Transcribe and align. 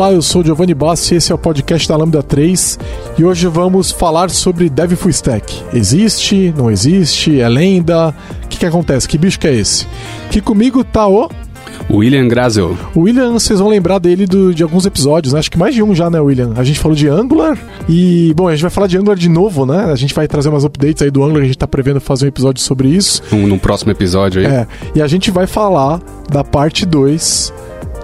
Olá, 0.00 0.12
eu 0.14 0.22
sou 0.22 0.40
o 0.40 0.44
Giovanni 0.44 0.72
Bassi, 0.72 1.16
esse 1.16 1.30
é 1.30 1.34
o 1.34 1.36
podcast 1.36 1.86
da 1.86 1.94
Lambda 1.94 2.22
3 2.22 2.78
e 3.18 3.22
hoje 3.22 3.46
vamos 3.48 3.90
falar 3.90 4.30
sobre 4.30 4.70
Dev 4.70 4.92
Full 4.92 5.10
Stack. 5.10 5.62
Existe? 5.74 6.54
Não 6.56 6.70
existe? 6.70 7.38
É 7.38 7.46
lenda? 7.46 8.14
O 8.42 8.48
que, 8.48 8.60
que 8.60 8.64
acontece? 8.64 9.06
Que 9.06 9.18
bicho 9.18 9.38
que 9.38 9.46
é 9.46 9.54
esse? 9.54 9.86
Que 10.30 10.40
comigo 10.40 10.82
tá 10.82 11.06
o 11.06 11.28
William 11.90 12.26
Grazel. 12.28 12.78
O 12.94 13.00
William, 13.00 13.32
vocês 13.32 13.60
vão 13.60 13.68
lembrar 13.68 13.98
dele 13.98 14.24
do, 14.24 14.54
de 14.54 14.62
alguns 14.62 14.86
episódios, 14.86 15.34
né? 15.34 15.38
Acho 15.38 15.50
que 15.50 15.58
mais 15.58 15.74
de 15.74 15.82
um 15.82 15.94
já, 15.94 16.08
né, 16.08 16.18
William? 16.18 16.54
A 16.56 16.64
gente 16.64 16.80
falou 16.80 16.96
de 16.96 17.06
Angular 17.06 17.58
e, 17.86 18.32
bom, 18.34 18.48
a 18.48 18.52
gente 18.52 18.62
vai 18.62 18.70
falar 18.70 18.86
de 18.86 18.96
Angular 18.96 19.18
de 19.18 19.28
novo, 19.28 19.66
né? 19.66 19.84
A 19.92 19.96
gente 19.96 20.14
vai 20.14 20.26
trazer 20.26 20.48
umas 20.48 20.64
updates 20.64 21.02
aí 21.02 21.10
do 21.10 21.22
Angular, 21.22 21.42
a 21.42 21.46
gente 21.46 21.58
tá 21.58 21.68
prevendo 21.68 22.00
fazer 22.00 22.24
um 22.24 22.28
episódio 22.28 22.62
sobre 22.62 22.88
isso. 22.88 23.22
Um, 23.30 23.46
no 23.46 23.58
próximo 23.58 23.92
episódio 23.92 24.40
aí. 24.40 24.46
É, 24.46 24.66
e 24.94 25.02
a 25.02 25.06
gente 25.06 25.30
vai 25.30 25.46
falar 25.46 26.00
da 26.30 26.42
parte 26.42 26.86
2 26.86 27.52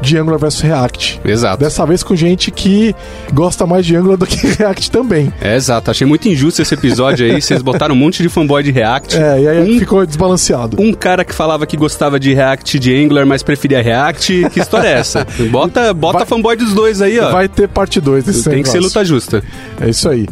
de 0.00 0.16
Angular 0.18 0.38
versus 0.38 0.60
React. 0.60 1.20
Exato. 1.24 1.62
Dessa 1.62 1.84
vez 1.86 2.02
com 2.02 2.14
gente 2.14 2.50
que 2.50 2.94
gosta 3.32 3.66
mais 3.66 3.84
de 3.84 3.96
Angular 3.96 4.16
do 4.16 4.26
que 4.26 4.46
React 4.58 4.90
também. 4.90 5.32
É, 5.40 5.56
exato. 5.56 5.90
Achei 5.90 6.06
muito 6.06 6.28
injusto 6.28 6.62
esse 6.62 6.74
episódio 6.74 7.26
aí. 7.26 7.40
Vocês 7.40 7.62
botaram 7.62 7.94
um 7.94 7.98
monte 7.98 8.22
de 8.22 8.28
fanboy 8.28 8.62
de 8.62 8.70
React. 8.70 9.16
É, 9.16 9.40
e 9.40 9.48
aí 9.48 9.76
um, 9.76 9.78
ficou 9.78 10.04
desbalanceado. 10.06 10.80
Um 10.80 10.92
cara 10.92 11.24
que 11.24 11.34
falava 11.34 11.66
que 11.66 11.76
gostava 11.76 12.18
de 12.20 12.32
React 12.34 12.78
de 12.78 12.94
Angular, 12.94 13.26
mas 13.26 13.42
preferia 13.42 13.82
React. 13.82 14.50
Que 14.50 14.60
história 14.60 14.88
é 14.88 14.92
essa? 14.92 15.26
Bota, 15.50 15.92
bota 15.92 16.18
vai, 16.18 16.26
fanboy 16.26 16.56
dos 16.56 16.74
dois 16.74 17.00
aí, 17.00 17.18
ó. 17.18 17.30
Vai 17.30 17.48
ter 17.48 17.68
parte 17.68 18.00
2 18.00 18.24
desse 18.24 18.44
Tem 18.44 18.56
negócio. 18.56 18.72
que 18.72 18.78
ser 18.78 18.84
luta 18.84 19.04
justa. 19.04 19.42
É 19.80 19.88
isso 19.88 20.08
aí. 20.08 20.26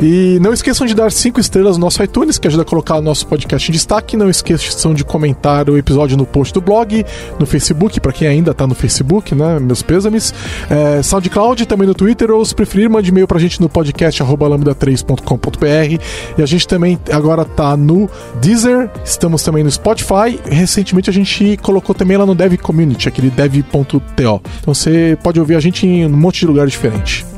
E 0.00 0.38
não 0.40 0.52
esqueçam 0.52 0.86
de 0.86 0.94
dar 0.94 1.10
cinco 1.10 1.40
estrelas 1.40 1.76
no 1.76 1.84
nosso 1.84 2.02
iTunes, 2.02 2.38
que 2.38 2.46
ajuda 2.46 2.62
a 2.62 2.66
colocar 2.66 2.96
o 2.96 3.02
nosso 3.02 3.26
podcast 3.26 3.70
em 3.70 3.72
destaque. 3.72 4.16
Não 4.16 4.30
esqueçam 4.30 4.94
de 4.94 5.04
comentar 5.04 5.68
o 5.68 5.76
episódio 5.76 6.16
no 6.16 6.24
post 6.24 6.54
do 6.54 6.60
blog, 6.60 7.04
no 7.38 7.46
Facebook, 7.46 8.00
para 8.00 8.12
quem 8.12 8.28
ainda 8.28 8.54
tá 8.54 8.66
no 8.66 8.74
Facebook, 8.74 9.34
né? 9.34 9.58
Meus 9.58 9.82
pêsames. 9.82 10.32
É, 10.70 11.02
SoundCloud, 11.02 11.66
também 11.66 11.86
no 11.86 11.94
Twitter, 11.94 12.30
ou 12.30 12.44
se 12.44 12.54
preferir, 12.54 12.88
mande 12.88 13.10
e-mail 13.10 13.26
pra 13.26 13.38
gente 13.38 13.60
no 13.60 13.68
podcast 13.68 14.22
lambda3.com.br. 14.22 16.02
E 16.38 16.42
a 16.42 16.46
gente 16.46 16.68
também 16.68 16.98
agora 17.10 17.44
tá 17.44 17.76
no 17.76 18.08
Deezer, 18.40 18.90
estamos 19.04 19.42
também 19.42 19.64
no 19.64 19.70
Spotify. 19.70 20.38
Recentemente 20.44 21.10
a 21.10 21.12
gente 21.12 21.56
colocou 21.62 21.94
também 21.94 22.16
lá 22.16 22.24
no 22.24 22.34
Dev 22.34 22.56
Community, 22.58 23.08
aquele 23.08 23.30
dev.to. 23.30 24.02
Então 24.14 24.40
você 24.74 25.18
pode 25.22 25.40
ouvir 25.40 25.56
a 25.56 25.60
gente 25.60 25.86
em 25.86 26.06
um 26.06 26.16
monte 26.16 26.40
de 26.40 26.46
lugares 26.46 26.72
diferentes. 26.72 27.37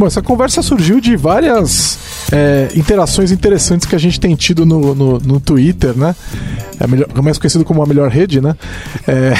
Bom, 0.00 0.06
essa 0.06 0.22
conversa 0.22 0.62
surgiu 0.62 0.98
de 0.98 1.14
várias 1.14 1.98
é, 2.32 2.68
interações 2.74 3.30
interessantes 3.30 3.86
que 3.86 3.94
a 3.94 3.98
gente 3.98 4.18
tem 4.20 4.34
tido 4.34 4.64
no, 4.64 4.94
no, 4.94 5.18
no 5.18 5.40
Twitter, 5.40 5.96
né? 5.96 6.14
é, 6.80 6.86
melhor, 6.86 7.06
é 7.14 7.20
mais 7.20 7.36
conhecido 7.36 7.64
como 7.64 7.82
a 7.82 7.86
melhor 7.86 8.08
rede, 8.08 8.40
né? 8.40 8.56
É... 9.06 9.34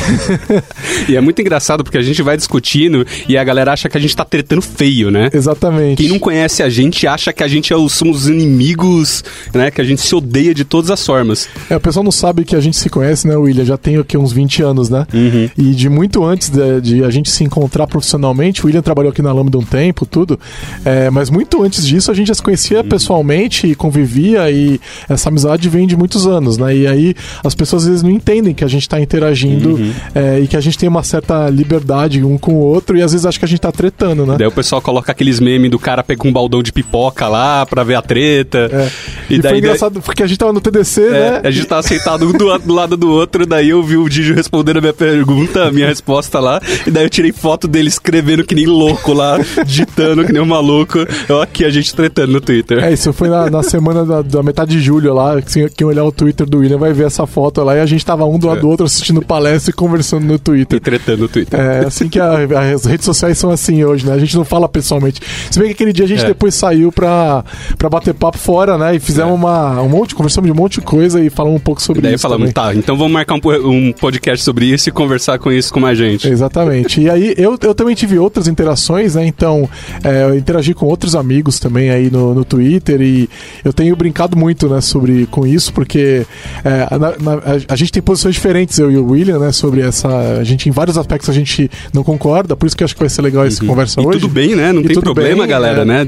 e 1.08 1.16
é 1.16 1.20
muito 1.20 1.40
engraçado 1.40 1.82
porque 1.82 1.96
a 1.96 2.02
gente 2.02 2.22
vai 2.22 2.36
discutindo 2.36 3.06
e 3.26 3.36
a 3.36 3.42
galera 3.42 3.72
acha 3.72 3.88
que 3.88 3.96
a 3.96 4.00
gente 4.00 4.14
tá 4.14 4.24
tretando 4.24 4.60
feio, 4.60 5.10
né? 5.10 5.30
Exatamente. 5.32 6.02
Quem 6.02 6.08
não 6.10 6.18
conhece 6.18 6.62
a 6.62 6.68
gente 6.68 7.06
acha 7.06 7.32
que 7.32 7.42
a 7.42 7.48
gente 7.48 7.72
é 7.72 7.76
os, 7.76 7.94
somos 7.94 8.28
inimigos, 8.28 9.24
né? 9.54 9.70
Que 9.70 9.80
a 9.80 9.84
gente 9.84 10.02
se 10.02 10.14
odeia 10.14 10.54
de 10.54 10.64
todas 10.64 10.90
as 10.90 11.04
formas. 11.04 11.48
É, 11.70 11.76
o 11.76 11.80
pessoal 11.80 12.04
não 12.04 12.12
sabe 12.12 12.44
que 12.44 12.54
a 12.54 12.60
gente 12.60 12.76
se 12.76 12.90
conhece, 12.90 13.26
né, 13.26 13.34
William? 13.36 13.64
Já 13.64 13.78
tem 13.78 13.96
aqui 13.96 14.18
uns 14.18 14.32
20 14.32 14.62
anos, 14.62 14.90
né? 14.90 15.06
Uhum. 15.14 15.48
E 15.56 15.74
de 15.74 15.88
muito 15.88 16.22
antes 16.22 16.50
de, 16.50 16.80
de, 16.80 17.04
a 17.04 17.10
gente 17.10 17.30
se 17.30 17.42
encontrar 17.42 17.86
profissionalmente, 17.86 18.62
o 18.62 18.66
William 18.66 18.82
trabalhou 18.82 19.10
aqui 19.10 19.22
na 19.22 19.32
Lambda 19.32 19.56
um 19.56 19.64
tempo, 19.64 20.04
tudo. 20.04 20.38
É, 20.84 21.08
mas 21.08 21.30
muito 21.30 21.62
antes 21.62 21.86
disso, 21.86 22.10
a 22.10 22.14
gente 22.14 22.28
já 22.28 22.34
se 22.34 22.42
conhecia 22.42 22.79
uhum. 22.80 22.88
pessoalmente 22.88 23.66
e 23.66 23.74
convivia 23.74 24.50
e 24.50 24.80
essa 25.08 25.28
amizade 25.28 25.68
vem 25.68 25.86
de 25.86 25.96
muitos 25.96 26.26
anos, 26.26 26.58
né? 26.58 26.76
E 26.76 26.86
aí 26.86 27.14
as 27.44 27.54
pessoas 27.54 27.82
às 27.82 27.88
vezes 27.88 28.02
não 28.02 28.10
entendem 28.10 28.54
que 28.54 28.64
a 28.64 28.68
gente 28.68 28.82
está 28.82 29.00
interagindo 29.00 29.70
uhum. 29.70 29.92
é, 30.14 30.40
e 30.40 30.46
que 30.46 30.56
a 30.56 30.60
gente 30.60 30.78
tem 30.78 30.88
uma 30.88 31.02
certa 31.02 31.48
liberdade 31.48 32.22
um 32.24 32.36
com 32.36 32.54
o 32.54 32.58
outro 32.58 32.96
e 32.96 33.02
às 33.02 33.12
vezes 33.12 33.26
acha 33.26 33.38
que 33.38 33.44
a 33.44 33.48
gente 33.48 33.58
está 33.58 33.72
tretando, 33.72 34.26
né? 34.26 34.36
Daí 34.38 34.46
o 34.46 34.52
pessoal 34.52 34.80
coloca 34.80 35.12
aqueles 35.12 35.40
memes 35.40 35.70
do 35.70 35.78
cara 35.78 36.02
pega 36.02 36.26
um 36.26 36.32
baldão 36.32 36.62
de 36.62 36.72
pipoca 36.72 37.28
lá 37.28 37.64
pra 37.66 37.84
ver 37.84 37.94
a 37.94 38.02
treta. 38.02 38.68
É. 38.72 38.90
E, 39.28 39.34
e 39.36 39.38
daí, 39.38 39.50
foi 39.50 39.58
engraçado 39.58 39.94
daí... 39.94 40.02
porque 40.02 40.22
a 40.22 40.26
gente 40.26 40.38
tava 40.38 40.52
no 40.52 40.60
TDC, 40.60 41.02
é, 41.02 41.10
né? 41.10 41.40
A 41.44 41.50
gente 41.50 41.66
tava 41.66 41.82
sentado 41.82 42.28
um 42.28 42.32
do, 42.32 42.58
do, 42.58 42.74
lado 42.74 42.96
do 42.96 43.10
outro, 43.10 43.46
daí 43.46 43.70
eu 43.70 43.82
vi 43.82 43.96
o 43.96 44.08
Dijo 44.08 44.34
respondendo 44.34 44.78
a 44.78 44.80
minha 44.80 44.92
pergunta, 44.92 45.64
a 45.64 45.72
minha 45.72 45.86
resposta 45.86 46.40
lá, 46.40 46.60
e 46.86 46.90
daí 46.90 47.04
eu 47.04 47.10
tirei 47.10 47.32
foto 47.32 47.68
dele 47.68 47.88
escrevendo 47.88 48.44
que 48.44 48.54
nem 48.54 48.66
louco 48.66 49.12
lá, 49.12 49.38
digitando 49.64 50.24
que 50.24 50.32
nem 50.32 50.42
um 50.42 50.46
maluco. 50.46 50.98
Eu 51.28 51.40
aqui 51.40 51.64
a 51.64 51.70
gente 51.70 51.94
tretando 51.94 52.32
no 52.32 52.40
Twitter. 52.40 52.69
É, 52.78 52.92
isso 52.92 53.12
foi 53.12 53.28
na, 53.28 53.50
na 53.50 53.62
semana 53.62 54.04
da, 54.04 54.22
da, 54.22 54.42
metade 54.42 54.72
de 54.72 54.80
julho 54.80 55.12
lá, 55.12 55.40
quem 55.42 55.86
olhar 55.86 56.04
o 56.04 56.12
Twitter 56.12 56.46
do 56.46 56.58
William 56.58 56.78
vai 56.78 56.92
ver 56.92 57.06
essa 57.06 57.26
foto 57.26 57.62
lá 57.62 57.76
e 57.76 57.80
a 57.80 57.86
gente 57.86 58.04
tava 58.04 58.24
um 58.24 58.38
do 58.38 58.46
lado 58.46 58.58
é. 58.58 58.60
do 58.60 58.68
outro 58.68 58.86
assistindo 58.86 59.20
palestra 59.22 59.70
e 59.70 59.74
conversando 59.74 60.24
no 60.24 60.38
Twitter. 60.38 60.76
E 60.76 60.80
tretando 60.80 61.22
no 61.22 61.28
Twitter. 61.28 61.58
É 61.58 61.86
assim 61.86 62.08
que 62.08 62.20
a, 62.20 62.38
as 62.74 62.84
redes 62.84 63.04
sociais 63.04 63.36
são 63.38 63.50
assim 63.50 63.82
hoje, 63.84 64.06
né? 64.06 64.12
A 64.12 64.18
gente 64.18 64.36
não 64.36 64.44
fala 64.44 64.68
pessoalmente. 64.68 65.20
Se 65.50 65.58
bem 65.58 65.68
que 65.68 65.74
aquele 65.74 65.92
dia 65.92 66.04
a 66.04 66.08
gente 66.08 66.24
é. 66.24 66.28
depois 66.28 66.54
saiu 66.54 66.92
pra, 66.92 67.44
pra 67.76 67.88
bater 67.88 68.14
papo 68.14 68.38
fora, 68.38 68.78
né? 68.78 68.94
E 68.94 69.00
fizemos 69.00 69.32
é. 69.32 69.34
uma, 69.34 69.82
um 69.82 69.88
monte, 69.88 70.14
conversamos 70.14 70.46
de 70.46 70.52
um 70.52 70.56
monte 70.56 70.74
de 70.74 70.82
coisa 70.82 71.20
e 71.20 71.30
falamos 71.30 71.60
um 71.60 71.64
pouco 71.64 71.82
sobre 71.82 72.00
e 72.00 72.02
daí 72.02 72.14
isso. 72.14 72.22
Daí 72.22 72.30
falamos, 72.30 72.52
também. 72.52 72.74
tá, 72.74 72.78
então 72.78 72.96
vamos 72.96 73.12
marcar 73.12 73.34
um, 73.34 73.88
um, 73.88 73.92
podcast 73.92 74.44
sobre 74.44 74.66
isso 74.66 74.88
e 74.88 74.92
conversar 74.92 75.38
com 75.38 75.50
isso 75.50 75.72
com 75.72 75.80
mais 75.80 75.98
gente. 75.98 76.28
Exatamente. 76.28 77.00
e 77.00 77.10
aí 77.10 77.34
eu, 77.36 77.58
eu 77.60 77.74
também 77.74 77.94
tive 77.94 78.18
outras 78.18 78.46
interações, 78.46 79.14
né? 79.14 79.26
Então, 79.26 79.68
é, 80.04 80.24
eu 80.24 80.36
interagi 80.36 80.74
com 80.74 80.86
outros 80.86 81.14
amigos 81.14 81.58
também 81.58 81.90
aí 81.90 82.10
no, 82.10 82.34
no 82.34 82.44
Twitter 82.44 82.59
e 82.60 83.28
eu 83.64 83.72
tenho 83.72 83.94
brincado 83.96 84.36
muito, 84.36 84.68
né, 84.68 84.80
sobre 84.80 85.26
com 85.26 85.46
isso, 85.46 85.72
porque 85.72 86.26
é, 86.64 86.98
na, 86.98 87.08
a, 87.08 87.72
a 87.72 87.76
gente 87.76 87.92
tem 87.92 88.02
posições 88.02 88.34
diferentes, 88.34 88.78
eu 88.78 88.90
e 88.90 88.96
o 88.96 89.10
William, 89.10 89.38
né? 89.38 89.52
Sobre 89.52 89.80
essa. 89.80 90.08
A 90.08 90.44
gente, 90.44 90.68
em 90.68 90.72
vários 90.72 90.96
aspectos, 90.96 91.28
a 91.28 91.32
gente 91.32 91.70
não 91.92 92.02
concorda, 92.02 92.56
por 92.56 92.66
isso 92.66 92.76
que 92.76 92.82
eu 92.82 92.86
acho 92.86 92.94
que 92.94 93.00
vai 93.00 93.08
ser 93.08 93.22
legal 93.22 93.44
essa 93.44 93.62
uhum. 93.62 93.68
conversa 93.68 94.00
e 94.00 94.06
hoje. 94.06 94.20
Tudo 94.20 94.28
bem, 94.28 94.54
né? 94.54 94.72
Não 94.72 94.82
e 94.82 94.84
tem 94.84 95.00
problema, 95.00 95.42
bem, 95.42 95.48
galera, 95.48 95.82
é... 95.82 95.84
né? 95.84 96.06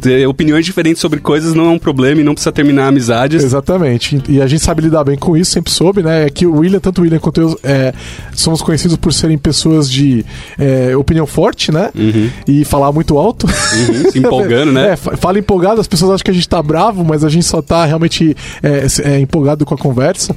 Ter 0.00 0.26
opiniões 0.26 0.64
diferentes 0.64 1.00
sobre 1.00 1.20
coisas 1.20 1.54
não 1.54 1.66
é 1.66 1.70
um 1.70 1.78
problema 1.78 2.20
e 2.20 2.24
não 2.24 2.34
precisa 2.34 2.52
terminar 2.52 2.88
amizades. 2.88 3.42
Exatamente. 3.42 4.20
E 4.28 4.40
a 4.40 4.46
gente 4.46 4.62
sabe 4.62 4.82
lidar 4.82 5.04
bem 5.04 5.16
com 5.16 5.36
isso, 5.36 5.52
sempre 5.52 5.72
soube, 5.72 6.02
né? 6.02 6.26
É 6.26 6.30
que 6.30 6.46
o 6.46 6.58
William, 6.58 6.80
tanto 6.80 6.98
o 6.98 7.02
William 7.02 7.18
quanto 7.18 7.40
eu, 7.40 7.58
é, 7.62 7.92
somos 8.32 8.62
conhecidos 8.62 8.96
por 8.96 9.12
serem 9.12 9.38
pessoas 9.38 9.90
de 9.90 10.24
é, 10.58 10.96
opinião 10.96 11.26
forte, 11.26 11.72
né? 11.72 11.90
Uhum. 11.94 12.30
E 12.46 12.64
falar 12.64 12.92
muito 12.92 13.18
alto. 13.18 13.46
Uhum. 13.46 14.10
Se 14.10 14.18
empolgando, 14.18 14.72
né? 14.72 14.86
É, 14.86 14.94
fala 14.94 15.36
empolgado, 15.38 15.80
as 15.86 15.88
pessoas 15.88 16.10
acham 16.10 16.24
que 16.24 16.30
a 16.32 16.34
gente 16.34 16.48
tá 16.48 16.60
bravo, 16.60 17.04
mas 17.04 17.22
a 17.22 17.28
gente 17.28 17.46
só 17.46 17.62
tá 17.62 17.84
realmente 17.84 18.36
é, 18.60 18.86
é, 19.04 19.20
empolgado 19.20 19.64
com 19.64 19.72
a 19.72 19.78
conversa. 19.78 20.34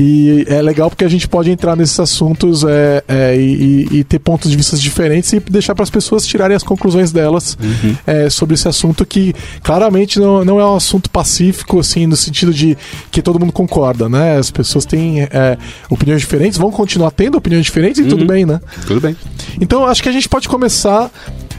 E 0.00 0.46
é 0.48 0.62
legal 0.62 0.88
porque 0.88 1.04
a 1.04 1.08
gente 1.08 1.28
pode 1.28 1.50
entrar 1.50 1.76
nesses 1.76 2.00
assuntos 2.00 2.64
é, 2.64 3.04
é, 3.06 3.36
e, 3.36 3.86
e, 3.90 4.04
ter 4.04 4.18
pontos 4.18 4.50
de 4.50 4.56
vista 4.56 4.76
diferentes 4.78 5.30
e 5.32 5.40
deixar 5.40 5.74
para 5.74 5.82
as 5.82 5.90
pessoas 5.90 6.26
tirarem 6.26 6.56
as 6.56 6.62
conclusões 6.62 7.12
delas 7.12 7.58
uhum. 7.60 7.96
é, 8.06 8.30
sobre 8.30 8.54
esse 8.54 8.66
assunto 8.66 9.04
que 9.04 9.34
claramente 9.62 10.18
não, 10.18 10.42
não 10.42 10.58
é 10.58 10.64
um 10.64 10.76
assunto 10.76 11.10
pacífico, 11.10 11.80
assim, 11.80 12.06
no 12.06 12.16
sentido 12.16 12.54
de 12.54 12.76
que 13.10 13.20
todo 13.20 13.38
mundo 13.38 13.52
concorda, 13.52 14.08
né? 14.08 14.38
As 14.38 14.50
pessoas 14.50 14.86
têm 14.86 15.20
é, 15.22 15.58
opiniões 15.90 16.22
diferentes, 16.22 16.56
vão 16.56 16.70
continuar 16.70 17.10
tendo 17.10 17.36
opiniões 17.36 17.66
diferentes 17.66 18.00
e 18.00 18.04
tudo 18.04 18.24
bem, 18.24 18.46
né? 18.46 18.58
Tudo 18.86 19.02
bem. 19.02 19.14
Então 19.60 19.84
acho 19.84 20.02
que 20.02 20.08
a 20.08 20.12
gente 20.12 20.28
pode 20.28 20.48
começar 20.48 21.10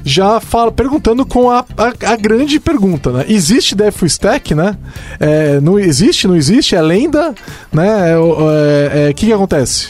já 0.09 0.39
fala, 0.39 0.71
perguntando 0.71 1.25
com 1.25 1.49
a, 1.49 1.65
a, 1.77 2.11
a 2.11 2.15
grande 2.15 2.59
pergunta, 2.59 3.11
né? 3.11 3.25
Existe 3.27 3.75
Full 3.91 4.07
Stack, 4.07 4.55
né? 4.55 4.75
É, 5.19 5.59
não 5.61 5.79
existe, 5.79 6.27
não 6.27 6.35
existe? 6.35 6.75
É 6.75 6.81
lenda, 6.81 7.33
né? 7.71 8.17
O 8.17 8.49
é, 8.51 9.09
é, 9.09 9.13
que, 9.13 9.27
que 9.27 9.33
acontece? 9.33 9.89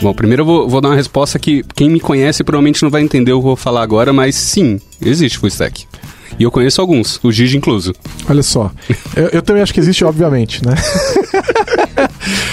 Bom, 0.00 0.14
primeiro 0.14 0.42
eu 0.42 0.46
vou, 0.46 0.68
vou, 0.68 0.80
dar 0.80 0.90
uma 0.90 0.94
resposta 0.94 1.38
que 1.38 1.64
quem 1.74 1.90
me 1.90 1.98
conhece 1.98 2.44
provavelmente 2.44 2.82
não 2.82 2.90
vai 2.90 3.02
entender 3.02 3.32
o 3.32 3.36
que 3.36 3.40
eu 3.40 3.42
vou 3.42 3.56
falar 3.56 3.82
agora, 3.82 4.12
mas 4.12 4.36
sim, 4.36 4.80
existe 5.00 5.38
Full 5.38 5.48
Stack. 5.48 5.86
E 6.38 6.44
eu 6.44 6.52
conheço 6.52 6.80
alguns, 6.80 7.18
o 7.24 7.32
Gigi 7.32 7.56
incluso. 7.56 7.92
Olha 8.28 8.42
só. 8.44 8.70
eu, 9.16 9.28
eu 9.32 9.42
também 9.42 9.60
acho 9.60 9.74
que 9.74 9.80
existe, 9.80 10.04
obviamente, 10.04 10.64
né? 10.64 10.74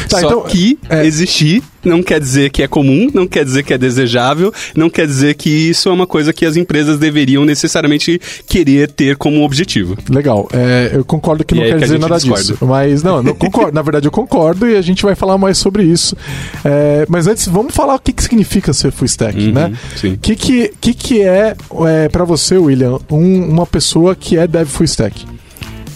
tá, 0.10 0.20
Só 0.20 0.28
então, 0.28 0.44
que 0.44 0.78
é... 0.90 1.06
existir 1.06 1.64
não 1.86 2.02
quer 2.02 2.20
dizer 2.20 2.50
que 2.50 2.64
é 2.64 2.68
comum, 2.68 3.10
não 3.14 3.28
quer 3.28 3.46
dizer 3.46 3.64
que 3.64 3.74
é 3.74 3.78
desejável, 3.78 4.52
não 4.76 4.90
quer 4.90 5.06
dizer 5.06 5.36
que 5.36 5.50
isso 5.50 5.88
é 5.88 5.92
uma 5.92 6.08
coisa 6.08 6.34
que 6.34 6.46
as 6.46 6.58
empresas 6.58 6.98
deveriam 6.98 7.46
necessariamente 7.46 8.20
querer 8.48 8.90
ter 8.90 9.16
como 9.16 9.44
objetivo. 9.44 9.96
Legal. 10.10 10.50
É, 10.52 10.92
eu 10.94 11.06
concordo 11.06 11.44
que 11.44 11.54
e 11.54 11.58
não 11.58 11.64
quer 11.64 11.76
que 11.76 11.82
dizer 11.82 12.00
nada 12.00 12.16
discorda. 12.16 12.44
disso. 12.44 12.58
Mas, 12.66 13.04
não, 13.04 13.22
não 13.22 13.36
concordo. 13.36 13.74
Na 13.74 13.82
verdade, 13.82 14.08
eu 14.08 14.12
concordo 14.12 14.68
e 14.68 14.76
a 14.76 14.82
gente 14.82 15.04
vai 15.04 15.16
falar 15.16 15.38
mais 15.38 15.58
sobre 15.58 15.84
isso. 15.84 16.18
É, 16.64 17.06
mas 17.08 17.28
antes, 17.28 17.48
vamos 17.48 17.74
falar 17.74 17.96
o 17.96 18.00
que, 18.00 18.12
que 18.12 18.24
significa 18.24 18.74
ser 18.74 18.92
full 18.92 19.06
stack, 19.06 19.38
uhum, 19.38 19.52
né? 19.52 19.74
Sim. 19.96 20.14
O 20.14 20.18
que, 20.18 20.36
que, 20.36 20.74
que, 20.82 20.94
que 20.94 21.22
é, 21.22 21.56
é 21.88 22.10
para 22.10 22.24
você, 22.24 22.58
William, 22.58 23.00
um, 23.12 23.44
uma 23.44 23.66
pessoa 23.66 24.16
que 24.16 24.38
é 24.38 24.48
dev 24.48 24.68
full 24.68 24.86
stack? 24.86 25.35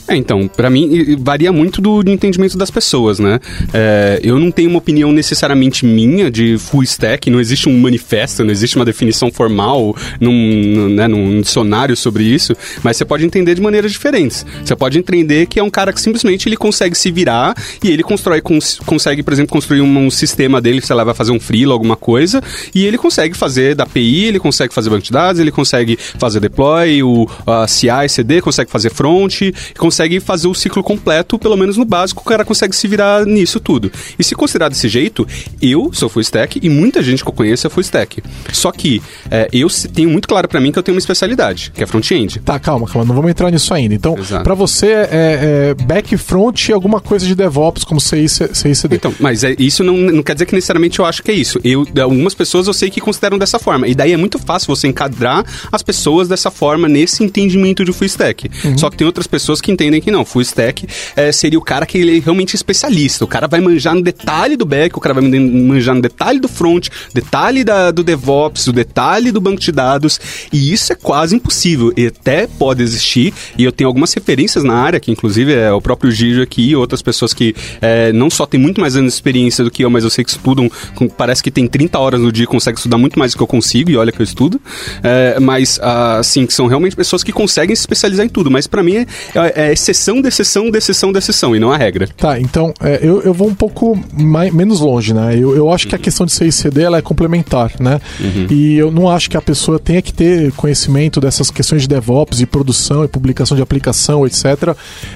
É, 0.09 0.15
então, 0.15 0.47
para 0.47 0.71
mim 0.71 1.15
varia 1.19 1.53
muito 1.53 1.79
do, 1.79 2.01
entendimento 2.09 2.57
das 2.57 2.71
pessoas, 2.71 3.19
né? 3.19 3.39
É, 3.71 4.19
eu 4.23 4.39
não 4.39 4.49
tenho 4.49 4.67
uma 4.67 4.79
opinião 4.79 5.11
necessariamente 5.11 5.85
minha 5.85 6.31
de 6.31 6.57
full 6.57 6.81
stack, 6.81 7.29
não 7.29 7.39
existe 7.39 7.69
um 7.69 7.79
manifesto, 7.79 8.43
não 8.43 8.49
existe 8.49 8.75
uma 8.75 8.83
definição 8.83 9.31
formal 9.31 9.95
num, 10.19 10.89
né, 10.89 11.07
num 11.07 11.41
dicionário 11.41 11.95
sobre 11.95 12.23
isso, 12.23 12.55
mas 12.81 12.97
você 12.97 13.05
pode 13.05 13.23
entender 13.23 13.53
de 13.53 13.61
maneiras 13.61 13.91
diferentes. 13.91 14.43
Você 14.65 14.75
pode 14.75 14.97
entender 14.97 15.45
que 15.45 15.59
é 15.59 15.63
um 15.63 15.69
cara 15.69 15.93
que 15.93 16.01
simplesmente 16.01 16.49
ele 16.49 16.57
consegue 16.57 16.97
se 16.97 17.11
virar 17.11 17.55
e 17.83 17.91
ele 17.91 18.01
constrói, 18.01 18.41
cons, 18.41 18.79
consegue, 18.87 19.21
por 19.21 19.31
exemplo, 19.31 19.51
construir 19.51 19.81
um, 19.81 20.05
um, 20.07 20.09
sistema 20.09 20.59
dele, 20.59 20.81
sei 20.81 20.95
lá, 20.95 21.03
vai 21.03 21.13
fazer 21.13 21.31
um 21.31 21.39
freelo, 21.39 21.71
alguma 21.71 21.95
coisa, 21.95 22.41
e 22.73 22.83
ele 22.83 22.97
consegue 22.97 23.37
fazer 23.37 23.75
da 23.75 23.83
API, 23.83 24.25
ele 24.25 24.39
consegue 24.39 24.73
fazer 24.73 24.89
banco 24.89 25.03
de 25.03 25.11
dados, 25.11 25.39
ele 25.39 25.51
consegue 25.51 25.99
fazer 26.17 26.39
deploy, 26.39 27.03
o 27.03 27.29
a 27.45 27.67
CI, 27.67 28.09
CD, 28.09 28.41
consegue 28.41 28.71
fazer 28.71 28.89
front, 28.89 29.41
consegue 29.77 29.98
consegue 29.99 30.19
fazer 30.21 30.47
o 30.47 30.53
ciclo 30.53 30.81
completo, 30.81 31.37
pelo 31.37 31.57
menos 31.57 31.75
no 31.75 31.83
básico, 31.83 32.21
o 32.21 32.25
cara 32.25 32.45
consegue 32.45 32.73
se 32.73 32.87
virar 32.87 33.25
nisso 33.25 33.59
tudo. 33.59 33.91
E 34.17 34.23
se 34.23 34.33
considerar 34.33 34.69
desse 34.69 34.87
jeito, 34.87 35.27
eu 35.61 35.89
sou 35.91 36.07
full 36.07 36.21
stack 36.21 36.57
e 36.63 36.69
muita 36.69 37.03
gente 37.03 37.21
que 37.21 37.29
eu 37.29 37.33
conheço 37.33 37.67
é 37.67 37.69
full 37.69 37.81
stack. 37.81 38.23
Só 38.53 38.71
que 38.71 39.01
é, 39.29 39.49
eu 39.51 39.67
tenho 39.93 40.09
muito 40.09 40.25
claro 40.25 40.47
para 40.47 40.61
mim 40.61 40.71
que 40.71 40.79
eu 40.79 40.83
tenho 40.83 40.95
uma 40.95 40.99
especialidade, 40.99 41.71
que 41.75 41.83
é 41.83 41.85
front-end. 41.85 42.39
Tá, 42.39 42.57
calma, 42.59 42.87
calma, 42.87 43.05
não 43.05 43.13
vamos 43.13 43.29
entrar 43.29 43.51
nisso 43.51 43.73
ainda. 43.73 43.93
Então, 43.93 44.15
para 44.41 44.53
você 44.53 44.87
é, 44.87 45.09
é 45.11 45.83
back 45.83 46.15
front 46.15 46.69
e 46.69 46.71
alguma 46.71 47.01
coisa 47.01 47.25
de 47.25 47.35
DevOps, 47.35 47.83
como 47.83 47.99
CI, 47.99 48.29
CICD. 48.29 48.95
Então, 48.95 49.13
mas 49.19 49.43
é, 49.43 49.53
isso 49.59 49.83
não, 49.83 49.97
não 49.97 50.23
quer 50.23 50.33
dizer 50.33 50.45
que 50.45 50.55
necessariamente 50.55 50.99
eu 50.99 51.05
acho 51.05 51.21
que 51.21 51.29
é 51.29 51.33
isso. 51.33 51.59
Eu, 51.61 51.85
algumas 52.01 52.33
pessoas 52.33 52.67
eu 52.67 52.73
sei 52.73 52.89
que 52.89 53.01
consideram 53.01 53.37
dessa 53.37 53.59
forma. 53.59 53.85
E 53.85 53.93
daí 53.93 54.13
é 54.13 54.17
muito 54.17 54.39
fácil 54.39 54.73
você 54.73 54.87
encadrar 54.87 55.43
as 55.69 55.83
pessoas 55.83 56.29
dessa 56.29 56.49
forma, 56.49 56.87
nesse 56.87 57.21
entendimento 57.21 57.83
de 57.83 57.91
full 57.91 58.07
stack. 58.07 58.49
Uhum. 58.63 58.77
Só 58.77 58.89
que 58.89 58.95
tem 58.95 59.05
outras 59.05 59.27
pessoas 59.27 59.59
que 59.59 59.71
entendem 59.71 59.88
entendem 59.89 60.01
que 60.01 60.11
não. 60.11 60.23
Full 60.23 60.41
stack 60.43 60.87
é, 61.15 61.31
seria 61.31 61.59
o 61.59 61.61
cara 61.61 61.85
que 61.85 61.97
ele 61.97 62.17
é 62.17 62.21
realmente 62.21 62.55
especialista. 62.55 63.25
O 63.25 63.27
cara 63.27 63.47
vai 63.47 63.59
manjar 63.59 63.95
no 63.95 64.01
detalhe 64.01 64.55
do 64.55 64.65
back, 64.65 64.95
o 64.97 65.01
cara 65.01 65.15
vai 65.15 65.23
manjar 65.23 65.95
no 65.95 66.01
detalhe 66.01 66.39
do 66.39 66.47
front, 66.47 66.87
detalhe 67.13 67.63
da, 67.63 67.91
do 67.91 68.03
DevOps, 68.03 68.67
o 68.67 68.73
detalhe 68.73 69.31
do 69.31 69.41
banco 69.41 69.59
de 69.59 69.71
dados. 69.71 70.19
E 70.53 70.71
isso 70.71 70.93
é 70.93 70.95
quase 70.95 71.35
impossível. 71.35 71.91
E 71.97 72.07
até 72.07 72.47
pode 72.47 72.81
existir. 72.81 73.33
E 73.57 73.63
eu 73.63 73.71
tenho 73.71 73.87
algumas 73.87 74.13
referências 74.13 74.63
na 74.63 74.75
área, 74.75 74.99
que 74.99 75.11
inclusive 75.11 75.53
é 75.53 75.71
o 75.71 75.81
próprio 75.81 76.11
Gigi 76.11 76.41
aqui 76.41 76.69
e 76.69 76.75
outras 76.75 77.01
pessoas 77.01 77.33
que 77.33 77.55
é, 77.81 78.13
não 78.13 78.29
só 78.29 78.45
têm 78.45 78.59
muito 78.59 78.79
mais 78.79 78.95
anos 78.95 79.13
de 79.13 79.15
experiência 79.15 79.63
do 79.63 79.71
que 79.71 79.83
eu, 79.83 79.89
mas 79.89 80.03
eu 80.03 80.09
sei 80.09 80.23
que 80.23 80.29
estudam, 80.29 80.69
parece 81.17 81.41
que 81.41 81.51
tem 81.51 81.67
30 81.67 81.97
horas 81.97 82.19
no 82.19 82.31
dia 82.31 82.43
e 82.43 82.47
conseguem 82.47 82.77
estudar 82.77 82.97
muito 82.97 83.17
mais 83.17 83.31
do 83.31 83.37
que 83.37 83.43
eu 83.43 83.47
consigo, 83.47 83.89
e 83.89 83.97
olha 83.97 84.11
que 84.11 84.21
eu 84.21 84.23
estudo. 84.23 84.61
É, 85.03 85.39
mas, 85.39 85.79
assim, 85.81 86.45
que 86.45 86.53
são 86.53 86.67
realmente 86.67 86.95
pessoas 86.95 87.23
que 87.23 87.31
conseguem 87.31 87.75
se 87.75 87.81
especializar 87.81 88.25
em 88.25 88.29
tudo. 88.29 88.51
Mas 88.51 88.67
para 88.67 88.83
mim 88.83 88.95
é, 88.95 89.05
é, 89.35 89.69
é 89.71 89.73
exceção, 89.79 90.21
de 90.21 90.27
exceção, 90.27 90.69
de 90.69 90.77
exceção, 90.77 91.11
de 91.11 91.17
exceção, 91.17 91.55
e 91.55 91.59
não 91.59 91.71
a 91.71 91.77
regra. 91.77 92.07
Tá, 92.17 92.39
então 92.39 92.73
é, 92.81 92.99
eu, 93.01 93.21
eu 93.21 93.33
vou 93.33 93.47
um 93.47 93.55
pouco 93.55 93.99
mais, 94.13 94.53
menos 94.53 94.79
longe, 94.79 95.13
né? 95.13 95.35
Eu, 95.35 95.55
eu 95.55 95.71
acho 95.71 95.87
que 95.87 95.95
a 95.95 95.97
uhum. 95.97 96.03
questão 96.03 96.25
de 96.25 96.31
CICD 96.31 96.81
ela 96.81 96.97
é 96.97 97.01
complementar, 97.01 97.71
né? 97.79 97.99
Uhum. 98.19 98.47
E 98.49 98.77
eu 98.77 98.91
não 98.91 99.09
acho 99.09 99.29
que 99.29 99.37
a 99.37 99.41
pessoa 99.41 99.79
tenha 99.79 100.01
que 100.01 100.13
ter 100.13 100.51
conhecimento 100.53 101.19
dessas 101.19 101.49
questões 101.49 101.83
de 101.83 101.87
DevOps, 101.87 102.37
de 102.37 102.45
produção 102.45 103.03
e 103.03 103.07
publicação 103.07 103.55
de 103.55 103.63
aplicação, 103.63 104.25
etc., 104.25 104.75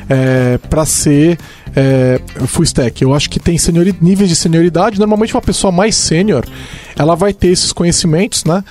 é, 0.09 0.57
para 0.69 0.85
ser 0.85 1.37
é, 1.75 2.19
full 2.47 2.63
stack. 2.63 3.01
Eu 3.01 3.13
acho 3.13 3.29
que 3.29 3.39
tem 3.39 3.57
níveis 4.01 4.29
de 4.29 4.35
senioridade. 4.35 4.99
Normalmente, 4.99 5.33
uma 5.35 5.41
pessoa 5.41 5.71
mais 5.71 5.95
sênior 5.95 6.45
ela 6.95 7.15
vai 7.15 7.33
ter 7.33 7.49
esses 7.49 7.73
conhecimentos, 7.73 8.43
né? 8.45 8.63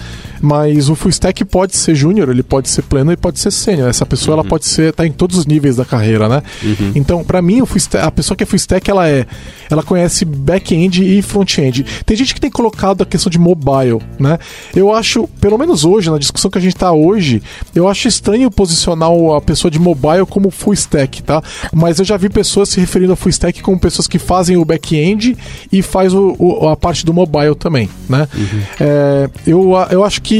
Mas 0.42 0.88
o 0.88 0.96
full 0.96 1.10
stack 1.10 1.44
pode 1.44 1.76
ser 1.76 1.94
júnior, 1.94 2.28
ele 2.28 2.42
pode 2.42 2.68
ser 2.68 2.82
pleno 2.82 3.12
e 3.12 3.16
pode 3.16 3.38
ser 3.38 3.52
sênior. 3.52 3.88
Essa 3.88 4.04
pessoa 4.04 4.34
uhum. 4.34 4.40
ela 4.40 4.48
pode 4.48 4.66
ser 4.66 4.92
tá 4.92 5.06
em 5.06 5.12
todos 5.12 5.38
os 5.38 5.46
níveis 5.46 5.76
da 5.76 5.84
carreira, 5.84 6.28
né? 6.28 6.42
Uhum. 6.62 6.92
Então, 6.96 7.22
para 7.22 7.40
mim, 7.40 7.62
o 7.62 7.66
full 7.66 7.76
stack, 7.78 8.04
a 8.04 8.10
pessoa 8.10 8.36
que 8.36 8.42
é 8.42 8.46
full 8.46 8.56
stack, 8.56 8.90
ela 8.90 9.08
é, 9.08 9.24
ela 9.70 9.84
conhece 9.84 10.24
back-end 10.24 11.02
e 11.02 11.22
front-end. 11.22 11.86
Tem 12.04 12.16
gente 12.16 12.34
que 12.34 12.40
tem 12.40 12.50
colocado 12.50 13.02
a 13.02 13.06
questão 13.06 13.30
de 13.30 13.38
mobile, 13.38 14.00
né? 14.18 14.38
Eu 14.74 14.92
acho, 14.92 15.28
pelo 15.40 15.56
menos 15.56 15.84
hoje, 15.84 16.10
na 16.10 16.18
discussão 16.18 16.50
que 16.50 16.58
a 16.58 16.60
gente 16.60 16.74
tá 16.74 16.90
hoje, 16.90 17.40
eu 17.72 17.86
acho 17.86 18.08
estranho 18.08 18.50
posicionar 18.50 19.10
a 19.36 19.40
pessoa 19.40 19.70
de 19.70 19.78
mobile 19.78 20.26
como 20.28 20.50
full 20.50 20.74
stack, 20.74 21.22
tá? 21.22 21.40
Mas 21.72 22.00
eu 22.00 22.04
já 22.04 22.16
vi 22.16 22.28
pessoas 22.28 22.68
se 22.70 22.80
referindo 22.80 23.12
a 23.12 23.16
full 23.16 23.30
stack 23.30 23.62
como 23.62 23.78
pessoas 23.78 24.08
que 24.08 24.18
fazem 24.18 24.56
o 24.56 24.64
back-end 24.64 25.36
e 25.70 25.82
faz 25.82 26.12
o, 26.12 26.34
o, 26.36 26.68
a 26.68 26.76
parte 26.76 27.06
do 27.06 27.14
mobile 27.14 27.54
também, 27.54 27.88
né? 28.08 28.26
Uhum. 28.34 28.62
É, 28.80 29.30
eu, 29.46 29.72
eu 29.90 30.04
acho 30.04 30.20
que 30.20 30.31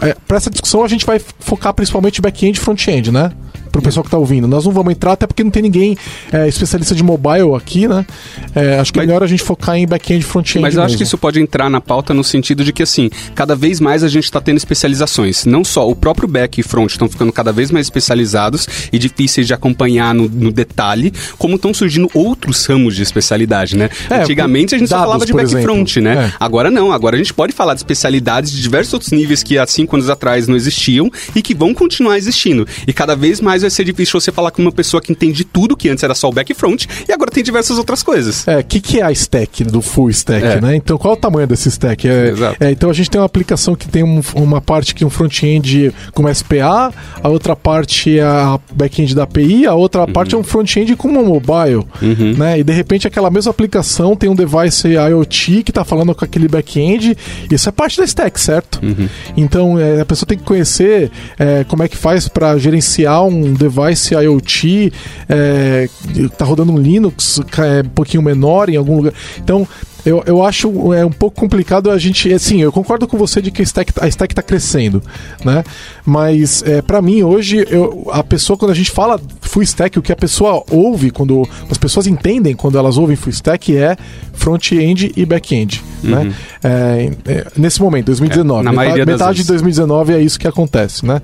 é, 0.00 0.14
para 0.26 0.36
essa 0.36 0.50
discussão 0.50 0.84
a 0.84 0.88
gente 0.88 1.06
vai 1.06 1.18
focar 1.18 1.72
principalmente 1.74 2.20
back-end 2.20 2.58
e 2.58 2.60
front-end, 2.60 3.10
né? 3.10 3.32
Pro 3.76 3.82
pessoal 3.82 4.02
que 4.02 4.10
tá 4.10 4.16
ouvindo. 4.16 4.48
Nós 4.48 4.64
não 4.64 4.72
vamos 4.72 4.92
entrar, 4.92 5.12
até 5.12 5.26
porque 5.26 5.44
não 5.44 5.50
tem 5.50 5.62
ninguém 5.62 5.96
é, 6.32 6.48
especialista 6.48 6.94
de 6.94 7.02
mobile 7.02 7.54
aqui, 7.54 7.86
né? 7.86 8.06
É, 8.54 8.78
acho 8.78 8.92
que 8.92 8.98
é 8.98 9.02
melhor 9.02 9.22
a 9.22 9.26
gente 9.26 9.42
focar 9.42 9.76
em 9.76 9.86
back-end 9.86 10.24
e 10.24 10.26
front-end. 10.26 10.60
Mas 10.60 10.74
eu 10.74 10.80
mesmo. 10.80 10.86
acho 10.86 10.96
que 10.96 11.02
isso 11.02 11.18
pode 11.18 11.40
entrar 11.40 11.68
na 11.68 11.80
pauta 11.80 12.14
no 12.14 12.24
sentido 12.24 12.64
de 12.64 12.72
que, 12.72 12.82
assim, 12.82 13.10
cada 13.34 13.54
vez 13.54 13.80
mais 13.80 14.02
a 14.02 14.08
gente 14.08 14.24
está 14.24 14.40
tendo 14.40 14.56
especializações. 14.56 15.44
Não 15.44 15.62
só 15.62 15.88
o 15.88 15.94
próprio 15.94 16.26
back 16.26 16.58
e 16.60 16.62
front 16.62 16.90
estão 16.90 17.08
ficando 17.08 17.32
cada 17.32 17.52
vez 17.52 17.70
mais 17.70 17.86
especializados 17.86 18.66
e 18.90 18.98
difíceis 18.98 19.46
de 19.46 19.52
acompanhar 19.52 20.14
no, 20.14 20.28
no 20.28 20.50
detalhe, 20.50 21.12
como 21.36 21.56
estão 21.56 21.74
surgindo 21.74 22.10
outros 22.14 22.64
ramos 22.64 22.96
de 22.96 23.02
especialidade, 23.02 23.76
né? 23.76 23.90
É, 24.08 24.22
Antigamente 24.22 24.74
a 24.74 24.78
gente 24.78 24.88
dados, 24.88 25.02
só 25.02 25.06
falava 25.06 25.26
de 25.26 25.32
back 25.34 25.54
e 25.54 25.62
front, 25.62 25.96
né? 25.96 26.30
É. 26.30 26.32
Agora 26.40 26.70
não, 26.70 26.92
agora 26.92 27.16
a 27.16 27.18
gente 27.18 27.34
pode 27.34 27.52
falar 27.52 27.74
de 27.74 27.80
especialidades 27.80 28.50
de 28.50 28.62
diversos 28.62 28.94
outros 28.94 29.12
níveis 29.12 29.42
que 29.42 29.58
há 29.58 29.66
cinco 29.66 29.96
anos 29.96 30.08
atrás 30.08 30.48
não 30.48 30.56
existiam 30.56 31.10
e 31.34 31.42
que 31.42 31.54
vão 31.54 31.74
continuar 31.74 32.16
existindo. 32.16 32.66
E 32.86 32.92
cada 32.92 33.14
vez 33.14 33.40
mais 33.40 33.64
vai 33.66 33.70
ser 33.70 33.84
difícil 33.84 34.20
você 34.20 34.32
falar 34.32 34.50
com 34.50 34.62
uma 34.62 34.72
pessoa 34.72 35.00
que 35.00 35.12
entende 35.12 35.44
tudo, 35.44 35.76
que 35.76 35.88
antes 35.88 36.02
era 36.02 36.14
só 36.14 36.28
o 36.28 36.32
back 36.32 36.54
front, 36.54 36.86
e 37.08 37.12
agora 37.12 37.30
tem 37.30 37.42
diversas 37.42 37.78
outras 37.78 38.02
coisas. 38.02 38.46
É, 38.46 38.58
o 38.58 38.64
que, 38.64 38.80
que 38.80 39.00
é 39.00 39.02
a 39.02 39.12
stack 39.12 39.64
do 39.64 39.82
full 39.82 40.10
stack, 40.10 40.44
é. 40.44 40.60
né? 40.60 40.76
Então, 40.76 40.96
qual 40.96 41.14
é 41.14 41.16
o 41.16 41.20
tamanho 41.20 41.46
desse 41.46 41.68
stack? 41.68 42.08
É, 42.08 42.34
é, 42.60 42.70
então, 42.70 42.88
a 42.88 42.92
gente 42.92 43.10
tem 43.10 43.20
uma 43.20 43.26
aplicação 43.26 43.74
que 43.74 43.88
tem 43.88 44.02
um, 44.02 44.20
uma 44.34 44.60
parte 44.60 44.94
que 44.94 45.04
é 45.04 45.06
um 45.06 45.10
front-end 45.10 45.92
com 46.14 46.32
SPA, 46.32 46.92
a 47.22 47.28
outra 47.28 47.56
parte 47.56 48.18
é 48.18 48.22
a 48.22 48.58
back-end 48.72 49.14
da 49.14 49.24
API, 49.24 49.66
a 49.66 49.74
outra 49.74 50.02
uhum. 50.02 50.12
parte 50.12 50.34
é 50.34 50.38
um 50.38 50.44
front-end 50.44 50.94
com 50.96 51.08
uma 51.08 51.22
mobile, 51.22 51.84
uhum. 52.00 52.34
né? 52.36 52.60
E, 52.60 52.64
de 52.64 52.72
repente, 52.72 53.06
aquela 53.06 53.30
mesma 53.30 53.50
aplicação 53.50 54.14
tem 54.14 54.28
um 54.30 54.34
device 54.34 54.88
IoT 54.88 55.62
que 55.62 55.70
está 55.70 55.84
falando 55.84 56.14
com 56.14 56.24
aquele 56.24 56.48
back-end, 56.48 57.16
isso 57.50 57.68
é 57.68 57.72
parte 57.72 57.98
da 57.98 58.04
stack, 58.04 58.40
certo? 58.40 58.80
Uhum. 58.82 59.08
Então, 59.36 59.78
é, 59.78 60.00
a 60.00 60.04
pessoa 60.04 60.26
tem 60.26 60.38
que 60.38 60.44
conhecer 60.44 61.10
é, 61.38 61.64
como 61.64 61.82
é 61.82 61.88
que 61.88 61.96
faz 61.96 62.28
para 62.28 62.56
gerenciar 62.58 63.24
um 63.24 63.52
device 63.56 64.14
IoT, 64.14 64.92
é, 65.28 65.88
tá 66.36 66.44
rodando 66.44 66.72
um 66.72 66.78
Linux 66.78 67.40
é, 67.58 67.80
um 67.80 67.90
pouquinho 67.90 68.22
menor 68.22 68.68
em 68.68 68.76
algum 68.76 68.96
lugar. 68.96 69.12
Então, 69.38 69.66
eu, 70.06 70.22
eu 70.24 70.44
acho 70.44 70.94
é 70.94 71.04
um 71.04 71.10
pouco 71.10 71.40
complicado 71.40 71.90
a 71.90 71.98
gente. 71.98 72.32
Assim, 72.32 72.62
eu 72.62 72.70
concordo 72.70 73.08
com 73.08 73.18
você 73.18 73.42
de 73.42 73.50
que 73.50 73.60
a 73.60 73.64
stack, 73.64 73.92
a 74.00 74.06
stack 74.06 74.32
tá 74.32 74.40
crescendo, 74.40 75.02
né? 75.44 75.64
Mas 76.04 76.62
é, 76.62 76.80
para 76.80 77.02
mim, 77.02 77.24
hoje, 77.24 77.66
eu, 77.68 78.06
a 78.12 78.22
pessoa, 78.22 78.56
quando 78.56 78.70
a 78.70 78.74
gente 78.74 78.92
fala 78.92 79.20
full 79.40 79.64
stack, 79.64 79.98
o 79.98 80.02
que 80.02 80.12
a 80.12 80.16
pessoa 80.16 80.62
ouve 80.70 81.10
quando. 81.10 81.46
As 81.68 81.76
pessoas 81.76 82.06
entendem 82.06 82.54
quando 82.54 82.78
elas 82.78 82.96
ouvem 82.96 83.16
full 83.16 83.32
stack 83.32 83.76
é 83.76 83.96
front-end 84.32 85.12
e 85.16 85.26
back-end. 85.26 85.82
Uhum. 86.04 86.10
Né? 86.10 86.34
É, 86.62 87.10
é, 87.26 87.46
nesse 87.56 87.82
momento, 87.82 88.06
2019. 88.06 88.60
É, 88.60 88.62
na 88.62 88.70
metade, 88.70 88.76
maioria 88.76 89.06
metade 89.06 89.32
de 89.32 89.38
vezes. 89.38 89.62
2019 89.62 90.12
é 90.14 90.20
isso 90.20 90.38
que 90.38 90.46
acontece, 90.46 91.04
né? 91.04 91.20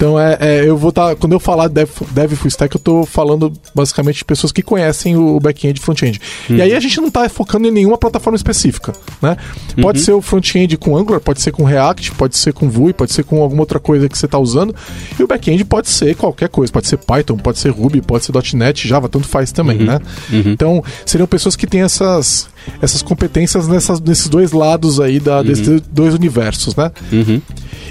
Então 0.00 0.18
é, 0.18 0.38
é, 0.40 0.64
eu 0.66 0.78
vou 0.78 0.88
estar. 0.88 1.14
quando 1.16 1.32
eu 1.32 1.40
falar 1.40 1.68
dev, 1.68 1.90
dev 2.12 2.32
full 2.32 2.48
stack, 2.48 2.74
eu 2.74 2.80
tô 2.80 3.04
falando 3.04 3.52
basicamente 3.74 4.16
de 4.16 4.24
pessoas 4.24 4.50
que 4.50 4.62
conhecem 4.62 5.14
o 5.14 5.38
back-end 5.38 5.78
e 5.78 5.82
front-end. 5.82 6.18
Uhum. 6.48 6.56
E 6.56 6.62
aí 6.62 6.74
a 6.74 6.80
gente 6.80 6.98
não 7.00 7.10
tá 7.10 7.28
focando 7.28 7.68
em 7.68 7.70
nenhuma 7.70 7.98
plataforma 7.98 8.19
específica. 8.36 8.92
Né? 9.20 9.36
Pode 9.80 9.98
Uhum. 9.98 10.04
ser 10.04 10.12
o 10.12 10.20
front-end 10.22 10.76
com 10.76 10.96
Angular, 10.96 11.20
pode 11.20 11.40
ser 11.40 11.50
com 11.52 11.64
React, 11.64 12.12
pode 12.12 12.36
ser 12.36 12.52
com 12.52 12.68
Vue, 12.70 12.92
pode 12.92 13.12
ser 13.12 13.24
com 13.24 13.42
alguma 13.42 13.62
outra 13.62 13.78
coisa 13.80 14.08
que 14.08 14.16
você 14.18 14.26
está 14.26 14.38
usando. 14.38 14.74
E 15.18 15.22
o 15.22 15.26
back-end 15.26 15.64
pode 15.64 15.88
ser 15.88 16.14
qualquer 16.16 16.48
coisa, 16.48 16.72
pode 16.72 16.86
ser 16.86 16.96
Python, 16.98 17.36
pode 17.36 17.58
ser 17.58 17.70
Ruby, 17.70 18.00
pode 18.00 18.24
ser 18.24 18.32
.NET, 18.56 18.86
Java, 18.86 19.08
tanto 19.08 19.26
faz 19.28 19.50
também, 19.52 19.78
Uhum. 19.78 19.86
né? 19.86 20.00
Então, 20.30 20.82
seriam 21.04 21.26
pessoas 21.26 21.56
que 21.56 21.66
têm 21.66 21.82
essas, 21.82 22.48
essas 22.80 23.02
competências 23.02 23.68
nessas, 23.68 24.00
nesses 24.00 24.28
dois 24.28 24.52
lados 24.52 25.00
aí 25.00 25.20
da, 25.20 25.42
desses 25.42 25.80
dois 25.92 26.14
universos, 26.14 26.74
né? 26.76 26.90
Uhum. 27.12 27.40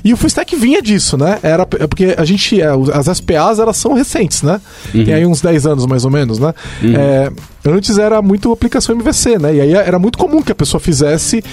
E 0.03 0.13
o 0.13 0.17
full 0.17 0.27
stack 0.27 0.55
vinha 0.55 0.81
disso, 0.81 1.17
né? 1.17 1.39
Era 1.43 1.63
é 1.79 1.88
porque 1.88 2.15
a 2.17 2.25
gente 2.25 2.62
é, 2.62 2.67
as 2.93 3.17
SPAs 3.17 3.59
elas 3.59 3.77
são 3.77 3.93
recentes, 3.93 4.41
né? 4.41 4.62
Tem 4.91 5.13
aí 5.13 5.25
uns 5.25 5.41
10 5.41 5.65
anos 5.65 5.86
mais 5.86 6.05
ou 6.05 6.12
menos, 6.12 6.39
né? 6.39 6.53
É, 6.95 7.31
antes 7.65 7.98
era 7.98 8.21
muito 8.21 8.51
aplicação 8.51 8.95
MVC, 8.95 9.38
né? 9.38 9.55
E 9.55 9.62
aí 9.62 9.74
era 9.74 10.00
muito 10.00 10.17
comum 10.17 10.41
que 10.41 10.51
a 10.51 10.55
pessoa 10.55 10.79
fizesse 10.79 11.43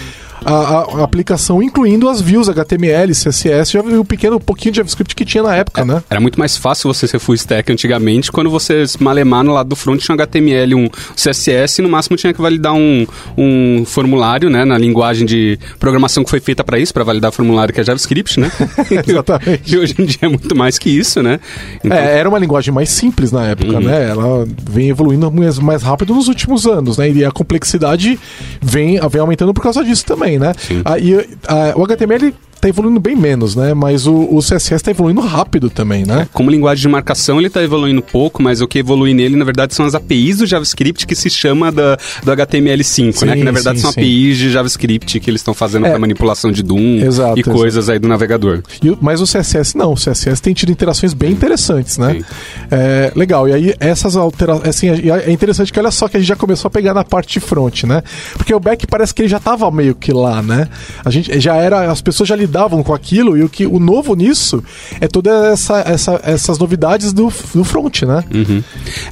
a, 0.45 0.53
a- 0.53 1.01
a 1.01 1.05
aplicação 1.05 1.63
incluindo 1.63 2.09
as 2.09 2.21
views 2.21 2.49
HTML, 2.49 3.13
CSS, 3.13 3.73
viu 3.73 4.01
um 4.01 4.05
pequeno 4.05 4.39
pouquinho 4.41 4.73
de 4.73 4.77
JavaScript 4.79 5.15
que 5.15 5.25
tinha 5.25 5.43
na 5.43 5.55
época, 5.57 5.85
né? 5.85 6.03
Era 6.11 6.21
muito 6.21 6.39
mais 6.39 6.57
fácil 6.57 6.93
você 6.93 7.07
ser 7.07 7.19
full 7.19 7.35
stack 7.35 7.71
antigamente, 7.73 8.31
quando 8.31 8.51
você 8.51 8.87
se 8.87 9.03
malemar 9.03 9.43
no 9.45 9.53
lado 9.53 9.69
do 9.69 9.77
front 9.77 10.01
tinha 10.01 10.15
um 10.15 10.19
HTML, 10.19 10.75
um 10.75 10.89
CSS, 11.15 11.79
e 11.81 11.83
no 11.83 11.89
máximo 11.89 12.17
tinha 12.17 12.33
que 12.33 12.41
validar 12.41 12.73
um, 12.75 13.07
um 13.37 13.85
formulário, 13.87 14.49
né, 14.51 14.65
na 14.65 14.77
linguagem 14.79 15.27
de 15.27 15.59
programação 15.79 16.23
que 16.25 16.31
foi 16.31 16.41
feita 16.41 16.63
para 16.65 16.79
isso, 16.79 16.93
para 16.93 17.05
validar 17.05 17.33
formulário 17.33 17.73
que 17.73 17.81
é 17.81 17.85
JavaScript, 17.85 18.39
né? 18.41 18.51
Exatamente. 19.07 19.63
e 19.75 19.79
hoje 19.79 19.95
em 19.99 20.05
dia 20.05 20.19
é 20.23 20.29
muito 20.29 20.55
mais 20.57 20.79
que 20.79 20.91
isso, 20.91 21.23
né? 21.23 21.41
Então, 21.85 21.97
É, 21.97 22.19
era 22.19 22.29
uma 22.29 22.39
linguagem 22.39 22.73
mais 22.73 22.89
simples 22.91 23.33
na 23.33 23.45
época, 23.49 23.67
Uhum. 23.75 23.81
né? 23.81 24.11
Ela 24.11 24.47
vem 24.71 24.89
evoluindo 24.89 25.31
mais, 25.31 25.59
mais 25.59 25.83
rápido 25.83 26.15
nos 26.15 26.29
últimos 26.29 26.67
anos, 26.67 26.99
né? 26.99 27.11
E 27.11 27.25
a 27.25 27.31
complexidade 27.31 28.19
vem, 28.61 28.99
vem 29.11 29.21
aumentando 29.21 29.53
por 29.53 29.63
causa 29.63 29.83
disso 29.85 30.05
também, 30.05 30.26
né? 30.39 30.53
Sim. 30.59 30.83
Ah, 30.85 30.99
e 30.99 31.15
ah, 31.47 31.73
o 31.77 31.85
HTML 31.85 32.35
tá 32.61 32.69
evoluindo 32.69 33.01
bem 33.01 33.15
menos, 33.17 33.55
né? 33.55 33.75
Mas 33.75 34.07
o, 34.07 34.15
o 34.15 34.39
CSS 34.41 34.83
tá 34.83 34.91
evoluindo 34.91 35.21
rápido 35.21 35.69
também, 35.71 36.05
né? 36.05 36.27
Como 36.33 36.51
linguagem 36.51 36.83
de 36.83 36.89
marcação, 36.89 37.39
ele 37.39 37.49
está 37.49 37.63
evoluindo 37.63 38.03
pouco, 38.03 38.43
mas 38.43 38.61
o 38.61 38.67
que 38.69 38.79
evolui 38.79 39.15
nele, 39.15 39.37
na 39.37 39.45
verdade, 39.45 39.75
são 39.75 39.85
as 39.87 39.95
APIs 39.95 40.39
do 40.39 40.47
JavaScript 40.47 41.07
que 41.07 41.15
se 41.15 41.29
chama 41.31 41.71
da, 41.71 41.97
do 42.23 42.31
HTML5, 42.33 43.25
né? 43.27 43.33
Sim, 43.33 43.39
Que 43.39 43.45
na 43.45 43.51
verdade 43.53 43.79
sim, 43.79 43.83
são 43.83 43.93
sim. 43.93 44.01
APIs 44.01 44.39
de 44.39 44.51
JavaScript 44.51 45.21
que 45.21 45.31
eles 45.31 45.41
estão 45.41 45.55
fazendo 45.55 45.87
É. 45.87 45.91
para 45.91 45.99
manipulação 45.99 46.51
de 46.51 46.63
Doom 46.63 46.99
Exato, 47.05 47.39
e 47.39 47.41
exato. 47.41 47.57
coisas 47.57 47.89
aí 47.89 47.99
do 47.99 48.09
navegador. 48.09 48.63
E 48.83 48.97
mas 49.01 49.21
o 49.21 49.25
CSS 49.25 49.77
não, 49.77 49.93
o 49.93 49.97
CSS 49.97 50.41
tem 50.41 50.55
tido 50.55 50.73
interações 50.73 51.13
bem 51.13 51.33
interessantes, 51.33 51.99
né? 51.99 52.23
É, 52.71 53.13
legal, 53.15 53.49
e 53.49 53.53
aí 53.53 53.75
essas 53.79 54.17
alterações, 54.17 54.69
assim, 54.69 54.89
é 54.89 55.31
interessante 55.31 55.73
que 55.73 55.79
olha 55.79 55.91
só 55.91 56.09
que 56.09 56.17
a 56.17 56.21
gente 56.21 56.29
já 56.29 56.37
começou 56.37 56.69
a 56.69 56.71
pegar 56.71 56.95
na 56.95 57.05
parte 57.05 57.35
de 57.35 57.41
front, 57.41 57.85
né? 57.85 58.03
Porque 58.35 58.55
o 58.55 58.61
back 58.61 58.87
parece 58.87 59.15
que 59.15 59.23
ele 59.23 59.29
já 59.29 59.39
tava 59.39 59.71
meio 59.71 59.95
que 59.95 60.13
lá, 60.13 60.43
né? 60.43 60.69
A 61.05 61.11
gente 61.11 61.39
já 61.41 61.57
era, 61.57 61.91
as 61.91 62.01
pessoas 62.01 62.29
já 62.29 62.35
lidavam 62.47 62.83
com 62.83 62.95
aquilo 62.95 63.37
e 63.37 63.43
o 63.43 63.49
que 63.49 63.67
o 63.67 63.79
novo 63.79 64.15
nisso 64.15 64.63
é 65.01 65.07
toda 65.09 65.31
essa, 65.53 65.81
essa- 65.81 66.21
essas 66.25 66.59
novidades 66.59 67.13
do, 67.13 67.33
do 67.55 67.65
front, 67.65 68.03
né? 68.03 68.25
Uhum. 68.35 68.63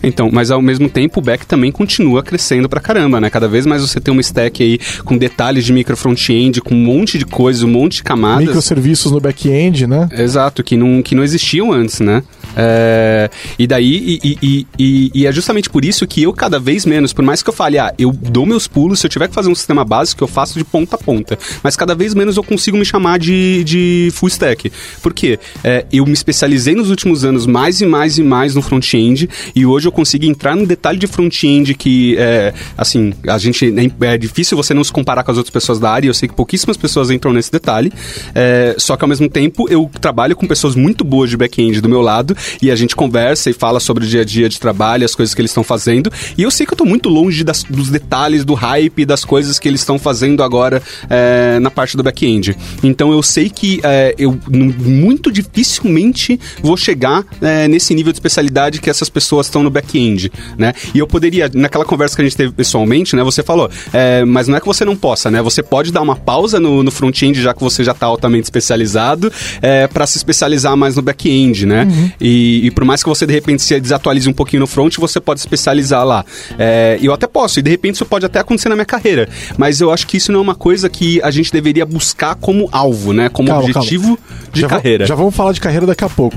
Então, 0.03 0.31
mas 0.33 0.51
ao 0.51 0.63
mesmo 0.63 0.89
tempo 0.89 1.21
o 1.21 1.23
back 1.23 1.47
também 1.47 1.71
continua 1.71 2.23
crescendo 2.23 2.69
pra 2.69 2.81
caramba, 2.81 3.21
né? 3.21 3.29
Cada 3.31 3.49
vez 3.49 3.67
mais 3.67 3.83
você 3.83 4.01
tem 4.01 4.13
uma 4.13 4.21
stack 4.21 4.63
aí 4.63 4.79
com 5.05 5.17
detalhes 5.19 5.65
de 5.65 5.73
micro 5.73 5.97
front-end, 5.97 6.61
com 6.61 6.75
um 6.75 6.85
monte 6.85 7.19
de 7.19 7.27
coisas, 7.27 7.63
um 7.63 7.69
monte 7.69 7.97
de 7.97 8.03
camadas. 8.03 8.47
Microserviços 8.47 9.11
no 9.13 9.21
back-end, 9.21 9.87
né? 9.87 10.09
Exato, 10.13 10.63
que 10.63 10.77
não, 10.77 11.03
que 11.03 11.15
não 11.15 11.23
existiam 11.23 11.73
antes, 11.73 12.01
né? 12.01 12.23
É, 12.57 13.31
e 13.59 13.67
daí, 13.67 14.19
e, 14.23 14.39
e- 14.43 14.67
e- 14.79 15.11
e 15.15 15.27
é 15.27 15.33
justamente 15.33 15.69
por 15.69 15.85
isso 15.85 16.07
que 16.07 16.23
eu 16.23 16.33
cada 16.33 16.59
vez 16.59 16.85
menos, 16.87 17.13
por 17.13 17.25
mais 17.25 17.43
que 17.43 17.49
eu 17.49 17.55
fale, 17.55 17.79
ah, 17.79 17.93
eu 17.99 18.13
dou 18.13 18.47
meus 18.47 18.67
pulos, 18.69 19.01
se 19.01 19.07
eu 19.07 19.11
tiver 19.11 19.29
que 19.29 19.35
fazer 19.35 19.51
um 19.51 19.55
sistema 19.55 19.85
básico, 19.85 20.23
eu 20.23 20.29
faço 20.29 20.59
de 20.59 20.65
ponta 20.65 20.97
a 20.97 20.99
ponta. 20.99 21.39
Mas 21.63 21.77
cada 21.77 21.95
vez 21.95 22.15
menos 22.15 22.37
eu 22.37 22.43
consigo 22.45 22.77
me 22.77 22.85
chamar 22.85 23.19
de, 23.19 23.63
de 23.65 24.09
full 24.13 24.29
stack. 24.29 24.71
Por 25.03 25.13
quê? 25.13 25.39
É, 25.63 25.85
eu 25.93 26.05
me 26.07 26.13
especializei 26.13 26.75
nos 26.75 26.91
últimos 26.91 27.25
anos 27.25 27.47
mais 27.47 27.81
e 27.81 27.87
mais 27.87 28.19
e 28.19 28.23
mais 28.23 28.55
no 28.55 28.63
front-end, 28.63 29.29
e 29.55 29.67
hoje 29.67 29.89
eu 29.89 29.93
consigo 29.93 30.25
entrar 30.25 30.57
no 30.57 30.67
detalhe 30.67 30.99
de 30.99 31.07
front-end 31.07 31.75
que, 31.75 32.17
é, 32.19 32.53
assim, 32.77 33.13
a 33.27 33.39
gente, 33.39 33.73
é 34.01 34.19
difícil 34.19 34.57
você 34.57 34.73
não 34.75 34.85
se 34.85 34.93
comparar 34.93 35.23
com 35.25 35.31
as 35.31 35.37
outras 35.37 35.53
pessoas 35.53 35.79
da 35.81 35.91
área, 35.91 36.09
eu 36.09 36.15
sei 36.15 36.29
que 36.29 36.35
pouquíssimas 36.35 36.77
pessoas 36.77 37.11
entram 37.11 37.33
nesse 37.33 37.51
detalhe, 37.51 37.93
é, 38.35 38.75
só 38.79 38.97
que 38.97 39.05
ao 39.05 39.09
mesmo 39.09 39.29
tempo 39.29 39.67
eu 39.69 39.91
trabalho 40.01 40.37
com 40.37 40.47
pessoas 40.47 40.75
muito 40.75 41.05
boas 41.05 41.31
de 41.31 41.37
back-end 41.37 41.81
do 41.81 41.89
meu 41.89 42.01
lado 42.01 42.37
e 42.63 42.71
a 42.71 42.77
gente 42.77 42.95
conversa 42.97 43.51
e 43.51 43.53
fala 43.53 43.81
sobre 43.81 44.05
o 44.05 44.07
dia 44.07 44.23
a 44.23 44.25
dia 44.25 44.49
de 44.49 44.59
trabalho, 44.59 45.05
as 45.05 45.15
coisas 45.15 45.35
que 45.35 45.41
eles 45.41 45.51
estão 45.51 45.65
fazendo. 45.65 46.11
E 46.37 46.43
eu 46.43 46.51
sei 46.51 46.67
que 46.67 46.73
eu 46.73 46.77
tô 46.77 46.85
muito 46.85 47.09
longe 47.09 47.43
das- 47.45 47.63
dos 47.65 47.91
detalhes, 47.91 48.45
do 48.45 48.55
hype, 48.55 49.05
das 49.05 49.25
coisas 49.25 49.59
que 49.59 49.69
eles 49.69 49.81
estão 49.81 49.99
fazendo 49.99 50.43
agora 50.43 50.83
é, 51.11 51.59
na 51.61 51.71
parte 51.71 51.97
do 51.97 52.03
back-end. 52.03 52.57
Então 52.83 53.13
eu 53.13 53.23
sei 53.23 53.49
que 53.49 53.81
é, 53.83 54.15
eu 54.19 54.39
muito 54.51 55.31
dificilmente 55.31 56.39
vou 56.63 56.77
chegar 56.77 57.25
é, 57.41 57.67
nesse 57.69 57.95
nível 57.95 58.13
de 58.13 58.17
especialidade 58.19 58.81
que 58.81 58.91
essas 58.91 59.09
pessoas 59.09 59.47
estão 59.47 59.63
no 59.63 59.71
back-end, 59.71 60.31
né? 60.59 60.73
E 60.95 60.99
eu 60.99 61.07
poderia, 61.07 61.51
naquela 61.55 61.85
conversa 61.85 62.15
que 62.17 62.23
a 62.23 62.25
gente 62.25 62.37
teve 62.37 62.53
pessoalmente, 62.53 63.17
né? 63.17 63.23
Você 63.23 63.43
falou, 63.43 63.71
é, 63.93 64.25
mas 64.25 64.49
não 64.49 64.57
é 64.57 64.61
que 64.61 64.67
você 64.67 64.85
não 64.85 64.97
possa, 64.97 65.31
né? 65.31 65.41
Você 65.43 65.63
pode 65.63 65.93
dar 65.93 66.03
uma 66.03 66.17
pausa 66.17 66.61
no, 66.61 66.83
no 66.83 66.91
front-end, 66.91 67.41
já 67.41 67.55
que 67.55 67.61
você 67.63 67.83
já 67.85 67.93
está 67.93 68.07
altamente 68.07 68.45
especializado, 68.45 69.33
é, 69.63 69.87
para 69.87 70.07
se 70.07 70.17
especializar 70.19 70.77
mais 70.77 70.97
no 70.97 71.03
back-end, 71.03 71.67
né? 71.67 71.87
E, 72.21 72.34
e 72.35 72.71
por 72.71 72.85
mais 72.85 73.03
que 73.03 73.09
você 73.09 73.27
de 73.27 73.33
repente 73.33 73.63
se 73.63 73.79
desatualize 73.81 74.29
um 74.29 74.33
pouquinho 74.33 74.61
no 74.61 74.67
front, 74.67 74.97
você 74.97 75.21
pode 75.21 75.41
especializar 75.41 76.05
lá. 76.05 76.25
É, 76.59 76.99
eu 77.03 77.13
até 77.13 77.27
posso, 77.27 77.59
e 77.59 77.63
de 77.63 77.71
repente 77.71 77.97
isso 77.97 78.07
pode 78.07 78.27
até 78.27 78.39
acontecer 78.39 78.69
na 78.69 78.75
minha 78.75 78.85
carreira, 78.85 79.29
mas 79.57 79.81
eu 79.81 79.91
acho 79.93 80.07
que 80.07 80.17
isso 80.17 80.33
não 80.33 80.41
é 80.41 80.43
uma 80.43 80.55
coisa 80.55 80.89
que 80.89 81.21
a 81.23 81.31
gente 81.31 81.53
deveria 81.53 81.87
buscar 81.87 82.35
como 82.35 82.69
alvo, 82.73 83.13
né? 83.13 83.29
Como 83.29 83.49
Calma, 83.49 83.65
objetivo 83.65 84.19
de 84.53 84.63
já 84.63 84.69
carreira. 84.69 85.07
já 85.07 85.15
vamos 85.15 85.35
falar 85.35 85.53
de 85.53 85.61
carreira 85.61 85.87
daqui 85.87 86.05
a 86.05 86.09
pouco. 86.09 86.37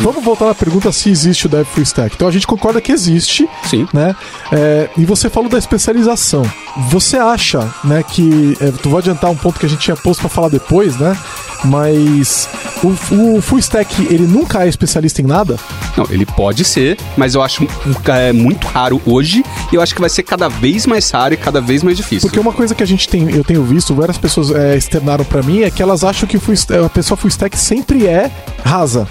Vamos 0.00 0.22
voltar 0.24 0.46
na 0.46 0.54
pergunta 0.54 0.92
se 0.92 1.10
existe 1.10 1.46
o 1.46 1.48
Dev 1.48 1.64
Full 1.66 1.82
Stack. 1.82 2.14
Então 2.14 2.28
a 2.28 2.30
gente 2.30 2.46
concorda 2.46 2.80
que 2.80 2.92
existe, 2.92 3.48
Sim. 3.68 3.86
né? 3.92 4.14
É, 4.52 4.88
e 4.96 5.04
você 5.04 5.28
falou 5.28 5.48
da 5.50 5.58
especialização. 5.58 6.42
Você 6.90 7.16
acha, 7.16 7.68
né, 7.82 8.02
que. 8.02 8.56
É, 8.60 8.70
tu 8.70 8.88
vou 8.90 8.98
adiantar 8.98 9.30
um 9.30 9.36
ponto 9.36 9.58
que 9.58 9.66
a 9.66 9.68
gente 9.68 9.80
tinha 9.80 9.96
posto 9.96 10.20
pra 10.20 10.28
falar 10.28 10.48
depois, 10.50 10.96
né? 10.96 11.16
Mas 11.64 12.48
o, 12.84 13.36
o 13.36 13.42
Full 13.42 13.58
Stack, 13.58 14.06
ele 14.08 14.26
nunca 14.26 14.64
é 14.64 14.68
especialista 14.68 15.20
em 15.20 15.24
nada? 15.26 15.56
Não, 15.96 16.06
ele 16.10 16.24
pode 16.24 16.64
ser, 16.64 16.96
mas 17.16 17.34
eu 17.34 17.42
acho 17.42 17.66
é, 18.06 18.32
muito 18.32 18.68
raro 18.68 19.02
hoje 19.04 19.44
e 19.72 19.74
eu 19.74 19.82
acho 19.82 19.92
que 19.94 20.00
vai 20.00 20.08
ser 20.10 20.22
cada 20.22 20.48
vez 20.48 20.86
mais 20.86 21.10
raro 21.10 21.34
e 21.34 21.36
cada 21.36 21.60
vez 21.60 21.82
mais 21.82 21.96
difícil. 21.96 22.28
Porque 22.28 22.38
uma 22.38 22.52
coisa 22.52 22.74
que 22.74 22.82
a 22.82 22.86
gente 22.86 23.08
tem, 23.08 23.28
eu 23.34 23.42
tenho 23.42 23.64
visto, 23.64 23.92
várias 23.94 24.16
pessoas 24.16 24.52
é, 24.52 24.76
externaram 24.76 25.24
pra 25.24 25.42
mim, 25.42 25.62
é 25.62 25.70
que 25.70 25.82
elas 25.82 26.04
acham 26.04 26.28
que 26.28 26.36
o 26.36 26.40
full 26.40 26.54
sta- 26.54 26.86
a 26.86 26.88
pessoa 26.88 27.16
full 27.18 27.28
stack 27.28 27.58
sempre 27.58 28.06
é 28.06 28.30
rasa. 28.64 29.08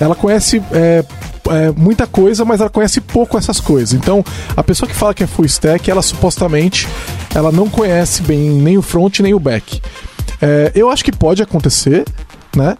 Ela 0.00 0.14
conhece 0.14 0.62
é, 0.72 1.04
é, 1.50 1.72
muita 1.76 2.06
coisa, 2.06 2.44
mas 2.44 2.60
ela 2.60 2.70
conhece 2.70 3.00
pouco 3.00 3.36
essas 3.36 3.60
coisas. 3.60 3.94
Então, 3.94 4.24
a 4.56 4.62
pessoa 4.62 4.88
que 4.88 4.94
fala 4.94 5.14
que 5.14 5.24
é 5.24 5.26
full 5.26 5.44
stack, 5.44 5.90
ela 5.90 6.02
supostamente 6.02 6.88
ela 7.34 7.52
não 7.52 7.68
conhece 7.68 8.22
bem 8.22 8.50
nem 8.50 8.78
o 8.78 8.82
front 8.82 9.20
nem 9.20 9.34
o 9.34 9.40
back. 9.40 9.80
É, 10.40 10.72
eu 10.74 10.88
acho 10.88 11.04
que 11.04 11.12
pode 11.12 11.42
acontecer, 11.42 12.04
né? 12.56 12.76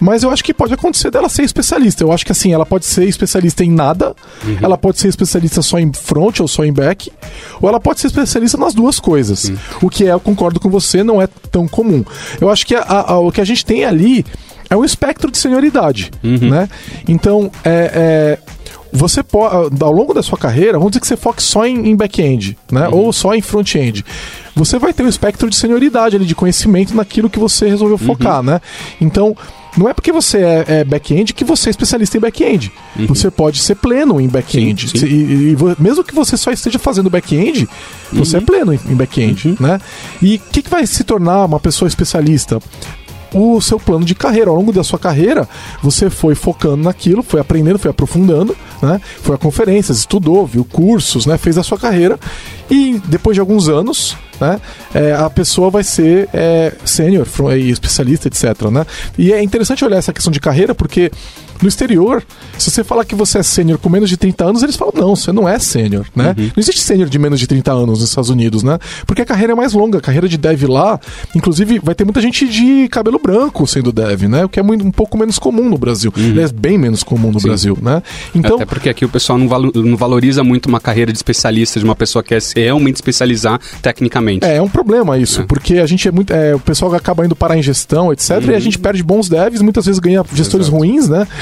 Mas 0.00 0.22
eu 0.22 0.30
acho 0.30 0.42
que 0.42 0.54
pode 0.54 0.72
acontecer 0.72 1.10
dela 1.10 1.28
ser 1.28 1.42
especialista. 1.42 2.02
Eu 2.02 2.12
acho 2.12 2.24
que 2.24 2.32
assim, 2.32 2.52
ela 2.52 2.64
pode 2.64 2.86
ser 2.86 3.04
especialista 3.04 3.64
em 3.64 3.70
nada, 3.70 4.14
uhum. 4.44 4.58
ela 4.62 4.78
pode 4.78 4.98
ser 4.98 5.08
especialista 5.08 5.60
só 5.60 5.78
em 5.78 5.92
front 5.92 6.40
ou 6.40 6.48
só 6.48 6.64
em 6.64 6.72
back, 6.72 7.12
ou 7.60 7.68
ela 7.68 7.80
pode 7.80 8.00
ser 8.00 8.06
especialista 8.06 8.56
nas 8.56 8.74
duas 8.74 8.98
coisas. 8.98 9.44
Uhum. 9.44 9.56
O 9.82 9.90
que 9.90 10.06
é, 10.06 10.12
eu 10.12 10.20
concordo 10.20 10.58
com 10.58 10.70
você, 10.70 11.04
não 11.04 11.20
é 11.20 11.28
tão 11.50 11.68
comum. 11.68 12.04
Eu 12.40 12.48
acho 12.48 12.66
que 12.66 12.74
a, 12.74 12.82
a, 12.82 13.18
o 13.18 13.30
que 13.30 13.40
a 13.40 13.44
gente 13.44 13.64
tem 13.64 13.84
ali 13.84 14.24
é 14.70 14.76
um 14.76 14.84
espectro 14.84 15.30
de 15.30 15.36
senioridade, 15.36 16.10
uhum. 16.22 16.48
né? 16.48 16.68
Então, 17.08 17.50
é, 17.64 17.90
é, 17.92 18.38
você 18.92 19.22
pode, 19.22 19.82
ao 19.82 19.92
longo 19.92 20.14
da 20.14 20.22
sua 20.22 20.38
carreira, 20.38 20.78
vamos 20.78 20.92
dizer 20.92 21.00
que 21.00 21.06
você 21.08 21.16
foque 21.16 21.42
só 21.42 21.66
em, 21.66 21.88
em 21.88 21.96
back-end, 21.96 22.56
né? 22.70 22.88
Uhum. 22.88 22.94
Ou 22.94 23.12
só 23.12 23.34
em 23.34 23.42
front-end. 23.42 24.04
Você 24.54 24.78
vai 24.78 24.92
ter 24.92 25.02
um 25.02 25.08
espectro 25.08 25.50
de 25.50 25.56
senioridade 25.56 26.16
ali, 26.16 26.24
de 26.24 26.34
conhecimento 26.34 26.94
naquilo 26.94 27.28
que 27.28 27.38
você 27.38 27.68
resolveu 27.68 27.98
uhum. 28.00 28.06
focar, 28.06 28.42
né? 28.42 28.60
Então, 29.00 29.36
não 29.76 29.88
é 29.88 29.94
porque 29.94 30.10
você 30.10 30.38
é, 30.38 30.64
é 30.68 30.84
back-end 30.84 31.32
que 31.32 31.44
você 31.44 31.68
é 31.68 31.70
especialista 31.70 32.16
em 32.16 32.20
back-end. 32.20 32.72
Uhum. 32.98 33.06
Você 33.06 33.30
pode 33.30 33.60
ser 33.60 33.76
pleno 33.76 34.20
em 34.20 34.28
back-end. 34.28 34.92
E, 35.04 35.52
e, 35.52 35.56
mesmo 35.78 36.02
que 36.02 36.14
você 36.14 36.36
só 36.36 36.50
esteja 36.50 36.78
fazendo 36.78 37.08
back-end, 37.08 37.68
você 38.12 38.36
é 38.36 38.40
uhum. 38.40 38.46
pleno 38.46 38.74
em, 38.74 38.80
em 38.86 38.94
back-end, 38.94 39.48
uhum. 39.48 39.56
né? 39.60 39.80
E 40.20 40.36
o 40.36 40.40
que, 40.52 40.62
que 40.62 40.70
vai 40.70 40.86
se 40.86 41.04
tornar 41.04 41.44
uma 41.44 41.60
pessoa 41.60 41.88
especialista? 41.88 42.60
O 43.32 43.60
seu 43.60 43.78
plano 43.78 44.04
de 44.04 44.14
carreira. 44.14 44.50
Ao 44.50 44.56
longo 44.56 44.72
da 44.72 44.84
sua 44.84 44.98
carreira, 44.98 45.48
você 45.82 46.10
foi 46.10 46.34
focando 46.34 46.84
naquilo, 46.84 47.22
foi 47.22 47.40
aprendendo, 47.40 47.78
foi 47.78 47.90
aprofundando, 47.90 48.56
né? 48.82 49.00
Foi 49.22 49.34
a 49.34 49.38
conferências, 49.38 49.98
estudou, 49.98 50.46
viu 50.46 50.64
cursos, 50.64 51.26
né? 51.26 51.36
Fez 51.38 51.58
a 51.58 51.62
sua 51.62 51.78
carreira 51.78 52.18
e 52.70 53.00
depois 53.06 53.34
de 53.34 53.40
alguns 53.40 53.68
anos, 53.68 54.16
né? 54.40 54.60
É, 54.94 55.12
a 55.12 55.28
pessoa 55.28 55.70
vai 55.70 55.84
ser 55.84 56.28
é, 56.32 56.72
sênior, 56.84 57.26
especialista, 57.68 58.28
etc. 58.28 58.70
Né? 58.70 58.86
E 59.18 59.32
é 59.32 59.42
interessante 59.42 59.84
olhar 59.84 59.98
essa 59.98 60.12
questão 60.12 60.32
de 60.32 60.40
carreira 60.40 60.74
porque 60.74 61.10
no 61.62 61.68
exterior, 61.68 62.22
se 62.58 62.70
você 62.70 62.82
falar 62.82 63.04
que 63.04 63.14
você 63.14 63.38
é 63.38 63.42
sênior 63.42 63.78
com 63.78 63.88
menos 63.88 64.08
de 64.08 64.16
30 64.16 64.44
anos, 64.44 64.62
eles 64.62 64.76
falam, 64.76 64.94
não, 64.96 65.16
você 65.16 65.32
não 65.32 65.48
é 65.48 65.58
sênior, 65.58 66.06
né? 66.14 66.34
Uhum. 66.36 66.44
Não 66.44 66.52
existe 66.58 66.80
sênior 66.80 67.08
de 67.08 67.18
menos 67.18 67.38
de 67.38 67.46
30 67.46 67.72
anos 67.72 68.00
nos 68.00 68.08
Estados 68.08 68.30
Unidos, 68.30 68.62
né? 68.62 68.78
Porque 69.06 69.22
a 69.22 69.24
carreira 69.24 69.52
é 69.52 69.56
mais 69.56 69.72
longa, 69.72 69.98
a 69.98 70.00
carreira 70.00 70.28
de 70.28 70.36
dev 70.36 70.64
lá, 70.64 70.98
inclusive 71.34 71.78
vai 71.78 71.94
ter 71.94 72.04
muita 72.04 72.20
gente 72.20 72.48
de 72.48 72.88
cabelo 72.88 73.18
branco 73.18 73.66
sendo 73.66 73.92
dev, 73.92 74.22
né? 74.22 74.44
O 74.44 74.48
que 74.48 74.58
é 74.58 74.62
muito, 74.62 74.84
um 74.84 74.90
pouco 74.90 75.16
menos 75.18 75.38
comum 75.38 75.68
no 75.68 75.78
Brasil. 75.78 76.12
Uhum. 76.16 76.40
é 76.40 76.48
bem 76.52 76.78
menos 76.78 77.02
comum 77.02 77.30
no 77.30 77.40
Sim. 77.40 77.48
Brasil, 77.48 77.78
né? 77.80 78.02
Então, 78.34 78.56
Até 78.56 78.66
porque 78.66 78.88
aqui 78.88 79.04
o 79.04 79.08
pessoal 79.08 79.38
não, 79.38 79.48
valo, 79.48 79.72
não 79.74 79.96
valoriza 79.96 80.42
muito 80.42 80.66
uma 80.66 80.80
carreira 80.80 81.12
de 81.12 81.18
especialista, 81.18 81.78
de 81.78 81.84
uma 81.84 81.96
pessoa 81.96 82.22
que 82.22 82.30
quer 82.30 82.40
se 82.40 82.54
realmente 82.58 82.96
especializar 82.96 83.60
tecnicamente. 83.82 84.46
É, 84.46 84.56
é 84.56 84.62
um 84.62 84.68
problema 84.68 85.18
isso, 85.18 85.42
é. 85.42 85.44
porque 85.44 85.78
a 85.78 85.86
gente 85.86 86.06
é 86.06 86.12
muito. 86.12 86.32
É, 86.32 86.54
o 86.54 86.60
pessoal 86.60 86.94
acaba 86.94 87.24
indo 87.24 87.34
parar 87.34 87.56
em 87.56 87.62
gestão, 87.62 88.12
etc. 88.12 88.30
Uhum. 88.30 88.42
E 88.42 88.50
a 88.50 88.52
uhum. 88.54 88.60
gente 88.60 88.78
perde 88.78 89.02
bons 89.02 89.28
devs, 89.28 89.60
muitas 89.60 89.84
vezes 89.84 89.98
ganha 89.98 90.24
gestores 90.32 90.68
Exato. 90.68 90.78
ruins, 90.78 91.08
né? 91.08 91.26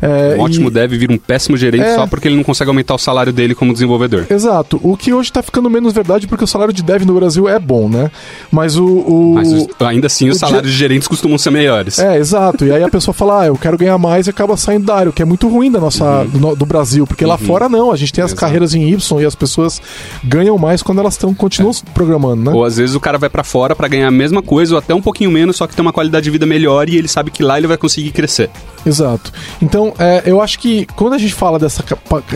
É, 0.00 0.36
um 0.36 0.40
ótimo 0.40 0.68
e... 0.68 0.70
dev 0.70 0.92
vira 0.92 1.12
um 1.12 1.18
péssimo 1.18 1.56
gerente 1.56 1.84
é... 1.84 1.94
só 1.94 2.06
porque 2.06 2.28
ele 2.28 2.36
não 2.36 2.44
consegue 2.44 2.68
aumentar 2.68 2.94
o 2.94 2.98
salário 2.98 3.32
dele 3.32 3.54
como 3.54 3.72
desenvolvedor. 3.72 4.26
Exato. 4.28 4.80
O 4.82 4.96
que 4.96 5.12
hoje 5.12 5.32
tá 5.32 5.42
ficando 5.42 5.68
menos 5.70 5.92
verdade 5.92 6.26
porque 6.26 6.44
o 6.44 6.46
salário 6.46 6.72
de 6.72 6.82
dev 6.82 7.04
no 7.04 7.14
Brasil 7.14 7.48
é 7.48 7.58
bom, 7.58 7.88
né? 7.88 8.10
Mas 8.50 8.76
o. 8.76 8.86
o... 8.86 9.34
Mas 9.34 9.66
ainda 9.80 10.06
assim, 10.06 10.28
os 10.28 10.38
salários 10.38 10.70
de 10.70 10.76
gerentes 10.76 11.08
costumam 11.08 11.38
ser 11.38 11.50
melhores. 11.50 11.98
É, 11.98 12.16
exato. 12.16 12.64
E 12.64 12.72
aí 12.72 12.82
a 12.82 12.88
pessoa 12.88 13.14
fala, 13.14 13.42
ah, 13.42 13.46
eu 13.46 13.56
quero 13.56 13.76
ganhar 13.76 13.98
mais 13.98 14.26
e 14.26 14.30
acaba 14.30 14.56
saindo 14.56 14.86
da 14.86 14.94
área, 14.94 15.10
o 15.10 15.12
que 15.12 15.22
é 15.22 15.24
muito 15.24 15.48
ruim 15.48 15.70
da 15.70 15.80
nossa, 15.80 16.04
uhum. 16.04 16.26
do, 16.26 16.56
do, 16.56 16.66
Brasil, 16.66 17.06
porque 17.06 17.24
uhum. 17.24 17.30
lá 17.30 17.38
fora 17.38 17.68
não. 17.68 17.92
A 17.92 17.96
gente 17.96 18.12
tem 18.12 18.22
as 18.22 18.30
exato. 18.30 18.40
carreiras 18.40 18.74
em 18.74 18.88
Y 18.90 19.20
e 19.20 19.24
as 19.24 19.34
pessoas 19.34 19.80
ganham 20.24 20.58
mais 20.58 20.82
quando 20.82 21.00
elas 21.00 21.14
estão 21.14 21.34
continuam 21.34 21.72
é. 21.72 21.90
programando, 21.92 22.50
né? 22.50 22.52
Ou 22.52 22.64
às 22.64 22.76
vezes 22.76 22.94
o 22.94 23.00
cara 23.00 23.18
vai 23.18 23.28
para 23.28 23.44
fora 23.44 23.74
para 23.74 23.88
ganhar 23.88 24.08
a 24.08 24.10
mesma 24.10 24.42
coisa 24.42 24.74
ou 24.74 24.78
até 24.78 24.94
um 24.94 25.02
pouquinho 25.02 25.30
menos, 25.30 25.56
só 25.56 25.66
que 25.66 25.74
tem 25.74 25.82
uma 25.82 25.92
qualidade 25.92 26.24
de 26.24 26.30
vida 26.30 26.46
melhor 26.46 26.88
e 26.88 26.96
ele 26.96 27.08
sabe 27.08 27.30
que 27.30 27.42
lá 27.42 27.58
ele 27.58 27.66
vai 27.66 27.76
conseguir 27.76 28.10
crescer. 28.10 28.50
Exato. 28.84 29.32
Então, 29.86 29.94
é, 29.98 30.22
eu 30.26 30.40
acho 30.40 30.58
que 30.58 30.86
quando 30.96 31.14
a 31.14 31.18
gente 31.18 31.34
fala 31.34 31.58
dessa, 31.58 31.84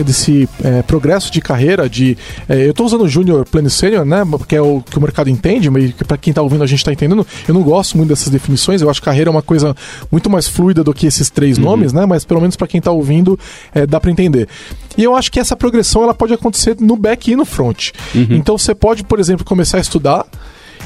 desse 0.05 0.47
é, 0.63 0.81
progresso 0.81 1.31
de 1.31 1.41
carreira, 1.41 1.89
de. 1.89 2.17
É, 2.47 2.65
eu 2.65 2.71
estou 2.71 2.85
usando 2.85 3.07
Júnior 3.07 3.45
Plano 3.45 3.69
Sênior, 3.69 4.05
né? 4.05 4.25
Porque 4.29 4.55
é 4.55 4.61
o 4.61 4.81
que 4.81 4.97
o 4.97 5.01
mercado 5.01 5.29
entende, 5.29 5.69
mas 5.69 5.91
para 5.91 6.17
quem 6.17 6.31
está 6.31 6.41
ouvindo 6.41 6.63
a 6.63 6.67
gente 6.67 6.79
está 6.79 6.91
entendendo. 6.91 7.25
Eu 7.47 7.53
não 7.53 7.63
gosto 7.63 7.97
muito 7.97 8.09
dessas 8.09 8.29
definições, 8.29 8.81
eu 8.81 8.89
acho 8.89 9.01
que 9.01 9.05
carreira 9.05 9.29
é 9.29 9.31
uma 9.31 9.41
coisa 9.41 9.75
muito 10.11 10.29
mais 10.29 10.47
fluida 10.47 10.83
do 10.83 10.93
que 10.93 11.07
esses 11.07 11.29
três 11.29 11.57
uhum. 11.57 11.65
nomes, 11.65 11.93
né? 11.93 12.05
Mas 12.05 12.23
pelo 12.23 12.39
menos 12.39 12.55
para 12.55 12.67
quem 12.67 12.79
está 12.79 12.91
ouvindo, 12.91 13.37
é, 13.73 13.85
dá 13.85 13.99
para 13.99 14.11
entender. 14.11 14.47
E 14.97 15.03
eu 15.03 15.15
acho 15.15 15.31
que 15.31 15.39
essa 15.39 15.55
progressão 15.55 16.03
ela 16.03 16.13
pode 16.13 16.33
acontecer 16.33 16.77
no 16.79 16.95
back 16.95 17.31
e 17.31 17.35
no 17.35 17.45
front. 17.45 17.91
Uhum. 18.13 18.27
Então 18.31 18.57
você 18.57 18.75
pode, 18.75 19.03
por 19.03 19.19
exemplo, 19.19 19.45
começar 19.45 19.77
a 19.77 19.81
estudar 19.81 20.25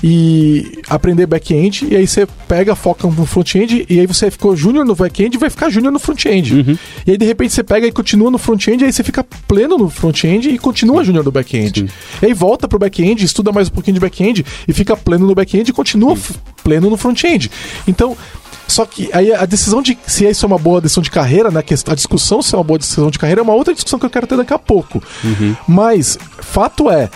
e 0.08 0.84
aprender 0.88 1.26
back-end, 1.26 1.88
e 1.90 1.96
aí 1.96 2.06
você 2.06 2.28
pega, 2.48 2.76
foca 2.76 3.08
no 3.08 3.26
front-end, 3.26 3.88
e 3.90 4.00
aí 4.00 4.06
você 4.06 4.30
ficou 4.30 4.56
júnior 4.56 4.86
no 4.86 4.94
back-end 4.94 5.36
e 5.36 5.40
vai 5.40 5.50
ficar 5.50 5.68
júnior 5.68 5.92
no 5.92 5.98
front-end. 5.98 6.54
Uhum. 6.54 6.78
E 7.08 7.12
aí 7.12 7.18
de 7.18 7.26
repente 7.26 7.54
você 7.54 7.64
pega 7.64 7.88
e 7.88 7.92
continua 7.92 8.30
no 8.30 8.38
front-end, 8.38 8.84
e 8.84 8.86
aí 8.86 8.94
você 8.94 9.02
fica 9.02 9.26
pleno 9.48 9.80
no 9.80 9.90
front-end 9.90 10.48
e 10.48 10.60
continua 10.60 11.04
júnior 11.04 11.26
no 11.26 11.32
back-end. 11.32 11.90
E 12.22 12.26
aí 12.28 12.34
volta 12.36 12.68
pro 12.68 12.78
back-end, 12.78 13.26
estuda 13.26 13.52
mais 13.52 13.68
um 13.68 13.72
pouquinho 13.72 13.96
de 13.96 14.00
back-end 14.00 14.46
e 14.68 14.74
fica 14.74 14.96
pleno 14.96 15.26
no 15.26 15.34
back-end 15.34 15.72
e 15.72 15.74
continua 15.74 16.16
pleno 16.64 16.88
no 16.88 16.98
front-end. 16.98 17.50
Então, 17.88 18.16
só 18.68 18.86
que 18.86 19.10
aí 19.12 19.34
a 19.34 19.46
decisão 19.48 19.82
de 19.82 19.98
se 20.06 20.30
isso 20.30 20.46
é 20.46 20.48
uma 20.48 20.60
boa 20.60 20.80
decisão 20.80 21.02
de 21.02 21.10
carreira, 21.10 21.50
né? 21.50 21.64
A 21.88 21.96
discussão 21.96 22.44
se 22.44 22.54
é 22.54 22.58
uma 22.60 22.64
boa 22.64 22.78
decisão 22.78 23.10
de 23.10 23.18
carreira 23.18 23.42
é 23.42 23.44
uma 23.44 23.56
outra 23.56 23.74
discussão 23.74 23.98
que 23.98 24.06
eu 24.06 24.10
quero 24.12 24.28
ter 24.28 24.38
daqui 24.38 24.54
a 24.54 24.60
pouco. 24.60 25.02
Uhum. 25.24 25.56
Mas, 25.68 26.16
fato 26.42 26.92
é, 26.92 27.10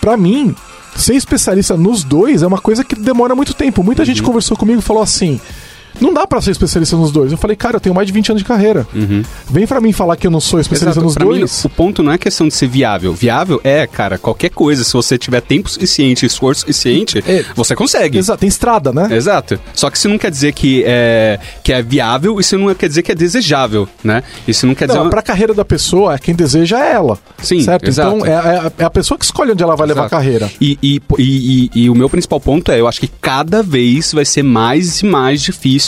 para 0.00 0.16
mim, 0.16 0.54
ser 0.96 1.14
especialista 1.14 1.76
nos 1.76 2.04
dois 2.04 2.42
é 2.42 2.46
uma 2.46 2.60
coisa 2.60 2.84
que 2.84 2.94
demora 2.94 3.34
muito 3.34 3.54
tempo. 3.54 3.82
Muita 3.82 4.02
uhum. 4.02 4.06
gente 4.06 4.22
conversou 4.22 4.56
comigo 4.56 4.80
e 4.80 4.82
falou 4.82 5.02
assim: 5.02 5.40
não 6.00 6.12
dá 6.12 6.26
para 6.26 6.40
ser 6.40 6.50
especialista 6.52 6.96
nos 6.96 7.10
dois. 7.10 7.32
Eu 7.32 7.38
falei, 7.38 7.56
cara, 7.56 7.76
eu 7.76 7.80
tenho 7.80 7.94
mais 7.94 8.06
de 8.06 8.12
20 8.12 8.30
anos 8.30 8.42
de 8.42 8.48
carreira. 8.48 8.86
Uhum. 8.94 9.22
Vem 9.48 9.66
para 9.66 9.80
mim 9.80 9.92
falar 9.92 10.16
que 10.16 10.26
eu 10.26 10.30
não 10.30 10.40
sou 10.40 10.60
especialista 10.60 11.00
Exato. 11.00 11.06
nos 11.06 11.14
pra 11.14 11.24
dois. 11.24 11.64
Mim, 11.64 11.66
o 11.66 11.70
ponto 11.70 12.02
não 12.02 12.12
é 12.12 12.18
questão 12.18 12.48
de 12.48 12.54
ser 12.54 12.68
viável. 12.68 13.12
Viável 13.12 13.60
é, 13.62 13.86
cara, 13.86 14.18
qualquer 14.18 14.50
coisa. 14.50 14.84
Se 14.84 14.92
você 14.92 15.18
tiver 15.18 15.40
tempo 15.40 15.68
suficiente, 15.68 16.24
esforço 16.26 16.60
suficiente, 16.60 17.22
é. 17.26 17.44
você 17.54 17.74
consegue. 17.74 18.18
Exato, 18.18 18.40
tem 18.40 18.48
estrada, 18.48 18.92
né? 18.92 19.08
Exato. 19.10 19.58
Só 19.74 19.90
que 19.90 19.96
isso 19.96 20.08
não 20.08 20.18
quer 20.18 20.30
dizer 20.30 20.52
que 20.52 20.82
é, 20.86 21.38
que 21.62 21.72
é 21.72 21.82
viável, 21.82 22.40
isso 22.40 22.56
não 22.58 22.74
quer 22.74 22.88
dizer 22.88 23.02
que 23.02 23.12
é 23.12 23.14
desejável, 23.14 23.88
né? 24.02 24.22
Isso 24.46 24.66
não 24.66 24.74
quer 24.74 24.88
não, 24.88 24.96
dizer. 24.96 25.10
Pra 25.10 25.22
carreira 25.22 25.54
da 25.54 25.64
pessoa, 25.64 26.18
quem 26.18 26.34
deseja 26.34 26.84
é 26.84 26.92
ela. 26.92 27.18
Sim, 27.42 27.60
certo? 27.60 27.88
Exato. 27.88 28.16
Então 28.16 28.26
é, 28.26 28.30
é, 28.30 28.72
é, 28.78 28.84
a 28.84 28.90
pessoa 28.90 29.18
que 29.18 29.24
escolhe 29.24 29.52
onde 29.52 29.62
ela 29.62 29.76
vai 29.76 29.86
exato. 29.86 30.00
levar 30.00 30.06
a 30.06 30.10
carreira. 30.10 30.50
E, 30.60 30.78
e, 30.82 31.02
e, 31.18 31.70
e, 31.74 31.90
o 31.90 31.94
meu 31.94 32.08
principal 32.08 32.40
ponto 32.40 32.70
é: 32.70 32.80
eu 32.80 32.88
acho 32.88 33.00
que 33.00 33.08
cada 33.20 33.62
vez 33.62 34.12
vai 34.12 34.24
ser 34.24 34.42
mais 34.42 35.00
e 35.00 35.06
mais 35.06 35.42
difícil 35.42 35.81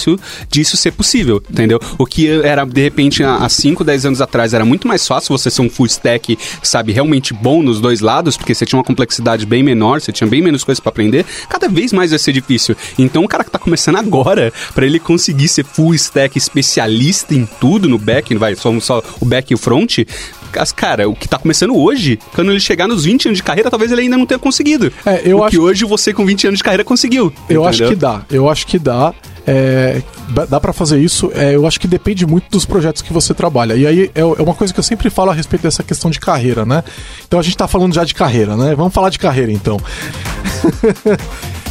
disso 0.50 0.76
ser 0.76 0.92
possível, 0.92 1.42
entendeu? 1.50 1.78
O 1.98 2.06
que 2.06 2.28
era, 2.28 2.64
de 2.64 2.82
repente, 2.82 3.22
há 3.22 3.48
5, 3.48 3.84
10 3.84 4.06
anos 4.06 4.20
atrás, 4.20 4.54
era 4.54 4.64
muito 4.64 4.86
mais 4.88 5.06
fácil 5.06 5.36
você 5.36 5.50
ser 5.50 5.62
um 5.62 5.70
full 5.70 5.86
stack, 5.86 6.38
sabe, 6.62 6.92
realmente 6.92 7.32
bom 7.32 7.62
nos 7.62 7.80
dois 7.80 8.00
lados, 8.00 8.36
porque 8.36 8.54
você 8.54 8.66
tinha 8.66 8.78
uma 8.78 8.84
complexidade 8.84 9.46
bem 9.46 9.62
menor, 9.62 10.00
você 10.00 10.12
tinha 10.12 10.28
bem 10.28 10.42
menos 10.42 10.64
coisas 10.64 10.80
para 10.80 10.90
aprender, 10.90 11.24
cada 11.48 11.68
vez 11.68 11.92
mais 11.92 12.10
vai 12.10 12.18
ser 12.18 12.32
difícil. 12.32 12.76
Então, 12.98 13.24
o 13.24 13.28
cara 13.28 13.44
que 13.44 13.50
tá 13.50 13.58
começando 13.58 13.96
agora, 13.96 14.52
para 14.74 14.86
ele 14.86 14.98
conseguir 14.98 15.48
ser 15.48 15.64
full 15.64 15.94
stack 15.94 16.36
especialista 16.36 17.34
em 17.34 17.46
tudo 17.60 17.88
no 17.88 17.98
back, 17.98 18.34
vai, 18.36 18.54
só, 18.54 18.78
só 18.80 19.02
o 19.20 19.24
back 19.24 19.52
e 19.52 19.54
o 19.54 19.58
front, 19.58 19.98
cara, 20.74 21.08
o 21.08 21.14
que 21.14 21.28
tá 21.28 21.38
começando 21.38 21.76
hoje, 21.76 22.18
quando 22.34 22.50
ele 22.50 22.60
chegar 22.60 22.86
nos 22.86 23.04
20 23.04 23.28
anos 23.28 23.38
de 23.38 23.42
carreira, 23.42 23.70
talvez 23.70 23.90
ele 23.90 24.02
ainda 24.02 24.16
não 24.16 24.26
tenha 24.26 24.38
conseguido. 24.38 24.92
É, 25.04 25.22
eu 25.24 25.38
o 25.38 25.44
acho 25.44 25.50
que 25.50 25.58
hoje 25.58 25.84
você 25.84 26.12
com 26.12 26.24
20 26.24 26.48
anos 26.48 26.58
de 26.58 26.64
carreira 26.64 26.84
conseguiu. 26.84 27.32
Eu 27.48 27.62
entendeu? 27.62 27.64
acho 27.66 27.88
que 27.88 27.96
dá. 27.96 28.22
Eu 28.30 28.48
acho 28.48 28.66
que 28.66 28.78
dá. 28.78 29.14
É, 29.46 30.02
dá 30.48 30.58
para 30.58 30.72
fazer 30.72 31.00
isso. 31.00 31.30
É, 31.34 31.54
eu 31.54 31.66
acho 31.66 31.78
que 31.78 31.86
depende 31.86 32.26
muito 32.26 32.50
dos 32.50 32.64
projetos 32.64 33.02
que 33.02 33.12
você 33.12 33.34
trabalha. 33.34 33.74
E 33.74 33.86
aí 33.86 34.10
é, 34.14 34.20
é 34.20 34.24
uma 34.24 34.54
coisa 34.54 34.72
que 34.72 34.80
eu 34.80 34.84
sempre 34.84 35.10
falo 35.10 35.30
a 35.30 35.34
respeito 35.34 35.62
dessa 35.62 35.82
questão 35.82 36.10
de 36.10 36.18
carreira, 36.18 36.64
né? 36.64 36.82
Então 37.26 37.38
a 37.38 37.42
gente 37.42 37.56
tá 37.56 37.68
falando 37.68 37.94
já 37.94 38.04
de 38.04 38.14
carreira, 38.14 38.56
né? 38.56 38.74
Vamos 38.74 38.94
falar 38.94 39.10
de 39.10 39.18
carreira 39.18 39.52
então. 39.52 39.78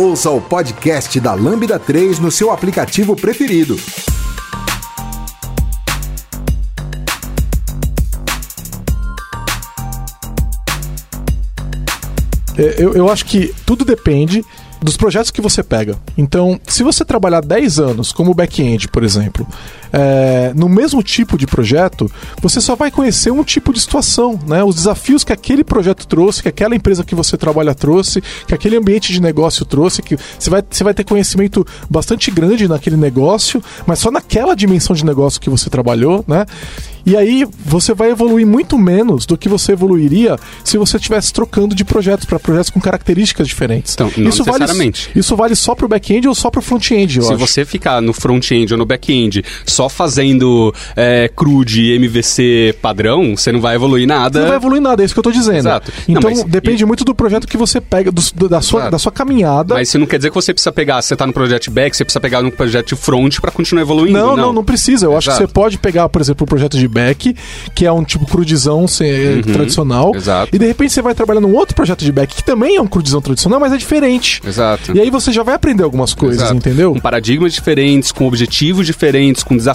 Ouça 0.00 0.30
o 0.30 0.40
podcast 0.40 1.20
da 1.20 1.34
Lambda 1.34 1.78
3 1.78 2.20
no 2.20 2.30
seu 2.30 2.50
aplicativo 2.50 3.14
preferido. 3.14 3.78
É, 12.56 12.76
eu, 12.78 12.94
eu 12.94 13.10
acho 13.10 13.26
que 13.26 13.54
tudo 13.66 13.84
depende 13.84 14.42
dos 14.80 14.96
projetos 14.96 15.30
que 15.30 15.42
você 15.42 15.62
pega. 15.62 15.98
Então, 16.16 16.58
se 16.66 16.82
você 16.82 17.04
trabalhar 17.04 17.42
10 17.42 17.78
anos 17.78 18.10
como 18.10 18.32
back-end, 18.32 18.88
por 18.88 19.04
exemplo, 19.04 19.46
é, 19.92 20.52
no 20.54 20.68
mesmo 20.68 21.02
tipo 21.02 21.36
de 21.36 21.46
projeto, 21.46 22.10
você 22.40 22.60
só 22.60 22.76
vai 22.76 22.90
conhecer 22.90 23.30
um 23.30 23.42
tipo 23.42 23.72
de 23.72 23.80
situação, 23.80 24.38
né? 24.46 24.62
Os 24.62 24.74
desafios 24.74 25.24
que 25.24 25.32
aquele 25.32 25.64
projeto 25.64 26.06
trouxe, 26.06 26.42
que 26.42 26.48
aquela 26.48 26.74
empresa 26.74 27.04
que 27.04 27.14
você 27.14 27.36
trabalha 27.36 27.74
trouxe, 27.74 28.22
que 28.46 28.54
aquele 28.54 28.76
ambiente 28.76 29.12
de 29.12 29.20
negócio 29.20 29.64
trouxe, 29.64 30.02
que 30.02 30.16
você 30.38 30.50
vai, 30.50 30.62
você 30.68 30.84
vai 30.84 30.94
ter 30.94 31.04
conhecimento 31.04 31.66
bastante 31.88 32.30
grande 32.30 32.68
naquele 32.68 32.96
negócio, 32.96 33.62
mas 33.86 33.98
só 33.98 34.10
naquela 34.10 34.54
dimensão 34.54 34.94
de 34.94 35.04
negócio 35.04 35.40
que 35.40 35.50
você 35.50 35.68
trabalhou, 35.68 36.24
né? 36.26 36.46
E 37.04 37.16
aí 37.16 37.46
você 37.64 37.94
vai 37.94 38.10
evoluir 38.10 38.46
muito 38.46 38.78
menos 38.78 39.24
do 39.26 39.36
que 39.36 39.48
você 39.48 39.72
evoluiria 39.72 40.38
se 40.62 40.76
você 40.76 40.96
estivesse 40.96 41.32
trocando 41.32 41.74
de 41.74 41.84
projetos 41.84 42.26
para 42.26 42.38
projetos 42.38 42.70
com 42.70 42.80
características 42.80 43.48
diferentes. 43.48 43.94
Então, 43.94 44.12
não 44.16 44.28
isso 44.28 44.44
necessariamente. 44.44 45.06
Vale, 45.08 45.20
isso 45.20 45.36
vale 45.36 45.54
só 45.54 45.74
para 45.74 45.86
o 45.86 45.88
back-end 45.88 46.28
ou 46.28 46.34
só 46.34 46.50
para 46.50 46.58
o 46.58 46.62
front-end, 46.62 47.22
Se 47.22 47.28
acho. 47.32 47.36
você 47.38 47.64
ficar 47.64 48.00
no 48.00 48.12
front-end 48.12 48.72
ou 48.72 48.78
no 48.78 48.84
back-end 48.84 49.42
só 49.80 49.88
fazendo 49.88 50.74
é, 50.94 51.30
CRUD 51.34 51.94
MVC 51.98 52.74
padrão, 52.82 53.34
você 53.34 53.50
não 53.50 53.62
vai 53.62 53.76
evoluir 53.76 54.06
nada. 54.06 54.40
Não 54.40 54.48
vai 54.48 54.56
evoluir 54.56 54.82
nada, 54.82 55.02
é 55.02 55.06
isso 55.06 55.14
que 55.14 55.18
eu 55.20 55.24
tô 55.24 55.32
dizendo. 55.32 55.56
Exato. 55.56 55.90
Então 56.06 56.30
Não, 56.30 56.44
depende 56.46 56.84
muito 56.84 57.02
do 57.02 57.14
projeto 57.14 57.48
que 57.48 57.56
você 57.56 57.80
pega, 57.80 58.12
do- 58.12 58.48
da, 58.48 58.60
sua, 58.60 58.80
Exato. 58.80 58.90
da 58.92 58.98
sua 58.98 59.10
caminhada. 59.10 59.72
Mas 59.72 59.88
isso 59.88 59.98
não 59.98 60.06
quer 60.06 60.18
dizer 60.18 60.28
que 60.28 60.34
você 60.34 60.52
precisa 60.52 60.70
pegar, 60.70 61.00
você 61.00 61.16
tá 61.16 61.26
no 61.26 61.32
projeto 61.32 61.70
back, 61.70 61.96
você 61.96 62.04
precisa 62.04 62.20
pegar 62.20 62.42
no 62.42 62.52
projeto 62.52 62.94
front 62.94 63.40
para 63.40 63.50
continuar 63.50 63.80
evoluindo. 63.80 64.18
Não, 64.18 64.36
não, 64.36 64.52
não, 64.52 64.62
precisa. 64.62 65.06
Eu 65.06 65.16
acho 65.16 65.28
que 65.28 65.32
Exato. 65.32 65.46
você 65.48 65.52
pode 65.54 65.78
pegar, 65.78 66.10
por 66.10 66.20
exemplo, 66.20 66.44
o 66.44 66.46
projeto 66.46 66.76
de 66.76 66.86
back, 66.86 67.34
que 67.74 67.86
é 67.86 67.92
um 67.92 68.04
tipo 68.04 68.26
crudizão 68.26 68.86
se- 68.86 69.40
tradicional. 69.50 70.10
Uhum. 70.10 70.16
Exato. 70.16 70.54
E 70.54 70.58
de 70.58 70.66
repente 70.66 70.92
você 70.92 71.00
vai 71.00 71.14
trabalhar 71.14 71.40
num 71.40 71.54
outro 71.54 71.74
projeto 71.74 72.04
de 72.04 72.12
back, 72.12 72.34
que 72.34 72.44
também 72.44 72.76
é 72.76 72.82
um 72.82 72.86
crudizão 72.86 73.22
tradicional, 73.22 73.58
mas 73.58 73.72
é 73.72 73.78
diferente. 73.78 74.42
Exato. 74.46 74.94
E 74.94 75.00
aí 75.00 75.08
você 75.08 75.32
já 75.32 75.42
vai 75.42 75.54
aprender 75.54 75.84
algumas 75.84 76.12
coisas, 76.12 76.42
Exato. 76.42 76.56
entendeu? 76.56 76.92
Com 76.92 77.00
paradigmas 77.00 77.54
diferentes, 77.54 78.12
com 78.12 78.26
objetivos 78.26 78.84
diferentes, 78.86 79.42
com 79.42 79.56
desafios. 79.56 79.69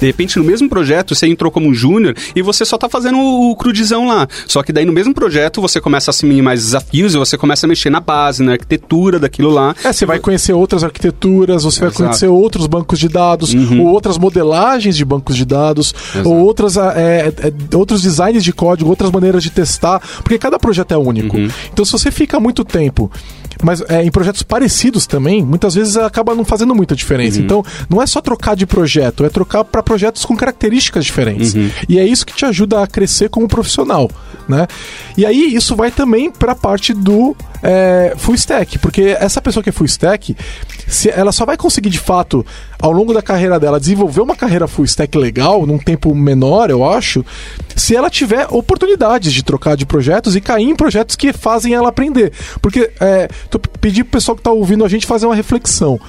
De 0.00 0.06
repente, 0.06 0.38
no 0.38 0.44
mesmo 0.44 0.68
projeto, 0.68 1.14
você 1.14 1.26
entrou 1.26 1.50
como 1.50 1.68
um 1.68 1.74
júnior 1.74 2.14
e 2.34 2.42
você 2.42 2.64
só 2.64 2.76
tá 2.76 2.88
fazendo 2.88 3.18
o, 3.18 3.54
crudizão 3.56 4.06
lá. 4.06 4.26
Só 4.46 4.62
que 4.62 4.72
daí, 4.72 4.84
no 4.84 4.92
mesmo 4.92 5.14
projeto, 5.14 5.60
você 5.60 5.80
começa 5.80 6.10
a 6.10 6.12
assumir 6.12 6.42
mais 6.42 6.64
desafios 6.64 7.14
e 7.14 7.18
você 7.18 7.36
começa 7.36 7.66
a 7.66 7.68
mexer 7.68 7.90
na 7.90 8.00
base, 8.00 8.42
na 8.42 8.52
arquitetura 8.52 9.18
daquilo 9.18 9.50
lá. 9.50 9.74
É, 9.84 9.92
você 9.92 10.06
vai 10.06 10.18
conhecer 10.18 10.52
outras 10.52 10.82
arquiteturas, 10.84 11.64
você 11.64 11.80
vai 11.80 11.88
Exato. 11.88 12.02
Uhum. 12.02 12.08
conhecer 12.08 12.28
outros 12.28 12.66
bancos 12.66 12.98
de 12.98 13.08
dados, 13.08 13.54
ou 13.54 13.86
outras 13.86 14.18
modelagens 14.18 14.96
de 14.96 15.04
bancos 15.04 15.36
de 15.36 15.44
dados, 15.44 15.94
Exato. 16.14 16.28
ou 16.28 16.36
outras, 16.38 16.76
ah, 16.76 16.92
é, 16.96 17.32
é, 17.38 17.76
outros 17.76 18.02
designs 18.02 18.42
de 18.42 18.52
código, 18.52 18.90
outras 18.90 19.10
maneiras 19.10 19.42
de 19.42 19.50
testar, 19.50 20.00
porque 20.22 20.38
cada 20.38 20.58
projeto 20.58 20.92
é 20.92 20.96
único. 20.96 21.36
Uhum. 21.36 21.48
Então, 21.72 21.84
se 21.84 21.92
você 21.92 22.10
fica 22.10 22.38
muito 22.40 22.64
tempo. 22.64 23.10
Mas 23.62 23.82
é, 23.88 24.04
em 24.04 24.10
projetos 24.10 24.42
parecidos 24.42 25.06
também, 25.06 25.44
muitas 25.44 25.74
vezes 25.74 25.96
acaba 25.96 26.34
não 26.34 26.44
fazendo 26.44 26.74
muita 26.74 26.94
diferença. 26.94 27.38
Uhum. 27.38 27.44
Então, 27.44 27.64
não 27.88 28.02
é 28.02 28.06
só 28.06 28.20
trocar 28.20 28.54
de 28.54 28.66
projeto, 28.66 29.24
é 29.24 29.28
trocar 29.28 29.64
para 29.64 29.82
projetos 29.82 30.24
com 30.24 30.36
características 30.36 31.04
diferentes. 31.04 31.54
Uhum. 31.54 31.70
E 31.88 31.98
é 31.98 32.06
isso 32.06 32.24
que 32.26 32.34
te 32.34 32.44
ajuda 32.44 32.82
a 32.82 32.86
crescer 32.86 33.28
como 33.28 33.48
profissional, 33.48 34.10
né? 34.48 34.66
E 35.16 35.26
aí 35.26 35.54
isso 35.54 35.74
vai 35.76 35.90
também 35.90 36.30
para 36.30 36.52
a 36.52 36.56
parte 36.56 36.92
do 36.92 37.36
é, 37.62 38.14
full 38.16 38.34
stack, 38.34 38.78
porque 38.78 39.16
essa 39.18 39.40
pessoa 39.40 39.62
que 39.62 39.68
é 39.68 39.72
full 39.72 39.86
stack, 39.86 40.36
se 40.86 41.10
ela 41.10 41.32
só 41.32 41.44
vai 41.44 41.56
conseguir 41.56 41.90
de 41.90 41.98
fato 41.98 42.44
ao 42.80 42.92
longo 42.92 43.12
da 43.12 43.22
carreira 43.22 43.58
dela 43.58 43.78
desenvolver 43.78 44.20
uma 44.20 44.36
carreira 44.36 44.66
full 44.66 44.84
stack 44.84 45.16
legal 45.16 45.66
num 45.66 45.78
tempo 45.78 46.14
menor, 46.14 46.70
eu 46.70 46.88
acho, 46.88 47.24
se 47.76 47.94
ela 47.94 48.10
tiver 48.10 48.46
oportunidades 48.50 49.32
de 49.32 49.42
trocar 49.42 49.76
de 49.76 49.86
projetos 49.86 50.34
e 50.36 50.40
cair 50.40 50.68
em 50.68 50.76
projetos 50.76 51.16
que 51.16 51.32
fazem 51.32 51.74
ela 51.74 51.88
aprender. 51.88 52.32
Porque 52.60 52.90
é, 53.00 53.28
tô 53.50 53.58
pedindo 53.58 54.04
pro 54.04 54.12
pessoal 54.12 54.36
que 54.36 54.42
tá 54.42 54.50
ouvindo 54.50 54.84
a 54.84 54.88
gente 54.88 55.06
fazer 55.06 55.26
uma 55.26 55.34
reflexão. 55.34 56.00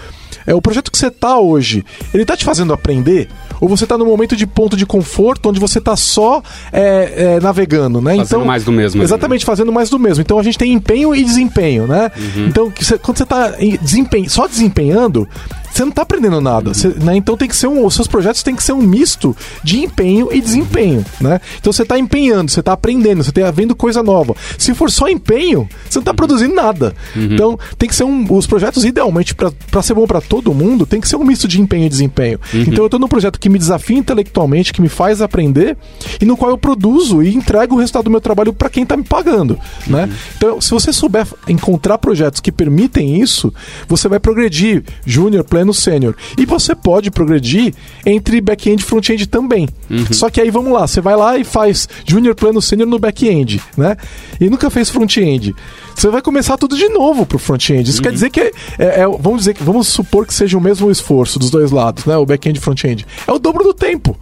É, 0.46 0.54
o 0.54 0.62
projeto 0.62 0.92
que 0.92 0.98
você 0.98 1.10
tá 1.12 1.38
hoje, 1.40 1.84
ele 2.14 2.26
tá 2.26 2.36
te 2.38 2.46
fazendo 2.46 2.74
aprender? 2.74 3.28
Ou 3.62 3.70
você 3.70 3.86
tá 3.88 3.98
num 3.98 4.06
momento 4.06 4.36
de 4.36 4.46
ponto 4.46 4.76
de 4.76 4.86
conforto 4.86 5.48
onde 5.50 5.60
você 5.60 5.80
tá 5.80 5.96
só 5.96 6.42
é, 6.72 7.36
é, 7.36 7.40
navegando, 7.40 8.02
né? 8.02 8.16
Fazendo 8.18 8.46
mais 8.46 8.64
do 8.64 8.72
mesmo 8.72 9.00
ali, 9.02 9.06
Exatamente, 9.06 9.46
fazendo 9.46 9.72
mais 9.72 9.90
do 9.90 9.98
mesmo. 10.00 10.22
Então 10.22 10.38
a 10.40 10.44
gente 10.44 10.58
tem 10.58 10.74
empenho 10.74 11.16
e 11.16 11.24
desempenho, 11.24 11.88
né? 11.88 12.12
Então, 12.48 12.70
que 12.70 12.84
você- 12.84 12.98
quando 12.98 13.18
você 13.18 13.26
tá 13.26 13.54
desempenho, 13.82 14.30
só 14.30 14.48
desempenhando, 14.48 15.28
você 15.74 15.84
não 15.86 15.92
tá 15.92 16.04
aprendendo 16.04 16.40
nada. 16.40 16.74
Você- 16.74 16.90
né? 16.90 17.16
Então 17.16 17.36
tem 17.36 17.48
que 17.48 17.56
ser 17.56 17.68
um. 17.68 17.86
Os 17.86 17.96
seus 17.96 18.08
projetos 18.08 18.44
têm 18.44 18.56
que 18.56 18.64
ser 18.64 18.74
um 18.74 18.82
misto 18.82 19.36
de 19.64 19.80
empenho 19.80 20.30
e 20.32 20.40
desempenho, 20.40 21.04
né? 21.20 21.40
Então 21.60 21.74
você 21.74 21.84
tá 21.86 21.98
empenhando, 21.98 22.52
você 22.52 22.62
tá 22.62 22.74
aprendendo, 22.74 23.24
você 23.24 23.32
tá 23.32 23.50
vendo 23.52 23.76
coisa 23.76 24.04
nova. 24.04 24.36
Se 24.58 24.74
for 24.74 24.92
só 24.92 25.08
empenho, 25.10 25.68
você 25.90 26.00
não 26.00 26.04
tá 26.04 26.14
produzindo 26.14 26.54
nada. 26.54 26.94
Então 27.16 27.58
tem 27.78 27.90
que 27.90 27.96
ser 27.96 28.04
um. 28.04 28.26
Os 28.34 28.46
projetos, 28.46 28.84
idealmente, 28.86 29.34
para 29.36 29.82
ser 29.82 29.94
bom 29.94 30.06
para 30.06 30.22
todo 30.22 30.54
mundo, 30.54 30.86
tem 30.86 31.00
que 31.02 31.08
ser 31.08 31.16
um 31.16 31.24
misto 31.24 31.48
de 31.48 31.60
empenho 31.62 31.86
e 31.86 31.90
desempenho. 31.90 32.40
Então 32.54 32.84
eu 32.84 32.90
tô 32.90 33.00
num 33.00 33.08
projeto 33.08 33.40
que 33.40 33.50
me 33.50 33.58
desafia 33.58 33.98
intelectualmente, 33.98 34.72
que 34.74 34.82
me 34.82 34.90
faz 34.90 35.22
aprender 35.22 35.78
e 36.22 36.26
no 36.26 36.36
qual 36.38 36.52
eu 36.52 36.58
produzo 36.58 37.24
e 37.24 37.34
entrego 37.34 37.76
o 37.76 37.80
resultado 37.80 38.04
do 38.06 38.12
meu 38.12 38.22
trabalho 38.22 38.54
para 38.54 38.70
quem 38.70 38.86
tá 38.86 38.96
me 38.98 39.04
pagando, 39.04 39.58
né? 39.88 40.10
Então, 40.38 40.60
se 40.60 40.72
você 40.72 40.92
souber 40.92 41.26
encontrar 41.48 41.98
projetos 41.98 42.40
que 42.42 42.52
permitem 42.52 43.22
isso, 43.22 43.54
você 43.88 44.08
vai 44.08 44.20
progredir 44.20 44.84
júnior, 45.06 45.44
pleno, 45.44 45.63
sênior. 45.72 46.16
E 46.36 46.48
você 46.48 46.74
pode 46.74 47.12
progredir 47.12 47.76
entre 48.04 48.42
back-end 48.42 48.82
e 48.82 48.86
front-end 48.86 49.28
também. 49.28 49.70
Só 50.12 50.32
que 50.32 50.42
aí 50.42 50.50
vamos 50.50 50.74
lá, 50.74 50.88
você 50.88 51.00
vai 51.00 51.16
lá 51.16 51.38
e 51.38 51.44
faz 51.44 51.88
júnior, 52.08 52.34
pleno, 52.34 52.60
sênior 52.60 52.88
no 52.90 52.98
back-end, 52.98 53.62
né? 53.78 53.96
E 54.42 54.50
nunca 54.50 54.72
fez 54.72 54.90
front-end. 54.90 55.56
Você 55.96 56.10
vai 56.10 56.24
começar 56.24 56.58
tudo 56.58 56.76
de 56.76 56.90
novo 56.90 57.24
pro 57.24 57.38
front-end. 57.38 57.88
Isso 57.88 58.02
quer 58.02 58.12
dizer 58.12 58.32
que 58.32 58.40
é, 58.40 58.52
é- 58.80 59.02
é- 59.02 59.08
vamos 59.08 59.40
dizer 59.42 59.54
que 59.54 59.62
vamos 59.64 59.88
supor 59.88 60.26
que 60.26 60.34
seja 60.34 60.58
o 60.58 60.62
mesmo 60.62 60.90
esforço 60.90 61.38
dos 61.38 61.52
dois 61.52 61.70
lados, 61.70 62.06
né? 62.06 62.18
O 62.18 62.26
back-end 62.26 62.58
e 62.58 62.62
front-end. 62.62 63.06
É 63.28 63.32
o 63.32 63.38
dobro 63.38 63.64
do 63.64 63.74
tempo. 63.76 64.18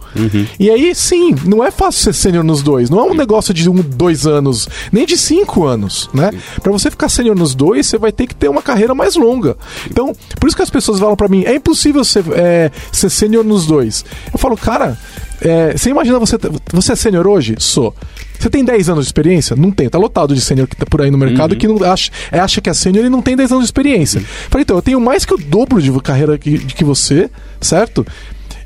E 0.60 0.68
aí, 0.70 0.94
sim, 0.94 1.34
não 1.46 1.64
é 1.64 1.70
fácil 1.70 2.02
ser 2.02 2.12
sênior 2.12 2.44
nos 2.44 2.60
dois. 2.62 2.90
Não 2.90 2.98
é 3.00 3.02
um 3.04 3.14
negócio 3.14 3.54
de 3.54 3.70
um, 3.70 3.76
dois 3.76 4.26
anos, 4.26 4.68
nem 4.92 5.06
de 5.06 5.16
cinco 5.16 5.64
anos, 5.64 6.10
né? 6.12 6.30
Pra 6.62 6.70
você 6.70 6.90
ficar 6.90 7.08
sênior 7.08 7.34
nos 7.34 7.54
dois, 7.54 7.86
você 7.86 7.96
vai 7.96 8.12
ter 8.12 8.26
que 8.26 8.34
ter 8.34 8.48
uma 8.48 8.60
carreira 8.60 8.94
mais 8.94 9.16
longa. 9.16 9.56
Então, 9.90 10.14
por 10.38 10.48
isso 10.48 10.56
que 10.56 10.62
as 10.62 10.70
pessoas 10.70 10.98
falam 11.00 11.16
pra 11.16 11.28
mim, 11.32 11.44
é 11.44 11.54
impossível 11.54 12.04
ser, 12.04 12.24
é, 12.32 12.70
ser 12.92 13.10
sênior 13.10 13.44
nos 13.44 13.66
dois. 13.66 14.04
Eu 14.32 14.38
falo, 14.38 14.56
cara, 14.56 14.96
é, 15.40 15.76
você 15.76 15.90
imagina 15.90 16.18
você. 16.18 16.38
Você 16.72 16.92
é 16.92 16.96
sênior 16.96 17.26
hoje? 17.26 17.56
Sou. 17.58 17.94
Você 18.38 18.50
tem 18.50 18.64
10 18.64 18.88
anos 18.88 19.04
de 19.04 19.08
experiência? 19.08 19.54
Não 19.54 19.70
tem. 19.70 19.88
Tá 19.88 19.98
lotado 19.98 20.34
de 20.34 20.40
sênior 20.40 20.66
que 20.66 20.74
tá 20.74 20.84
por 20.84 21.00
aí 21.00 21.10
no 21.10 21.18
mercado 21.18 21.54
que 21.54 21.68
não 21.68 21.82
acha, 21.84 22.10
é, 22.30 22.40
acha 22.40 22.60
que 22.60 22.68
é 22.68 22.74
sênior 22.74 23.04
e 23.04 23.08
não 23.08 23.22
tem 23.22 23.36
10 23.36 23.52
anos 23.52 23.64
de 23.64 23.68
experiência. 23.68 24.20
Falei, 24.48 24.62
então, 24.62 24.76
eu 24.76 24.82
tenho 24.82 25.00
mais 25.00 25.24
que 25.24 25.34
o 25.34 25.38
dobro 25.38 25.80
de 25.80 25.92
carreira 26.00 26.36
que, 26.36 26.58
de 26.58 26.74
que 26.74 26.84
você, 26.84 27.30
certo? 27.60 28.06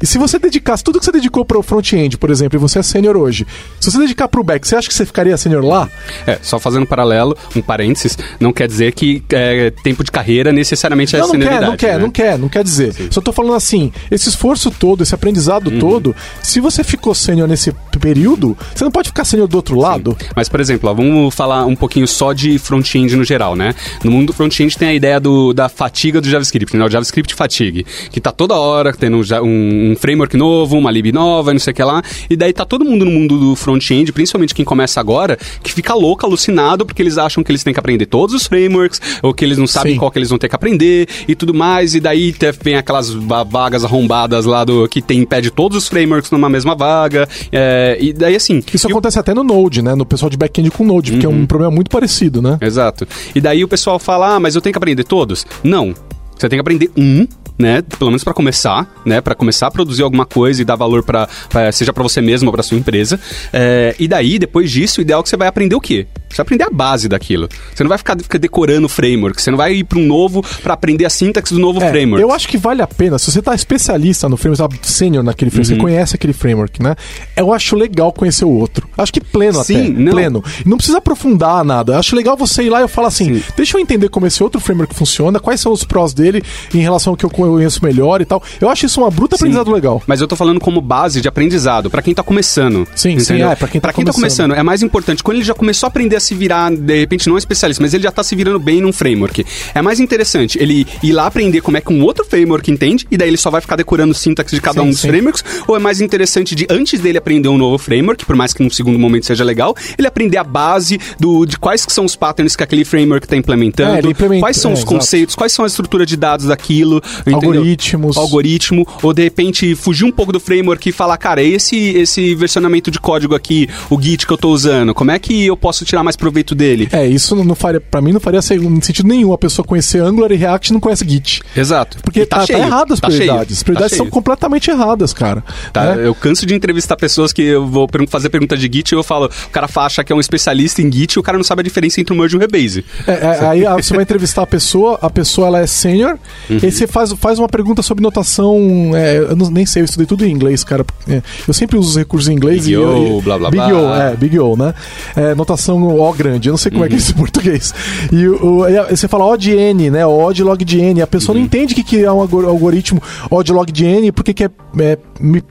E 0.02 0.06
se 0.06 0.18
você 0.18 0.38
dedicasse 0.38 0.82
tudo 0.82 0.98
que 0.98 1.04
você 1.04 1.12
dedicou 1.12 1.44
para 1.44 1.58
o 1.58 1.62
front-end, 1.62 2.16
por 2.18 2.30
exemplo, 2.30 2.58
e 2.58 2.60
você 2.60 2.78
é 2.78 2.82
sênior 2.82 3.16
hoje, 3.16 3.46
se 3.80 3.90
você 3.90 3.98
dedicar 3.98 4.28
para 4.28 4.40
o 4.40 4.44
back, 4.44 4.66
você 4.66 4.76
acha 4.76 4.88
que 4.88 4.94
você 4.94 5.06
ficaria 5.06 5.36
sênior 5.36 5.64
lá? 5.64 5.88
É, 6.26 6.38
só 6.42 6.58
fazendo 6.58 6.82
um 6.82 6.86
paralelo, 6.86 7.36
um 7.54 7.62
parênteses, 7.62 8.18
não 8.40 8.52
quer 8.52 8.66
dizer 8.66 8.92
que 8.92 9.22
é, 9.32 9.70
tempo 9.82 10.02
de 10.02 10.10
carreira 10.10 10.52
necessariamente 10.52 11.14
é 11.16 11.20
não, 11.20 11.28
não 11.28 11.38
quer, 11.40 11.60
não 11.60 11.76
quer, 11.76 11.92
né? 11.92 11.98
não 11.98 12.10
quer, 12.10 12.38
não 12.38 12.48
quer 12.48 12.64
dizer. 12.64 12.94
Só 13.10 13.20
tô 13.20 13.32
falando 13.32 13.54
assim, 13.54 13.92
esse 14.10 14.28
esforço 14.28 14.70
todo, 14.70 15.02
esse 15.02 15.14
aprendizado 15.14 15.66
Uhum. 15.66 15.78
todo, 15.78 16.16
se 16.42 16.60
você 16.60 16.82
ficou 16.84 17.14
sênior 17.14 17.48
nesse 17.48 17.72
período, 18.00 18.56
você 18.74 18.84
não 18.84 18.90
pode 18.90 19.08
ficar 19.08 19.24
sênior 19.24 19.48
do 19.48 19.56
outro 19.56 19.78
lado. 19.78 20.16
Mas, 20.34 20.48
por 20.48 20.60
exemplo, 20.60 20.88
ó, 20.90 20.94
vamos 20.94 21.34
falar 21.34 21.66
um 21.66 21.76
pouquinho 21.76 22.06
só 22.06 22.32
de 22.32 22.58
front-end 22.58 23.16
no 23.16 23.24
geral, 23.24 23.56
né? 23.56 23.74
No 24.04 24.10
mundo 24.10 24.28
do 24.28 24.32
front-end 24.32 24.76
tem 24.76 24.88
a 24.88 24.94
ideia 24.94 25.20
do, 25.20 25.52
da 25.52 25.68
fatiga 25.68 26.20
do 26.20 26.28
JavaScript, 26.28 26.76
né? 26.76 26.84
O 26.84 26.90
JavaScript 26.90 27.34
fatigue, 27.34 27.86
que 28.10 28.20
tá 28.20 28.32
toda 28.32 28.54
hora 28.54 28.92
tendo 28.92 29.22
já 29.22 29.42
um, 29.42 29.85
um 29.92 29.96
framework 29.96 30.36
novo, 30.36 30.76
uma 30.76 30.90
lib 30.90 31.12
nova, 31.12 31.52
não 31.52 31.60
sei 31.60 31.72
o 31.72 31.74
que 31.74 31.82
lá, 31.82 32.02
e 32.28 32.36
daí 32.36 32.52
tá 32.52 32.64
todo 32.64 32.84
mundo 32.84 33.04
no 33.04 33.10
mundo 33.10 33.38
do 33.38 33.56
front-end, 33.56 34.12
principalmente 34.12 34.54
quem 34.54 34.64
começa 34.64 35.00
agora, 35.00 35.38
que 35.62 35.72
fica 35.72 35.94
louco, 35.94 36.24
alucinado, 36.26 36.84
porque 36.84 37.02
eles 37.02 37.18
acham 37.18 37.42
que 37.44 37.50
eles 37.50 37.62
têm 37.64 37.72
que 37.72 37.80
aprender 37.80 38.06
todos 38.06 38.34
os 38.34 38.46
frameworks, 38.46 39.00
ou 39.22 39.32
que 39.34 39.44
eles 39.44 39.58
não 39.58 39.66
sabem 39.66 39.92
Sim. 39.94 39.98
qual 39.98 40.10
que 40.10 40.18
eles 40.18 40.28
vão 40.28 40.38
ter 40.38 40.48
que 40.48 40.54
aprender, 40.56 41.08
e 41.28 41.34
tudo 41.34 41.52
mais, 41.54 41.94
e 41.94 42.00
daí 42.00 42.34
vem 42.62 42.76
aquelas 42.76 43.10
va- 43.10 43.44
vagas 43.44 43.84
arrombadas 43.84 44.44
lá 44.44 44.64
do 44.64 44.88
que 44.88 45.00
tem, 45.02 45.24
pede 45.24 45.50
todos 45.50 45.76
os 45.78 45.88
frameworks 45.88 46.30
numa 46.30 46.48
mesma 46.48 46.74
vaga, 46.74 47.28
é, 47.52 47.96
e 48.00 48.12
daí 48.12 48.36
assim... 48.36 48.62
Isso 48.72 48.86
o- 48.88 48.90
acontece 48.90 49.18
até 49.18 49.32
no 49.34 49.44
Node, 49.44 49.82
né? 49.82 49.94
No 49.94 50.04
pessoal 50.06 50.30
de 50.30 50.36
back-end 50.36 50.70
com 50.70 50.84
Node, 50.84 51.12
porque 51.12 51.26
é 51.26 51.28
Uhum. 51.28 51.42
um 51.42 51.46
problema 51.46 51.72
muito 51.74 51.90
parecido, 51.90 52.40
né? 52.42 52.58
Exato. 52.60 53.06
E 53.34 53.40
daí 53.40 53.62
o 53.64 53.68
pessoal 53.68 53.98
fala, 53.98 54.36
ah, 54.36 54.40
mas 54.40 54.54
eu 54.54 54.60
tenho 54.60 54.72
que 54.72 54.78
aprender 54.78 55.04
todos? 55.04 55.46
Não. 55.62 55.94
Você 56.36 56.48
tem 56.48 56.56
que 56.56 56.60
aprender 56.60 56.90
um, 56.96 57.26
né? 57.58 57.82
Pelo 57.98 58.10
menos 58.10 58.22
pra 58.22 58.34
começar, 58.34 58.86
né? 59.06 59.20
Para 59.20 59.34
começar 59.34 59.68
a 59.68 59.70
produzir 59.70 60.02
alguma 60.02 60.26
coisa 60.26 60.60
e 60.60 60.64
dar 60.64 60.76
valor 60.76 61.02
para 61.02 61.28
seja 61.72 61.92
pra 61.92 62.02
você 62.02 62.20
mesmo 62.20 62.48
ou 62.48 62.52
pra 62.52 62.62
sua 62.62 62.76
empresa. 62.76 63.18
É, 63.52 63.94
e 63.98 64.06
daí, 64.08 64.38
depois 64.38 64.70
disso, 64.70 65.00
o 65.00 65.02
ideal 65.02 65.20
é 65.20 65.22
que 65.22 65.28
você 65.28 65.36
vai 65.36 65.48
aprender 65.48 65.74
o 65.76 65.80
quê? 65.80 66.06
Você 66.28 66.36
vai 66.38 66.42
aprender 66.42 66.64
a 66.64 66.70
base 66.70 67.08
daquilo. 67.08 67.48
Você 67.74 67.82
não 67.84 67.88
vai 67.88 67.96
ficar, 67.98 68.18
ficar 68.18 68.38
decorando 68.38 68.86
o 68.86 68.88
framework. 68.88 69.40
Você 69.40 69.50
não 69.50 69.56
vai 69.56 69.74
ir 69.74 69.84
para 69.84 69.98
um 69.98 70.06
novo 70.06 70.42
pra 70.62 70.74
aprender 70.74 71.04
a 71.04 71.10
sintaxe 71.10 71.54
do 71.54 71.60
novo 71.60 71.82
É, 71.82 71.88
framework. 71.88 72.20
eu 72.20 72.32
acho 72.32 72.48
que 72.48 72.58
vale 72.58 72.82
a 72.82 72.86
pena, 72.86 73.18
se 73.18 73.30
você 73.30 73.40
tá 73.40 73.54
especialista 73.54 74.28
no 74.28 74.36
framework, 74.36 74.76
tá 74.78 74.84
sênior 74.86 75.22
naquele 75.22 75.50
framework, 75.50 75.72
Uhum. 75.72 75.76
você 75.78 75.82
conhece 75.82 76.14
aquele 76.16 76.32
framework, 76.32 76.82
né? 76.82 76.94
Eu 77.36 77.52
acho 77.52 77.76
legal 77.76 78.12
conhecer 78.12 78.44
o 78.44 78.50
outro. 78.50 78.88
Acho 78.98 79.12
que 79.12 79.20
pleno 79.20 79.62
Sim, 79.64 79.76
até. 79.80 79.88
não. 80.00 80.12
Pleno. 80.12 80.44
Não 80.64 80.76
precisa 80.76 80.98
aprofundar 80.98 81.64
nada. 81.64 81.98
Acho 81.98 82.16
legal 82.16 82.36
você 82.36 82.64
ir 82.64 82.70
lá 82.70 82.80
e 82.80 82.82
eu 82.82 82.88
falar 82.88 83.08
assim: 83.08 83.42
deixa 83.56 83.76
eu 83.76 83.80
entender 83.80 84.08
como 84.08 84.26
esse 84.26 84.42
outro 84.42 84.60
framework 84.60 84.94
funciona, 84.94 85.38
quais 85.38 85.60
são 85.60 85.72
os 85.72 85.84
prós 85.84 86.12
dele 86.12 86.42
em 86.74 86.78
relação 86.80 87.12
ao 87.12 87.16
que 87.16 87.24
eu 87.24 87.30
conheço 87.30 87.84
melhor 87.84 88.20
e 88.20 88.24
tal. 88.24 88.42
Eu 88.60 88.68
acho 88.68 88.84
isso 88.86 88.95
isso 88.96 89.00
é 89.00 89.04
uma 89.04 89.10
bruta 89.10 89.36
aprendizado 89.36 89.70
legal. 89.70 90.02
Mas 90.06 90.20
eu 90.20 90.26
tô 90.26 90.34
falando 90.36 90.58
como 90.58 90.80
base 90.80 91.20
de 91.20 91.28
aprendizado, 91.28 91.90
pra 91.90 92.00
quem 92.02 92.14
tá 92.14 92.22
começando. 92.22 92.86
Sim, 92.94 93.18
sim, 93.18 93.34
entendeu? 93.34 93.50
é, 93.50 93.54
pra 93.56 93.68
quem 93.68 93.80
tá 93.80 93.88
pra 93.88 93.92
quem 93.92 94.04
tá 94.04 94.12
começando. 94.12 94.48
começando, 94.48 94.58
é 94.58 94.62
mais 94.62 94.82
importante. 94.82 95.22
Quando 95.22 95.36
ele 95.36 95.44
já 95.44 95.54
começou 95.54 95.86
a 95.86 95.88
aprender 95.88 96.16
a 96.16 96.20
se 96.20 96.34
virar, 96.34 96.70
de 96.74 96.98
repente 97.00 97.28
não 97.28 97.36
é 97.36 97.38
especialista, 97.38 97.82
mas 97.82 97.92
ele 97.94 98.02
já 98.02 98.10
tá 98.10 98.22
se 98.22 98.34
virando 98.34 98.58
bem 98.58 98.80
num 98.80 98.92
framework. 98.92 99.44
É 99.74 99.82
mais 99.82 100.00
interessante 100.00 100.58
ele 100.60 100.86
ir 101.02 101.12
lá 101.12 101.26
aprender 101.26 101.60
como 101.60 101.76
é 101.76 101.80
que 101.80 101.92
um 101.92 102.02
outro 102.02 102.24
framework 102.24 102.70
entende, 102.70 103.06
e 103.10 103.16
daí 103.16 103.28
ele 103.28 103.36
só 103.36 103.50
vai 103.50 103.60
ficar 103.60 103.76
decorando 103.76 104.14
sintaxe 104.14 104.54
de 104.54 104.60
cada 104.60 104.80
Sim, 104.80 104.86
um 104.86 104.90
dos 104.90 105.00
sim. 105.00 105.08
frameworks, 105.08 105.44
ou 105.66 105.76
é 105.76 105.78
mais 105.78 106.00
interessante 106.00 106.54
de, 106.54 106.66
antes 106.70 107.00
dele 107.00 107.18
aprender 107.18 107.48
um 107.48 107.58
novo 107.58 107.78
framework, 107.78 108.24
por 108.24 108.36
mais 108.36 108.52
que 108.54 108.62
num 108.62 108.70
segundo 108.70 108.98
momento 108.98 109.26
seja 109.26 109.44
legal, 109.44 109.74
ele 109.98 110.06
aprender 110.06 110.38
a 110.38 110.44
base 110.44 110.98
do, 111.20 111.44
de 111.44 111.58
quais 111.58 111.84
que 111.84 111.92
são 111.92 112.04
os 112.04 112.16
patterns 112.16 112.56
que 112.56 112.62
aquele 112.62 112.84
framework 112.84 113.26
tá 113.28 113.36
implementando, 113.36 113.94
É, 113.94 113.98
ele 113.98 114.08
implementa- 114.10 114.40
quais 114.40 114.56
são 114.56 114.70
é, 114.70 114.74
os 114.74 114.80
exato. 114.80 114.94
conceitos, 114.94 115.34
quais 115.34 115.52
são 115.52 115.64
a 115.64 115.68
estrutura 115.68 116.06
de 116.06 116.16
dados 116.16 116.46
daquilo, 116.46 117.02
entendeu? 117.20 117.50
Algoritmos. 117.50 118.16
algoritmo, 118.16 118.85
ou 119.02 119.12
de 119.12 119.22
repente 119.22 119.74
fugir 119.74 120.04
um 120.04 120.12
pouco 120.12 120.32
do 120.32 120.40
framework 120.40 120.88
e 120.88 120.92
falar, 120.92 121.16
cara, 121.16 121.42
esse 121.42 121.76
esse 121.76 122.34
versionamento 122.34 122.90
de 122.90 122.98
código 123.00 123.34
aqui, 123.34 123.68
o 123.90 124.00
Git 124.00 124.26
que 124.26 124.32
eu 124.32 124.38
tô 124.38 124.50
usando, 124.50 124.94
como 124.94 125.10
é 125.10 125.18
que 125.18 125.46
eu 125.46 125.56
posso 125.56 125.84
tirar 125.84 126.02
mais 126.02 126.16
proveito 126.16 126.54
dele? 126.54 126.88
É, 126.92 127.06
isso 127.06 127.34
não 127.36 127.54
faria, 127.54 127.80
pra 127.80 128.00
mim 128.00 128.12
não 128.12 128.20
faria 128.20 128.40
sen- 128.42 128.60
sentido 128.82 129.06
nenhum 129.08 129.32
a 129.32 129.38
pessoa 129.38 129.64
conhecer 129.66 130.00
Angular 130.02 130.30
e 130.32 130.36
React 130.36 130.70
e 130.70 130.72
não 130.72 130.80
conhece 130.80 131.04
Git. 131.08 131.42
Exato. 131.56 131.98
Porque 132.02 132.20
E 132.20 132.26
tá, 132.26 132.38
tá 132.40 132.46
cheio, 132.46 132.58
errado 132.58 132.92
as 132.92 133.00
tá 133.00 133.08
prioridades. 133.08 133.46
cheio, 133.46 133.52
As 133.58 133.62
prioridades 133.62 133.90
tá 133.92 133.96
são 133.96 134.06
cheio. 134.06 134.12
completamente 134.12 134.70
erradas, 134.70 135.12
cara. 135.12 135.42
Tá, 135.72 135.94
né? 135.96 136.06
Eu 136.06 136.14
canso 136.14 136.44
de 136.46 136.54
entrevistar 136.54 136.96
pessoas 136.96 137.32
que 137.32 137.42
eu 137.42 137.66
vou 137.66 137.88
fazer 138.08 138.28
pergunta 138.30 138.56
de 138.56 138.62
Git 138.72 138.92
e 138.92 138.94
eu 138.96 139.02
falo, 139.02 139.26
o 139.26 139.50
cara 139.50 139.68
acha 139.76 140.02
que 140.04 140.12
é 140.12 140.16
um 140.16 140.20
especialista 140.20 140.80
em 140.82 140.90
Git 140.92 141.14
e 141.14 141.18
o 141.18 141.22
cara 141.22 141.36
não 141.38 141.44
sabe 141.44 141.60
a 141.60 141.64
diferença 141.64 142.00
entre 142.00 142.14
um 142.14 142.18
merge 142.18 142.34
e 142.34 142.38
um 142.38 142.40
rebase. 142.40 142.84
É, 143.06 143.12
é, 143.12 143.46
aí 143.48 143.66
ah, 143.66 143.74
você 143.76 143.92
vai 143.94 144.02
entrevistar 144.02 144.42
a 144.42 144.46
pessoa, 144.46 144.98
a 145.02 145.10
pessoa 145.10 145.46
ela 145.48 145.60
é 145.60 145.66
sênior, 145.66 146.18
Uhum. 146.48 146.58
e 146.62 146.66
aí 146.66 146.72
você 146.72 146.86
faz, 146.86 147.12
faz 147.12 147.38
uma 147.38 147.48
pergunta 147.48 147.82
sobre 147.82 148.02
notação. 148.02 148.56
É, 148.94 149.18
eu 149.18 149.36
não- 149.36 149.50
nem 149.50 149.64
sei, 149.66 149.82
eu 149.82 149.84
estudei 149.84 150.06
tudo 150.06 150.24
em 150.24 150.30
inglês, 150.30 150.62
cara. 150.64 150.84
É, 151.08 151.22
eu 151.46 151.54
sempre 151.54 151.76
uso 151.76 151.90
os 151.90 151.96
recursos 151.96 152.28
em 152.28 152.34
inglês 152.34 152.62
Big 152.64 152.72
e. 152.72 152.76
O, 152.76 153.18
e- 153.18 153.22
blá, 153.22 153.38
blá, 153.38 153.50
Big 153.50 153.64
blá. 153.64 153.74
O, 153.74 153.94
é, 153.94 154.16
Big 154.16 154.38
O, 154.38 154.56
né? 154.56 154.74
É, 155.14 155.34
notação 155.34 155.82
O 155.86 156.12
grande, 156.12 156.48
eu 156.48 156.52
não 156.52 156.58
sei 156.58 156.70
como 156.70 156.84
é 156.84 156.88
que 156.88 156.94
é 156.94 156.98
isso 156.98 157.12
em 157.12 157.14
português. 157.16 157.72
E 158.12 158.26
o, 158.28 158.64
você 158.90 159.08
fala 159.08 159.24
O 159.24 159.36
de 159.36 159.52
N, 159.52 159.90
né? 159.90 160.04
O 160.06 160.32
de 160.32 160.42
log 160.42 160.64
de 160.64 160.78
N. 160.80 161.02
A 161.02 161.06
pessoa 161.06 161.34
Uhum. 161.34 161.40
não 161.40 161.46
entende 161.46 161.72
o 161.72 161.76
que, 161.76 161.82
que 161.84 162.04
é 162.04 162.10
um 162.12 162.20
algor- 162.20 162.44
algoritmo 162.44 163.02
O 163.30 163.42
de 163.42 163.52
log 163.52 163.70
de 163.70 163.84
N, 163.84 164.12
porque 164.12 164.32
que 164.34 164.44
é, 164.44 164.50
é 164.78 164.98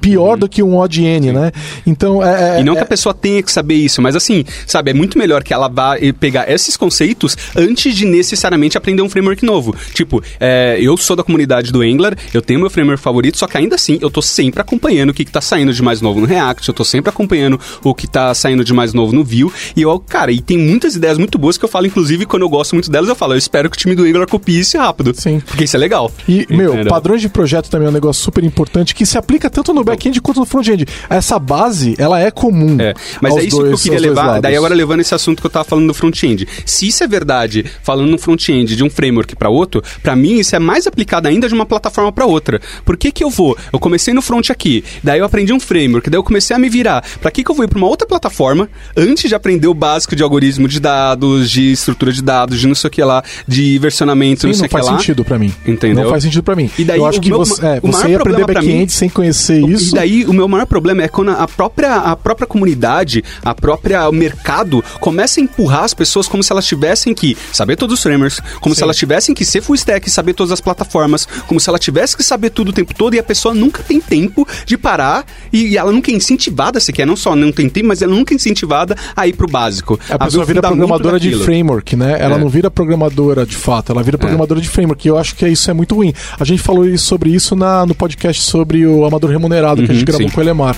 pior 0.01 0.37
do 0.37 0.47
que 0.47 0.61
um 0.61 0.77
O 0.77 0.87
de 0.87 1.03
N, 1.03 1.31
né? 1.31 1.51
Então, 1.85 2.23
é. 2.23 2.25
é- 2.25 2.55
Uhum. 2.55 2.61
E 2.61 2.63
não 2.63 2.73
é- 2.73 2.75
que 2.77 2.83
a 2.83 2.85
pessoa 2.85 3.13
tenha 3.13 3.41
que 3.41 3.51
saber 3.51 3.75
isso, 3.75 4.01
mas 4.01 4.15
assim, 4.15 4.43
sabe, 4.67 4.91
é 4.91 4.93
muito 4.93 5.17
melhor 5.17 5.43
que 5.43 5.53
ela 5.53 5.67
vá 5.67 5.95
pegar 6.19 6.49
esses 6.51 6.77
conceitos 6.77 7.35
antes 7.55 7.95
de 7.95 8.05
necessariamente 8.05 8.77
aprender 8.77 9.01
um 9.01 9.09
framework 9.09 9.43
novo. 9.45 9.75
Tipo, 9.93 10.21
é, 10.39 10.77
eu 10.79 10.95
sou 10.97 11.15
da 11.15 11.23
comunidade 11.23 11.71
do 11.71 11.81
Angular, 11.81 12.15
eu 12.33 12.41
tenho 12.41 12.59
meu 12.59 12.69
framework 12.69 13.01
favorito, 13.01 13.37
só 13.37 13.47
que 13.47 13.57
ainda 13.57 13.75
assim 13.75 13.97
eu 14.01 14.09
tô 14.09 14.21
sempre 14.21 14.61
acompanhando 14.61 15.09
o 15.09 15.13
que, 15.13 15.25
que 15.25 15.31
tá 15.31 15.41
saindo 15.41 15.73
de 15.73 15.81
mais 15.81 16.01
novo 16.01 16.19
no 16.19 16.25
React, 16.25 16.67
eu 16.69 16.73
tô 16.73 16.83
sempre 16.85 17.09
acompanhando 17.09 17.59
o 17.83 17.93
que 17.93 18.07
tá 18.07 18.33
saindo 18.33 18.63
de 18.63 18.73
mais 18.73 18.93
novo 18.93 19.13
no 19.13 19.23
Vue. 19.23 19.51
E 19.75 19.81
eu, 19.81 19.99
cara, 19.99 20.31
e 20.31 20.41
tem 20.41 20.57
muitas 20.57 20.95
ideias 20.95 21.17
muito 21.17 21.37
boas 21.37 21.57
que 21.57 21.65
eu 21.65 21.69
falo, 21.69 21.85
inclusive, 21.87 22.25
quando 22.25 22.43
eu 22.43 22.49
gosto 22.49 22.73
muito 22.73 22.89
delas, 22.91 23.09
eu 23.09 23.15
falo, 23.15 23.33
eu 23.33 23.37
espero 23.37 23.69
que 23.69 23.75
o 23.75 23.79
time 23.79 23.95
do 23.95 24.03
Angular 24.03 24.27
copie 24.27 24.59
isso 24.59 24.77
rápido. 24.77 25.13
Sim. 25.15 25.41
Porque 25.45 25.63
isso 25.63 25.75
é 25.75 25.79
legal. 25.79 26.11
E, 26.27 26.45
meu, 26.49 26.73
Entendeu? 26.73 26.89
padrões 26.89 27.21
de 27.21 27.29
projeto 27.29 27.69
também 27.69 27.87
é 27.87 27.89
um 27.89 27.93
negócio 27.93 28.21
super 28.23 28.43
importante 28.43 28.93
que 28.93 29.05
se 29.15 29.17
aplica 29.17 29.49
tanto 29.49 29.73
no 29.73 29.81
back-end 29.83 30.19
quanto 30.19 30.41
no 30.41 30.45
front-end. 30.45 30.85
Essa 31.09 31.39
base, 31.39 31.95
ela 31.97 32.19
é 32.19 32.29
comum. 32.29 32.75
É, 32.79 32.93
mas 33.21 33.35
é 33.37 33.43
isso 33.45 33.57
dois- 33.57 33.81
que 33.81 33.89
eu 33.89 33.93
queria 33.93 34.09
levar. 34.09 34.41
Daí 34.41 34.55
agora 34.57 34.75
levando 34.75 34.99
esse 34.99 35.15
assunto 35.15 35.39
que 35.39 35.45
eu 35.47 35.49
tava 35.51 35.63
falando 35.63 35.87
do 35.87 35.93
front-end. 35.93 36.45
Se 36.65 36.87
isso 36.87 37.01
é 37.03 37.07
verdade, 37.07 37.65
falando 37.81 38.09
no 38.09 38.17
front-end 38.17 38.75
de 38.75 38.83
um 38.83 38.89
framework 38.89 39.33
para 39.37 39.47
outro, 39.49 39.81
para 40.03 40.15
mim 40.17 40.33
isso 40.39 40.53
é 40.55 40.59
mais 40.59 40.85
aplicado 40.85 41.27
ainda 41.29 41.47
de 41.47 41.53
uma 41.53 41.65
plataforma 41.65 42.11
para 42.11 42.25
outra. 42.25 42.59
Por 42.83 42.97
que 42.97 43.09
que 43.11 43.23
eu 43.23 43.29
vou? 43.29 43.57
Eu 43.71 43.79
comecei 43.79 44.13
no 44.13 44.21
front 44.21 44.49
aqui, 44.49 44.83
daí 45.01 45.19
eu 45.19 45.25
aprendi 45.25 45.53
um 45.53 45.59
framework, 45.61 46.09
daí 46.09 46.17
eu 46.17 46.23
comecei 46.23 46.53
a 46.53 46.59
me 46.59 46.67
virar. 46.67 47.01
Para 47.21 47.31
que 47.31 47.41
que 47.43 47.49
eu 47.49 47.55
vou 47.55 47.63
ir 47.63 47.69
para 47.69 47.77
uma 47.77 47.87
outra 47.87 48.05
plataforma 48.07 48.67
antes 48.97 49.29
de 49.29 49.35
aprender 49.35 49.67
o 49.67 49.73
básico 49.73 50.13
de 50.15 50.23
algoritmo 50.23 50.67
de 50.67 50.79
dados, 50.81 51.49
de 51.49 51.71
estrutura 51.71 52.11
de 52.11 52.21
dados, 52.21 52.59
de 52.59 52.67
não 52.67 52.75
sei 52.75 52.87
o 52.89 52.91
que 52.91 53.01
lá, 53.03 53.23
de 53.47 53.77
versionamento, 53.79 54.41
Sim, 54.41 54.47
não 54.47 54.53
sei 54.53 54.59
não 54.61 54.65
o 54.65 54.69
que 54.69 54.73
faz 54.73 54.85
lá. 54.87 54.97
sentido 54.97 55.23
pra 55.23 55.39
mim. 55.39 55.53
Entendeu? 55.65 56.03
Não 56.03 56.09
faz 56.11 56.23
sentido 56.23 56.43
pra 56.43 56.55
mim. 56.55 56.69
E 56.77 56.83
daí 56.83 56.99
eu 56.99 57.05
acho 57.05 57.21
que 57.21 57.29
meu- 57.29 57.37
você, 57.37 57.65
é, 57.65 57.79
o 57.81 57.91
você 57.91 58.09
ia 58.09 58.17
aprender 58.17 58.45
back-end 58.45 58.81
mim- 58.81 58.87
sem 59.05 59.09
conhecer 59.09 59.61
isso. 59.69 59.91
E 59.91 59.95
daí 59.95 60.25
o 60.25 60.33
meu 60.33 60.47
maior 60.47 60.65
problema 60.65 61.03
é 61.03 61.07
quando 61.07 61.31
a 61.31 61.47
própria, 61.47 61.95
a 61.97 62.15
própria 62.15 62.47
comunidade, 62.47 63.23
a 63.43 63.53
própria 63.53 64.09
o 64.09 64.11
mercado 64.11 64.83
começa 64.99 65.39
a 65.39 65.43
empurrar 65.43 65.83
as 65.83 65.93
pessoas 65.93 66.27
como 66.27 66.43
se 66.43 66.51
elas 66.51 66.65
tivessem 66.65 67.13
que 67.13 67.37
saber 67.53 67.75
todos 67.75 67.95
os 67.97 68.03
frameworks, 68.03 68.41
como 68.59 68.73
se 68.75 68.83
elas 68.83 68.97
tivessem 68.97 69.33
que 69.35 69.45
ser 69.45 69.61
full 69.61 69.75
stack, 69.75 70.09
saber 70.09 70.33
todas 70.33 70.51
as 70.51 70.61
plataformas, 70.61 71.27
como 71.47 71.59
se 71.59 71.69
ela 71.69 71.79
tivesse 71.79 72.17
que 72.17 72.23
saber 72.23 72.49
tudo 72.49 72.69
o 72.69 72.73
tempo 72.73 72.93
todo 72.93 73.13
e 73.15 73.19
a 73.19 73.23
pessoa 73.23 73.53
nunca 73.53 73.83
tem 73.83 73.99
tempo 73.99 74.47
de 74.65 74.77
parar 74.77 75.25
e, 75.51 75.69
e 75.69 75.77
ela 75.77 75.91
nunca 75.91 76.11
é 76.11 76.13
incentivada 76.13 76.79
sequer, 76.79 77.05
não 77.05 77.15
só 77.15 77.35
não 77.35 77.51
tem 77.51 77.69
tempo, 77.69 77.87
mas 77.87 78.01
ela 78.01 78.13
nunca 78.13 78.33
é 78.33 78.35
incentivada 78.35 78.95
a 79.15 79.27
ir 79.27 79.33
pro 79.33 79.47
básico. 79.47 79.99
A 80.09 80.17
ver 80.17 80.25
pessoa 80.25 80.45
vira 80.45 80.61
programadora 80.61 81.19
de 81.19 81.31
framework, 81.37 81.95
né? 81.95 82.17
Ela 82.19 82.35
É. 82.35 82.39
não 82.39 82.49
vira 82.49 82.69
programadora 82.71 83.45
de 83.45 83.55
fato, 83.55 83.91
ela 83.91 84.01
vira 84.03 84.17
programadora 84.17 84.59
de 84.59 84.69
framework. 84.69 85.05
E 85.07 85.09
eu 85.09 85.17
acho 85.17 85.35
que 85.35 85.47
isso 85.47 85.69
é 85.69 85.73
muito 85.73 85.95
ruim. 85.95 86.13
A 86.39 86.43
gente 86.43 86.61
falou 86.61 86.85
sobre 86.97 87.29
isso 87.29 87.55
na, 87.55 87.85
no 87.85 87.93
podcast 87.95 88.41
sobre 88.41 88.85
o 88.85 88.94
amador 89.03 89.31
remunerado 89.31 89.83
que 89.83 89.91
a 89.91 89.93
gente 89.93 90.01
Uhum, 90.01 90.05
gravou 90.05 90.27
sim. 90.29 90.33
com 90.33 90.39
o 90.39 90.43
Elemar. 90.43 90.75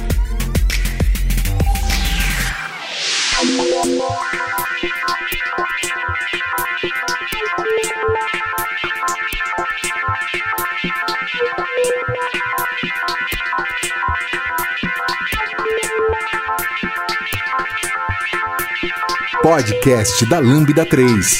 Podcast 19.41 20.25
da 20.25 20.39
Lambda 20.39 20.85
3. 20.85 21.39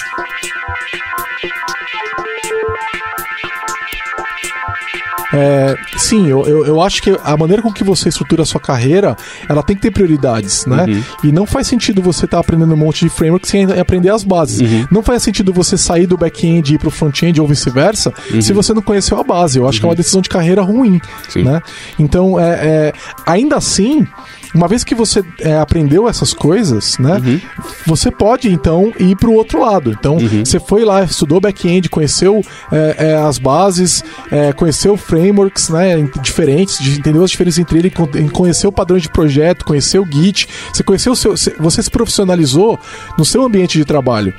É, 5.33 5.75
sim, 5.97 6.27
eu, 6.27 6.45
eu, 6.47 6.65
eu 6.65 6.81
acho 6.81 7.01
que 7.01 7.17
a 7.23 7.35
maneira 7.35 7.61
com 7.61 7.71
que 7.71 7.83
você 7.83 8.09
estrutura 8.09 8.43
a 8.43 8.45
sua 8.45 8.61
carreira, 8.61 9.15
ela 9.49 9.61
tem 9.61 9.75
que 9.75 9.81
ter 9.81 9.91
prioridades, 9.91 10.65
né? 10.65 10.85
Uhum. 10.87 11.03
E 11.25 11.31
não 11.31 11.45
faz 11.45 11.67
sentido 11.67 12.01
você 12.01 12.25
estar 12.25 12.39
aprendendo 12.39 12.73
um 12.73 12.77
monte 12.77 13.05
de 13.05 13.09
framework 13.09 13.47
sem 13.47 13.65
aprender 13.65 14.09
as 14.09 14.23
bases. 14.23 14.59
Uhum. 14.61 14.87
Não 14.91 15.03
faz 15.03 15.23
sentido 15.23 15.51
você 15.51 15.77
sair 15.77 16.05
do 16.05 16.17
back-end 16.17 16.71
e 16.71 16.75
ir 16.75 16.79
pro 16.79 16.89
front-end 16.89 17.39
ou 17.41 17.47
vice-versa 17.47 18.13
se 18.41 18.53
você 18.53 18.73
não 18.73 18.81
conheceu 18.81 19.19
a 19.19 19.23
base. 19.23 19.59
Eu 19.59 19.67
acho 19.67 19.79
que 19.79 19.85
é 19.85 19.89
uma 19.89 19.95
decisão 19.95 20.21
de 20.21 20.29
carreira 20.29 20.61
ruim, 20.61 20.87
Uhum. 20.87 20.99
Sim. 21.29 21.43
né? 21.43 21.61
Então, 21.99 22.39
é, 22.39 22.49
é, 22.61 22.93
ainda 23.25 23.57
assim, 23.57 24.05
uma 24.53 24.67
vez 24.67 24.83
que 24.83 24.95
você 24.95 25.23
é, 25.39 25.57
aprendeu 25.57 26.07
essas 26.07 26.33
coisas, 26.33 26.97
né? 26.97 27.21
Uhum. 27.23 27.41
Você 27.85 28.09
pode, 28.09 28.51
então, 28.51 28.91
ir 28.99 29.15
pro 29.17 29.33
outro 29.33 29.59
lado. 29.61 29.91
Então, 29.91 30.17
você 30.43 30.59
foi 30.59 30.83
lá, 30.83 31.03
estudou 31.03 31.39
back-end, 31.39 31.89
conheceu 31.89 32.41
é, 32.71 32.95
é, 32.97 33.15
as 33.15 33.37
bases, 33.37 34.03
é, 34.31 34.53
conheceu 34.53 34.95
frameworks 35.17 35.69
né, 35.69 35.95
diferentes, 36.21 36.77
de- 36.80 36.99
entendeu 36.99 37.23
as 37.23 37.32
diferenças 37.32 37.60
entre 37.60 37.80
ele, 37.80 37.89
con- 37.89 38.08
conheceu 38.32 38.71
padrões 38.71 39.01
de 39.01 39.10
projeto, 39.10 39.65
conheceu 39.65 40.03
o 40.03 40.08
Git, 40.12 40.47
você 40.71 40.84
conheceu 40.84 41.13
o 41.13 41.15
seu, 41.15 41.36
se- 41.36 41.53
você 41.60 41.82
se 41.82 41.89
profissionalizou 41.89 42.80
no 43.17 43.25
seu 43.25 43.43
ambiente 43.43 43.77
de 43.77 43.86
trabalho. 43.86 44.34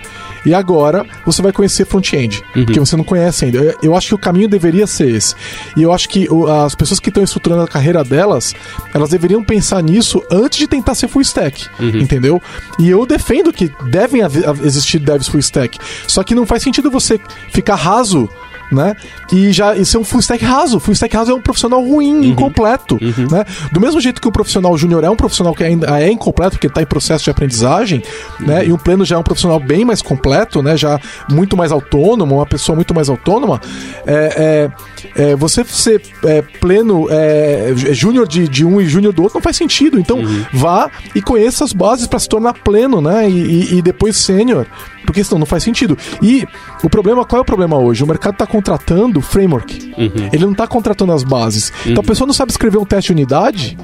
E 0.47 0.55
agora 0.55 1.05
você 1.27 1.43
vai 1.43 1.53
conhecer 1.53 1.85
front-end, 1.85 2.43
que 2.73 2.79
você 2.79 2.97
não 2.97 3.05
conhece 3.05 3.45
ainda. 3.45 3.59
Eu, 3.59 3.75
eu 3.83 3.97
acho 3.97 4.09
que 4.09 4.15
o 4.15 4.19
caminho 4.19 4.49
deveria 4.49 4.87
ser 4.87 5.11
esse. 5.11 5.35
E 5.77 5.83
eu 5.83 5.93
acho 5.93 6.09
que 6.09 6.29
o- 6.31 6.47
as 6.47 6.75
pessoas 6.75 7.01
que 7.01 7.09
estão 7.11 7.23
estruturando 7.25 7.63
a 7.63 7.69
carreira 7.69 8.05
delas, 8.05 8.55
elas 8.95 9.11
deveriam 9.11 9.43
pensar 9.43 9.83
nisso 9.83 10.23
antes 10.31 10.59
de 10.59 10.69
tentar 10.69 10.95
ser 10.95 11.09
full 11.09 11.23
stack, 11.23 11.67
entendeu? 12.01 12.41
E 12.79 12.89
eu 12.89 13.05
defendo 13.05 13.53
que 13.53 13.71
devem 13.91 14.23
existir 14.63 15.01
devs 15.01 15.27
full 15.29 15.41
stack. 15.41 15.77
Só 16.07 16.23
que 16.23 16.35
não 16.35 16.47
faz 16.47 16.63
sentido 16.63 16.91
você 16.91 17.19
ficar 17.51 17.75
raso 17.75 18.29
né? 18.71 18.95
E 19.33 19.53
já 19.53 19.75
e 19.77 19.85
ser 19.85 19.99
um 19.99 20.05
full 20.05 20.21
stack 20.21 20.45
raso. 20.45 20.79
Full 20.81 20.93
stack 20.95 21.15
raso 21.17 21.31
é 21.31 21.35
um 21.35 21.41
profissional 21.41 21.83
ruim, 21.83 22.27
incompleto, 22.29 22.99
né? 23.31 23.45
Do 23.73 23.81
mesmo 23.81 24.01
jeito 24.01 24.21
que 24.21 24.29
o 24.29 24.33
profissional 24.33 24.77
júnior 24.77 25.05
é 25.05 25.11
um 25.11 25.17
profissional 25.17 25.55
que 25.55 25.65
ainda 25.65 26.01
é 26.01 26.11
incompleto, 26.11 26.53
porque 26.57 26.67
está 26.67 26.83
em 26.83 26.87
processo 26.87 27.25
de 27.25 27.31
aprendizagem, 27.31 28.03
né? 28.41 28.67
E 28.67 28.73
o 28.73 28.79
pleno 28.79 29.05
já 29.05 29.17
é 29.17 29.19
um 29.19 29.23
profissional 29.23 29.59
bem 29.61 29.85
mais 29.85 30.03
completo, 30.03 30.63
né? 30.63 30.77
Já 30.77 31.01
muito 31.31 31.57
mais 31.57 31.73
autônomo, 31.73 32.37
uma 32.37 32.47
pessoa 32.47 32.77
muito 32.77 32.95
mais 32.95 33.09
autônoma. 33.09 33.61
É, 34.07 34.71
é, 35.17 35.23
é, 35.31 35.37
você 35.37 35.65
ser 35.65 36.01
é, 36.25 36.43
pleno, 36.61 37.07
é, 37.11 37.73
júnior 37.93 38.27
de, 38.27 38.49
de 38.49 38.65
um 38.65 38.81
e 38.81 38.87
júnior 38.87 39.13
do 39.13 39.23
outro 39.23 39.37
não 39.39 39.43
faz 39.43 39.57
sentido. 39.57 39.99
Então, 39.99 40.19
vá 40.53 40.91
e 41.15 41.21
conheça 41.23 41.65
as 41.65 41.73
bases 41.73 42.07
para 42.07 42.19
se 42.19 42.29
tornar 42.29 42.55
pleno, 42.55 43.01
né? 43.01 43.29
E, 43.29 43.33
e- 43.75 43.79
e 43.79 43.83
depois 43.83 44.17
sênior. 44.17 44.67
Porque 45.07 45.25
senão 45.25 45.39
não 45.39 45.47
faz 45.47 45.63
sentido. 45.63 45.97
E 46.23 46.47
o 46.83 46.89
problema, 46.91 47.25
qual 47.25 47.39
é 47.39 47.43
o 47.43 47.45
problema 47.45 47.77
hoje? 47.77 48.03
O 48.03 48.07
mercado 48.07 48.35
está 48.35 48.47
contratando 48.47 49.21
framework. 49.21 49.93
Ele 50.33 50.45
não 50.45 50.53
está 50.53 50.67
contratando 50.67 51.13
as 51.13 51.25
bases. 51.25 51.73
Então 51.87 52.01
a 52.01 52.07
pessoa 52.07 52.27
não 52.27 52.35
sabe 52.35 52.51
escrever 52.53 52.79
um 52.79 52.85
teste 52.85 53.09
de 53.09 53.13
unidade. 53.21 53.77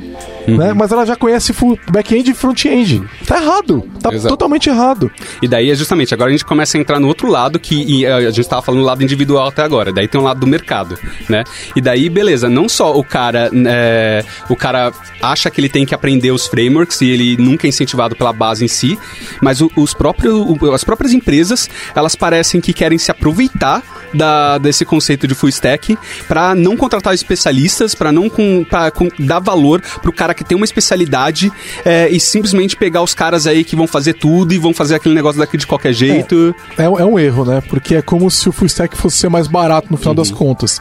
né? 0.47 0.73
Mas 0.73 0.93
ela 0.93 1.05
já 1.05 1.17
conhece 1.17 1.53
back-end 1.91 2.31
e 2.31 2.35
front-end. 2.35 3.03
Tá 3.27 3.41
errado. 3.41 3.89
Tá 4.01 4.13
Exato. 4.13 4.29
totalmente 4.29 4.69
errado. 4.69 5.11
E 5.43 5.49
daí 5.49 5.71
é 5.71 5.75
justamente, 5.75 6.13
agora 6.15 6.29
a 6.29 6.33
gente 6.33 6.45
começa 6.45 6.77
a 6.77 6.81
entrar 6.81 7.01
no 7.01 7.09
outro 7.09 7.29
lado 7.29 7.59
que 7.59 8.05
eh, 8.05 8.13
a 8.13 8.31
gente 8.31 8.49
tava 8.49 8.63
falando 8.63 8.81
do 8.81 8.87
lado 8.87 9.03
individual 9.03 9.49
até 9.49 9.63
agora. 9.63 9.93
Daí 9.93 10.07
tem 10.07 10.21
o 10.21 10.25
lado 10.25 10.41
do 10.41 10.47
mercado, 10.47 10.99
né? 11.29 11.45
E 11.75 11.81
daí, 11.81 12.09
beleza, 12.09 12.49
não 12.49 12.69
só 12.69 12.97
o 12.97 13.03
cara, 13.03 13.51
é, 13.67 14.25
o 14.49 14.55
cara 14.57 14.93
acha 15.23 15.51
que 15.51 15.61
ele 15.61 15.69
tem 15.69 15.85
que 15.87 15.95
aprender 15.95 16.31
os 16.31 16.47
frameworks 16.47 17.01
e 17.01 17.09
ele 17.09 17.37
nunca 17.39 17.67
é 17.67 17.69
incentivado 17.69 18.15
pela 18.15 18.33
base 18.33 18.65
em 18.65 18.69
si, 18.69 18.99
mas 19.41 19.61
os 19.77 19.95
próprios, 19.95 20.35
as 20.73 20.85
próprias 20.85 21.13
empresas, 21.13 21.69
elas 21.95 22.15
parecem 22.15 22.61
que 22.61 22.73
querem 22.85 22.99
se 22.99 23.11
aproveitar 23.11 23.83
da, 24.13 24.59
desse 24.59 24.85
conceito 24.85 25.27
de 25.27 25.35
full 25.35 25.49
stack 25.49 25.97
para 26.29 26.55
não 26.55 26.77
contratar 26.77 27.15
especialistas, 27.15 27.95
para 27.95 28.13
não 28.13 28.29
com, 28.29 28.63
pra, 28.69 28.91
com- 28.91 29.09
dar 29.19 29.39
valor 29.39 29.81
pro 30.03 30.13
cara 30.13 30.35
que 30.35 30.45
tem 30.45 30.55
uma 30.55 30.67
especialidade 30.67 31.51
é, 31.83 32.11
e 32.11 32.21
simplesmente 32.21 32.77
pegar 32.77 33.01
os 33.03 33.15
caras 33.15 33.47
aí 33.47 33.65
que 33.65 33.75
vão 33.75 33.87
fazer 33.87 34.13
tudo 34.13 34.53
e 34.53 34.59
vão 34.59 34.75
fazer 34.75 34.97
aquele 34.97 35.15
negócio 35.15 35.41
daqui 35.41 35.57
de 35.57 35.67
qualquer 35.67 35.95
jeito. 35.95 36.55
É, 36.77 36.85
é 36.85 37.05
um 37.05 37.19
erro, 37.19 37.47
né? 37.47 37.63
Porque 37.71 37.95
é 37.95 38.03
como 38.03 38.31
se 38.31 38.47
o 38.51 38.53
full 38.53 38.67
stack 38.67 38.95
fosse 38.97 39.17
ser 39.17 39.31
mais 39.31 39.47
barato 39.49 39.89
no 39.91 39.97
final 39.97 40.15
das 40.15 40.29
Uhum. 40.31 40.37
contas. 40.37 40.79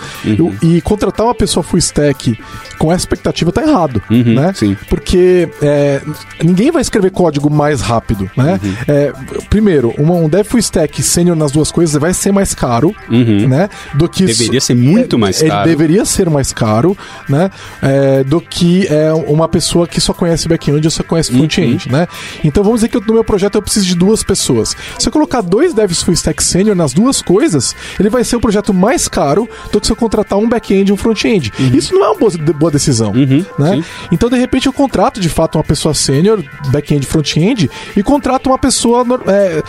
E, 0.62 0.76
e 0.78 0.82
contratar 0.82 1.26
uma 1.26 1.34
pessoa 1.36 1.64
full 1.64 1.80
stack 1.80 2.38
com 2.78 2.92
essa 2.92 3.04
expectativa 3.04 3.50
tá 3.52 3.62
errado, 3.62 4.02
Uhum, 4.12 4.34
né? 4.36 4.52
sim. 4.54 4.76
Porque 4.90 5.48
é, 5.62 6.02
ninguém 6.44 6.70
vai 6.70 6.82
escrever 6.82 7.12
código 7.12 7.50
mais 7.50 7.80
rápido, 7.82 8.30
né? 8.36 8.60
Uhum. 8.62 8.74
É, 8.90 9.14
primeiro, 9.50 9.94
uma- 9.98 10.16
um 10.16 10.28
dev 10.28 10.46
full 10.46 10.60
stack 10.60 11.02
sênior 11.02 11.36
nas 11.38 11.52
duas 11.52 11.72
coisas 11.72 11.93
vai 12.00 12.14
ser 12.14 12.32
mais 12.32 12.54
caro, 12.54 12.96
né? 13.10 13.70
Do 13.94 14.08
que 14.10 14.24
Uhum. 14.24 14.28
Deveria 14.28 14.62
ser 14.62 14.76
muito 14.76 15.18
mais 15.20 15.42
ele 15.42 15.50
caro. 15.52 15.70
deveria 15.70 16.06
ser 16.06 16.30
mais 16.30 16.52
caro, 16.54 16.98
né? 17.30 17.50
É, 17.82 18.24
do 18.24 18.40
que 18.42 18.88
é, 18.88 19.12
uma 19.14 19.48
pessoa 19.48 19.88
que 19.88 20.00
só 20.02 20.14
conhece 20.14 20.48
back-end 20.48 20.86
ou 20.88 20.92
só 20.92 21.04
conhece 21.04 21.32
Uhum. 21.32 21.40
front-end, 21.40 21.92
né? 21.92 22.08
Então 22.44 22.64
vamos 22.64 22.80
dizer 22.80 22.90
que 22.90 22.98
eu- 22.98 23.02
no 23.06 23.14
meu 23.14 23.24
projeto 23.24 23.56
eu 23.56 23.62
preciso 23.62 23.86
de 23.86 23.96
duas 23.96 24.24
pessoas. 24.24 24.76
Se 24.98 25.08
eu 25.08 25.12
colocar 25.12 25.42
dois 25.42 25.74
devs 25.74 26.02
full 26.02 26.14
stack 26.14 26.44
senior 26.44 26.76
nas 26.76 26.94
duas 26.94 27.22
coisas, 27.22 27.76
ele 28.00 28.10
vai 28.10 28.24
ser 28.24 28.36
um 28.36 28.40
projeto 28.40 28.74
mais 28.74 29.08
caro 29.08 29.48
do 29.72 29.80
que 29.80 29.88
se 29.88 29.92
eu 29.94 29.96
contratar 29.96 30.38
um 30.40 30.48
back-end 30.48 30.90
e 30.90 30.94
um 30.94 30.98
front-end. 30.98 31.52
Isso 31.74 31.94
não 31.94 32.04
é 32.06 32.10
uma 32.10 32.18
boa, 32.20 32.32
de- 32.32 32.54
boa 32.54 32.72
decisão, 32.72 33.12
né? 33.14 33.22
Uhum. 33.60 33.82
sim. 33.82 33.84
Então 34.12 34.30
de 34.30 34.38
repente 34.38 34.68
eu 34.68 34.74
contrato 34.74 35.20
de 35.20 35.30
fato 35.30 35.58
uma 35.58 35.64
pessoa 35.64 35.94
sênior, 35.94 36.44
back-end, 36.68 37.04
e 37.06 37.08
front-end 37.08 37.70
e 37.96 38.04
contrato 38.04 38.48
uma 38.48 38.58
pessoa 38.58 39.06
é, 39.28 39.62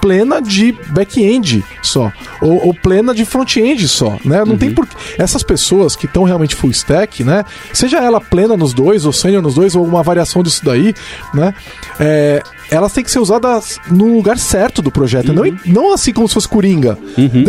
plena 0.00 0.40
de 0.40 0.72
back-end 0.90 1.63
só 1.82 2.12
ou, 2.40 2.66
ou 2.68 2.74
plena 2.74 3.14
de 3.14 3.24
front-end 3.24 3.86
só, 3.88 4.18
né? 4.24 4.44
Não 4.44 4.56
tem 4.56 4.68
Uhum. 4.70 4.74
por 4.76 4.88
essas 5.18 5.42
pessoas 5.42 5.94
que 5.96 6.06
estão 6.06 6.24
realmente 6.24 6.54
full 6.54 6.70
stack, 6.70 7.22
né? 7.24 7.44
Seja 7.72 7.98
ela 7.98 8.20
plena 8.20 8.56
nos 8.56 8.72
dois 8.74 9.04
ou 9.06 9.12
sênior 9.12 9.42
nos 9.42 9.54
dois 9.54 9.74
ou 9.76 9.84
uma 9.84 10.02
variação 10.02 10.42
disso 10.42 10.64
daí, 10.64 10.94
né? 11.32 11.54
É, 12.00 12.42
elas 12.70 12.92
têm 12.92 13.04
que 13.04 13.10
ser 13.10 13.18
usadas 13.18 13.78
no 13.90 14.14
lugar 14.14 14.38
certo 14.38 14.80
do 14.82 14.90
projeto, 14.90 15.32
não, 15.32 15.44
em- 15.44 15.58
não 15.66 15.92
assim 15.92 16.12
como 16.12 16.26
se 16.26 16.34
fosse 16.34 16.48
coringa. 16.48 16.98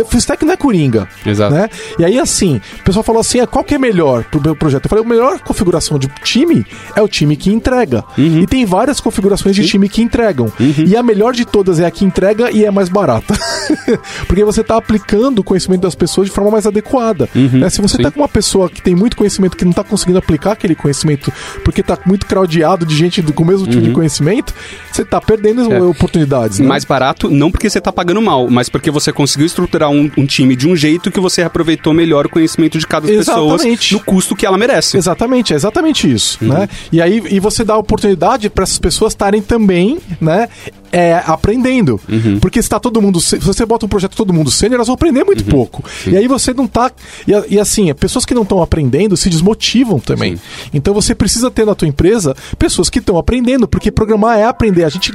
Full 0.08 0.18
stack 0.18 0.44
não 0.44 0.52
é 0.52 0.56
coringa, 0.56 1.08
Uhum. 1.24 1.30
Exato. 1.32 1.54
né? 1.54 1.68
E 1.98 2.04
aí 2.04 2.18
assim, 2.18 2.60
o 2.80 2.82
pessoal 2.84 3.02
falou 3.02 3.20
assim, 3.20 3.40
ah, 3.40 3.46
qual 3.46 3.64
que 3.64 3.74
é 3.74 3.78
melhor 3.78 4.24
pro 4.24 4.40
meu 4.40 4.54
projeto? 4.54 4.84
Eu 4.84 4.90
falei, 4.90 5.04
a 5.04 5.08
melhor 5.08 5.38
configuração 5.40 5.98
de 5.98 6.06
time 6.22 6.64
é 6.94 7.02
o 7.02 7.08
time 7.08 7.36
que 7.36 7.50
entrega. 7.50 8.04
Uhum. 8.16 8.40
E 8.42 8.46
tem 8.46 8.64
várias 8.64 9.00
configurações 9.00 9.56
de 9.56 9.66
time 9.66 9.88
que 9.88 10.02
entregam. 10.02 10.52
E 10.86 10.96
a 10.96 11.02
melhor 11.02 11.32
de 11.32 11.44
todas 11.44 11.80
é 11.80 11.86
a 11.86 11.90
que 11.90 12.04
entrega 12.04 12.50
e 12.50 12.64
é 12.64 12.70
mais 12.70 12.88
barata. 12.88 13.34
Porque 14.26 14.44
você 14.44 14.60
está 14.60 14.76
aplicando 14.76 15.40
o 15.40 15.44
conhecimento 15.44 15.82
das 15.82 15.94
pessoas 15.94 16.28
de 16.28 16.32
forma 16.34 16.50
mais 16.50 16.66
adequada. 16.66 17.28
né? 17.34 17.68
Se 17.70 17.80
você 17.80 17.96
Uhum. 17.96 17.98
sim. 17.98 18.02
tá 18.02 18.10
com 18.10 18.20
uma 18.20 18.28
pessoa 18.28 18.68
que 18.68 18.82
tem 18.82 18.94
muito 18.94 19.16
conhecimento 19.16 19.56
que 19.56 19.64
não 19.64 19.70
está 19.70 19.84
conseguindo 19.84 20.18
aplicar 20.18 20.52
aquele 20.52 20.74
conhecimento 20.74 21.32
porque 21.64 21.80
está 21.80 21.98
muito 22.06 22.26
craudiado 22.26 22.84
de 22.86 22.94
gente 22.96 23.20
do- 23.22 23.32
com 23.32 23.42
o 23.42 23.46
mesmo 23.46 23.66
tipo 23.66 23.82
de 23.82 23.90
conhecimento, 23.90 24.54
você 24.90 25.02
está 25.02 25.20
perdendo 25.20 25.62
Uhum. 25.62 25.72
É. 25.72 25.82
oportunidades. 25.82 26.58
Né? 26.58 26.66
Mais 26.66 26.84
barato, 26.84 27.30
não 27.30 27.50
porque 27.50 27.68
você 27.68 27.80
tá 27.80 27.92
pagando 27.92 28.20
mal, 28.22 28.48
mas 28.50 28.68
porque 28.68 28.90
você 28.90 29.12
conseguiu 29.12 29.46
estruturar 29.46 29.90
um, 29.90 30.10
um 30.16 30.26
time 30.26 30.56
de 30.56 30.68
um 30.68 30.74
jeito 30.76 31.10
que 31.10 31.20
você 31.20 31.42
aproveitou 31.42 31.92
melhor 31.92 32.26
o 32.26 32.28
conhecimento 32.28 32.78
de 32.78 32.86
cada 32.86 33.06
pessoa 33.06 33.58
no 33.92 34.00
custo 34.00 34.34
que 34.36 34.46
ela 34.46 34.56
merece. 34.58 34.96
Exatamente, 34.96 35.52
é 35.52 35.56
exatamente 35.56 36.10
isso, 36.10 36.38
Uhum. 36.42 36.48
né? 36.48 36.68
E 36.92 37.00
aí 37.02 37.22
e 37.30 37.40
você 37.40 37.64
dá 37.64 37.76
oportunidade 37.76 38.48
para 38.48 38.62
essas 38.64 38.78
pessoas 38.78 39.12
estarem 39.12 39.42
também, 39.42 39.98
né, 40.20 40.48
é, 40.92 41.20
aprendendo. 41.26 42.00
Uhum. 42.08 42.38
Porque 42.40 42.62
se 42.62 42.68
tá 42.68 42.78
todo 42.80 43.02
mundo, 43.02 43.20
se 43.20 43.36
você 43.38 43.66
bota 43.66 43.75
um 43.84 43.88
projeto 43.88 44.16
todo 44.16 44.32
mundo 44.32 44.50
sênior, 44.50 44.76
elas 44.76 44.86
vão 44.86 44.94
aprender 44.94 45.24
muito 45.24 45.44
Uhum. 45.44 45.50
pouco. 45.50 45.84
E 46.06 46.16
aí 46.16 46.26
você 46.26 46.54
não 46.54 46.66
tá 46.66 46.90
e, 47.26 47.54
e 47.54 47.60
assim, 47.60 47.92
pessoas 47.94 48.24
que 48.24 48.32
não 48.34 48.42
estão 48.42 48.62
aprendendo 48.62 49.16
se 49.16 49.28
desmotivam 49.28 49.98
também. 49.98 50.38
Então 50.72 50.94
você 50.94 51.14
precisa 51.14 51.50
ter 51.50 51.66
na 51.66 51.74
tua 51.74 51.86
empresa 51.88 52.34
pessoas 52.58 52.88
que 52.88 52.98
estão 52.98 53.18
aprendendo, 53.18 53.66
porque 53.68 53.90
programar 53.90 54.38
é 54.38 54.44
aprender. 54.44 54.84
A 54.84 54.88
gente 54.88 55.12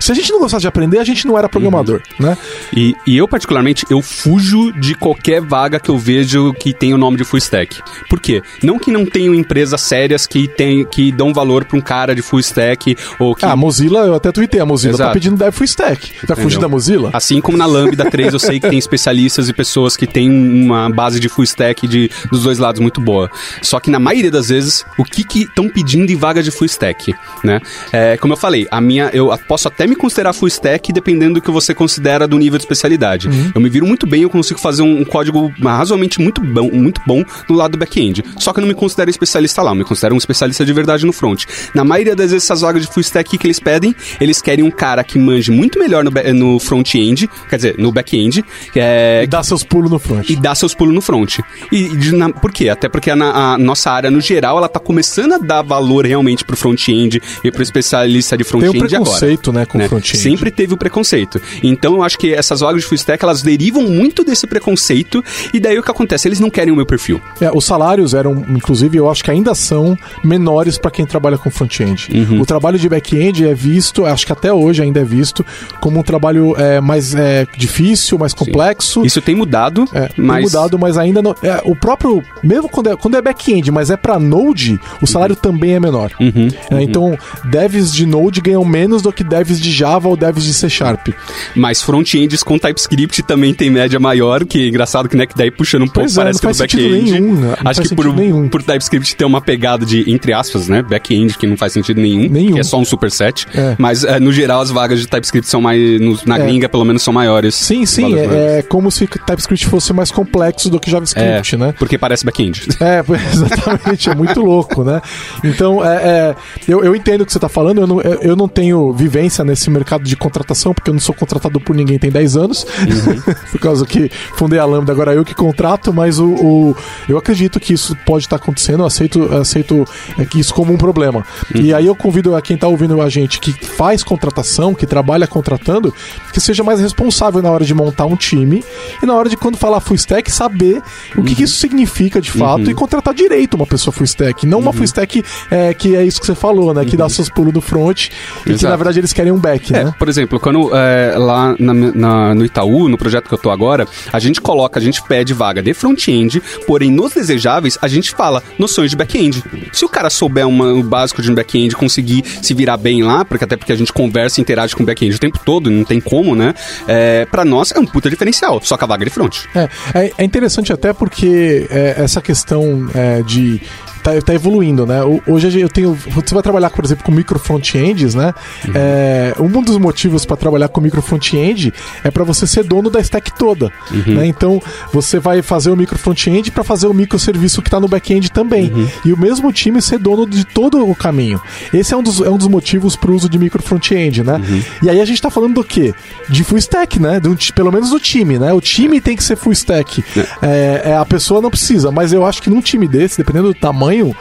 se 0.00 0.12
a 0.12 0.14
gente 0.14 0.30
não 0.30 0.40
gostasse 0.40 0.62
de 0.62 0.68
aprender, 0.68 0.98
a 0.98 1.04
gente 1.04 1.26
não 1.26 1.36
era 1.38 1.48
programador, 1.48 2.00
Uhum. 2.20 2.26
né? 2.26 2.38
E, 2.76 2.94
e 3.06 3.16
eu, 3.16 3.26
particularmente, 3.26 3.84
eu 3.90 4.00
fujo 4.02 4.72
de 4.72 4.94
qualquer 4.94 5.40
vaga 5.40 5.80
que 5.80 5.90
eu 5.90 5.98
vejo 5.98 6.52
que 6.54 6.72
tem 6.72 6.92
o 6.94 6.98
nome 6.98 7.16
de 7.16 7.24
full 7.24 7.38
stack. 7.38 7.76
Por 8.08 8.20
quê? 8.20 8.42
Não 8.62 8.78
que 8.78 8.90
não 8.90 9.04
tenham 9.06 9.34
empresas 9.34 9.80
sérias 9.80 10.26
que, 10.26 10.46
tem, 10.48 10.84
que 10.84 11.10
dão 11.12 11.32
valor 11.32 11.64
pra 11.64 11.76
um 11.76 11.80
cara 11.80 12.14
de 12.14 12.22
full 12.22 12.40
stack 12.40 12.96
ou 13.18 13.34
que. 13.34 13.44
Ah, 13.44 13.52
a 13.52 13.56
Mozilla, 13.56 14.00
eu 14.00 14.14
até 14.14 14.30
tuitei, 14.32 14.60
a 14.60 14.66
Mozilla 14.66 14.96
tá 14.96 15.04
Exato. 15.04 15.14
pedindo 15.14 15.36
dev 15.36 15.52
full 15.52 15.64
stack. 15.64 16.12
Vai 16.26 16.36
fugir 16.36 16.46
Entendeu? 16.56 16.60
da 16.60 16.68
Mozilla? 16.68 17.10
Assim 17.12 17.40
como 17.40 17.56
na 17.56 17.66
Lambda 17.66 18.03
3 18.04 18.32
eu 18.32 18.38
sei 18.38 18.60
que 18.60 18.68
tem 18.68 18.78
especialistas 18.78 19.48
e 19.48 19.52
pessoas 19.52 19.96
que 19.96 20.06
têm 20.06 20.30
uma 20.30 20.90
base 20.90 21.20
de 21.20 21.28
full 21.28 21.44
stack 21.44 21.86
de, 21.86 22.10
dos 22.30 22.42
dois 22.42 22.58
lados 22.58 22.80
muito 22.80 23.00
boa. 23.00 23.30
Só 23.62 23.80
que 23.80 23.90
na 23.90 23.98
maioria 23.98 24.30
das 24.30 24.48
vezes, 24.48 24.84
o 24.98 25.04
que 25.04 25.24
estão 25.42 25.68
pedindo 25.68 26.10
em 26.10 26.16
vaga 26.16 26.42
de 26.42 26.50
full 26.50 26.66
stack, 26.66 27.14
né? 27.42 27.60
É, 27.92 28.16
como 28.16 28.32
eu 28.32 28.36
falei, 28.36 28.66
a 28.70 28.80
minha, 28.80 29.10
eu 29.12 29.36
posso 29.48 29.68
até 29.68 29.86
me 29.86 29.96
considerar 29.96 30.32
full 30.32 30.48
stack 30.48 30.92
dependendo 30.92 31.34
do 31.34 31.40
que 31.40 31.50
você 31.50 31.74
considera 31.74 32.26
do 32.26 32.38
nível 32.38 32.58
de 32.58 32.64
especialidade. 32.64 33.28
Eu 33.54 33.60
me 33.60 33.68
viro 33.68 33.86
muito 33.86 34.06
bem, 34.06 34.22
eu 34.22 34.30
consigo 34.30 34.60
fazer 34.60 34.82
um, 34.82 35.00
um 35.00 35.04
código 35.04 35.52
razoavelmente 35.62 36.20
muito 36.20 36.40
bom, 36.40 36.70
muito 36.70 37.00
bom 37.06 37.24
no 37.48 37.56
lado 37.56 37.72
do 37.72 37.78
back-end. 37.78 38.24
Só 38.38 38.52
que 38.52 38.60
eu 38.60 38.62
não 38.62 38.68
me 38.68 38.74
considero 38.74 39.10
especialista 39.10 39.62
lá, 39.62 39.70
eu 39.70 39.76
me 39.76 39.84
considero 39.84 40.14
um 40.14 40.18
especialista 40.18 40.64
de 40.64 40.72
verdade 40.72 41.06
no 41.06 41.12
front. 41.12 41.44
Na 41.74 41.84
maioria 41.84 42.14
das 42.14 42.30
vezes, 42.30 42.44
essas 42.44 42.60
vagas 42.60 42.82
de 42.82 42.92
full 42.92 43.00
stack 43.00 43.36
que 43.36 43.46
eles 43.46 43.60
pedem, 43.60 43.94
eles 44.20 44.40
querem 44.40 44.64
um 44.64 44.70
cara 44.70 45.02
que 45.04 45.18
manje 45.18 45.50
muito 45.50 45.78
melhor 45.78 46.04
no, 46.04 46.10
no 46.34 46.58
front-end, 46.58 47.28
quer 47.48 47.56
dizer, 47.56 47.74
no 47.78 47.92
back-end, 47.94 48.44
é, 48.76 49.26
Dá 49.26 49.42
seus 49.42 49.62
pulos 49.62 49.90
no 49.90 49.98
front. 49.98 50.28
e 50.28 50.36
dá 50.36 50.54
seus 50.54 50.74
pulos 50.74 50.94
no 50.94 51.00
front. 51.00 51.38
E 51.72 51.88
de- 51.96 52.14
na- 52.14 52.30
por 52.30 52.52
quê? 52.52 52.68
Até 52.68 52.88
porque 52.88 53.10
a, 53.10 53.14
a 53.14 53.58
nossa 53.58 53.90
área, 53.90 54.10
no 54.10 54.20
geral, 54.20 54.58
ela 54.58 54.68
tá 54.68 54.78
começando 54.80 55.32
a 55.34 55.38
dar 55.38 55.62
valor 55.62 56.04
realmente 56.06 56.44
pro 56.44 56.56
front-end 56.56 57.20
e 57.42 57.50
pro 57.50 57.62
especialista 57.62 58.36
de 58.36 58.44
Tem 58.44 58.50
front-end 58.50 58.76
agora. 58.76 58.88
preconceito, 58.88 59.52
né, 59.52 59.64
com 59.66 59.78
né? 59.78 59.88
front-end. 59.88 60.16
Sempre 60.18 60.50
teve 60.50 60.74
o 60.74 60.76
preconceito. 60.76 61.40
Então 61.62 61.94
eu 61.94 62.02
acho 62.02 62.18
que 62.18 62.32
essas 62.34 62.60
vagas 62.60 62.82
de 62.82 62.86
full 62.88 62.96
stack, 62.96 63.22
elas 63.24 63.42
derivam 63.42 63.82
muito 63.82 64.24
desse 64.24 64.46
preconceito 64.46 65.22
e 65.52 65.60
daí 65.60 65.78
o 65.78 65.82
que 65.82 65.90
acontece? 65.90 66.28
Eles 66.28 66.40
não 66.40 66.50
querem 66.50 66.72
o 66.72 66.76
meu 66.76 66.86
perfil. 66.86 67.20
É, 67.40 67.50
os 67.54 67.64
salários 67.64 68.14
eram, 68.14 68.44
inclusive, 68.48 68.98
eu 68.98 69.10
acho 69.10 69.22
que 69.24 69.30
ainda 69.30 69.54
são 69.54 69.96
menores 70.22 70.78
para 70.78 70.90
quem 70.90 71.06
trabalha 71.06 71.38
com 71.38 71.50
front-end. 71.50 72.08
Uhum. 72.12 72.40
O 72.40 72.46
trabalho 72.46 72.78
de 72.78 72.88
back-end 72.88 73.46
é 73.46 73.54
visto, 73.54 74.04
acho 74.04 74.26
que 74.26 74.32
até 74.32 74.52
hoje 74.52 74.82
ainda 74.82 75.00
é 75.00 75.04
visto, 75.04 75.44
como 75.80 76.00
um 76.00 76.02
trabalho 76.02 76.54
é, 76.58 76.80
mais 76.80 77.14
é, 77.14 77.46
difícil, 77.56 77.83
mais 78.18 78.32
complexo. 78.34 79.04
Isso 79.04 79.20
tem 79.20 79.34
mudado, 79.34 79.84
É, 79.92 80.08
mas... 80.16 80.36
tem 80.36 80.44
mudado, 80.44 80.78
mas 80.78 80.96
ainda 80.98 81.20
não. 81.22 81.34
É, 81.42 81.60
o 81.64 81.74
próprio. 81.76 82.22
Mesmo 82.42 82.68
quando 82.68 82.90
é, 82.90 82.96
quando 82.96 83.16
é 83.16 83.22
back-end, 83.22 83.70
mas 83.70 83.90
é 83.90 83.96
pra 83.96 84.18
Node, 84.18 84.78
o 85.02 85.06
salário 85.06 85.36
também 85.36 85.74
é 85.74 85.80
menor. 85.80 86.10
Uhum, 86.20 86.48
É, 86.70 86.82
então, 86.82 87.16
devs 87.44 87.92
de 87.92 88.06
Node 88.06 88.40
ganham 88.40 88.64
menos 88.64 89.02
do 89.02 89.12
que 89.12 89.22
devs 89.24 89.60
de 89.60 89.70
Java 89.70 90.08
ou 90.08 90.16
devs 90.16 90.44
de 90.44 90.54
C 90.54 90.68
Sharp. 90.68 91.08
Mas 91.54 91.82
front-ends 91.82 92.42
com 92.42 92.58
TypeScript 92.58 93.22
também 93.22 93.52
tem 93.54 93.70
média 93.70 93.98
maior, 93.98 94.44
que 94.44 94.64
é 94.64 94.68
engraçado 94.68 95.08
que, 95.08 95.16
né, 95.16 95.26
que 95.26 95.36
daí 95.36 95.50
puxando 95.50 95.82
um 95.82 95.86
pouco 95.86 96.00
Pois 96.00 96.16
é, 96.16 96.22
parece 96.22 96.42
não 96.44 96.52
que 96.52 96.76
no 96.76 96.88
back-end. 96.90 97.20
né? 97.20 97.54
Acho 97.64 97.82
que 97.82 97.94
por, 97.94 98.12
nenhum. 98.14 98.48
por 98.48 98.62
TypeScript 98.62 99.16
ter 99.16 99.24
uma 99.24 99.40
pegada 99.40 99.84
de, 99.84 100.10
entre 100.10 100.32
aspas, 100.32 100.68
né, 100.68 100.82
back-end, 100.82 101.36
que 101.38 101.46
não 101.46 101.56
faz 101.56 101.72
sentido 101.72 102.00
nenhum, 102.00 102.28
Nenhum. 102.28 102.54
que 102.54 102.60
é 102.60 102.62
só 102.62 102.78
um 102.78 102.84
superset. 102.84 103.46
É. 103.54 103.74
Mas, 103.78 104.04
é, 104.04 104.18
no 104.20 104.32
geral, 104.32 104.60
as 104.60 104.70
vagas 104.70 105.00
de 105.00 105.06
TypeScript 105.06 105.48
são 105.48 105.60
mais, 105.60 106.00
no- 106.00 106.18
na 106.26 106.38
gringa, 106.38 106.68
pelo 106.68 106.84
menos, 106.84 107.02
são 107.02 107.12
maiores. 107.12 107.63
Sim, 107.64 107.86
sim, 107.86 108.14
é, 108.18 108.58
é 108.58 108.62
como 108.62 108.90
se 108.90 109.06
TypeScript 109.06 109.66
fosse 109.66 109.92
mais 109.92 110.10
complexo 110.10 110.68
do 110.68 110.78
que 110.78 110.90
JavaScript, 110.90 111.54
É, 111.54 111.58
né? 111.58 111.74
porque 111.78 111.96
parece 111.96 112.24
back-end. 112.24 112.68
É, 112.80 113.02
exatamente, 113.32 114.10
é 114.10 114.14
muito 114.14 114.40
louco, 114.40 114.84
né? 114.84 115.00
Então, 115.42 115.84
é, 115.84 115.96
é, 115.96 116.34
eu, 116.68 116.84
eu 116.84 116.94
entendo 116.94 117.22
o 117.22 117.26
que 117.26 117.32
você 117.32 117.38
está 117.38 117.48
falando, 117.48 117.80
eu 117.80 117.86
não, 117.86 118.00
eu 118.00 118.36
não 118.36 118.46
tenho 118.48 118.92
vivência 118.92 119.44
nesse 119.44 119.70
mercado 119.70 120.04
de 120.04 120.14
contratação, 120.16 120.74
porque 120.74 120.90
eu 120.90 120.94
não 120.94 121.00
sou 121.00 121.14
contratado 121.14 121.58
por 121.60 121.74
ninguém 121.74 121.98
tem 121.98 122.10
10 122.10 122.36
anos, 122.36 122.64
Uhum. 122.64 123.34
por 123.52 123.60
causa 123.60 123.86
que 123.86 124.10
fundei 124.34 124.58
a 124.58 124.64
Lambda, 124.64 124.92
agora 124.92 125.14
eu 125.14 125.24
que 125.24 125.34
contrato, 125.34 125.92
mas 125.92 126.18
o, 126.18 126.26
o- 126.28 126.76
eu 127.08 127.16
acredito 127.16 127.58
que 127.58 127.72
isso 127.72 127.96
pode 128.04 128.24
estar 128.26 128.36
acontecendo, 128.36 128.80
eu 128.80 128.86
aceito, 128.86 129.34
aceito 129.34 129.84
é, 130.18 130.24
que 130.24 130.38
isso 130.38 130.52
como 130.52 130.72
um 130.72 130.76
problema. 130.76 131.24
Uhum. 131.54 131.60
E 131.62 131.72
aí 131.72 131.86
eu 131.86 131.94
convido 131.94 132.34
a 132.36 132.42
quem 132.42 132.54
está 132.56 132.66
ouvindo 132.68 133.00
a 133.00 133.08
gente 133.08 133.40
que 133.40 133.52
faz 133.64 134.02
contratação, 134.02 134.74
que 134.74 134.86
trabalha 134.86 135.26
contratando, 135.26 135.94
que 136.32 136.40
seja 136.40 136.62
mais 136.62 136.80
responsável 136.80 137.40
na 137.42 137.50
hora 137.54 137.64
de 137.64 137.74
montar 137.74 138.06
um 138.06 138.16
time 138.16 138.64
e 139.02 139.06
na 139.06 139.14
hora 139.14 139.28
de 139.28 139.36
quando 139.36 139.56
falar 139.56 139.80
full 139.80 139.96
stack, 139.96 140.30
saber 140.30 140.82
o 141.16 141.22
que, 141.22 141.34
que 141.34 141.42
isso 141.44 141.56
significa 141.56 142.20
de 142.20 142.30
fato 142.30 142.70
e 142.70 142.74
contratar 142.74 143.14
direito 143.14 143.54
uma 143.54 143.66
pessoa 143.66 143.92
full 143.92 144.04
stack. 144.04 144.46
Não 144.46 144.58
uma 144.58 144.72
full 144.72 144.84
stack 144.84 145.22
é, 145.50 145.72
que 145.74 145.94
é 145.96 146.04
isso 146.04 146.20
que 146.20 146.26
você 146.26 146.34
falou, 146.34 146.72
né? 146.74 146.84
Que 146.84 146.96
dá 146.96 147.08
seus 147.08 147.28
pulos 147.28 147.52
do 147.52 147.60
front 147.60 148.08
e 148.46 148.54
que 148.54 148.64
na 148.64 148.76
verdade 148.76 148.98
eles 149.00 149.12
querem 149.12 149.32
um 149.32 149.38
back, 149.38 149.74
É, 149.74 149.84
né? 149.84 149.94
por 149.98 150.08
exemplo, 150.08 150.38
quando 150.40 150.70
é, 150.74 151.14
lá 151.16 151.54
na- 151.58 151.74
na- 151.74 152.34
no 152.34 152.44
Itaú, 152.44 152.88
no 152.88 152.98
projeto 152.98 153.28
que 153.28 153.34
eu 153.34 153.38
tô 153.38 153.50
agora, 153.50 153.86
a 154.12 154.18
gente 154.18 154.40
coloca, 154.40 154.78
a 154.78 154.82
gente 154.82 155.02
pede 155.02 155.32
vaga 155.32 155.62
de 155.62 155.72
front-end, 155.74 156.42
porém 156.66 156.90
nos 156.90 157.12
desejáveis 157.14 157.78
a 157.80 157.88
gente 157.88 158.10
fala 158.12 158.42
noções 158.58 158.90
de 158.90 158.96
back-end. 158.96 159.42
Se 159.72 159.84
o 159.84 159.88
cara 159.88 160.10
souber 160.10 160.46
uma- 160.46 160.72
o 160.72 160.82
básico 160.82 161.22
de 161.22 161.30
um 161.30 161.34
back-end, 161.34 161.74
conseguir 161.76 162.24
se 162.42 162.54
virar 162.54 162.76
bem 162.76 163.02
lá, 163.02 163.24
porque 163.24 163.44
até 163.44 163.56
porque 163.56 163.72
a 163.72 163.76
gente 163.76 163.92
conversa 163.92 164.40
e 164.40 164.42
interage 164.42 164.74
com 164.74 164.82
o 164.82 164.86
back-end 164.86 165.14
o 165.14 165.18
tempo 165.18 165.38
todo, 165.44 165.70
não 165.70 165.84
tem 165.84 166.00
como, 166.00 166.34
né? 166.34 166.54
É, 166.88 167.26
pra 167.26 167.43
nós 167.44 167.72
é 167.72 167.78
um 167.78 167.86
puta 167.86 168.10
diferencial, 168.10 168.60
só 168.62 168.76
que 168.76 168.84
a 168.84 168.86
vaga 168.86 169.04
de 169.04 169.10
front. 169.10 169.44
É, 169.54 169.68
é, 169.94 170.12
é 170.18 170.24
interessante 170.24 170.72
até 170.72 170.92
porque 170.92 171.66
é, 171.70 171.94
essa 171.98 172.20
questão 172.20 172.88
é, 172.94 173.22
de. 173.22 173.60
Tá, 174.04 174.10
tá 174.20 174.34
evoluindo, 174.34 174.84
né? 174.84 175.00
Hoje 175.26 175.58
eu 175.58 175.68
tenho. 175.68 175.94
Você 175.94 176.34
vai 176.34 176.42
trabalhar, 176.42 176.68
por 176.68 176.84
exemplo, 176.84 177.02
com 177.02 177.10
micro 177.10 177.38
front-ends, 177.38 178.14
né? 178.14 178.34
É, 178.74 179.34
um 179.40 179.62
dos 179.62 179.78
motivos 179.78 180.26
para 180.26 180.36
trabalhar 180.36 180.68
com 180.68 180.78
micro 180.78 181.00
front-end 181.00 181.72
é 182.02 182.10
para 182.10 182.22
você 182.22 182.46
ser 182.46 182.64
dono 182.64 182.90
da 182.90 183.00
stack 183.00 183.32
toda. 183.32 183.72
Né? 184.06 184.26
Então, 184.26 184.60
você 184.92 185.18
vai 185.18 185.40
fazer 185.40 185.70
o 185.70 185.76
micro 185.76 185.98
front-end 185.98 186.50
para 186.50 186.62
fazer 186.62 186.86
o 186.86 186.92
microserviço 186.92 187.62
que 187.62 187.68
está 187.68 187.80
no 187.80 187.88
back-end 187.88 188.30
também. 188.30 188.70
E 189.06 189.12
o 189.12 189.18
mesmo 189.18 189.50
time 189.50 189.80
ser 189.80 189.98
dono 189.98 190.26
de 190.26 190.44
todo 190.44 190.86
o 190.86 190.94
caminho. 190.94 191.40
Esse 191.72 191.94
é 191.94 191.96
um 191.96 192.02
dos, 192.02 192.20
é 192.20 192.28
um 192.28 192.36
dos 192.36 192.48
motivos 192.48 192.96
para 192.96 193.10
o 193.10 193.14
uso 193.14 193.26
de 193.26 193.38
micro 193.38 193.62
front-end, 193.62 194.22
né? 194.22 194.38
E 194.82 194.90
aí 194.90 195.00
a 195.00 195.04
gente 195.06 195.16
está 195.16 195.30
falando 195.30 195.54
do 195.54 195.64
quê? 195.64 195.94
De 196.28 196.44
full 196.44 196.58
stack, 196.58 197.00
né? 197.00 197.22
Um 197.24 197.34
pelo 197.54 197.72
menos 197.72 197.88
do 197.88 197.98
time, 197.98 198.38
né? 198.38 198.52
O 198.52 198.60
time 198.60 199.00
tem 199.00 199.16
que 199.16 199.24
ser 199.24 199.36
full 199.36 199.52
stack. 199.52 200.04
É, 200.42 200.82
é, 200.90 200.96
a 200.96 201.06
pessoa 201.06 201.40
não 201.40 201.50
precisa, 201.50 201.90
mas 201.90 202.12
eu 202.12 202.26
acho 202.26 202.42
que 202.42 202.50
num 202.50 202.60
time 202.60 202.86
desse, 202.86 203.16
dependendo 203.16 203.48
do 203.48 203.54
tamanho, 203.54 203.93
tamanho 203.94 204.14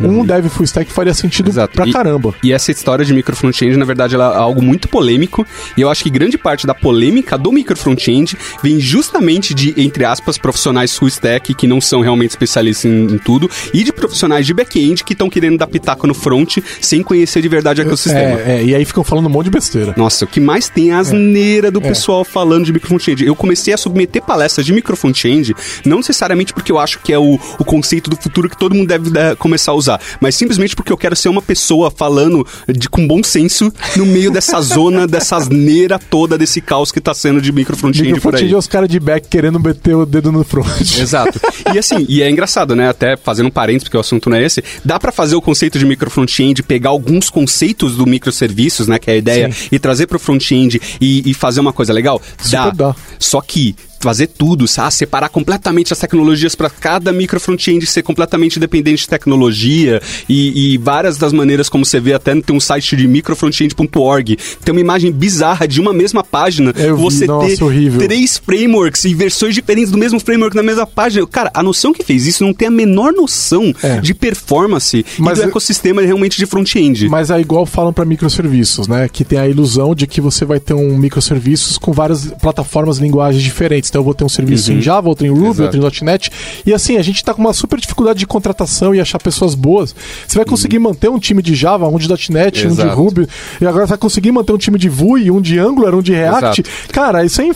um 0.00 0.24
dev 0.24 0.46
full 0.48 0.64
stack 0.64 0.90
faria 0.92 1.14
sentido 1.14 1.48
Exato. 1.48 1.74
pra 1.74 1.86
E- 1.86 1.92
caramba. 1.92 2.34
E 2.42 2.52
essa 2.52 2.70
história 2.70 3.04
de 3.04 3.12
micro 3.12 3.34
front-end, 3.34 3.76
na 3.76 3.84
verdade, 3.84 4.14
ela 4.14 4.32
é 4.34 4.36
algo 4.38 4.62
muito 4.62 4.88
polêmico. 4.88 5.46
E 5.76 5.80
eu 5.80 5.90
acho 5.90 6.02
que 6.02 6.10
grande 6.10 6.36
parte 6.38 6.66
da 6.66 6.74
polêmica 6.74 7.36
do 7.38 7.52
micro 7.52 7.76
front-end 7.76 8.36
vem 8.62 8.78
justamente 8.80 9.54
de, 9.54 9.74
entre 9.76 10.04
aspas, 10.04 10.38
profissionais 10.38 10.96
full 10.96 11.08
stack 11.08 11.54
que 11.54 11.66
não 11.66 11.80
são 11.80 12.00
realmente 12.00 12.30
especialistas 12.30 12.84
em, 12.90 13.14
em 13.14 13.18
tudo, 13.18 13.50
e 13.72 13.82
de 13.84 13.92
profissionais 13.92 14.46
de 14.46 14.52
back-end 14.54 15.04
que 15.04 15.12
estão 15.12 15.28
querendo 15.30 15.58
dar 15.58 15.66
pitaco 15.66 16.06
no 16.06 16.14
front 16.14 16.58
sem 16.80 17.02
conhecer 17.02 17.40
de 17.42 17.48
verdade 17.48 17.80
o 17.80 17.86
ecossistema. 17.86 18.40
É, 18.40 18.58
é, 18.60 18.64
e 18.64 18.74
aí 18.74 18.84
ficam 18.84 19.04
falando 19.04 19.26
um 19.26 19.30
monte 19.30 19.44
de 19.44 19.50
besteira. 19.50 19.94
Nossa, 19.96 20.24
o 20.24 20.28
que 20.28 20.40
mais 20.40 20.68
tem 20.68 20.90
é 20.90 20.94
a 20.94 20.98
asneira 20.98 21.70
do 21.70 21.80
pessoal 21.80 22.24
falando 22.24 22.64
de 22.64 22.72
micro 22.72 22.88
front-end. 22.88 23.24
Eu 23.24 23.34
comecei 23.36 23.72
a 23.72 23.76
submeter 23.76 24.22
palestras 24.22 24.66
de 24.66 24.72
micro 24.72 24.96
front-end, 24.96 25.54
não 25.84 25.98
necessariamente 25.98 26.52
porque 26.52 26.70
eu 26.72 26.78
acho 26.78 26.98
que 27.00 27.12
é 27.12 27.18
o, 27.18 27.38
o 27.58 27.64
conceito 27.64 28.10
do 28.10 28.16
futuro 28.16 28.48
que 28.48 28.56
todo 28.56 28.74
mundo 28.74 28.88
deve 28.88 29.10
eh, 29.18 29.34
começar 29.36 29.72
a 29.72 29.74
usar, 29.74 29.85
mas 30.20 30.34
simplesmente 30.34 30.74
porque 30.74 30.92
eu 30.92 30.96
quero 30.96 31.16
ser 31.16 31.28
uma 31.28 31.42
pessoa 31.42 31.90
falando 31.90 32.46
de, 32.68 32.88
com 32.88 33.06
bom 33.06 33.22
senso 33.22 33.72
no 33.96 34.06
meio 34.06 34.30
dessa 34.30 34.60
zona, 34.60 35.06
dessa 35.08 35.36
asneira 35.36 35.98
toda, 35.98 36.36
desse 36.38 36.60
caos 36.60 36.90
que 36.90 37.00
tá 37.00 37.14
sendo 37.14 37.40
de 37.40 37.52
micro 37.52 37.76
front-end 37.76 38.02
Micro 38.02 38.20
por 38.20 38.34
aí. 38.34 38.40
front-end 38.40 38.54
é 38.54 38.58
os 38.58 38.66
caras 38.66 38.88
de 38.88 38.98
back 38.98 39.28
querendo 39.28 39.58
meter 39.60 39.94
o 39.94 40.06
dedo 40.06 40.32
no 40.32 40.44
front. 40.44 40.98
Exato. 40.98 41.40
E 41.72 41.78
assim, 41.78 42.06
e 42.08 42.22
é 42.22 42.30
engraçado, 42.30 42.74
né? 42.74 42.88
Até 42.88 43.16
fazendo 43.16 43.46
um 43.46 43.50
parênteses, 43.50 43.84
porque 43.84 43.96
o 43.96 44.00
assunto 44.00 44.30
não 44.30 44.36
é 44.36 44.44
esse. 44.44 44.62
Dá 44.84 44.98
pra 44.98 45.12
fazer 45.12 45.36
o 45.36 45.42
conceito 45.42 45.78
de 45.78 45.86
micro 45.86 46.10
front-end, 46.10 46.62
pegar 46.62 46.90
alguns 46.90 47.30
conceitos 47.30 47.96
do 47.96 48.06
microserviços, 48.06 48.88
né? 48.88 48.98
Que 48.98 49.10
é 49.10 49.14
a 49.14 49.16
ideia, 49.16 49.50
e 49.70 49.78
trazer 49.78 50.06
pro 50.06 50.18
front-end 50.18 50.80
e, 51.00 51.30
e 51.30 51.34
fazer 51.34 51.60
uma 51.60 51.72
coisa 51.72 51.92
legal? 51.92 52.20
Super 52.38 52.74
dá. 52.74 52.96
Só 53.18 53.40
que 53.40 53.74
fazer 54.00 54.26
tudo, 54.28 54.66
sabe? 54.68 54.86
separar 54.94 55.28
completamente 55.28 55.92
as 55.92 55.98
tecnologias 55.98 56.54
para 56.54 56.70
cada 56.70 57.12
micro 57.12 57.38
front-end 57.40 57.84
ser 57.86 58.02
completamente 58.02 58.56
independente 58.56 59.00
de 59.02 59.08
tecnologia 59.08 60.00
e, 60.28 60.74
e 60.74 60.78
várias 60.78 61.16
das 61.18 61.32
maneiras 61.32 61.68
como 61.68 61.84
você 61.84 61.98
vê 62.00 62.12
até 62.14 62.34
tem 62.40 62.56
um 62.56 62.60
site 62.60 62.94
de 62.96 63.06
microfrontend.org 63.08 64.36
tem 64.64 64.72
uma 64.72 64.80
imagem 64.80 65.10
bizarra 65.12 65.66
de 65.66 65.80
uma 65.80 65.92
mesma 65.92 66.22
página 66.22 66.72
Eu 66.76 66.96
você 66.96 67.26
nossa, 67.26 67.56
ter 67.56 67.62
horrível. 67.64 68.00
três 68.00 68.38
frameworks 68.38 69.04
e 69.04 69.14
versões 69.14 69.54
diferentes 69.54 69.90
do 69.90 69.98
mesmo 69.98 70.20
framework 70.20 70.54
na 70.56 70.62
mesma 70.62 70.86
página. 70.86 71.26
Cara, 71.26 71.50
a 71.54 71.62
noção 71.62 71.92
que 71.92 72.02
fez 72.04 72.26
isso 72.26 72.44
não 72.44 72.52
tem 72.52 72.68
a 72.68 72.70
menor 72.70 73.12
noção 73.12 73.72
É. 73.82 74.00
de 74.00 74.14
performance 74.14 75.04
Mas 75.18 75.38
e 75.38 75.42
do 75.42 75.48
ecossistema 75.48 76.02
realmente 76.02 76.36
de 76.38 76.46
front-end. 76.46 77.08
Mas 77.08 77.30
é 77.30 77.40
igual 77.40 77.66
falam 77.66 77.92
para 77.92 78.04
microserviços, 78.04 78.86
né? 78.88 79.08
Que 79.08 79.24
tem 79.24 79.38
a 79.38 79.48
ilusão 79.48 79.94
de 79.94 80.06
que 80.06 80.20
você 80.20 80.44
vai 80.44 80.60
ter 80.60 80.74
um 80.74 80.96
microserviços 80.96 81.78
com 81.78 81.92
várias 81.92 82.26
plataformas, 82.40 82.98
linguagens 82.98 83.42
diferentes. 83.42 83.85
Então 83.88 84.00
eu 84.00 84.04
vou 84.04 84.14
ter 84.14 84.24
um 84.24 84.28
serviço 84.28 84.72
em 84.72 84.80
Java, 84.80 85.08
outro 85.08 85.26
em 85.26 85.30
Ruby, 85.30 85.44
Uhum. 85.46 85.50
Exato. 85.68 85.84
outro 85.84 86.02
em 86.02 86.04
.NET. 86.06 86.30
E 86.64 86.72
assim, 86.72 86.96
a 86.96 87.02
gente 87.02 87.22
tá 87.24 87.32
com 87.34 87.40
uma 87.40 87.52
super 87.52 87.78
dificuldade 87.80 88.18
de 88.18 88.26
contratação 88.26 88.94
e 88.94 89.00
achar 89.00 89.18
pessoas 89.18 89.54
boas. 89.54 89.94
Você 90.26 90.36
vai 90.36 90.44
conseguir 90.44 90.78
manter 90.78 91.08
um 91.08 91.18
time 91.18 91.42
de 91.42 91.54
Java, 91.54 91.86
um 91.88 91.98
de 91.98 92.08
.NET, 92.30 92.66
um 92.66 92.74
de 92.74 92.80
Uhum. 92.80 92.86
Exato. 92.86 92.96
Ruby, 92.96 93.28
e 93.60 93.66
agora 93.66 93.86
você 93.86 93.90
vai 93.90 93.98
conseguir 93.98 94.32
manter 94.32 94.52
um 94.52 94.58
time 94.58 94.78
de 94.78 94.88
Vue, 94.88 95.30
um 95.30 95.40
de 95.40 95.58
Angular, 95.58 95.94
um 95.94 96.02
de 96.02 96.12
React. 96.12 96.60
Exato. 96.62 96.92
Cara, 96.92 97.24
isso 97.24 97.40
é 97.40 97.46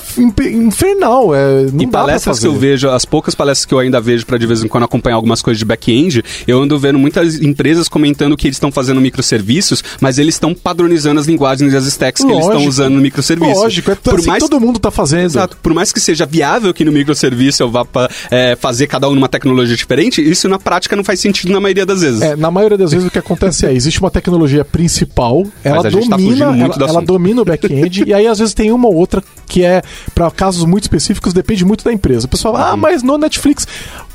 infernal. 0.48 1.34
É, 1.34 1.62
não 1.72 1.82
E 1.82 1.86
dá 1.86 2.00
palestras 2.00 2.38
que 2.38 2.46
eu 2.46 2.54
vejo, 2.54 2.88
as 2.88 3.04
poucas 3.04 3.34
palestras 3.34 3.64
que 3.64 3.74
eu 3.74 3.78
ainda 3.78 4.00
vejo 4.00 4.26
para 4.26 4.38
de 4.38 4.46
vez 4.46 4.62
em 4.64 4.68
quando 4.68 4.84
acompanhar 4.84 5.16
algumas 5.16 5.42
coisas 5.42 5.58
de 5.58 5.64
back-end, 5.64 6.22
eu 6.46 6.60
ando 6.62 6.78
vendo 6.78 6.98
muitas 6.98 7.40
empresas 7.40 7.88
comentando 7.88 8.36
que 8.36 8.46
eles 8.46 8.56
estão 8.56 8.70
fazendo 8.72 9.00
microserviços, 9.00 9.82
mas 10.00 10.18
eles 10.18 10.34
estão 10.34 10.54
padronizando 10.54 11.20
as 11.20 11.26
linguagens 11.26 11.72
e 11.72 11.76
as 11.76 11.86
stacks 11.86 12.22
que 12.24 12.30
eles 12.30 12.38
estão 12.40 12.54
Lógico. 12.54 12.68
usando 12.70 12.94
no 12.94 13.00
microserviço. 13.00 13.60
Lógico, 13.60 13.90
é 13.90 13.94
Por 13.94 14.18
assim 14.18 14.28
mais 14.28 14.42
todo 14.42 14.60
mundo 14.60 14.78
tá 14.78 14.90
fazendo. 14.90 15.24
Exato. 15.26 15.56
Por 15.62 15.72
mais 15.74 15.92
que 15.92 16.00
seja 16.00 16.19
viável 16.26 16.72
que 16.72 16.84
no 16.84 16.92
microserviço 16.92 17.62
eu 17.62 17.70
vá 17.70 17.84
pra, 17.84 18.08
é, 18.30 18.56
fazer 18.56 18.86
cada 18.86 19.08
um 19.08 19.14
numa 19.14 19.28
tecnologia 19.28 19.76
diferente, 19.76 20.20
isso 20.22 20.48
na 20.48 20.58
prática 20.58 20.94
não 20.96 21.04
faz 21.04 21.20
sentido 21.20 21.52
na 21.52 21.60
maioria 21.60 21.86
das 21.86 22.00
vezes. 22.02 22.22
É, 22.22 22.36
na 22.36 22.50
maioria 22.50 22.78
das 22.78 22.90
vezes 22.92 23.06
o 23.06 23.10
que 23.10 23.18
acontece 23.18 23.66
é, 23.66 23.72
existe 23.72 24.00
uma 24.00 24.10
tecnologia 24.10 24.64
principal, 24.64 25.44
ela 25.62 25.82
tá 25.82 25.88
domina, 25.90 26.52
muito 26.52 26.80
ela, 26.80 26.90
ela 26.90 27.02
domina 27.02 27.42
o 27.42 27.44
back-end, 27.44 28.04
e 28.08 28.14
aí 28.14 28.26
às 28.26 28.38
vezes 28.38 28.54
tem 28.54 28.72
uma 28.72 28.88
ou 28.88 28.94
outra 28.94 29.22
que 29.46 29.64
é, 29.64 29.82
para 30.14 30.30
casos 30.30 30.64
muito 30.64 30.84
específicos, 30.84 31.32
depende 31.32 31.64
muito 31.64 31.84
da 31.84 31.92
empresa. 31.92 32.26
O 32.26 32.28
pessoal 32.28 32.54
fala, 32.54 32.70
ah, 32.70 32.74
Uhum. 32.74 32.80
mas 32.80 33.02
no 33.02 33.18
Netflix. 33.18 33.66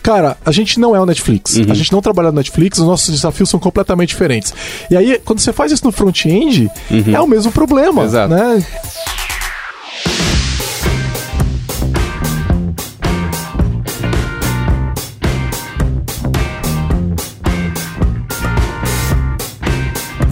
Cara, 0.01 0.37
a 0.45 0.51
gente 0.51 0.79
não 0.79 0.95
é 0.95 0.99
o 0.99 1.05
Netflix. 1.05 1.55
Uhum. 1.57 1.65
A 1.69 1.73
gente 1.73 1.91
não 1.91 1.99
trabalha 1.99 2.29
no 2.31 2.37
Netflix, 2.37 2.77
os 2.77 2.85
nossos 2.85 3.09
desafios 3.09 3.49
são 3.49 3.59
completamente 3.59 4.09
diferentes. 4.09 4.53
E 4.89 4.95
aí, 4.95 5.19
quando 5.25 5.39
você 5.39 5.51
faz 5.51 5.71
isso 5.71 5.83
no 5.83 5.91
front-end, 5.91 6.69
é 7.11 7.19
o 7.19 7.27
mesmo 7.27 7.51
problema. 7.51 8.01
Uhum. 8.01 8.07
Exato. 8.07 8.33
Né? 8.33 8.63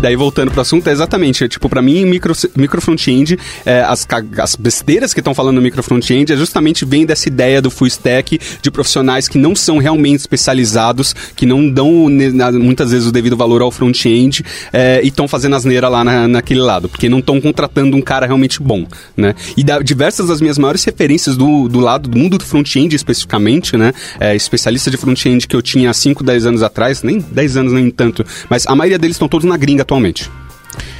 Daí 0.00 0.16
voltando 0.16 0.50
pro 0.50 0.62
assunto, 0.62 0.88
é 0.88 0.92
exatamente, 0.92 1.46
tipo, 1.46 1.68
pra 1.68 1.82
mim, 1.82 2.06
micro, 2.06 2.32
micro 2.56 2.80
front-end, 2.80 3.38
é, 3.66 3.82
as, 3.82 4.06
as 4.38 4.56
besteiras 4.56 5.12
que 5.12 5.20
estão 5.20 5.34
falando 5.34 5.56
no 5.56 5.62
micro 5.62 5.82
front-end 5.82 6.32
é 6.32 6.36
justamente 6.36 6.86
vem 6.86 7.04
dessa 7.04 7.28
ideia 7.28 7.60
do 7.60 7.70
full 7.70 7.86
stack 7.86 8.40
de 8.62 8.70
profissionais 8.70 9.28
que 9.28 9.36
não 9.36 9.54
são 9.54 9.76
realmente 9.76 10.20
especializados, 10.20 11.14
que 11.36 11.44
não 11.44 11.68
dão 11.68 12.08
muitas 12.54 12.92
vezes 12.92 13.08
o 13.08 13.12
devido 13.12 13.36
valor 13.36 13.60
ao 13.60 13.70
front-end 13.70 14.42
é, 14.72 15.00
e 15.02 15.08
estão 15.08 15.28
fazendo 15.28 15.54
asneira 15.54 15.86
lá 15.86 16.02
na, 16.02 16.26
naquele 16.26 16.60
lado, 16.60 16.88
porque 16.88 17.06
não 17.06 17.18
estão 17.18 17.38
contratando 17.38 17.94
um 17.94 18.00
cara 18.00 18.24
realmente 18.24 18.62
bom, 18.62 18.86
né? 19.14 19.34
E 19.54 19.62
da, 19.62 19.80
diversas 19.80 20.28
das 20.28 20.40
minhas 20.40 20.56
maiores 20.56 20.82
referências 20.82 21.36
do, 21.36 21.68
do 21.68 21.78
lado 21.78 22.08
do 22.08 22.18
mundo 22.18 22.38
do 22.38 22.44
front-end 22.44 22.96
especificamente, 22.96 23.76
né? 23.76 23.92
É, 24.18 24.34
especialista 24.34 24.90
de 24.90 24.96
front-end 24.96 25.46
que 25.46 25.54
eu 25.54 25.60
tinha 25.60 25.90
há 25.90 25.94
5, 25.94 26.24
10 26.24 26.46
anos 26.46 26.62
atrás, 26.62 27.02
nem 27.02 27.18
10 27.18 27.56
anos 27.58 27.72
nem 27.74 27.90
tanto, 27.90 28.24
mas 28.48 28.66
a 28.66 28.74
maioria 28.74 28.98
deles 28.98 29.16
estão 29.16 29.28
todos 29.28 29.46
na 29.46 29.58
gringa 29.58 29.84
atualmente. 29.90 30.30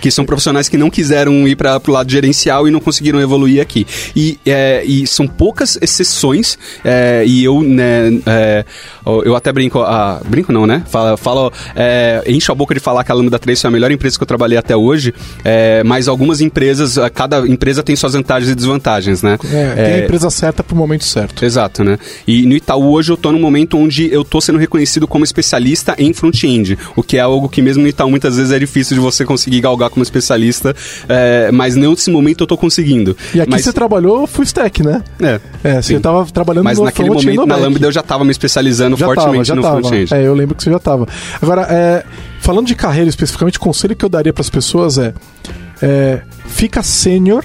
Que 0.01 0.11
são 0.11 0.25
profissionais 0.25 0.69
que 0.69 0.77
não 0.77 0.91
quiseram 0.91 1.47
ir 1.47 1.57
para 1.57 1.81
o 1.87 1.91
lado 1.91 2.11
gerencial 2.11 2.67
e 2.67 2.71
não 2.71 2.81
conseguiram 2.81 3.21
evoluir 3.21 3.61
aqui. 3.61 3.87
E, 4.17 4.39
é, 4.47 4.83
e 4.85 5.07
são 5.07 5.27
poucas 5.27 5.79
exceções, 5.81 6.59
é, 6.85 7.25
e 7.27 7.45
eu, 7.45 7.63
né, 7.63 8.21
é, 8.27 8.65
eu 9.25 9.37
até 9.37 9.53
brinco, 9.53 9.81
ah, 9.81 10.21
brinco 10.27 10.53
não, 10.53 10.67
né? 10.67 10.83
Falo, 10.89 11.17
falo 11.17 11.53
é, 11.75 12.23
encho 12.27 12.51
a 12.53 12.55
boca 12.55 12.75
de 12.75 12.81
falar 12.81 13.05
que 13.05 13.13
a 13.13 13.15
Lambda 13.15 13.39
3 13.39 13.61
foi 13.61 13.69
a 13.69 13.71
melhor 13.71 13.91
empresa 13.91 14.17
que 14.17 14.23
eu 14.23 14.27
trabalhei 14.27 14.59
até 14.59 14.77
hoje, 14.77 15.15
é, 15.45 15.83
mas 15.85 16.09
algumas 16.09 16.41
empresas, 16.41 16.97
cada 17.15 17.47
empresa 17.47 17.83
tem 17.83 17.95
suas 17.95 18.15
vantagens 18.15 18.51
e 18.51 18.55
desvantagens, 18.55 19.23
né? 19.23 19.39
É, 19.53 19.75
tem 19.75 19.95
a 19.95 20.05
empresa 20.05 20.31
certa 20.31 20.63
pro 20.63 20.77
momento 20.77 21.05
certo. 21.05 21.45
Exato, 21.45 21.85
né? 21.85 21.99
E 22.27 22.47
no 22.47 22.55
Itaú 22.55 22.93
hoje 22.93 23.13
eu 23.13 23.17
tô 23.17 23.33
num 23.33 23.41
momento 23.41 23.77
onde 23.79 24.13
eu 24.13 24.25
tô 24.25 24.41
sendo 24.41 24.59
reconhecido 24.59 25.07
como 25.07 25.25
especialista 25.25 25.95
em 25.99 26.13
front-end, 26.13 26.79
o 26.97 27.03
que 27.03 27.17
é 27.17 27.21
algo 27.21 27.49
que 27.49 27.63
mesmo 27.63 27.83
no 27.83 27.89
Itaú 27.89 28.11
muitas 28.11 28.37
vezes 28.37 28.53
é 28.53 28.59
difícil 28.59 28.95
de 28.95 29.01
você 29.01 29.25
conseguir 29.25 29.60
conseguir 29.61 29.63
galgar 29.63 29.91
como 29.91 30.03
especialista, 30.03 30.75
é, 31.09 31.51
mas 31.53 31.77
nesse 31.77 32.11
momento 32.11 32.43
eu 32.43 32.47
tô 32.47 32.57
conseguindo. 32.57 33.17
E 33.35 33.41
aqui 33.41 33.51
mas, 33.51 33.63
você 33.63 33.73
trabalhou 33.73 34.27
full 34.27 34.45
stack, 34.45 34.83
né? 34.83 35.03
É. 35.21 35.41
É, 35.63 35.83
você 35.83 35.95
sim. 35.95 36.01
tava 36.01 36.25
trabalhando 36.27 36.65
Mas 36.65 36.79
no 36.79 36.85
naquele 36.85 37.09
front 37.09 37.23
momento, 37.23 37.41
no 37.41 37.47
na. 37.47 37.57
Lambda, 37.57 37.87
eu 37.87 37.93
já 37.93 38.03
tava 38.03 38.25
me 38.25 38.31
especializando 38.31 38.97
já 38.97 39.07
fortemente 39.07 39.49
tava, 39.49 39.61
no 39.61 39.63
front-end. 39.63 40.15
É, 40.15 40.27
eu 40.27 40.35
lembro 40.35 40.55
que 40.55 40.65
você 40.65 40.71
já 40.71 40.79
tava. 40.79 41.07
Agora, 41.41 41.67
é, 41.71 42.05
falando 42.41 42.67
de 42.67 42.75
carreira 42.75 43.09
especificamente, 43.09 43.59
o 43.59 43.61
conselho 43.61 43.95
que 43.95 44.05
eu 44.05 44.09
daria 44.09 44.33
para 44.33 44.41
as 44.41 44.51
pessoas 44.51 44.99
é, 44.99 45.13
é 45.83 46.23
fica 46.47 46.83
sênior 46.83 47.45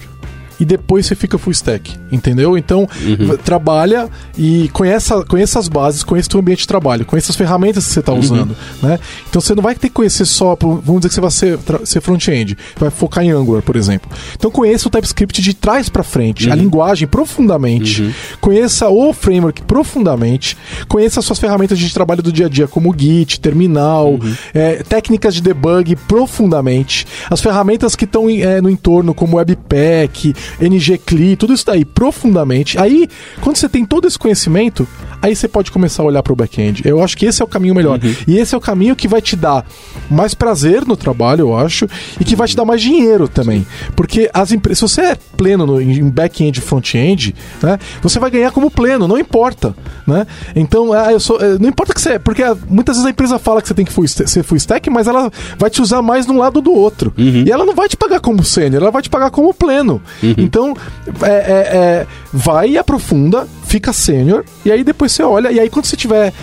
e 0.60 0.66
depois 0.66 1.06
você 1.06 1.16
fica 1.16 1.38
full 1.38 1.52
stack, 1.52 1.96
entendeu? 2.12 2.58
Então, 2.58 2.88
Uhum. 3.04 3.38
trabalha 3.38 4.10
e 4.38 4.70
conheça, 4.74 5.24
conheça 5.26 5.60
as 5.60 5.68
bases, 5.68 6.04
conheça 6.04 6.30
o 6.30 6.32
seu 6.32 6.40
ambiente 6.40 6.60
de 6.60 6.68
trabalho, 6.68 7.06
conheça 7.06 7.32
as 7.32 7.36
ferramentas 7.36 7.86
que 7.88 7.94
você 7.94 8.00
está 8.00 8.14
Uhum. 8.14 8.20
usando, 8.20 8.56
né? 8.82 9.00
Então, 9.30 9.42
você 9.42 9.54
não 9.56 9.62
vai 9.64 9.76
ter 9.76 9.88
que 9.90 9.94
conhecer 9.94 10.26
só, 10.26 10.56
vamos 10.60 11.02
dizer 11.02 11.10
que 11.10 11.16
você 11.16 11.22
vai 11.22 11.32
ser, 11.32 11.60
ser 11.86 12.02
front-end, 12.02 12.58
vai 12.78 12.90
focar 12.90 13.24
em 13.24 13.32
Angular, 13.32 13.62
por 13.62 13.76
exemplo. 13.76 14.10
Então, 14.36 14.50
conheça 14.52 14.88
o 14.88 14.92
TypeScript 14.92 15.42
de 15.42 15.54
trás 15.54 15.90
para 15.90 16.04
frente, 16.04 16.48
Uhum. 16.48 16.54
a 16.54 16.56
linguagem 16.56 17.08
profundamente, 17.08 18.14
conheça 18.40 18.90
o 18.90 19.14
framework 19.14 19.62
profundamente, 19.64 20.58
conheça 20.88 21.20
as 21.20 21.26
suas 21.26 21.40
ferramentas 21.40 21.78
de 21.78 21.94
trabalho 21.94 22.22
do 22.24 22.32
dia 22.32 22.46
a 22.46 22.50
dia, 22.50 22.68
como 22.68 22.94
Git, 22.98 23.40
Terminal, 23.40 24.14
Uhum. 24.14 24.36
é, 24.54 24.84
técnicas 24.84 25.34
de 25.36 25.42
debug 25.42 25.96
profundamente, 26.08 27.06
as 27.30 27.42
ferramentas 27.42 27.96
que 27.96 28.06
estão 28.06 28.30
é, 28.30 28.62
no 28.62 28.70
entorno, 28.70 29.14
como 29.14 29.38
Webpack, 29.38 30.34
NGCli, 30.60 31.36
tudo 31.36 31.54
isso 31.54 31.66
daí 31.66 31.86
profundamente. 31.86 32.78
Aí, 32.78 33.08
quando 33.42 33.58
você 33.58 33.70
tem 33.70 33.86
todo 33.86 34.08
esse 34.08 34.18
conhecimento, 34.18 34.88
aí 35.26 35.36
você 35.36 35.48
pode 35.48 35.72
começar 35.72 36.04
a 36.04 36.06
olhar 36.06 36.22
para 36.22 36.34
o 36.34 36.36
back-end. 36.36 36.84
Eu 36.86 37.04
acho 37.04 37.18
que 37.18 37.26
esse 37.26 37.42
é 37.42 37.46
o 37.46 37.48
caminho 37.48 37.74
melhor. 37.74 38.00
E 38.28 38.38
esse 38.38 38.54
é 38.54 38.58
o 38.58 38.62
caminho 38.62 38.96
que 38.96 39.08
vai 39.08 39.22
te 39.22 39.36
dar 39.36 39.66
mais 40.10 40.34
prazer 40.34 40.86
no 40.86 40.96
trabalho, 40.96 41.42
eu 41.42 41.58
acho, 41.58 41.88
e 42.20 42.24
que 42.24 42.36
vai 42.36 42.48
te 42.48 42.56
dar 42.56 42.66
mais 42.66 42.82
dinheiro 42.82 43.28
também. 43.28 43.66
Porque 43.96 44.30
as 44.34 44.52
empresas, 44.52 44.78
se 44.78 44.82
você 44.84 45.02
é 45.02 45.16
pleno 45.16 45.66
no, 45.66 45.82
em 45.82 46.08
back-end 46.10 46.60
e 46.60 46.62
front-end, 46.62 47.36
né, 47.62 47.80
você 48.02 48.20
vai 48.20 48.30
ganhar 48.30 48.52
como 48.52 48.70
pleno, 48.70 49.08
não 49.08 49.18
importa. 49.18 49.76
Né? 50.06 50.28
Então, 50.56 50.94
ah, 50.94 51.12
eu 51.12 51.20
sou, 51.20 51.42
eh, 51.42 51.58
não 51.60 51.70
importa 51.70 51.94
que 51.94 52.02
você. 52.02 52.20
Porque 52.20 52.44
ah, 52.44 52.56
muitas 52.70 52.96
vezes 52.96 53.08
a 53.08 53.10
empresa 53.10 53.40
fala 53.40 53.62
que 53.62 53.68
você 53.68 53.74
tem 53.74 53.86
que 53.86 53.92
full 53.92 54.08
ser 54.08 54.44
full 54.44 54.58
stack, 54.58 54.90
mas 54.90 55.08
ela 55.08 55.32
vai 55.58 55.70
te 55.70 55.82
usar 55.82 56.02
mais 56.02 56.26
de 56.26 56.32
um 56.32 56.38
lado 56.38 56.58
ou 56.58 56.62
do 56.62 56.72
outro. 56.72 57.12
E 57.18 57.52
ela 57.52 57.66
não 57.66 57.74
vai 57.74 57.90
te 57.90 57.98
pagar 57.98 58.20
como 58.20 58.44
sênior, 58.44 58.84
ela 58.84 58.92
vai 58.92 59.02
te 59.02 59.10
pagar 59.10 59.32
como 59.32 59.54
pleno. 59.54 60.02
Então, 60.38 60.76
é, 61.24 61.28
é, 61.28 61.78
é, 61.78 62.08
vai 62.32 62.72
e 62.72 62.78
aprofunda, 62.78 63.48
fica 63.76 63.92
sênior, 63.92 64.46
e 64.64 64.72
aí 64.72 64.86
depois 64.86 65.12
você 65.12 65.22
olha, 65.22 65.52
e 65.52 65.60
aí 65.60 65.70
quando 65.70 65.86
você 65.86 65.98
tiver. 65.98 66.34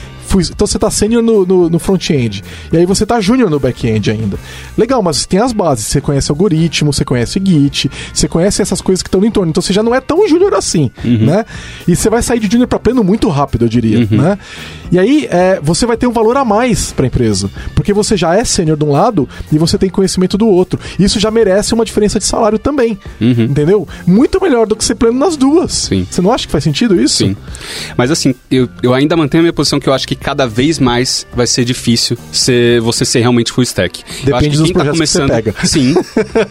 Então 0.50 0.66
você 0.66 0.78
tá 0.78 0.90
sênior 0.90 1.22
no, 1.22 1.44
no, 1.44 1.68
no 1.68 1.78
front-end. 1.78 2.42
E 2.72 2.76
aí 2.78 2.86
você 2.86 3.04
tá 3.04 3.20
júnior 3.20 3.50
no 3.50 3.60
back-end 3.60 4.10
ainda. 4.10 4.38
Legal, 4.78 5.02
mas 5.02 5.26
tem 5.26 5.38
as 5.38 5.52
bases. 5.52 5.84
Você 5.86 6.00
conhece 6.00 6.30
algoritmo, 6.30 6.90
você 6.90 7.04
conhece 7.04 7.38
Git, 7.44 7.90
você 8.14 8.26
conhece 8.26 8.62
essas 8.62 8.80
coisas 8.80 9.02
que 9.02 9.08
estão 9.08 9.20
no 9.20 9.26
entorno. 9.26 9.50
Então 9.50 9.60
você 9.60 9.74
já 9.74 9.82
não 9.82 9.94
é 9.94 10.00
tão 10.00 10.26
júnior 10.26 10.54
assim, 10.54 10.90
né? 11.26 11.44
E 11.86 11.94
você 11.94 12.08
vai 12.08 12.22
sair 12.22 12.40
de 12.40 12.50
júnior 12.50 12.66
para 12.66 12.78
pleno 12.78 13.04
muito 13.04 13.28
rápido, 13.28 13.66
eu 13.66 13.68
diria, 13.68 14.06
né? 14.10 14.38
E 14.92 14.98
aí 14.98 15.26
é, 15.30 15.58
você 15.62 15.86
vai 15.86 15.96
ter 15.96 16.06
um 16.06 16.12
valor 16.12 16.36
a 16.36 16.44
mais 16.44 16.92
para 16.92 17.06
a 17.06 17.08
empresa, 17.08 17.50
porque 17.74 17.94
você 17.94 18.14
já 18.14 18.36
é 18.36 18.44
sênior 18.44 18.76
de 18.76 18.84
um 18.84 18.92
lado 18.92 19.26
e 19.50 19.56
você 19.56 19.78
tem 19.78 19.88
conhecimento 19.88 20.36
do 20.36 20.46
outro. 20.46 20.78
Isso 20.98 21.18
já 21.18 21.30
merece 21.30 21.72
uma 21.72 21.84
diferença 21.84 22.18
de 22.18 22.26
salário 22.26 22.58
também, 22.58 22.98
entendeu? 23.18 23.88
Muito 24.06 24.40
melhor 24.40 24.66
do 24.66 24.76
que 24.76 24.84
ser 24.84 24.94
pleno 24.94 25.18
nas 25.18 25.34
duas. 25.34 25.72
Sim. 25.72 26.06
Você 26.10 26.20
não 26.20 26.30
acha 26.30 26.46
que 26.46 26.52
faz 26.52 26.62
sentido 26.62 27.00
isso? 27.00 27.16
Sim. 27.16 27.34
Mas 27.96 28.10
assim, 28.10 28.34
eu, 28.50 28.68
eu 28.82 28.92
ainda 28.92 29.16
mantenho 29.16 29.40
a 29.40 29.44
minha 29.44 29.52
posição 29.52 29.80
que 29.80 29.88
eu 29.88 29.94
acho 29.94 30.06
que 30.06 30.14
cada 30.14 30.46
vez 30.46 30.78
mais 30.78 31.26
vai 31.34 31.46
ser 31.46 31.64
difícil 31.64 32.18
ser, 32.30 32.80
você 32.82 33.04
ser 33.06 33.20
realmente 33.20 33.50
full 33.50 33.64
stack. 33.64 34.02
Depende 34.24 34.58
dos 34.58 34.70
tá 34.70 34.74
projetos 34.74 35.00
que 35.00 35.06
você 35.06 35.18
começando, 35.18 35.30
pega. 35.30 35.54
Sim. 35.64 35.94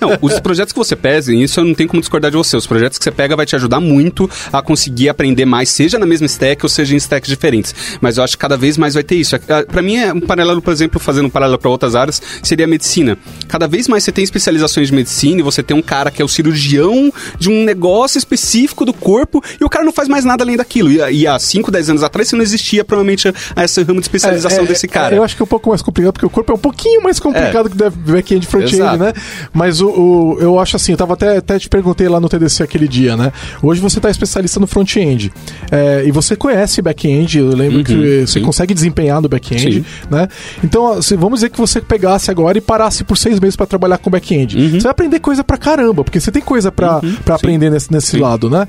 Não, 0.01 0.17
os 0.19 0.39
projetos 0.39 0.73
que 0.73 0.79
você 0.79 0.95
pega, 0.95 1.31
isso 1.31 1.59
eu 1.59 1.65
não 1.65 1.75
tenho 1.75 1.89
como 1.89 2.01
discordar 2.01 2.31
de 2.31 2.37
você. 2.37 2.57
Os 2.57 2.65
projetos 2.65 2.97
que 2.97 3.03
você 3.03 3.11
pega 3.11 3.35
vai 3.35 3.45
te 3.45 3.55
ajudar 3.55 3.79
muito 3.79 4.29
a 4.51 4.61
conseguir 4.61 5.09
aprender 5.09 5.45
mais, 5.45 5.69
seja 5.69 5.99
na 5.99 6.05
mesma 6.05 6.25
stack 6.25 6.65
ou 6.65 6.69
seja 6.69 6.95
em 6.95 6.97
stacks 6.97 7.29
diferentes. 7.29 7.75
Mas 7.99 8.17
eu 8.17 8.23
acho 8.23 8.30
que 8.35 8.41
cada 8.41 8.57
vez 8.57 8.77
mais 8.77 8.93
vai 8.93 9.03
ter 9.03 9.15
isso. 9.15 9.35
Ah, 9.35 9.63
Pra 9.67 9.81
mim 9.81 9.95
é 9.97 10.13
um 10.13 10.19
paralelo, 10.21 10.61
por 10.61 10.71
exemplo, 10.73 10.99
fazendo 10.99 11.25
um 11.25 11.29
paralelo 11.29 11.57
para 11.59 11.69
outras 11.69 11.95
áreas, 11.95 12.21
seria 12.43 12.65
a 12.65 12.67
medicina. 12.67 13.17
Cada 13.47 13.67
vez 13.67 13.87
mais 13.87 14.03
você 14.03 14.11
tem 14.11 14.23
especializações 14.23 14.87
de 14.87 14.93
medicina 14.93 15.39
e 15.39 15.43
você 15.43 15.61
tem 15.63 15.75
um 15.75 15.81
cara 15.81 16.09
que 16.11 16.21
é 16.21 16.25
o 16.25 16.27
cirurgião 16.27 17.11
de 17.39 17.49
um 17.49 17.63
negócio 17.63 18.17
específico 18.17 18.85
do 18.85 18.93
corpo 18.93 19.41
e 19.59 19.63
o 19.63 19.69
cara 19.69 19.83
não 19.85 19.91
faz 19.93 20.07
mais 20.07 20.25
nada 20.25 20.43
além 20.43 20.57
daquilo. 20.57 20.91
E, 20.91 21.21
e 21.21 21.27
há 21.27 21.37
5, 21.37 21.71
10 21.71 21.89
anos 21.91 22.03
atrás, 22.03 22.27
isso 22.27 22.35
não 22.35 22.43
existia 22.43 22.83
provavelmente 22.83 23.31
esse 23.63 23.83
ramo 23.83 23.99
de 23.99 24.05
especialização 24.05 24.59
É, 24.59 24.63
é, 24.63 24.67
desse 24.67 24.87
cara. 24.87 25.15
Eu 25.15 25.23
acho 25.23 25.35
que 25.35 25.41
é 25.41 25.45
um 25.45 25.47
pouco 25.47 25.69
mais 25.69 25.81
complicado, 25.81 26.13
porque 26.13 26.25
o 26.25 26.29
corpo 26.29 26.51
é 26.51 26.55
um 26.55 26.59
pouquinho 26.59 27.01
mais 27.03 27.19
complicado 27.19 27.69
que 27.69 27.81
o 27.83 27.91
back-end 28.11 28.45
front-end, 28.47 28.97
né? 28.97 29.13
Mas 29.53 29.81
o, 29.81 29.87
o- 29.89 30.37
eu 30.39 30.59
acho 30.59 30.75
assim, 30.75 30.91
eu 30.93 30.97
tava 30.97 31.13
até, 31.13 31.37
até 31.37 31.57
te 31.59 31.69
perguntei 31.69 32.07
lá 32.07 32.19
no 32.19 32.27
TDC 32.29 32.63
aquele 32.63 32.87
dia, 32.87 33.15
né? 33.17 33.31
Hoje 33.61 33.79
você 33.81 33.99
tá 33.99 34.09
especialista 34.09 34.59
no 34.59 34.67
front-end. 34.67 35.31
é, 35.71 36.03
e 36.05 36.11
você 36.11 36.35
conhece 36.35 36.81
back-end, 36.81 37.37
eu 37.39 37.47
lembro 37.49 37.83
que 37.83 38.20
você 38.27 38.39
sim. 38.39 38.45
consegue 38.45 38.73
desempenhar 38.73 39.21
no 39.21 39.27
back-end, 39.29 39.73
Sim. 39.73 39.85
né? 40.09 40.27
Então, 40.63 41.01
se- 41.01 41.15
vamos 41.15 41.39
dizer 41.39 41.49
que 41.49 41.57
você 41.57 41.81
pegasse 41.81 42.29
agora 42.31 42.57
e 42.57 42.61
parasse 42.61 43.03
por 43.03 43.17
seis 43.17 43.39
meses 43.39 43.55
para 43.55 43.65
trabalhar 43.65 43.97
com 43.97 44.09
back-end. 44.09 44.57
Uhum. 44.57 44.69
Você 44.71 44.81
vai 44.81 44.91
aprender 44.91 45.19
coisa 45.19 45.43
pra 45.43 45.57
caramba, 45.57 46.03
porque 46.03 46.19
você 46.19 46.31
tem 46.31 46.41
coisa 46.41 46.71
pra 46.71 47.01
pra 47.25 47.35
aprender 47.35 47.69
nesse, 47.69 47.91
nesse 47.91 48.17
lado, 48.17 48.49
né? 48.49 48.67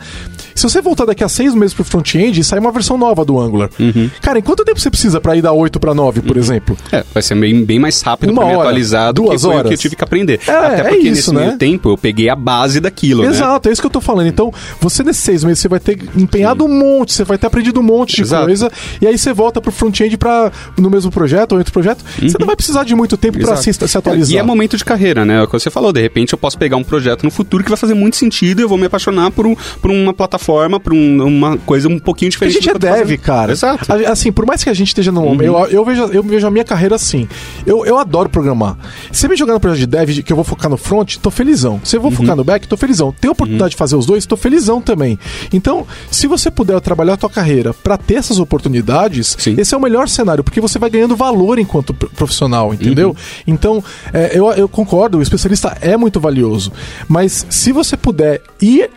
Se 0.54 0.62
você 0.64 0.80
voltar 0.80 1.04
daqui 1.06 1.24
a 1.24 1.28
seis 1.28 1.54
meses 1.54 1.72
pro 1.74 1.84
front-end 1.84 2.42
sair 2.44 2.58
uma 2.58 2.70
versão 2.72 2.96
nova 2.98 3.24
do 3.24 3.38
Angular, 3.40 3.70
Uhum. 3.78 4.10
cara, 4.20 4.38
em 4.38 4.42
quanto 4.42 4.64
tempo 4.64 4.78
você 4.78 4.90
precisa 4.90 5.20
pra 5.20 5.34
ir 5.36 5.42
da 5.42 5.52
8 5.52 5.80
pra 5.80 5.94
9, 5.94 6.20
por 6.22 6.36
exemplo? 6.36 6.76
É, 6.90 7.04
vai 7.12 7.22
ser 7.22 7.34
bem, 7.34 7.64
bem 7.64 7.78
mais 7.78 8.00
rápido 8.02 8.30
Uma 8.30 8.42
pra 8.42 8.50
me 8.50 8.56
atualizar 8.60 9.12
do 9.12 9.22
duas 9.22 9.40
que 9.40 9.46
o 9.46 9.50
que 9.50 9.56
eu 9.56 9.58
horas. 9.58 9.80
tive 9.80 9.96
que 9.96 10.04
aprender. 10.04 10.40
É, 10.46 10.50
Até 10.52 10.80
é 10.80 10.82
porque 10.84 10.96
isso, 11.08 11.32
nesse 11.32 11.34
né? 11.34 11.46
meio 11.46 11.58
tempo 11.58 11.90
eu 11.90 11.96
peguei 11.98 12.28
a 12.28 12.36
base 12.36 12.80
daquilo, 12.80 13.22
né? 13.22 13.28
Exato, 13.30 13.68
é 13.68 13.72
isso 13.72 13.80
que 13.80 13.86
eu 13.86 13.90
tô 13.90 14.00
falando. 14.00 14.26
Então, 14.26 14.52
você 14.80 15.02
nesses 15.02 15.22
seis 15.22 15.42
meses, 15.44 15.58
você 15.60 15.68
vai 15.68 15.80
ter 15.80 15.98
empenhado 16.16 16.64
um 16.64 16.68
monte, 16.68 17.12
você 17.14 17.24
vai 17.24 17.38
ter 17.38 17.46
aprendido 17.46 17.80
um 17.80 17.82
monte 17.82 18.16
de 18.16 18.22
Exato. 18.22 18.44
coisa, 18.46 18.70
e 19.00 19.06
aí 19.06 19.16
você 19.16 19.31
volta 19.32 19.60
pro 19.60 19.70
front-end 19.72 20.16
pra, 20.16 20.50
no 20.78 20.90
mesmo 20.90 21.10
projeto 21.10 21.52
ou 21.52 21.58
outro 21.58 21.72
projeto, 21.72 22.04
você 22.20 22.36
não 22.38 22.46
vai 22.46 22.56
precisar 22.56 22.84
de 22.84 22.94
muito 22.94 23.16
tempo 23.16 23.38
pra 23.38 23.46
Uhum. 23.48 23.52
Exato. 23.54 23.72
se, 23.86 23.88
se 23.88 23.98
atualizar. 23.98 24.34
E 24.34 24.38
é 24.38 24.42
momento 24.42 24.76
de 24.76 24.84
carreira, 24.84 25.24
né? 25.24 25.38
É 25.38 25.42
o 25.42 25.46
que 25.46 25.52
você 25.52 25.70
falou, 25.70 25.92
de 25.92 26.00
repente 26.00 26.32
eu 26.32 26.38
posso 26.38 26.56
pegar 26.58 26.76
um 26.76 26.84
projeto 26.84 27.22
no 27.24 27.30
futuro 27.30 27.62
que 27.64 27.70
vai 27.70 27.76
fazer 27.78 27.94
muito 27.94 28.16
sentido 28.16 28.60
e 28.60 28.62
eu 28.62 28.68
vou 28.68 28.78
me 28.78 28.86
apaixonar 28.86 29.30
por, 29.30 29.46
um, 29.46 29.54
por 29.80 29.90
uma 29.90 30.12
plataforma, 30.12 30.78
por 30.80 30.92
um- 30.92 31.26
uma 31.26 31.56
coisa 31.58 31.88
um 31.88 31.98
pouquinho 31.98 32.30
Porque 32.30 32.44
a 32.44 32.48
diferente. 32.48 32.64
gente 32.64 32.76
é 32.76 32.78
dev, 32.78 33.02
fazendo. 33.02 33.18
cara. 33.20 33.52
Exato. 33.52 33.92
A- 33.92 34.12
Assim, 34.12 34.30
por 34.32 34.44
mais 34.46 34.62
que 34.62 34.68
a 34.70 34.74
gente 34.74 34.88
esteja 34.88 35.10
no 35.12 35.22
momento, 35.22 35.44
eu, 35.44 35.66
eu, 35.68 35.84
vejo, 35.84 36.02
eu 36.04 36.22
vejo 36.22 36.46
a 36.46 36.50
minha 36.50 36.64
carreira 36.64 36.94
assim. 36.96 37.26
Eu, 37.66 37.84
eu 37.86 37.98
adoro 37.98 38.28
programar. 38.28 38.76
Se 39.10 39.26
me 39.28 39.36
jogar 39.36 39.54
no 39.54 39.60
projeto 39.60 39.80
de 39.80 39.86
dev, 39.86 40.22
que 40.22 40.32
eu 40.32 40.36
vou 40.36 40.44
focar 40.44 40.70
no 40.70 40.76
front, 40.76 41.16
tô 41.16 41.30
felizão. 41.30 41.80
Se 41.84 41.96
eu 41.96 42.00
vou 42.00 42.10
focar 42.10 42.36
no 42.36 42.44
back, 42.44 42.66
tô 42.68 42.76
felizão. 42.76 43.12
Tem 43.20 43.30
oportunidade 43.30 43.70
de 43.70 43.76
fazer 43.76 43.96
os 43.96 44.04
dois, 44.06 44.26
tô 44.26 44.36
felizão 44.36 44.80
também. 44.80 45.18
Então, 45.52 45.86
se 46.10 46.26
você 46.26 46.50
puder 46.50 46.78
trabalhar 46.80 47.14
a 47.14 47.16
tua 47.16 47.30
carreira 47.30 47.72
pra 47.72 47.96
ter 47.96 48.14
essas 48.16 48.38
oportunidades, 48.38 49.21
Sim. 49.38 49.54
esse 49.58 49.74
é 49.74 49.78
o 49.78 49.80
melhor 49.80 50.08
cenário, 50.08 50.42
porque 50.44 50.60
você 50.60 50.78
vai 50.78 50.90
ganhando 50.90 51.16
valor 51.16 51.58
enquanto 51.58 51.92
pro- 51.94 52.10
profissional, 52.10 52.72
entendeu? 52.74 53.14
Então, 53.46 53.82
é, 54.12 54.30
eu, 54.36 54.50
eu 54.52 54.68
concordo, 54.68 55.18
o 55.18 55.22
especialista 55.22 55.76
é 55.80 55.96
muito 55.96 56.20
valioso. 56.20 56.72
Mas 57.08 57.46
se 57.50 57.72
você 57.72 57.96
puder 57.96 58.42
ir 58.60 58.90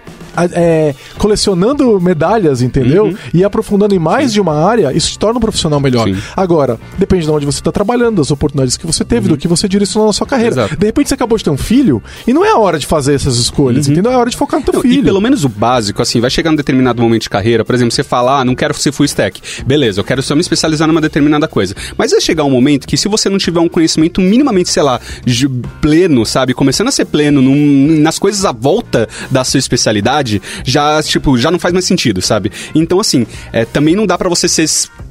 é, 0.53 0.93
colecionando 1.17 1.99
medalhas, 1.99 2.61
entendeu? 2.61 3.15
E 3.33 3.43
aprofundando 3.43 3.95
em 3.95 3.99
mais 3.99 4.33
de 4.33 4.41
uma 4.41 4.53
área, 4.53 4.91
isso 4.91 5.09
te 5.11 5.17
torna 5.19 5.37
um 5.37 5.41
profissional 5.41 5.79
melhor. 5.79 6.07
Sim. 6.07 6.17
Agora, 6.35 6.77
depende 6.97 7.25
de 7.25 7.31
onde 7.31 7.45
você 7.45 7.59
está 7.59 7.71
trabalhando, 7.71 8.17
das 8.17 8.31
oportunidades 8.31 8.77
que 8.77 8.85
você 8.85 9.03
teve, 9.05 9.29
do 9.29 9.37
que 9.37 9.47
você 9.47 9.67
direcionou 9.67 10.07
na 10.07 10.13
sua 10.13 10.27
carreira. 10.27 10.51
Exato. 10.53 10.75
De 10.77 10.85
repente 10.85 11.07
você 11.09 11.13
acabou 11.15 11.37
de 11.37 11.43
ter 11.43 11.49
um 11.49 11.57
filho 11.57 12.01
e 12.27 12.33
não 12.33 12.43
é 12.43 12.49
a 12.51 12.57
hora 12.57 12.77
de 12.77 12.85
fazer 12.85 13.13
essas 13.13 13.37
escolhas, 13.37 13.87
entendeu? 13.87 14.11
É 14.11 14.15
a 14.15 14.17
hora 14.19 14.29
de 14.29 14.35
focar 14.37 14.59
no 14.59 14.65
teu 14.65 14.73
Não, 14.73 14.81
filho. 14.81 14.99
E 14.99 15.03
pelo 15.03 15.21
menos 15.21 15.43
o 15.45 15.49
básico, 15.49 16.01
assim, 16.01 16.19
vai 16.19 16.29
chegar 16.29 16.51
num 16.51 16.57
determinado 16.57 17.01
momento 17.01 17.23
de 17.23 17.29
carreira, 17.29 17.63
por 17.63 17.73
exemplo, 17.73 17.91
você 17.93 18.03
fala, 18.03 18.41
ah, 18.41 18.45
não 18.45 18.55
quero 18.55 18.73
ser 18.73 18.91
full 18.91 19.05
stack. 19.05 19.41
Beleza, 19.65 19.99
eu 20.01 20.03
quero 20.03 20.14
só 20.23 20.35
me 20.35 20.41
especializar 20.41 20.87
numa 20.87 21.01
determinada 21.01 21.47
coisa. 21.47 21.75
Mas 21.97 22.11
vai 22.11 22.21
chegar 22.21 22.43
um 22.43 22.49
momento 22.49 22.87
que 22.87 22.97
se 22.97 23.07
você 23.07 23.29
não 23.29 23.37
tiver 23.37 23.59
um 23.59 23.69
conhecimento 23.69 24.21
minimamente, 24.21 24.69
sei 24.69 24.83
lá, 24.83 24.99
pleno, 25.81 26.25
sabe? 26.25 26.53
Começando 26.53 26.87
a 26.87 26.91
ser 26.91 27.05
pleno 27.05 27.41
num- 27.41 27.99
nas 28.01 28.19
coisas 28.19 28.45
à 28.45 28.51
volta 28.51 29.07
da 29.31 29.43
sua 29.43 29.57
especialidade, 29.59 30.41
já, 30.63 31.01
tipo, 31.03 31.37
já 31.37 31.51
não 31.51 31.59
faz 31.59 31.73
mais 31.73 31.85
sentido, 31.85 32.21
sabe? 32.21 32.51
Então, 32.73 32.99
assim, 32.99 33.25
é, 33.51 33.65
também 33.65 33.95
não 33.95 34.05
dá 34.05 34.17
pra 34.17 34.29
você 34.29 34.47
ser 34.47 34.65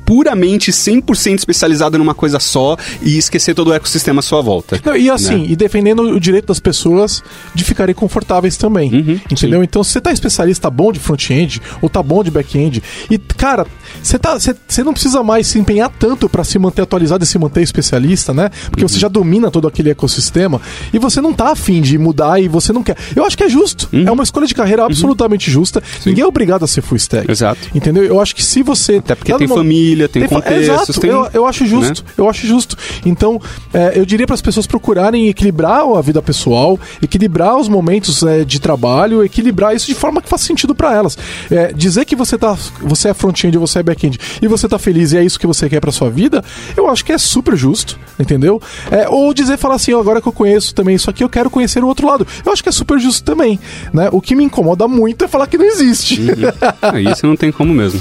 puramente 0.04 0.70
100% 0.70 1.38
especializado 1.38 1.98
numa 1.98 2.14
coisa 2.14 2.38
só 2.38 2.76
e 3.02 3.16
esquecer 3.18 3.54
todo 3.54 3.68
o 3.68 3.74
ecossistema 3.74 4.20
à 4.20 4.22
sua 4.22 4.40
volta. 4.42 4.80
Não, 4.84 4.96
e 4.96 5.10
assim, 5.10 5.38
né? 5.38 5.46
e 5.50 5.56
defendendo 5.56 6.00
o 6.02 6.20
direito 6.20 6.46
das 6.46 6.60
pessoas 6.60 7.22
de 7.54 7.64
ficarem 7.64 7.94
confortáveis 7.94 8.56
também. 8.56 8.92
Uhum, 8.92 9.20
entendeu? 9.30 9.62
Então, 9.62 9.82
se 9.82 9.92
você 9.92 10.00
tá 10.00 10.12
especialista 10.12 10.68
bom 10.70 10.92
de 10.92 10.98
front-end 11.00 11.60
ou 11.80 11.88
tá 11.88 12.02
bom 12.02 12.22
de 12.22 12.30
back-end, 12.30 12.82
e, 13.10 13.18
cara, 13.18 13.66
você 14.02 14.18
tá, 14.18 14.36
não 14.84 14.92
precisa 14.92 15.22
mais 15.22 15.46
se 15.46 15.58
empenhar 15.58 15.90
tanto 15.98 16.28
para 16.28 16.44
se 16.44 16.58
manter 16.58 16.82
atualizado 16.82 17.24
e 17.24 17.26
se 17.26 17.38
manter 17.38 17.62
especialista, 17.62 18.32
né? 18.32 18.50
Porque 18.70 18.82
Uhum. 18.82 18.88
você 18.88 18.98
já 18.98 19.08
domina 19.08 19.50
todo 19.50 19.66
aquele 19.66 19.90
ecossistema 19.90 20.60
e 20.92 20.98
você 20.98 21.20
não 21.20 21.32
tá 21.32 21.50
afim 21.52 21.80
de 21.80 21.96
mudar 21.98 22.40
e 22.40 22.48
você 22.48 22.72
não 22.72 22.82
quer. 22.82 22.96
Eu 23.16 23.24
acho 23.24 23.36
que 23.36 23.44
é 23.44 23.48
justo. 23.48 23.88
Uhum. 23.92 24.06
É 24.06 24.10
uma 24.10 24.22
escolha 24.22 24.46
de 24.46 24.54
carreira 24.54 24.84
absolutamente 24.84 25.50
justa. 25.50 25.82
Ninguém 26.04 26.22
é 26.24 26.26
obrigado 26.26 26.64
a 26.64 26.66
ser 26.66 26.82
full 26.82 26.96
stack. 26.96 27.30
Exato. 27.30 27.60
Entendeu? 27.74 28.04
Eu 28.04 28.20
acho 28.20 28.34
que 28.34 28.42
se 28.44 28.62
você. 28.62 28.96
Até 28.96 29.14
porque 29.14 29.32
tá 29.32 29.38
tem 29.38 29.46
numa- 29.46 29.56
família, 29.60 29.93
família, 29.94 30.08
tem, 30.08 30.22
tem 30.22 30.28
contextos. 30.28 30.68
Exato, 30.68 31.00
tem, 31.00 31.10
eu, 31.10 31.28
eu 31.32 31.46
acho 31.46 31.66
justo, 31.66 32.04
né? 32.04 32.10
eu 32.18 32.28
acho 32.28 32.46
justo. 32.46 32.76
Então, 33.06 33.40
é, 33.72 33.92
eu 33.98 34.04
diria 34.04 34.26
para 34.26 34.34
as 34.34 34.42
pessoas 34.42 34.66
procurarem 34.66 35.28
equilibrar 35.28 35.80
a 35.80 36.00
vida 36.00 36.20
pessoal, 36.20 36.78
equilibrar 37.00 37.56
os 37.56 37.68
momentos 37.68 38.22
é, 38.22 38.44
de 38.44 38.60
trabalho, 38.60 39.24
equilibrar 39.24 39.74
isso 39.74 39.86
de 39.86 39.94
forma 39.94 40.20
que 40.20 40.28
faça 40.28 40.44
sentido 40.44 40.74
para 40.74 40.94
elas. 40.94 41.16
É, 41.50 41.72
dizer 41.72 42.04
que 42.04 42.16
você 42.16 42.36
tá, 42.36 42.56
você 42.80 43.08
é 43.08 43.14
front-end, 43.14 43.56
você 43.56 43.78
é 43.78 43.82
back-end 43.82 44.18
e 44.42 44.48
você 44.48 44.68
tá 44.68 44.78
feliz 44.78 45.12
e 45.12 45.18
é 45.18 45.24
isso 45.24 45.38
que 45.38 45.46
você 45.46 45.68
quer 45.68 45.80
para 45.80 45.92
sua 45.92 46.10
vida, 46.10 46.44
eu 46.76 46.88
acho 46.88 47.04
que 47.04 47.12
é 47.12 47.18
super 47.18 47.56
justo, 47.56 47.98
entendeu? 48.18 48.60
É, 48.90 49.08
ou 49.08 49.32
dizer 49.32 49.56
falar 49.56 49.76
assim, 49.76 49.92
oh, 49.92 50.00
agora 50.00 50.20
que 50.20 50.28
eu 50.28 50.32
conheço 50.32 50.74
também 50.74 50.94
isso 50.94 51.08
aqui, 51.08 51.22
eu 51.22 51.28
quero 51.28 51.48
conhecer 51.48 51.82
o 51.82 51.86
outro 51.86 52.06
lado. 52.06 52.26
Eu 52.44 52.52
acho 52.52 52.62
que 52.62 52.68
é 52.68 52.72
super 52.72 52.98
justo 52.98 53.24
também, 53.24 53.58
né? 53.92 54.08
O 54.12 54.20
que 54.20 54.34
me 54.34 54.44
incomoda 54.44 54.88
muito 54.88 55.24
é 55.24 55.28
falar 55.28 55.46
que 55.46 55.58
não 55.58 55.64
existe. 55.64 56.20
Uhum. 56.20 57.10
isso 57.12 57.26
não 57.26 57.36
tem 57.36 57.52
como 57.52 57.72
mesmo. 57.72 58.00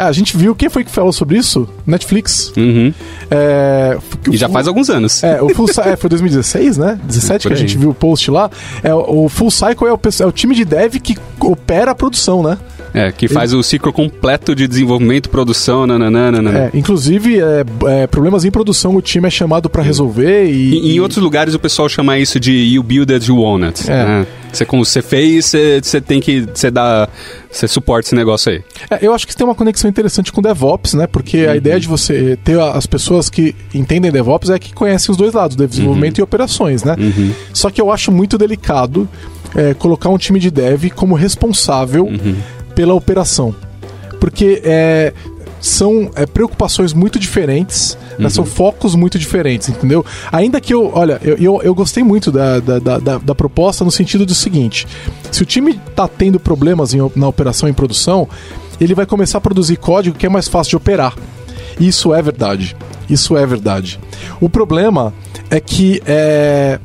É, 0.00 0.04
a 0.04 0.12
gente 0.12 0.34
viu 0.34 0.54
quem 0.54 0.70
foi 0.70 0.82
que 0.82 0.90
falou 0.90 1.12
sobre 1.12 1.36
isso? 1.36 1.68
Netflix. 1.86 2.54
Uhum. 2.56 2.90
É, 3.30 3.98
e 4.32 4.36
já 4.36 4.48
faz 4.48 4.66
alguns 4.66 4.88
anos. 4.88 5.22
É, 5.22 5.42
o 5.42 5.50
Full 5.50 5.66
é, 5.84 5.94
foi 5.94 6.08
2016, 6.08 6.78
né? 6.78 6.98
17 7.04 7.46
que 7.46 7.52
a 7.52 7.56
gente 7.56 7.76
viu 7.76 7.90
o 7.90 7.94
post 7.94 8.30
lá. 8.30 8.50
É, 8.82 8.94
o 8.94 9.28
Full 9.28 9.50
Cycle 9.50 9.88
é 9.88 9.92
o, 9.92 10.00
é 10.20 10.26
o 10.26 10.32
time 10.32 10.54
de 10.54 10.64
dev 10.64 10.94
que 10.94 11.18
opera 11.38 11.90
a 11.90 11.94
produção, 11.94 12.42
né? 12.42 12.56
É, 12.92 13.12
que 13.12 13.28
faz 13.28 13.52
Ele... 13.52 13.60
o 13.60 13.62
ciclo 13.62 13.92
completo 13.92 14.54
de 14.54 14.66
desenvolvimento, 14.66 15.30
produção, 15.30 15.86
nananana. 15.86 16.58
É, 16.58 16.70
inclusive, 16.74 17.40
é, 17.40 17.64
é, 17.86 18.06
problemas 18.06 18.44
em 18.44 18.50
produção 18.50 18.96
o 18.96 19.02
time 19.02 19.26
é 19.26 19.30
chamado 19.30 19.70
para 19.70 19.82
resolver 19.82 20.46
e, 20.46 20.74
e... 20.74 20.96
Em 20.96 21.00
outros 21.00 21.22
lugares 21.22 21.54
o 21.54 21.58
pessoal 21.58 21.88
chama 21.88 22.18
isso 22.18 22.40
de 22.40 22.52
you 22.52 22.82
build 22.82 23.12
you 23.26 23.38
want 23.38 23.64
it. 23.64 23.90
É. 23.90 24.04
Né? 24.04 24.26
Você, 24.52 24.64
como 24.64 24.84
você 24.84 25.00
fez, 25.00 25.46
você, 25.46 25.80
você 25.80 26.00
tem 26.00 26.20
que 26.20 26.46
você 26.52 26.70
dá, 26.70 27.08
você 27.50 27.68
suporta 27.68 28.08
esse 28.08 28.14
negócio 28.14 28.50
aí. 28.50 28.62
É, 28.90 28.98
eu 29.00 29.14
acho 29.14 29.26
que 29.26 29.36
tem 29.36 29.46
uma 29.46 29.54
conexão 29.54 29.88
interessante 29.88 30.32
com 30.32 30.42
DevOps, 30.42 30.94
né? 30.94 31.06
Porque 31.06 31.44
uhum. 31.44 31.52
a 31.52 31.56
ideia 31.56 31.78
de 31.78 31.86
você 31.86 32.36
ter 32.42 32.58
as 32.58 32.86
pessoas 32.86 33.30
que 33.30 33.54
entendem 33.72 34.10
DevOps 34.10 34.50
é 34.50 34.58
que 34.58 34.72
conhecem 34.72 35.12
os 35.12 35.16
dois 35.16 35.34
lados, 35.34 35.56
desenvolvimento 35.56 36.18
uhum. 36.18 36.22
e 36.22 36.24
operações, 36.24 36.82
né? 36.82 36.96
Uhum. 36.98 37.32
Só 37.52 37.70
que 37.70 37.80
eu 37.80 37.92
acho 37.92 38.10
muito 38.10 38.36
delicado 38.36 39.08
é, 39.54 39.74
colocar 39.74 40.08
um 40.08 40.18
time 40.18 40.40
de 40.40 40.50
dev 40.50 40.90
como 40.94 41.14
responsável 41.14 42.06
uhum 42.06 42.36
pela 42.80 42.94
operação. 42.94 43.54
Porque 44.18 44.62
é, 44.64 45.12
são 45.60 46.10
é, 46.14 46.24
preocupações 46.24 46.94
muito 46.94 47.18
diferentes, 47.18 47.98
né? 48.18 48.24
uhum. 48.24 48.30
são 48.30 48.46
focos 48.46 48.94
muito 48.94 49.18
diferentes, 49.18 49.68
entendeu? 49.68 50.02
Ainda 50.32 50.58
que 50.62 50.72
eu, 50.72 50.90
olha, 50.94 51.20
eu, 51.22 51.36
eu, 51.36 51.62
eu 51.62 51.74
gostei 51.74 52.02
muito 52.02 52.32
da, 52.32 52.58
da, 52.58 52.78
da, 52.78 53.18
da, 53.18 53.34
proposta 53.34 53.84
no 53.84 53.90
sentido 53.90 54.24
do 54.24 54.34
seguinte: 54.34 54.86
se 55.30 55.42
o 55.42 55.44
time 55.44 55.78
está 55.90 56.08
tendo 56.08 56.40
problemas 56.40 56.94
em, 56.94 57.00
na 57.14 57.28
operação 57.28 57.68
em 57.68 57.74
produção, 57.74 58.26
ele 58.80 58.94
vai 58.94 59.04
começar 59.04 59.36
a 59.36 59.40
produzir 59.42 59.76
código 59.76 60.16
que 60.16 60.24
é 60.24 60.30
mais 60.30 60.48
fácil 60.48 60.70
de 60.70 60.76
operar. 60.76 61.14
Isso 61.78 62.14
é 62.14 62.22
verdade. 62.22 62.74
Isso 63.10 63.36
é 63.36 63.44
verdade. 63.44 64.00
O 64.40 64.48
problema 64.48 65.12
é 65.50 65.60
que 65.60 66.00
é, 66.06 66.78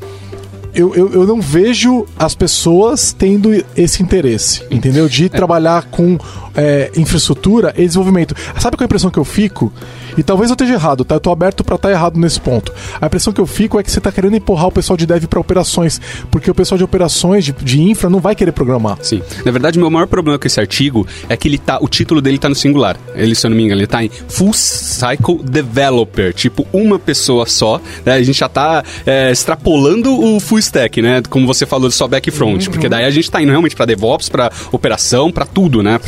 eu, 0.75 0.93
eu, 0.93 1.13
eu 1.13 1.25
não 1.25 1.39
vejo 1.39 2.05
as 2.19 2.35
pessoas 2.35 3.13
tendo 3.13 3.49
esse 3.77 4.03
interesse, 4.03 4.61
entendeu? 4.69 5.07
De 5.07 5.25
é. 5.25 5.29
trabalhar 5.29 5.85
com 5.85 6.17
é, 6.55 6.91
infraestrutura 6.95 7.73
e 7.77 7.85
desenvolvimento. 7.85 8.35
Sabe 8.59 8.77
qual 8.77 8.83
é 8.83 8.85
a 8.85 8.85
impressão 8.85 9.09
que 9.09 9.19
eu 9.19 9.25
fico? 9.25 9.71
E 10.17 10.23
talvez 10.23 10.49
eu 10.49 10.53
esteja 10.53 10.73
errado, 10.73 11.03
tá? 11.03 11.15
Eu 11.15 11.19
tô 11.19 11.31
aberto 11.31 11.63
para 11.63 11.75
estar 11.75 11.89
tá 11.89 11.93
errado 11.93 12.19
nesse 12.19 12.39
ponto. 12.39 12.73
A 13.01 13.05
impressão 13.05 13.33
que 13.33 13.41
eu 13.41 13.45
fico 13.45 13.79
é 13.79 13.83
que 13.83 13.91
você 13.91 13.99
tá 13.99 14.11
querendo 14.11 14.35
empurrar 14.35 14.67
o 14.67 14.71
pessoal 14.71 14.95
de 14.95 15.05
dev 15.05 15.25
para 15.25 15.39
operações, 15.39 15.99
porque 16.31 16.49
o 16.49 16.55
pessoal 16.55 16.77
de 16.77 16.83
operações, 16.83 17.45
de, 17.45 17.51
de, 17.51 17.81
infra, 17.81 18.09
não 18.09 18.19
vai 18.19 18.35
querer 18.35 18.51
programar. 18.51 18.97
Sim. 19.01 19.21
Na 19.43 19.51
verdade, 19.51 19.77
meu 19.77 19.89
maior 19.89 20.07
problema 20.07 20.39
com 20.39 20.47
esse 20.47 20.59
artigo 20.59 21.05
é 21.27 21.35
que 21.35 21.47
ele 21.47 21.57
tá, 21.57 21.79
o 21.81 21.87
título 21.87 22.21
dele 22.21 22.37
tá 22.37 22.47
no 22.47 22.55
singular. 22.55 22.97
Ele, 23.13 23.35
se 23.35 23.45
eu 23.45 23.49
não 23.49 23.57
me 23.57 23.63
engano, 23.63 23.81
ele 23.81 23.87
tá 23.87 24.03
em 24.03 24.09
Full 24.09 24.53
Cycle 24.53 25.39
Developer, 25.43 26.33
tipo 26.33 26.65
uma 26.71 26.97
pessoa 26.97 27.45
só. 27.45 27.81
Né? 28.05 28.13
A 28.13 28.23
gente 28.23 28.39
já 28.39 28.49
tá 28.49 28.83
é, 29.05 29.31
extrapolando 29.31 30.17
o 30.17 30.39
full 30.39 30.59
stack, 30.59 31.01
né? 31.01 31.21
Como 31.29 31.45
você 31.45 31.65
falou 31.65 31.89
de 31.89 31.95
só 31.95 32.07
back 32.07 32.29
front, 32.31 32.65
uhum. 32.65 32.71
porque 32.71 32.87
daí 32.87 33.05
a 33.05 33.09
gente 33.09 33.29
tá 33.29 33.41
indo 33.41 33.49
realmente 33.49 33.75
para 33.75 33.85
DevOps, 33.85 34.29
para 34.29 34.51
operação, 34.71 35.31
para 35.31 35.45
tudo, 35.45 35.83
né? 35.83 35.99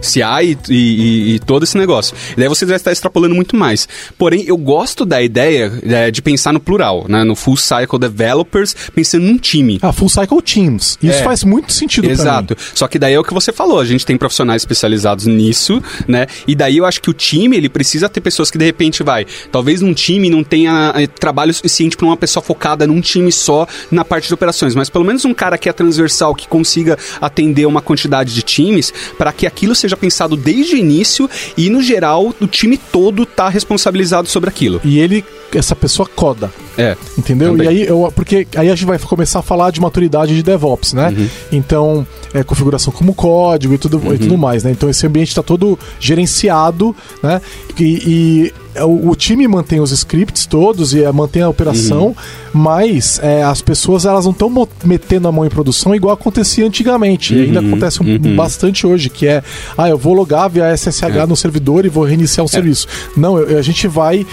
CI 0.00 0.58
e, 0.68 0.74
e, 0.74 1.34
e, 1.34 1.38
todo 1.40 1.62
esse 1.62 1.76
negócio. 1.76 2.16
E 2.32 2.36
daí 2.36 2.48
você 2.48 2.64
vai 2.64 2.76
estar 2.76 2.92
extrapolando 2.92 3.34
muito 3.34 3.56
mais. 3.56 3.88
Porém, 4.16 4.44
eu 4.46 4.56
gosto 4.56 5.04
da 5.04 5.22
ideia 5.22 5.72
é, 5.82 6.10
de 6.10 6.22
pensar 6.22 6.52
no 6.52 6.60
plural, 6.60 7.06
né? 7.08 7.24
No 7.24 7.34
full 7.34 7.56
cycle 7.56 7.98
developers, 7.98 8.74
pensando 8.94 9.24
num 9.24 9.38
time. 9.38 9.78
Ah, 9.82 9.92
full 9.92 10.08
cycle 10.08 10.42
teams. 10.42 10.98
Isso 11.02 11.20
é. 11.20 11.22
faz 11.22 11.44
muito 11.44 11.72
sentido 11.72 12.08
Exato. 12.10 12.56
Só 12.74 12.88
que 12.88 12.98
daí 12.98 13.14
é 13.14 13.18
o 13.18 13.24
que 13.24 13.34
você 13.34 13.52
falou, 13.52 13.80
a 13.80 13.84
gente 13.84 14.04
tem 14.04 14.16
profissionais 14.16 14.62
especializados 14.62 15.26
nisso, 15.26 15.82
né? 16.06 16.26
E 16.46 16.54
daí 16.54 16.76
eu 16.76 16.84
acho 16.84 17.00
que 17.00 17.10
o 17.10 17.12
time, 17.12 17.56
ele 17.56 17.68
precisa 17.68 18.08
ter 18.08 18.20
pessoas 18.20 18.50
que 18.50 18.58
de 18.58 18.64
repente 18.64 19.02
vai, 19.02 19.26
talvez 19.50 19.80
num 19.80 19.94
time 19.94 20.30
não 20.30 20.42
tenha 20.42 20.92
é, 20.96 21.06
trabalho 21.06 21.52
suficiente 21.52 21.96
para 21.96 22.06
uma 22.06 22.16
pessoa 22.16 22.42
focada 22.42 22.86
num 22.86 23.00
time 23.00 23.30
só 23.30 23.66
na 23.90 24.04
parte 24.04 24.28
de 24.28 24.34
operações, 24.34 24.74
mas 24.74 24.88
pelo 24.88 25.04
menos 25.04 25.24
um 25.24 25.34
cara 25.34 25.58
que 25.58 25.68
é 25.68 25.72
transversal, 25.72 26.34
que 26.34 26.48
consiga 26.48 26.98
atender 27.20 27.66
uma 27.66 27.80
quantidade 27.80 28.34
de 28.34 28.42
times, 28.42 28.92
para 29.16 29.32
que 29.32 29.46
aquilo 29.46 29.74
seja 29.78 29.96
pensado 29.96 30.36
desde 30.36 30.74
o 30.74 30.78
início 30.78 31.28
e 31.56 31.70
no 31.70 31.82
geral 31.82 32.34
o 32.40 32.46
time 32.46 32.76
todo 32.76 33.24
tá 33.24 33.48
responsabilizado 33.48 34.28
sobre 34.28 34.48
aquilo. 34.48 34.80
E 34.84 34.98
ele, 34.98 35.24
essa 35.54 35.74
pessoa 35.74 36.08
coda. 36.14 36.50
É. 36.76 36.96
Entendeu? 37.16 37.52
Também. 37.52 37.66
E 37.66 37.68
aí, 37.68 37.86
eu, 37.86 38.12
porque 38.14 38.46
aí 38.56 38.68
a 38.68 38.74
gente 38.74 38.86
vai 38.86 38.98
começar 38.98 39.40
a 39.40 39.42
falar 39.42 39.70
de 39.70 39.80
maturidade 39.80 40.34
de 40.34 40.42
DevOps, 40.42 40.92
né? 40.92 41.08
Uhum. 41.16 41.28
Então, 41.52 42.06
é, 42.32 42.42
configuração 42.42 42.92
como 42.92 43.14
código 43.14 43.74
e 43.74 43.78
tudo, 43.78 43.98
uhum. 43.98 44.14
e 44.14 44.18
tudo 44.18 44.38
mais, 44.38 44.64
né? 44.64 44.70
Então 44.70 44.88
esse 44.88 45.06
ambiente 45.06 45.28
está 45.28 45.42
todo 45.42 45.78
gerenciado, 45.98 46.94
né? 47.22 47.40
E, 47.78 47.84
e 47.84 48.54
o, 48.84 49.10
o, 49.10 49.16
time 49.16 49.46
mantém 49.46 49.80
os 49.80 49.90
scripts 49.90 50.46
todos 50.46 50.94
e 50.94 51.02
é, 51.02 51.12
mantém 51.12 51.42
a 51.42 51.48
operação, 51.48 52.08
uhum. 52.08 52.14
mas 52.52 53.18
é, 53.22 53.42
as 53.42 53.60
pessoas 53.62 54.04
elas 54.04 54.24
não 54.24 54.32
estão 54.32 54.68
metendo 54.84 55.28
a 55.28 55.32
mão 55.32 55.44
em 55.44 55.48
produção 55.48 55.94
igual 55.94 56.14
acontecia 56.14 56.66
antigamente. 56.66 57.34
Uhum. 57.34 57.40
E 57.40 57.44
ainda 57.44 57.60
uhum. 57.60 57.68
acontece 57.68 58.00
uhum. 58.00 58.36
bastante 58.36 58.86
hoje, 58.86 59.10
que 59.10 59.26
é, 59.26 59.42
ah, 59.76 59.88
eu 59.88 59.98
vou 59.98 60.14
logar 60.14 60.48
via 60.48 60.74
SSH 60.76 61.02
é. 61.02 61.26
no 61.26 61.36
servidor 61.36 61.84
e 61.84 61.88
vou 61.88 62.04
reiniciar 62.04 62.44
o 62.44 62.48
é. 62.48 62.52
serviço. 62.52 62.86
Não, 63.16 63.38
eu, 63.38 63.58
a 63.58 63.62
gente 63.62 63.86
vai 63.88 64.26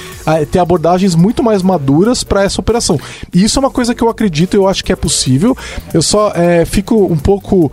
ter 0.52 0.60
abordagens 0.60 1.16
muito 1.16 1.44
mais 1.44 1.62
maduras 1.62 2.24
para 2.24 2.44
essa 2.44 2.60
operação. 2.60 3.00
E 3.34 3.44
isso 3.44 3.58
é 3.58 3.62
uma 3.62 3.72
coisa 3.72 3.94
que 3.94 4.04
eu 4.04 4.10
acredito, 4.10 4.56
eu 4.56 4.68
acho 4.68 4.84
que 4.84 4.92
é 4.92 4.96
possível. 4.96 5.58
Eu 5.94 6.02
só 6.02 6.34
fico 6.66 7.06
um 7.06 7.18
pouco 7.18 7.72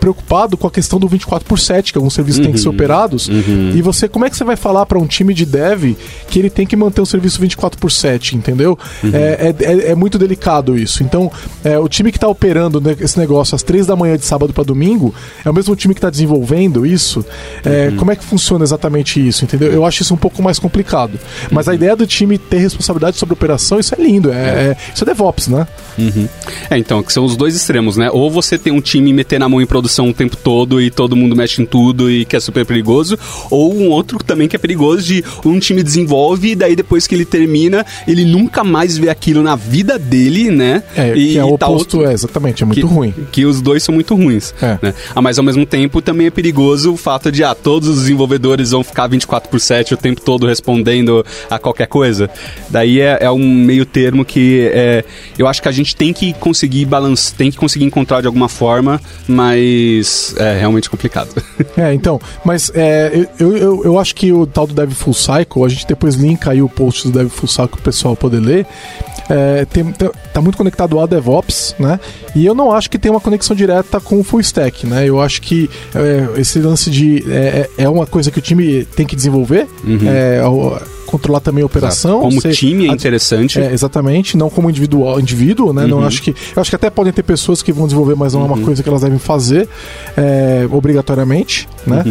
preocupado 0.00 0.56
com 0.56 0.66
a 0.66 0.70
questão 0.70 0.98
do 0.98 1.08
24 1.08 1.46
por 1.46 1.58
7, 1.58 1.92
que 1.92 1.98
alguns 1.98 2.14
serviços 2.14 2.42
têm 2.42 2.52
que 2.52 2.58
ser 2.58 2.68
uhum. 2.68 2.74
operados. 2.74 3.28
Uhum. 3.28 3.72
E 3.74 3.82
você, 3.82 4.08
como 4.08 4.24
é 4.24 4.30
que 4.30 4.36
você 4.36 4.44
vai 4.44 4.56
falar 4.56 4.86
para 4.86 4.98
um 4.98 5.06
time 5.06 5.34
de 5.34 5.46
dev 5.46 5.93
que 6.28 6.38
ele 6.38 6.50
tem 6.50 6.66
que 6.66 6.76
manter 6.76 7.00
o 7.00 7.06
serviço 7.06 7.40
24 7.40 7.78
por 7.78 7.90
7, 7.90 8.36
entendeu? 8.36 8.78
Uhum. 9.02 9.10
É, 9.12 9.54
é, 9.60 9.90
é, 9.90 9.94
muito 9.94 10.18
delicado 10.18 10.76
isso. 10.76 11.02
Então, 11.02 11.30
é, 11.62 11.78
o 11.78 11.88
time 11.88 12.10
que 12.10 12.16
está 12.16 12.28
operando 12.28 12.82
esse 13.00 13.18
negócio 13.18 13.54
às 13.54 13.62
3 13.62 13.86
da 13.86 13.96
manhã 13.96 14.16
de 14.16 14.24
sábado 14.24 14.52
para 14.52 14.64
domingo 14.64 15.14
é 15.44 15.50
o 15.50 15.54
mesmo 15.54 15.74
time 15.76 15.94
que 15.94 15.98
está 15.98 16.10
desenvolvendo 16.10 16.86
isso. 16.86 17.24
É, 17.64 17.88
uhum. 17.88 17.96
Como 17.96 18.12
é 18.12 18.16
que 18.16 18.24
funciona 18.24 18.64
exatamente 18.64 19.26
isso, 19.26 19.44
entendeu? 19.44 19.72
Eu 19.72 19.84
acho 19.84 20.02
isso 20.02 20.14
um 20.14 20.18
pouco 20.18 20.42
mais 20.42 20.58
complicado. 20.58 21.18
Mas 21.50 21.68
a 21.68 21.70
uhum. 21.70 21.76
ideia 21.76 21.96
do 21.96 22.06
time 22.06 22.38
ter 22.38 22.58
responsabilidade 22.58 23.16
sobre 23.16 23.32
a 23.32 23.36
operação, 23.36 23.78
isso 23.78 23.94
é 23.94 24.02
lindo. 24.02 24.32
É, 24.32 24.36
é. 24.36 24.76
isso 24.92 25.04
é 25.04 25.06
DevOps, 25.06 25.48
né? 25.48 25.66
Uhum. 25.98 26.28
É, 26.70 26.78
então, 26.78 27.02
que 27.02 27.12
são 27.12 27.24
os 27.24 27.36
dois 27.36 27.54
extremos, 27.54 27.96
né? 27.96 28.10
Ou 28.10 28.30
você 28.30 28.58
tem 28.58 28.72
um 28.72 28.80
time 28.80 29.12
metendo 29.12 29.44
a 29.44 29.48
mão 29.48 29.60
em 29.60 29.66
produção 29.66 30.08
o 30.08 30.14
tempo 30.14 30.36
todo 30.36 30.80
e 30.80 30.90
todo 30.90 31.14
mundo 31.14 31.36
mexe 31.36 31.62
em 31.62 31.66
tudo 31.66 32.10
e 32.10 32.24
que 32.24 32.36
é 32.36 32.40
super 32.40 32.66
perigoso, 32.66 33.18
ou 33.50 33.74
um 33.74 33.88
outro 33.88 34.18
também 34.22 34.48
que 34.48 34.56
é 34.56 34.58
perigoso 34.58 35.02
de 35.02 35.24
um 35.44 35.58
time 35.58 35.82
desenvolve 35.84 36.50
e 36.50 36.54
daí 36.54 36.74
depois 36.74 37.06
que 37.06 37.14
ele 37.14 37.24
termina, 37.24 37.84
ele 38.06 38.24
nunca 38.24 38.64
mais 38.64 38.98
vê 38.98 39.08
aquilo 39.08 39.42
na 39.42 39.54
vida 39.54 39.98
dele, 39.98 40.50
né? 40.50 40.82
É, 40.96 41.16
e, 41.16 41.32
que 41.32 41.38
é 41.38 41.44
o 41.44 41.56
tá 41.56 41.68
oposto, 41.68 42.04
é, 42.04 42.12
exatamente, 42.12 42.62
é 42.62 42.66
muito 42.66 42.86
que, 42.86 42.92
ruim. 42.92 43.14
Que 43.30 43.44
os 43.44 43.60
dois 43.60 43.82
são 43.82 43.94
muito 43.94 44.14
ruins, 44.14 44.54
é. 44.60 44.78
né? 44.82 44.94
Ah, 45.14 45.22
mas 45.22 45.38
ao 45.38 45.44
mesmo 45.44 45.64
tempo 45.64 46.02
também 46.02 46.26
é 46.26 46.30
perigoso 46.30 46.92
o 46.92 46.96
fato 46.96 47.30
de, 47.30 47.44
ah, 47.44 47.54
todos 47.54 47.88
os 47.88 48.00
desenvolvedores 48.00 48.70
vão 48.70 48.82
ficar 48.82 49.06
24 49.06 49.48
por 49.48 49.60
7 49.60 49.94
o 49.94 49.96
tempo 49.96 50.20
todo 50.20 50.46
respondendo 50.46 51.24
a 51.50 51.58
qualquer 51.58 51.86
coisa. 51.86 52.30
Daí 52.70 53.00
é, 53.00 53.18
é 53.20 53.30
um 53.30 53.38
meio 53.38 53.84
termo 53.84 54.24
que 54.24 54.68
é, 54.72 55.04
eu 55.38 55.46
acho 55.46 55.60
que 55.62 55.68
a 55.68 55.72
gente 55.72 55.94
tem 55.94 56.12
que 56.12 56.32
conseguir 56.34 56.84
balançar, 56.84 57.36
tem 57.36 57.50
que 57.50 57.56
conseguir 57.56 57.84
encontrar 57.84 58.20
de 58.20 58.26
alguma 58.26 58.48
forma, 58.48 59.00
mas 59.28 60.34
é 60.38 60.58
realmente 60.58 60.88
complicado. 60.88 61.30
É, 61.76 61.92
então, 61.92 62.20
mas 62.44 62.70
é, 62.74 63.26
eu, 63.38 63.56
eu, 63.56 63.84
eu 63.84 63.98
acho 63.98 64.14
que 64.14 64.32
o 64.32 64.46
tal 64.46 64.66
do 64.66 64.74
Dev 64.74 64.92
Full 64.92 65.14
Cycle, 65.14 65.64
a 65.64 65.68
gente 65.74 65.86
depois 65.86 66.14
linka 66.14 66.50
aí 66.50 66.62
o 66.62 66.68
post 66.68 67.08
do 67.08 67.18
Dev 67.18 67.28
Full 67.28 67.68
pro 67.68 67.80
pessoal 67.82 68.16
poder 68.16 68.40
ler, 68.40 68.66
é, 69.28 69.64
tem, 69.64 69.84
tá, 69.92 70.10
tá 70.32 70.40
muito 70.40 70.56
conectado 70.56 70.98
ao 70.98 71.06
DevOps, 71.06 71.74
né? 71.78 71.98
E 72.34 72.44
eu 72.44 72.54
não 72.54 72.72
acho 72.72 72.90
que 72.90 72.98
tem 72.98 73.10
uma 73.10 73.20
conexão 73.20 73.54
direta 73.56 73.98
com 74.00 74.20
o 74.20 74.24
Full 74.24 74.40
Stack, 74.40 74.86
né? 74.86 75.08
Eu 75.08 75.20
acho 75.20 75.40
que 75.42 75.68
é, 75.94 76.40
esse 76.40 76.58
lance 76.58 76.90
de... 76.90 77.24
É, 77.30 77.68
é, 77.78 77.84
é 77.84 77.88
uma 77.88 78.06
coisa 78.06 78.30
que 78.30 78.38
o 78.38 78.42
time 78.42 78.84
tem 78.84 79.06
que 79.06 79.16
desenvolver, 79.16 79.66
Uhum. 79.84 79.98
é, 80.06 80.40
controlar 81.06 81.40
também 81.40 81.62
a 81.62 81.66
operação. 81.66 82.20
Como 82.20 82.40
ser- 82.40 82.52
time 82.54 82.88
é 82.88 82.92
interessante. 82.92 83.60
é, 83.60 83.72
exatamente, 83.72 84.36
não 84.36 84.50
como 84.50 84.68
individual, 84.68 85.20
indivíduo, 85.20 85.72
né? 85.72 85.86
Não 85.86 85.98
Uhum. 85.98 86.06
acho 86.06 86.20
que, 86.20 86.30
eu 86.30 86.60
acho 86.60 86.70
que 86.70 86.76
até 86.76 86.90
podem 86.90 87.12
ter 87.12 87.22
pessoas 87.22 87.62
que 87.62 87.72
vão 87.72 87.86
desenvolver, 87.86 88.16
mas 88.16 88.34
não 88.34 88.42
é 88.42 88.44
uma 88.44 88.58
coisa 88.58 88.82
que 88.82 88.88
elas 88.88 89.02
devem 89.02 89.18
fazer 89.18 89.68
obrigatoriamente, 90.70 91.68
né? 91.86 92.02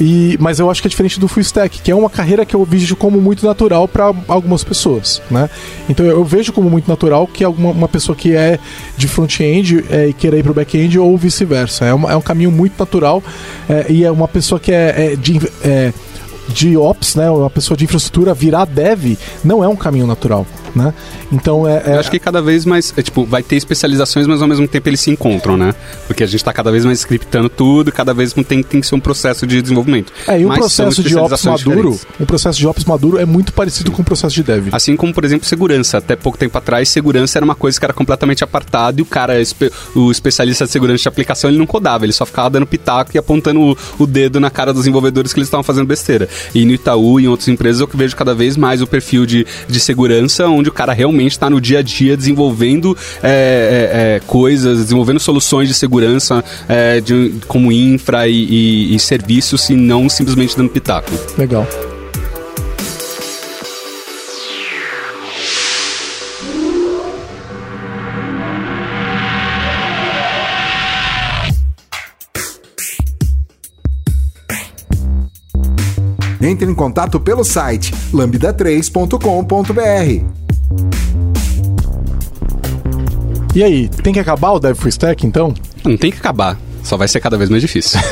E, 0.00 0.38
mas 0.40 0.58
eu 0.58 0.70
acho 0.70 0.80
que 0.80 0.88
é 0.88 0.90
diferente 0.90 1.20
do 1.20 1.28
full 1.28 1.42
stack, 1.42 1.82
que 1.82 1.90
é 1.90 1.94
uma 1.94 2.08
carreira 2.08 2.46
que 2.46 2.56
eu 2.56 2.64
vejo 2.64 2.96
como 2.96 3.20
muito 3.20 3.44
natural 3.44 3.86
para 3.86 4.12
algumas 4.26 4.64
pessoas, 4.64 5.20
né? 5.30 5.50
Então 5.88 6.06
eu 6.06 6.24
vejo 6.24 6.52
como 6.52 6.70
muito 6.70 6.88
natural 6.88 7.26
que 7.26 7.44
alguma 7.44 7.70
uma 7.70 7.88
pessoa 7.88 8.16
que 8.16 8.34
é 8.34 8.58
de 8.96 9.06
front-end 9.06 9.84
é, 9.90 10.08
e 10.08 10.12
queira 10.12 10.38
ir 10.38 10.42
para 10.42 10.52
o 10.52 10.54
back-end 10.54 10.98
ou 10.98 11.16
vice-versa. 11.16 11.84
É, 11.84 11.88
é 11.88 12.16
um 12.16 12.22
caminho 12.22 12.50
muito 12.50 12.78
natural 12.78 13.22
é, 13.68 13.86
e 13.90 14.04
é 14.04 14.10
uma 14.10 14.26
pessoa 14.26 14.58
que 14.58 14.72
é, 14.72 15.12
é 15.12 15.16
de 15.16 15.38
é, 15.62 15.92
de 16.48 16.76
ops, 16.76 17.14
né, 17.14 17.30
uma 17.30 17.50
pessoa 17.50 17.76
de 17.76 17.84
infraestrutura 17.84 18.34
virar 18.34 18.64
dev 18.64 19.16
não 19.44 19.62
é 19.62 19.68
um 19.68 19.76
caminho 19.76 20.06
natural, 20.06 20.44
né? 20.74 20.92
Então 21.30 21.66
é, 21.66 21.82
é 21.86 21.94
Eu 21.94 22.00
acho 22.00 22.10
que 22.10 22.18
cada 22.18 22.40
vez 22.40 22.64
mais, 22.64 22.92
é, 22.96 23.02
tipo, 23.02 23.24
vai 23.24 23.42
ter 23.42 23.56
especializações, 23.56 24.26
mas 24.26 24.42
ao 24.42 24.48
mesmo 24.48 24.66
tempo 24.66 24.88
eles 24.88 25.00
se 25.00 25.10
encontram, 25.10 25.56
né? 25.56 25.74
Porque 26.06 26.22
a 26.22 26.26
gente 26.26 26.42
tá 26.42 26.52
cada 26.52 26.70
vez 26.70 26.84
mais 26.84 27.00
scriptando 27.00 27.48
tudo, 27.48 27.92
cada 27.92 28.12
vez 28.12 28.32
tem, 28.32 28.62
tem 28.62 28.80
que 28.80 28.86
ser 28.86 28.94
um 28.94 29.00
processo 29.00 29.46
de 29.46 29.60
desenvolvimento. 29.60 30.12
é, 30.26 30.40
e 30.40 30.46
um 30.46 30.50
processo 30.50 31.02
de 31.02 31.16
ops 31.16 31.44
maduro, 31.44 31.98
um 32.18 32.26
processo 32.26 32.58
de 32.58 32.66
ops 32.66 32.84
maduro 32.84 33.18
é 33.18 33.24
muito 33.24 33.52
parecido 33.52 33.90
com 33.90 34.02
o 34.02 34.04
processo 34.04 34.34
de 34.34 34.42
dev. 34.42 34.68
Assim 34.72 34.96
como, 34.96 35.12
por 35.12 35.24
exemplo, 35.24 35.46
segurança. 35.46 35.98
Até 35.98 36.16
pouco 36.16 36.38
tempo 36.38 36.56
atrás, 36.56 36.88
segurança 36.88 37.38
era 37.38 37.44
uma 37.44 37.54
coisa 37.54 37.78
que 37.78 37.84
era 37.84 37.92
completamente 37.92 38.44
apartada 38.44 39.00
e 39.00 39.02
o 39.02 39.06
cara, 39.06 39.34
o 39.94 40.10
especialista 40.10 40.64
de 40.64 40.70
segurança 40.70 41.02
de 41.02 41.08
aplicação, 41.08 41.50
ele 41.50 41.58
não 41.58 41.66
codava, 41.66 42.04
ele 42.04 42.12
só 42.12 42.26
ficava 42.26 42.50
dando 42.50 42.66
pitaco 42.66 43.10
e 43.14 43.18
apontando 43.18 43.60
o, 43.60 43.76
o 43.98 44.06
dedo 44.06 44.40
na 44.40 44.50
cara 44.50 44.72
dos 44.72 44.82
desenvolvedores 44.82 45.32
que 45.32 45.38
eles 45.38 45.46
estavam 45.46 45.64
fazendo 45.64 45.86
besteira. 45.86 46.28
E 46.54 46.64
no 46.64 46.72
Itaú 46.72 47.20
e 47.20 47.24
em 47.24 47.28
outras 47.28 47.48
empresas 47.48 47.80
eu 47.80 47.88
vejo 47.92 48.16
cada 48.16 48.34
vez 48.34 48.56
mais 48.56 48.82
o 48.82 48.86
perfil 48.86 49.24
de, 49.24 49.46
de 49.68 49.80
segurança, 49.80 50.46
onde 50.48 50.59
o 50.68 50.72
cara 50.72 50.92
realmente 50.92 51.32
está 51.32 51.48
no 51.48 51.60
dia 51.60 51.78
a 51.78 51.82
dia 51.82 52.16
desenvolvendo 52.16 52.96
é, 53.22 53.30
é, 53.30 54.16
é, 54.16 54.20
coisas, 54.26 54.78
desenvolvendo 54.78 55.18
soluções 55.20 55.68
de 55.68 55.74
segurança 55.74 56.44
é, 56.68 57.00
de- 57.00 57.32
como 57.48 57.70
infra 57.72 58.28
e, 58.28 58.34
e- 58.34 58.94
e 58.94 58.98
serviços 58.98 59.68
e 59.70 59.74
não 59.74 60.08
simplesmente 60.08 60.56
dando 60.56 60.68
pitaco. 60.70 61.10
Legal. 61.38 61.66
Entre 76.40 76.68
em 76.70 76.74
contato 76.74 77.20
pelo 77.20 77.44
site 77.44 77.92
lambda3.com.br. 78.12 80.49
E 83.54 83.64
aí, 83.64 83.88
tem 83.88 84.12
que 84.12 84.20
acabar 84.20 84.52
o 84.52 84.60
dev 84.60 84.76
full 84.76 84.88
stack 84.88 85.26
então? 85.26 85.52
Não 85.84 85.96
tem 85.96 86.12
que 86.12 86.18
acabar. 86.18 86.56
Só 86.82 86.96
vai 86.96 87.06
ser 87.08 87.20
cada 87.20 87.36
vez 87.38 87.48
mais 87.50 87.62
difícil. 87.62 87.98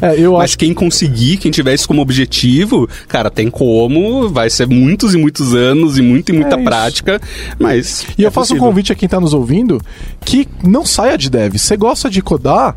É, 0.00 0.18
eu 0.18 0.32
Mas 0.32 0.44
acho 0.50 0.58
quem 0.58 0.74
conseguir, 0.74 1.36
quem 1.36 1.50
tiver 1.50 1.74
isso 1.74 1.86
como 1.86 2.02
objetivo, 2.02 2.88
cara, 3.08 3.30
tem 3.30 3.48
como, 3.50 4.28
vai 4.28 4.50
ser 4.50 4.66
muitos 4.66 5.14
e 5.14 5.18
muitos 5.18 5.54
anos 5.54 5.98
e 5.98 6.02
muita 6.02 6.32
e 6.32 6.34
muita 6.34 6.56
É 6.56 6.62
prática, 6.62 7.20
mas. 7.58 8.04
E 8.18 8.24
é 8.24 8.26
eu 8.26 8.32
faço 8.32 8.52
um 8.52 8.56
possível. 8.56 8.68
convite 8.68 8.92
a 8.92 8.94
quem 8.94 9.08
tá 9.08 9.20
nos 9.20 9.32
ouvindo 9.34 9.80
que 10.24 10.48
não 10.62 10.84
saia 10.84 11.16
de 11.16 11.30
dev. 11.30 11.54
Você 11.56 11.76
gosta 11.76 12.10
de 12.10 12.20
codar, 12.22 12.76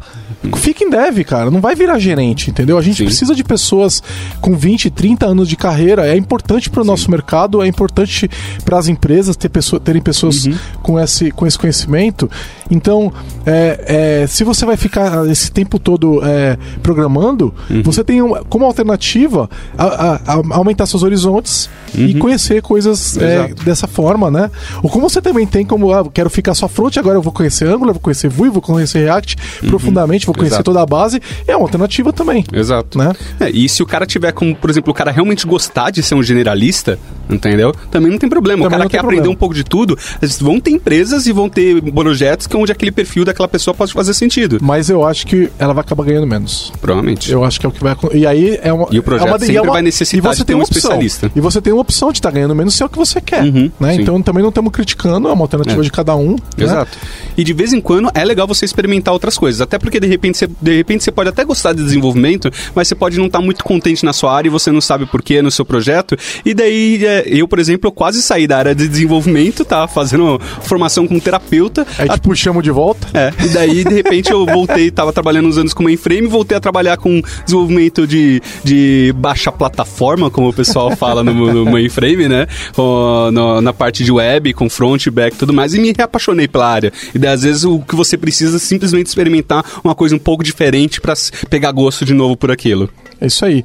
fica 0.58 0.84
em 0.84 0.90
dev, 0.90 1.20
cara. 1.24 1.50
Não 1.52 1.60
vai 1.62 1.76
virar 1.76 1.98
gerente, 2.00 2.50
entendeu? 2.50 2.78
A 2.78 2.82
gente 2.82 2.98
Sim. 2.98 3.06
precisa 3.06 3.34
de 3.36 3.44
pessoas 3.44 4.02
com 4.42 4.56
20, 4.56 4.90
30 4.90 5.26
anos 5.26 5.48
de 5.50 5.56
carreira. 5.56 6.08
É 6.08 6.16
importante 6.16 6.70
para 6.70 6.82
o 6.82 6.86
nosso 6.86 7.10
mercado, 7.10 7.62
é 7.62 7.68
importante 7.68 8.30
para 8.64 8.78
as 8.78 8.88
empresas 8.88 9.36
ter 9.36 9.50
pessoa, 9.50 9.80
terem 9.80 10.02
pessoas 10.02 10.46
Uhum. 10.46 10.56
com, 10.84 11.00
esse, 11.00 11.32
com 11.32 11.46
esse 11.48 11.58
conhecimento. 11.58 12.30
Então, 12.70 13.12
é, 13.46 14.22
é, 14.24 14.28
se 14.38 14.44
você 14.44 14.66
vai 14.66 14.78
ficar 14.78 15.26
esse 15.30 15.52
tempo 15.52 15.80
todo 15.80 16.22
é, 16.24 16.58
programando, 16.84 17.54
Uhum. 17.70 17.82
você 17.84 18.04
tem 18.04 18.22
um- 18.22 18.36
como 18.50 18.66
alternativa 18.66 19.50
a- 19.78 19.86
a- 19.86 20.16
a- 20.34 20.42
aumentar 20.56 20.86
seus 20.86 21.02
horizontes 21.04 21.70
e 21.96 22.14
conhecer 22.16 22.62
coisas 22.62 23.18
é, 23.18 23.42
Uhum. 23.42 23.48
Dessa 23.66 23.88
forma, 23.88 24.30
né? 24.30 24.50
Ou 24.84 24.90
como 24.90 25.10
você 25.10 25.22
também 25.22 25.46
tem 25.48 25.66
como, 25.66 25.92
ah, 25.92 26.06
quero 26.14 26.30
ficar 26.30 26.54
só 26.54 26.68
front, 26.68 26.96
agora 26.98 27.18
eu 27.18 27.22
vou 27.22 27.34
conhecer 27.34 27.66
Angular, 27.68 27.94
vou 27.94 28.00
conhecer 28.02 28.30
Vue, 28.30 28.50
vou 28.50 28.62
conhecer 28.62 29.00
React 29.00 29.36
profundamente, 29.68 30.26
vou 30.26 30.34
conhecer 30.36 30.56
Uhum. 30.56 30.60
Exato. 30.60 30.72
toda 30.72 30.82
a 30.82 30.86
base, 30.86 31.22
é 31.48 31.56
uma 31.56 31.64
alternativa 31.66 32.14
também. 32.14 32.44
Exato. 32.54 32.98
Né? 32.98 33.14
É, 33.40 33.50
e 33.50 33.68
se 33.68 33.82
o 33.82 33.86
cara 33.86 34.06
tiver 34.06 34.32
como, 34.32 34.56
por 34.56 34.70
exemplo, 34.70 34.92
o 34.92 34.94
cara 34.94 35.12
realmente 35.12 35.46
gostar 35.48 35.90
de 35.92 36.02
ser 36.04 36.16
um 36.16 36.24
generalista, 36.24 37.00
entendeu? 37.30 37.74
Também 37.92 38.12
não 38.12 38.18
tem 38.18 38.30
problema. 38.30 38.64
Também 38.64 38.68
o 38.68 38.80
cara 38.80 38.84
quer 38.90 38.98
tem 38.98 39.00
aprender 39.00 39.16
problema. 39.22 39.36
um 39.36 39.38
pouco 39.40 39.54
de 39.56 39.64
tudo. 39.64 39.98
Eles 40.22 40.38
Vão 40.40 40.60
ter 40.60 40.72
empresas 40.72 41.26
e 41.28 41.32
vão 41.32 41.50
ter 41.50 41.82
projetos 41.92 42.48
onde 42.56 42.72
aquele 42.72 42.92
perfil 42.92 43.26
daquela 43.26 43.48
pessoa 43.48 43.74
pode 43.74 43.92
fazer 43.92 44.14
sentido. 44.14 44.60
Mas 44.62 44.90
eu 44.90 45.06
acho 45.06 45.26
que 45.28 45.50
ela 45.60 45.74
vai 45.74 45.82
acabar 45.82 46.04
ganhando 46.06 46.26
menos. 46.28 46.72
Provavelmente. 46.80 47.32
Eu 47.32 47.44
acho 47.44 47.60
que 47.60 47.66
é 47.66 47.70
o 47.70 47.72
que 47.72 47.82
vai 47.84 47.92
acon- 47.94 48.10
E 48.14 48.26
aí 48.26 48.58
é 48.62 48.72
uma. 48.72 48.88
E 48.92 49.00
o 49.00 49.04
projeto 49.04 49.28
é 49.28 49.32
uma, 49.32 49.40
sempre 49.40 49.56
é 49.58 49.62
uma- 49.62 49.74
vai 49.74 49.82
necessitar 49.82 50.32
você 50.34 50.40
de 50.40 50.46
ter 50.46 50.54
tem 50.54 50.56
um 50.56 50.64
opção. 50.64 50.78
especialista. 50.78 51.32
E 51.36 51.42
você 51.42 51.60
tem 51.62 51.74
uma 51.74 51.82
opção 51.82 52.12
de 52.12 52.20
estar 52.20 52.32
ganhando 52.32 52.56
menos 52.56 52.74
se 52.76 52.84
é 52.84 52.86
o 52.86 52.90
que 52.90 52.98
você 52.98 53.20
quer. 53.20 53.44
Uhum, 53.44 53.72
né? 53.80 53.96
sim. 53.96 54.02
Então 54.02 54.22
também 54.22 54.42
não 54.42 54.50
estamos 54.50 54.72
criticando, 54.72 55.28
é 55.28 55.34
uma 55.34 55.44
alternativa 55.44 55.82
É. 55.82 55.84
de 55.84 55.92
cada 55.92 56.16
um. 56.16 56.32
né? 56.32 56.38
Exato. 56.60 56.98
E 57.38 57.44
de 57.44 57.54
vez 57.54 57.74
em 57.74 57.82
quando 57.82 58.10
é 58.14 58.24
legal 58.24 58.48
você 58.48 58.64
experimentar 58.66 59.14
outras 59.14 59.38
coisas. 59.38 59.60
Até 59.62 59.78
porque 59.78 60.00
de 60.00 60.08
repente, 60.08 60.38
você, 60.38 60.48
de 60.62 60.76
repente 60.78 61.04
você 61.04 61.12
pode 61.12 61.30
até 61.30 61.44
gostar 61.44 61.74
de 61.74 61.84
desenvolvimento, 61.84 62.50
mas 62.76 62.88
você 62.88 62.96
pode 62.96 63.18
não 63.18 63.26
estar 63.28 63.42
muito 63.42 63.64
contente 63.64 64.06
na 64.06 64.14
sua 64.14 64.34
área 64.36 64.48
e 64.48 64.52
você 64.52 64.72
não 64.72 64.82
sabe 64.82 65.06
por 65.06 65.22
quê 65.22 65.42
no 65.42 65.52
seu 65.52 65.66
projeto. 65.66 66.16
E 66.46 66.54
daí, 66.54 67.04
é, 67.06 67.17
eu, 67.26 67.48
por 67.48 67.60
exemplo, 67.60 67.88
eu 67.88 67.92
quase 67.92 68.22
saí 68.22 68.46
da 68.48 68.58
área 68.58 68.76
de 68.76 68.88
desenvolvimento, 68.88 69.64
tá? 69.66 69.88
Fazendo 69.88 70.40
formação 70.62 71.08
como 71.08 71.20
terapeuta. 71.22 71.86
Aí 71.98 72.10
te 72.10 72.20
puxamos 72.22 72.64
de 72.64 72.72
volta. 72.72 73.08
É, 73.14 73.32
e 73.46 73.50
daí, 73.50 73.84
de 73.84 73.94
repente, 73.94 74.32
eu 74.32 74.46
voltei, 74.46 74.92
tava 74.92 75.12
trabalhando 75.14 75.48
uns 75.48 75.58
anos 75.58 75.74
com 75.74 75.84
mainframe, 75.84 76.28
voltei 76.28 76.58
a 76.58 76.60
trabalhar 76.62 76.98
com 76.98 77.22
desenvolvimento 77.46 78.06
de, 78.08 78.42
de 78.64 79.14
baixa 79.18 79.52
plataforma, 79.52 80.30
como 80.30 80.50
o 80.50 80.54
pessoal 80.54 80.96
fala 80.96 81.24
no, 81.24 81.34
no 81.54 81.66
mainframe, 81.66 82.28
né? 82.28 82.48
Com- 82.74 83.30
no- 83.32 83.62
na 83.62 83.74
parte 83.74 84.04
de 84.04 84.12
web, 84.12 84.54
com 84.54 84.70
front, 84.70 85.08
back 85.10 85.36
e 85.36 85.40
tudo 85.40 85.54
mais, 85.54 85.74
e 85.74 85.80
me 85.80 85.94
reapaixonei 85.96 86.48
pela 86.48 86.68
área. 86.68 86.92
E 87.14 87.20
daí, 87.20 87.32
às 87.34 87.44
vezes, 87.44 87.64
o 87.64 87.80
que 87.80 87.96
você 87.96 88.18
precisa 88.18 88.58
é 88.58 88.60
simplesmente 88.60 89.08
experimentar 89.08 89.64
uma 89.84 89.96
coisa 89.96 90.16
um 90.16 90.20
pouco 90.20 90.44
diferente 90.44 91.00
pra 91.02 91.14
s- 91.14 91.32
pegar 91.50 91.72
gosto 91.72 92.06
de 92.06 92.14
novo 92.14 92.36
por 92.38 92.52
aquilo. 92.52 92.90
É 93.20 93.28
isso 93.28 93.44
aí. 93.46 93.64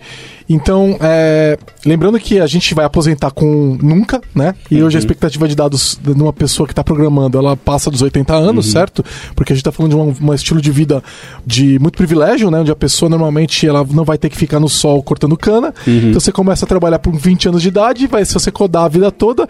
Então, 0.52 0.98
é, 1.00 1.58
lembrando 1.84 2.18
que 2.20 2.38
a 2.38 2.46
gente 2.46 2.74
vai 2.74 2.84
aposentar 2.84 3.30
com 3.30 3.78
nunca, 3.80 4.20
né? 4.34 4.54
E 4.70 4.82
hoje 4.82 4.98
a 4.98 5.00
expectativa 5.00 5.48
de 5.48 5.56
dados 5.56 5.98
de 6.00 6.10
uma 6.10 6.32
pessoa 6.32 6.66
que 6.66 6.72
está 6.72 6.84
programando, 6.84 7.38
ela 7.38 7.56
passa 7.56 7.90
dos 7.90 8.02
80 8.02 8.34
anos, 8.34 8.70
certo? 8.70 9.02
Porque 9.34 9.52
a 9.52 9.56
gente 9.56 9.62
está 9.62 9.72
falando 9.72 9.92
de 9.92 10.22
um, 10.22 10.30
um 10.30 10.34
estilo 10.34 10.60
de 10.60 10.70
vida 10.70 11.02
de 11.46 11.78
muito 11.78 11.96
privilégio, 11.96 12.50
né? 12.50 12.60
Onde 12.60 12.70
a 12.70 12.76
pessoa 12.76 13.08
normalmente 13.08 13.66
ela 13.66 13.86
não 13.90 14.04
vai 14.04 14.18
ter 14.18 14.28
que 14.28 14.36
ficar 14.36 14.60
no 14.60 14.68
sol 14.68 15.02
cortando 15.02 15.36
cana. 15.38 15.72
Então 16.10 16.20
você 16.20 16.30
começa 16.30 16.66
a 16.66 16.68
trabalhar 16.68 16.98
por 16.98 17.14
20 17.16 17.48
anos 17.48 17.62
de 17.62 17.68
idade, 17.68 18.06
vai 18.06 18.24
se 18.24 18.34
você 18.34 18.50
codar 18.50 18.84
a 18.84 18.88
vida 18.88 19.10
toda, 19.10 19.48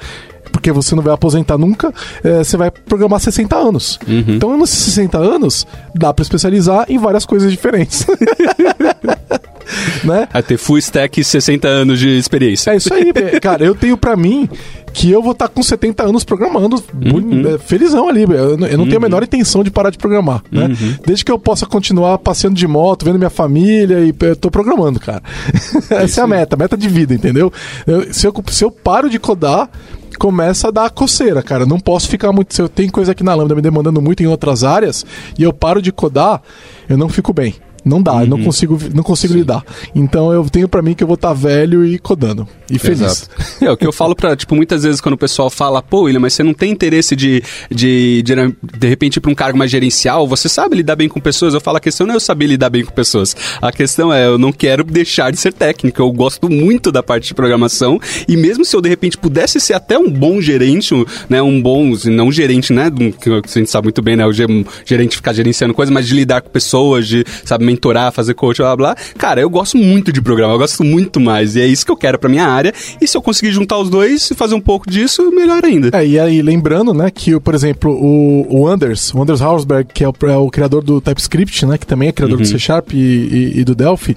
porque 0.52 0.70
você 0.70 0.94
não 0.94 1.02
vai 1.02 1.14
aposentar 1.14 1.58
nunca, 1.58 1.92
é, 2.22 2.44
você 2.44 2.56
vai 2.56 2.70
programar 2.70 3.18
60 3.18 3.56
anos. 3.56 3.98
Então, 4.36 4.56
nesses 4.56 4.78
60 4.78 5.18
anos, 5.18 5.66
dá 5.94 6.12
para 6.12 6.22
especializar 6.22 6.86
em 6.88 6.98
várias 6.98 7.26
coisas 7.26 7.50
diferentes. 7.50 8.06
né? 10.04 10.28
A 10.32 10.42
ter 10.42 10.56
full 10.56 10.78
stack 10.78 11.20
e 11.20 11.24
60 11.24 11.66
anos 11.68 11.98
de 11.98 12.08
experiência. 12.18 12.70
É 12.72 12.76
isso 12.76 12.92
aí, 12.92 13.12
velho. 13.12 13.38
cara. 13.40 13.64
Eu 13.64 13.74
tenho 13.74 13.96
pra 13.96 14.16
mim 14.16 14.48
que 14.92 15.10
eu 15.10 15.22
vou 15.22 15.32
estar 15.32 15.48
com 15.48 15.62
70 15.62 16.02
anos 16.02 16.22
programando, 16.22 16.82
boni- 16.92 17.46
é, 17.54 17.58
felizão 17.58 18.08
ali. 18.08 18.22
Eu, 18.22 18.56
não- 18.58 18.68
não 18.68 18.84
tenho 18.84 18.98
a 18.98 19.00
menor 19.00 19.22
intenção 19.22 19.62
de 19.64 19.70
parar 19.70 19.90
de 19.90 19.98
programar, 19.98 20.42
né? 20.50 20.68
Desde 21.06 21.24
que 21.24 21.32
eu 21.32 21.38
possa 21.38 21.64
continuar 21.66 22.18
passeando 22.18 22.56
de 22.56 22.66
moto, 22.66 23.04
vendo 23.04 23.18
minha 23.18 23.30
família 23.30 24.00
e 24.00 24.14
eu 24.20 24.36
tô 24.36 24.50
programando, 24.50 25.00
cara. 25.00 25.22
Essa 25.90 26.20
é 26.20 26.24
a 26.24 26.26
meta, 26.26 26.56
meta 26.56 26.76
de 26.76 26.88
vida, 26.88 27.14
entendeu? 27.14 27.52
Eu- 27.86 28.12
se, 28.12 28.26
eu, 28.26 28.34
se 28.48 28.64
eu 28.64 28.70
paro 28.70 29.08
de 29.08 29.18
codar, 29.18 29.70
começa 30.18 30.68
a 30.68 30.70
dar 30.70 30.90
coceira, 30.90 31.42
cara. 31.42 31.64
Não 31.64 31.80
posso 31.80 32.06
ficar 32.08 32.30
muito. 32.32 32.54
Se 32.54 32.60
eu 32.60 32.68
tenho 32.68 32.92
coisa 32.92 33.12
aqui 33.12 33.24
na 33.24 33.34
Lambda 33.34 33.54
me 33.54 33.62
demandando 33.62 34.00
muito 34.02 34.22
em 34.22 34.26
outras 34.26 34.62
áreas 34.62 35.04
e 35.38 35.42
eu 35.42 35.52
paro 35.52 35.80
de 35.80 35.90
codar, 35.90 36.42
eu 36.88 36.96
não 36.98 37.08
fico 37.08 37.32
bem. 37.32 37.54
Não 37.84 38.00
dá, 38.00 38.22
eu 38.22 38.26
não 38.26 38.42
consigo, 38.42 38.78
não 38.94 39.02
consigo 39.02 39.34
lidar. 39.34 39.64
Então 39.94 40.32
eu 40.32 40.48
tenho 40.48 40.68
pra 40.68 40.82
mim 40.82 40.94
que 40.94 41.02
eu 41.02 41.06
vou 41.06 41.14
estar 41.14 41.32
velho 41.32 41.84
e 41.84 41.98
codando. 41.98 42.46
E 42.70 42.78
feliz. 42.78 43.28
É, 43.60 43.70
o 43.70 43.76
que 43.76 43.86
eu 43.86 43.92
falo 43.92 44.14
pra, 44.14 44.34
tipo, 44.34 44.54
muitas 44.54 44.82
vezes 44.82 45.00
quando 45.00 45.14
o 45.14 45.18
pessoal 45.18 45.50
fala, 45.50 45.82
pô, 45.82 46.02
William, 46.02 46.20
mas 46.20 46.34
você 46.34 46.42
não 46.42 46.54
tem 46.54 46.70
interesse 46.70 47.14
de, 47.14 47.42
de, 47.70 48.22
de, 48.22 48.34
de 48.78 48.88
repente, 48.88 49.16
ir 49.16 49.20
pra 49.20 49.30
um 49.30 49.34
cargo 49.34 49.58
mais 49.58 49.70
gerencial, 49.70 50.26
você 50.26 50.48
sabe 50.48 50.76
lidar 50.76 50.96
bem 50.96 51.08
com 51.08 51.20
pessoas? 51.20 51.54
Eu 51.54 51.60
falo, 51.60 51.76
a 51.76 51.80
questão 51.80 52.06
não 52.06 52.14
é 52.14 52.16
eu 52.16 52.20
saber 52.20 52.46
lidar 52.46 52.70
bem 52.70 52.84
com 52.84 52.92
pessoas. 52.92 53.36
A 53.60 53.70
questão 53.70 54.12
é, 54.12 54.26
eu 54.26 54.38
não 54.38 54.52
quero 54.52 54.84
deixar 54.84 55.30
de 55.30 55.36
ser 55.38 55.52
técnico. 55.52 56.00
Eu 56.00 56.10
gosto 56.12 56.48
muito 56.48 56.90
da 56.90 57.02
parte 57.02 57.28
de 57.28 57.34
programação 57.34 58.00
e 58.28 58.36
mesmo 58.36 58.64
se 58.64 58.74
eu, 58.74 58.80
de 58.80 58.88
repente, 58.88 59.18
pudesse 59.18 59.60
ser 59.60 59.74
até 59.74 59.98
um 59.98 60.10
bom 60.10 60.40
gerente, 60.40 60.94
né, 61.28 61.42
um 61.42 61.60
bom, 61.60 61.94
não 62.06 62.32
gerente, 62.32 62.72
né, 62.72 62.90
que 63.20 63.30
a 63.30 63.58
gente 63.58 63.70
sabe 63.70 63.86
muito 63.86 64.02
bem, 64.02 64.16
né, 64.16 64.26
o 64.26 64.32
gerente 64.32 65.16
ficar 65.16 65.32
gerenciando 65.32 65.74
coisas, 65.74 65.92
mas 65.92 66.06
de 66.06 66.14
lidar 66.14 66.40
com 66.40 66.50
pessoas, 66.50 67.06
de, 67.06 67.24
sabe, 67.44 67.64
mentorar, 67.72 68.12
fazer 68.12 68.34
coach, 68.34 68.58
blá, 68.58 68.76
blá, 68.76 68.96
cara, 69.18 69.40
eu 69.40 69.50
gosto 69.50 69.76
muito 69.76 70.12
de 70.12 70.20
programar, 70.20 70.54
eu 70.54 70.58
gosto 70.58 70.84
muito 70.84 71.20
mais. 71.20 71.56
E 71.56 71.60
é 71.60 71.66
isso 71.66 71.84
que 71.84 71.92
eu 71.92 71.96
quero 71.96 72.18
pra 72.18 72.28
minha 72.28 72.46
área. 72.46 72.72
E 73.00 73.06
se 73.06 73.16
eu 73.16 73.22
conseguir 73.22 73.52
juntar 73.52 73.78
os 73.78 73.90
dois 73.90 74.30
e 74.30 74.34
fazer 74.34 74.54
um 74.54 74.60
pouco 74.60 74.88
disso, 74.88 75.30
melhor 75.30 75.64
ainda. 75.64 75.90
É, 75.92 76.06
e 76.06 76.18
aí, 76.18 76.42
lembrando, 76.42 76.94
né, 76.94 77.10
que, 77.10 77.38
por 77.40 77.54
exemplo, 77.54 77.92
o, 77.92 78.62
o 78.62 78.68
Anders, 78.68 79.12
o 79.14 79.22
Anders 79.22 79.40
Hausberg, 79.40 79.90
que 79.92 80.04
é 80.04 80.08
o, 80.08 80.14
é 80.28 80.36
o 80.36 80.50
criador 80.50 80.82
do 80.82 81.00
TypeScript, 81.00 81.66
né, 81.66 81.78
que 81.78 81.86
também 81.86 82.08
é 82.08 82.12
criador 82.12 82.36
uhum. 82.36 82.42
do 82.42 82.48
C 82.48 82.58
Sharp 82.58 82.92
e, 82.92 82.96
e, 82.96 83.60
e 83.60 83.64
do 83.64 83.74
Delphi, 83.74 84.16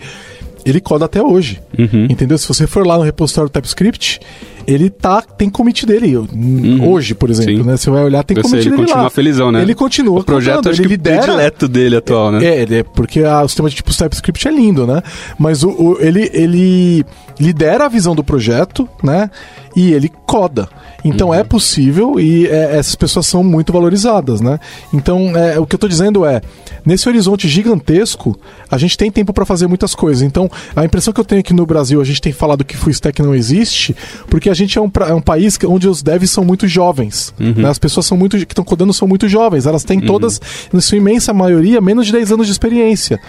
ele 0.66 0.82
coda 0.82 1.06
até 1.06 1.22
hoje. 1.22 1.62
Uhum. 1.78 2.08
Entendeu? 2.10 2.38
Se 2.38 2.48
você 2.48 2.66
for 2.66 2.86
lá 2.86 2.98
no 2.98 3.04
repositório 3.04 3.50
do 3.50 3.54
TypeScript, 3.54 4.20
ele 4.68 4.90
tá, 4.90 5.22
tem 5.22 5.50
commit 5.50 5.86
dele. 5.86 6.18
Uhum. 6.18 6.90
Hoje, 6.90 7.14
por 7.16 7.30
exemplo, 7.30 7.58
Sim. 7.58 7.64
né? 7.64 7.78
Você 7.78 7.90
vai 7.90 8.04
olhar, 8.04 8.24
tem 8.24 8.36
commit 8.36 8.50
sei, 8.50 8.60
ele 8.60 8.70
dele 8.70 8.82
continua 8.84 9.04
lá. 9.04 9.10
felizão, 9.10 9.52
né? 9.52 9.62
Ele 9.62 9.76
continua 9.76 10.20
O 10.20 10.24
projeto 10.24 10.56
contando, 10.58 10.72
acho 10.72 10.82
ele 10.82 10.90
que 10.90 10.96
lidera... 10.96 11.22
predileto 11.24 11.68
dele 11.68 11.96
atual, 11.98 12.32
né? 12.32 12.46
É, 12.46 12.62
é 12.64 12.84
porque 12.84 13.24
a, 13.24 13.44
o 13.44 13.48
sistema 13.48 13.70
de 13.70 13.76
tipo 13.76 13.96
TypeScript 13.96 14.48
é 14.48 14.52
lindo, 14.52 14.86
né? 14.88 15.02
Mas 15.38 15.64
o, 15.64 15.70
o, 15.70 15.98
ele, 16.00 16.30
ele 16.34 17.06
lidera 17.40 17.86
a 17.86 17.90
visão 17.90 18.16
do 18.16 18.24
projeto, 18.24 18.88
né? 19.04 19.30
E 19.76 19.94
ele 19.94 20.10
coda. 20.26 20.70
Então 21.06 21.28
uhum. 21.28 21.34
é 21.36 21.44
possível 21.44 22.20
e 22.20 22.48
é, 22.48 22.78
essas 22.78 22.96
pessoas 22.96 23.28
são 23.28 23.44
muito 23.44 23.72
valorizadas, 23.72 24.42
né? 24.42 24.60
Então 24.92 25.38
é, 25.38 25.60
o 25.60 25.66
que 25.66 25.76
eu 25.76 25.78
estou 25.78 25.90
dizendo 25.90 26.26
é, 26.26 26.42
nesse 26.84 27.08
horizonte 27.08 27.48
gigantesco, 27.48 28.38
a 28.72 28.78
gente 28.78 28.98
tem 28.98 29.12
tempo 29.12 29.32
para 29.32 29.46
fazer 29.46 29.68
muitas 29.68 29.94
coisas. 29.94 30.24
Então 30.24 30.50
a 30.76 30.84
impressão 30.84 31.14
que 31.14 31.20
eu 31.20 31.26
tenho 31.26 31.42
aqui 31.42 31.54
no 31.54 31.66
Brasil, 31.66 32.02
a 32.02 32.04
gente 32.04 32.20
tem 32.20 32.34
falado 32.34 32.66
que 32.66 32.76
full 32.76 32.92
stack 32.92 33.22
não 33.22 33.36
existe, 33.36 33.96
porque 34.28 34.50
a 34.50 34.54
gente 34.54 34.78
é 34.80 34.82
um, 34.82 34.90
é 35.08 35.14
um 35.14 35.22
país 35.22 35.60
onde 35.68 35.88
os 35.88 36.02
devs 36.02 36.32
são 36.32 36.44
muito 36.44 36.68
jovens. 36.68 37.34
Uhum. 37.40 37.54
Né? 37.58 37.70
As 37.70 37.78
pessoas 37.78 38.08
são 38.08 38.18
muito 38.18 38.38
que 38.38 38.44
estão 38.44 38.66
codando 38.66 38.92
são 38.92 39.08
muito 39.08 39.28
jovens. 39.28 39.68
Elas 39.68 39.84
têm 39.84 40.00
uhum. 40.00 40.08
todas, 40.08 40.42
na 40.74 40.82
sua 40.82 40.98
imensa 40.98 41.34
maioria, 41.34 41.80
menos 41.82 42.08
de 42.08 42.14
10 42.14 42.32
anos 42.32 42.48
de 42.48 42.52
experiência. 42.52 43.20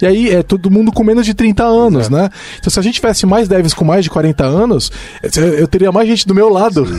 E 0.00 0.06
aí 0.06 0.30
é 0.30 0.42
todo 0.42 0.70
mundo 0.70 0.90
com 0.90 1.04
menos 1.04 1.26
de 1.26 1.34
30 1.34 1.64
anos, 1.64 2.08
né? 2.08 2.30
Então 2.58 2.70
se 2.70 2.78
a 2.78 2.82
gente 2.82 2.94
tivesse 2.94 3.26
mais 3.26 3.46
devs 3.46 3.55
com 3.74 3.84
mais 3.84 4.04
de 4.04 4.10
40 4.10 4.44
anos, 4.44 4.90
eu 5.58 5.66
teria 5.66 5.92
mais 5.92 6.08
gente 6.08 6.26
do 6.26 6.34
meu 6.34 6.48
lado. 6.48 6.86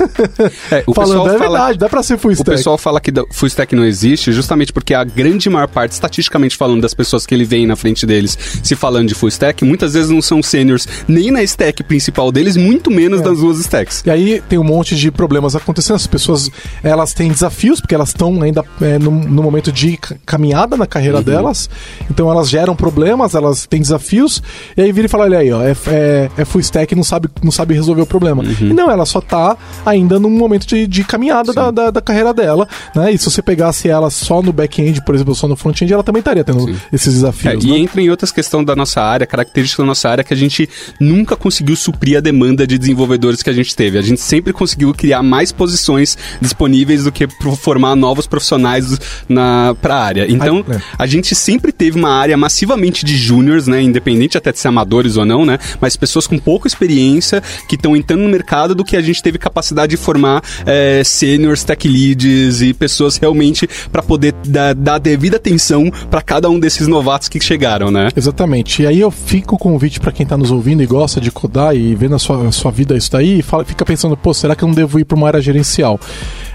É, 0.72 0.84
Falando, 0.94 1.30
é 1.30 1.38
fala, 1.38 1.40
verdade, 1.40 1.78
dá 1.78 1.88
pra 1.88 2.04
ser 2.04 2.18
full 2.18 2.32
stack. 2.32 2.50
O 2.50 2.54
pessoal 2.54 2.78
fala 2.78 3.00
que 3.00 3.12
full 3.32 3.48
stack 3.48 3.76
não 3.76 3.86
existe 3.86 4.32
justamente 4.32 4.74
porque 4.74 4.94
a 4.94 5.04
grande 5.04 5.50
maior 5.50 5.68
parte, 5.68 5.92
estatisticamente 5.92 6.58
falando, 6.58 6.82
das 6.82 6.94
pessoas 6.94 7.26
que 7.26 7.34
ele 7.34 7.46
vem 7.46 7.66
na 7.66 7.76
frente 7.76 8.06
deles 8.06 8.38
se 8.64 8.76
falando 8.76 9.08
de 9.08 9.16
full 9.16 9.30
stack, 9.30 9.64
muitas 9.64 9.94
vezes 9.94 10.10
não 10.10 10.22
são 10.22 10.42
seniors 10.42 10.88
nem 11.08 11.32
na 11.32 11.42
stack 11.44 11.84
principal 11.84 12.32
deles, 12.32 12.58
muito 12.58 12.92
menos 12.92 13.22
é. 13.22 13.24
das 13.24 13.40
duas 13.40 13.60
stacks. 13.60 14.04
E 14.06 14.10
aí 14.10 14.42
tem 14.48 14.58
um 14.58 14.64
monte 14.64 14.96
de 14.96 15.12
problemas 15.12 15.56
acontecendo. 15.56 15.96
As 15.96 16.08
pessoas, 16.08 16.50
elas 16.84 17.14
têm 17.14 17.30
desafios, 17.30 17.80
porque 17.80 17.96
elas 17.96 18.10
estão 18.10 18.42
ainda 18.42 18.64
é, 18.82 19.00
no, 19.00 19.12
no, 19.12 19.44
momento 19.44 19.72
de 19.72 19.98
caminhada 20.26 20.76
na 20.78 20.86
carreira 20.86 21.18
uhum. 21.18 21.24
delas. 21.24 21.70
Então 22.10 22.30
elas 22.30 22.50
geram 22.50 22.76
problemas, 22.76 23.36
elas 23.36 23.66
têm 23.66 23.82
desafios. 23.82 24.42
E 24.76 24.82
aí 24.82 24.92
vira 24.92 25.08
e 25.08 25.10
fala, 25.10 25.26
olha 25.26 25.40
aí, 25.40 25.52
ó, 25.52 25.62
é, 25.64 25.76
é, 25.88 26.30
é 26.38 26.46
full 26.48 26.62
stack 26.62 26.94
e 26.94 26.96
não 26.96 27.04
sabe, 27.04 27.30
não 27.44 27.52
sabe 27.52 27.74
resolver 27.74 28.02
o 28.02 28.06
problema. 28.06 28.44
Uhum. 28.44 28.70
E 28.70 28.74
não, 28.74 28.90
ela 28.90 29.06
só 29.06 29.22
tá 29.22 29.58
ainda 29.86 30.20
num 30.20 30.30
momento 30.30 30.66
de, 30.66 30.88
de 30.88 31.04
caminhada 31.04 31.54
da, 31.54 31.72
da, 31.72 31.92
da, 31.92 32.02
carreira 32.02 32.34
dela, 32.34 32.68
né? 32.96 33.12
E 33.12 33.18
se 33.18 33.26
você 33.26 33.42
pegasse 33.42 33.90
ela 33.90 34.10
só 34.10 34.42
no 34.42 34.52
back-end, 34.52 35.04
por 35.04 35.14
exemplo, 35.14 35.36
só 35.36 35.48
no 35.48 35.56
front-end, 35.56 35.94
ela 35.94 36.04
também 36.04 36.20
estaria 36.20 36.44
tendo 36.44 36.62
Sim. 36.62 36.76
esses 36.92 37.14
desafios. 37.14 37.54
É, 37.54 37.68
né? 37.68 37.78
E 37.78 37.82
entra 37.82 38.02
em 38.02 38.10
outras 38.10 38.32
questões 38.32 38.66
da 38.66 38.76
nossa 38.76 39.02
área, 39.02 39.28
características 39.28 39.84
da 39.84 39.88
nossa 39.88 40.10
área, 40.10 40.24
que 40.24 40.34
a 40.34 40.38
gente 40.38 40.70
nunca 41.00 41.36
conseguiu 41.36 41.76
suprir 41.76 42.18
a 42.18 42.22
demanda 42.22 42.66
de 42.66 42.78
desenvolvedores 42.78 43.44
que 43.44 43.50
a 43.50 43.54
gente 43.54 43.76
teve. 43.76 43.98
A 43.98 44.02
gente 44.02 44.22
sempre 44.22 44.54
conseguiu 44.54 44.94
criar 44.94 45.22
mais 45.22 45.52
posições 45.52 46.18
disponíveis 46.42 47.04
do 47.04 47.12
que 47.12 47.28
formar 47.58 47.96
novos 47.96 48.28
profissionais 48.28 48.98
na, 49.28 49.76
pra 49.82 49.96
área. 49.96 50.32
Então, 50.32 50.64
é. 50.70 50.80
a 50.98 51.06
gente 51.06 51.36
sempre 51.36 51.72
teve 51.72 51.98
uma 51.98 52.10
área 52.10 52.38
massivamente 52.38 53.06
de 53.06 53.16
júniors, 53.18 53.68
né? 53.68 53.82
Independente 53.82 54.38
até 54.38 54.52
de 54.52 54.60
ser 54.60 54.68
amadores 54.68 55.18
ou 55.18 55.26
não, 55.26 55.46
né? 55.46 55.60
Mas 55.82 55.96
pessoas 55.96 56.28
com 56.28 56.37
pouca 56.38 56.68
experiência 56.68 57.42
que 57.68 57.76
estão 57.76 57.96
entrando 57.96 58.22
no 58.22 58.30
mercado 58.30 58.76
do 58.76 58.84
que 58.84 58.96
a 58.96 59.02
gente 59.02 59.22
teve 59.22 59.38
capacidade 59.38 59.92
de 59.92 59.98
formar 59.98 60.42
é, 60.66 61.02
seniors, 61.04 61.64
tech 61.64 61.88
leads 61.88 62.62
e 62.62 62.74
pessoas 62.74 63.18
realmente 63.18 63.68
para 63.92 64.02
poder 64.02 64.34
dar, 64.46 64.74
dar 64.74 64.96
a 64.96 65.00
devida 65.00 65.38
atenção 65.38 65.92
para 66.10 66.22
cada 66.22 66.50
um 66.50 66.60
desses 66.60 66.88
novatos 66.88 67.30
que 67.30 67.40
chegaram, 67.40 67.92
né? 67.92 68.10
Exatamente. 68.16 68.82
E 68.82 68.88
aí 68.88 69.00
eu 69.00 69.12
fico 69.12 69.56
o 69.56 69.58
convite 69.58 70.00
para 70.00 70.12
quem 70.12 70.26
tá 70.26 70.38
nos 70.38 70.52
ouvindo 70.52 70.84
e 70.84 70.86
gosta 70.86 71.22
de 71.22 71.32
codar 71.32 71.76
e 71.76 71.96
vê 71.96 72.08
na 72.08 72.20
sua, 72.20 72.52
sua 72.52 72.72
vida 72.72 72.96
isso 72.96 73.12
daí 73.12 73.40
e 73.40 73.42
fala, 73.42 73.64
fica 73.64 73.86
pensando, 73.86 74.16
pô, 74.18 74.34
será 74.34 74.56
que 74.56 74.64
eu 74.64 74.68
não 74.68 74.76
devo 74.76 75.00
ir 75.00 75.06
para 75.06 75.16
uma 75.16 75.28
área 75.28 75.42
gerencial? 75.42 76.00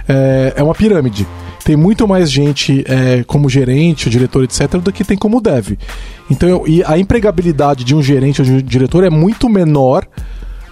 É, 0.09 0.55
é 0.57 0.63
uma 0.63 0.75
pirâmide 0.75 1.27
tem 1.65 1.77
muito 1.77 2.07
mais 2.07 2.31
gente 2.31 2.85
é, 2.87 3.23
como 3.25 3.49
gerente, 3.49 4.11
diretor, 4.11 4.45
etc., 4.45 4.79
do 4.79 4.93
que 4.93 5.05
tem 5.05 5.17
como 5.17 5.41
dev. 5.41 5.79
Então, 6.31 6.49
eu, 6.49 6.65
e 6.67 6.83
a 6.85 6.99
empregabilidade 6.99 7.85
de 7.85 7.95
um 7.95 8.03
gerente 8.03 8.41
ou 8.41 8.45
de 8.45 8.53
um 8.53 8.59
diretor 8.61 9.05
é 9.05 9.11
muito 9.11 9.49
menor 9.49 10.07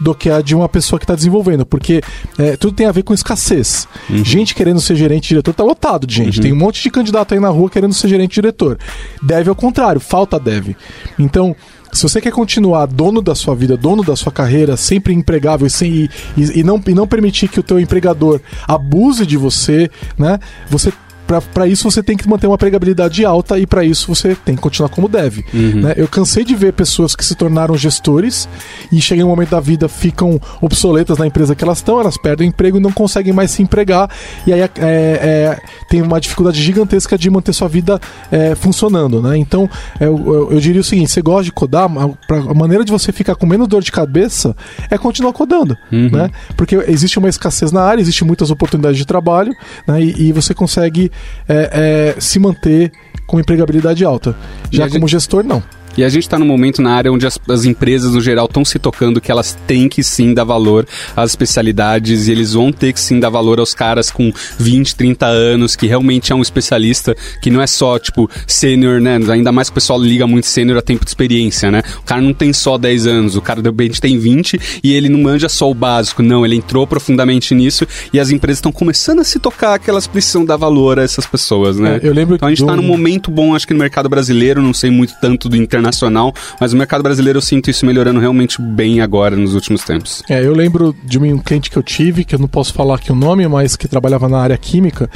do 0.01 0.15
que 0.15 0.31
a 0.31 0.41
de 0.41 0.55
uma 0.55 0.69
pessoa 0.69 0.99
que 0.99 1.05
está 1.05 1.15
desenvolvendo, 1.15 1.67
porque 1.67 2.01
é, 2.39 2.57
tudo 2.57 2.75
tem 2.75 2.87
a 2.87 2.93
ver 2.93 3.03
com 3.03 3.13
escassez. 3.13 3.87
Uhum. 4.09 4.25
Gente 4.25 4.55
querendo 4.55 4.81
ser 4.81 4.97
gerente 4.97 5.29
diretor 5.29 5.53
tá 5.53 5.63
lotado 5.63 6.07
de 6.07 6.15
gente. 6.15 6.39
Uhum. 6.39 6.43
Tem 6.43 6.53
um 6.53 6.57
monte 6.57 6.83
de 6.83 6.91
candidato 6.91 7.35
aí 7.35 7.41
na 7.41 7.51
rua 7.51 7.69
querendo 7.69 7.93
ser 7.93 8.09
gerente 8.09 8.33
diretor. 8.33 8.79
Deve 9.23 9.51
ao 9.51 9.55
contrário, 9.55 10.01
falta 10.01 10.41
deve. 10.41 10.75
Então, 11.19 11.55
se 11.93 12.03
você 12.03 12.21
quer 12.21 12.33
continuar 12.33 12.87
dono 12.87 13.21
da 13.21 13.35
sua 13.35 13.55
vida, 13.55 13.77
dono 13.77 14.03
da 14.03 14.15
sua 14.15 14.31
carreira, 14.31 14.77
sempre 14.77 15.13
empregável 15.13 15.67
e, 15.67 15.71
sem, 15.71 16.09
e, 16.37 16.61
e, 16.61 16.63
não, 16.63 16.83
e 16.87 16.95
não 16.95 17.07
permitir 17.07 17.49
que 17.49 17.61
o 17.61 17.63
teu 17.63 17.81
empregador 17.81 18.41
abuse 18.67 19.27
de 19.27 19.37
você, 19.37 19.91
né? 20.17 20.39
Você 20.69 20.93
para 21.39 21.67
isso 21.67 21.89
você 21.89 22.03
tem 22.03 22.17
que 22.17 22.29
manter 22.29 22.47
uma 22.47 22.59
pregabilidade 22.59 23.25
alta 23.25 23.59
e 23.59 23.67
para 23.67 23.85
isso 23.85 24.13
você 24.13 24.35
tem 24.35 24.57
que 24.57 24.63
continuar 24.63 24.89
como 24.89 25.09
deve. 25.09 25.45
Uhum. 25.53 25.83
Né? 25.83 25.95
Eu 25.97 26.09
cansei 26.09 26.45
de 26.45 26.55
ver 26.55 26.73
pessoas 26.73 27.15
que 27.15 27.25
se 27.25 27.35
tornaram 27.35 27.77
gestores 27.77 28.49
e 28.91 29.01
chegam 29.01 29.27
um 29.27 29.31
momento 29.31 29.51
da 29.51 29.61
vida 29.61 29.89
ficam 29.89 30.41
obsoletas 30.61 31.19
na 31.19 31.27
empresa 31.27 31.55
que 31.55 31.63
elas 31.63 31.79
estão, 31.79 32.01
elas 32.01 32.17
perdem 32.17 32.49
o 32.49 32.51
emprego 32.51 32.79
e 32.79 32.81
não 32.81 32.93
conseguem 32.93 33.33
mais 33.33 33.51
se 33.51 33.63
empregar 33.63 34.11
e 34.47 34.53
aí 34.53 34.61
é, 34.61 34.71
é, 34.79 35.59
tem 35.89 36.03
uma 36.03 36.21
dificuldade 36.21 36.61
gigantesca 36.61 37.17
de 37.17 37.31
manter 37.31 37.53
sua 37.53 37.69
vida 37.69 38.01
é, 38.31 38.55
funcionando, 38.55 39.23
né? 39.23 39.37
Então 39.37 39.69
eu, 39.99 40.17
eu, 40.27 40.53
eu, 40.53 40.61
diria 40.61 40.81
o 40.81 40.85
seguinte: 40.85 41.11
você 41.11 41.23
gosta 41.23 41.45
de 41.45 41.53
codar, 41.53 41.85
a, 41.85 42.35
a, 42.35 42.55
maneira 42.55 42.85
de 42.85 42.91
você 42.91 43.13
ficar 43.13 43.35
com 43.35 43.47
menos 43.47 43.69
dor 43.69 43.83
de 43.83 43.93
cabeça 43.93 44.57
é 44.91 44.97
continuar 44.97 45.33
codando, 45.33 45.77
uhum. 45.93 46.11
né? 46.11 46.31
Porque 46.57 46.77
existe 46.89 47.19
uma 47.19 47.29
escassez 47.29 47.73
na 47.73 47.83
área, 47.83 48.01
existe 48.01 48.25
muitas 48.25 48.51
oportunidades 48.51 48.99
de 48.99 49.05
trabalho, 49.05 49.53
né? 49.87 50.03
E, 50.03 50.29
e 50.29 50.33
você 50.33 50.55
consegue 50.55 51.11
é, 51.49 52.15
é, 52.17 52.21
se 52.21 52.39
manter 52.39 52.93
com 53.27 53.39
empregabilidade 53.39 54.05
alta. 54.05 54.35
Já 54.71 54.85
como 54.89 55.01
gente... 55.01 55.11
gestor, 55.11 55.45
não. 55.45 55.63
E 55.97 56.05
a 56.05 56.09
gente 56.09 56.23
está 56.23 56.39
num 56.39 56.47
momento 56.47 56.81
na 56.81 56.95
área 56.95 57.13
onde 57.13 57.27
as, 57.27 57.39
as 57.49 57.65
empresas, 57.65 58.13
no 58.13 58.21
geral, 58.21 58.47
estão 58.47 58.65
se 58.65 58.79
tocando 58.79 59.21
que 59.21 59.31
elas 59.31 59.57
têm 59.67 59.89
que 59.89 60.03
sim 60.03 60.33
dar 60.33 60.45
valor 60.45 60.87
às 61.17 61.31
especialidades 61.31 62.29
e 62.29 62.33
eles 62.33 62.53
vão 62.55 62.73
ter 62.73 62.93
que 62.93 63.01
sim 63.01 63.19
dar 63.19 63.29
valor 63.29 63.59
aos 63.59 63.75
caras 63.75 64.11
com 64.11 64.33
20, 64.59 64.95
30 64.95 65.27
anos, 65.27 65.77
que 65.77 65.87
realmente 65.87 66.33
é 66.33 66.35
um 66.35 66.43
especialista, 66.43 67.17
que 67.43 67.51
não 67.51 67.61
é 67.61 67.67
só, 67.67 67.99
tipo, 67.99 68.31
sênior, 68.47 69.01
né? 69.01 69.19
Ainda 69.29 69.53
mais 69.53 69.69
que 69.69 69.73
o 69.73 69.75
pessoal 69.75 70.01
liga 70.01 70.27
muito 70.27 70.47
sênior 70.47 70.79
a 70.79 70.83
tempo 70.83 71.05
de 71.05 71.11
experiência, 71.11 71.71
né? 71.71 71.83
O 71.99 72.03
cara 72.03 72.21
não 72.21 72.33
tem 72.33 72.53
só 72.53 72.79
10 72.79 73.07
anos, 73.07 73.37
o 73.37 73.43
cara 73.43 73.61
de 73.61 73.69
repente 73.69 74.01
tem 74.01 74.19
20 74.19 74.81
e 74.83 74.95
ele 74.95 75.09
não 75.09 75.21
manja 75.21 75.49
só 75.49 75.71
o 75.71 75.75
básico, 75.75 76.23
não, 76.23 76.45
ele 76.47 76.57
entrou 76.57 76.87
profundamente 76.87 77.55
nisso 77.55 77.87
e 78.13 78.21
as 78.21 78.31
empresas 78.31 78.59
estão 78.59 78.73
começando 78.73 79.21
a 79.21 79.25
se 79.25 79.39
tocar 79.39 79.79
que 79.79 79.91
elas 79.91 80.07
precisam 80.07 80.45
dar 80.45 80.57
valor 80.57 80.99
a 80.99 81.03
essas 81.03 81.27
pessoas, 81.27 81.79
né? 81.79 82.01
É, 82.03 82.09
eu 82.09 82.15
lembro 82.15 82.37
então 82.37 82.47
a 82.47 82.51
gente 82.51 82.63
está 82.63 82.77
num 82.77 82.83
momento 82.83 83.31
bom, 83.31 83.55
acho 83.55 83.67
que 83.67 83.75
no 83.75 83.81
mercado 83.81 84.09
brasileiro, 84.09 84.63
não 84.63 84.73
sei 84.73 84.91
muito 84.91 85.15
tanto 85.21 85.49
do 85.49 85.57
internacional 85.57 85.90
internacional, 85.91 86.33
mas 86.59 86.73
no 86.73 86.79
mercado 86.79 87.03
brasileiro 87.03 87.39
eu 87.39 87.43
sinto 87.43 87.69
isso 87.69 87.85
melhorando 87.85 88.21
realmente 88.21 88.61
bem 88.63 89.01
agora 89.01 89.37
nos 89.37 89.55
últimos 89.55 89.85
tempos. 89.85 90.23
É, 90.29 90.45
eu 90.45 90.55
lembro 90.55 90.95
de 91.05 91.19
um 91.19 91.39
cliente 91.39 91.71
que 91.71 91.77
eu 91.77 91.83
tive, 91.83 92.25
que 92.25 92.35
eu 92.35 92.39
não 92.39 92.49
posso 92.49 92.73
falar 92.73 92.95
aqui 92.95 93.13
o 93.13 93.15
nome, 93.15 93.47
mas 93.49 93.77
que 93.77 93.89
trabalhava 93.89 94.29
na 94.29 94.39
área 94.39 94.57
química, 94.57 95.11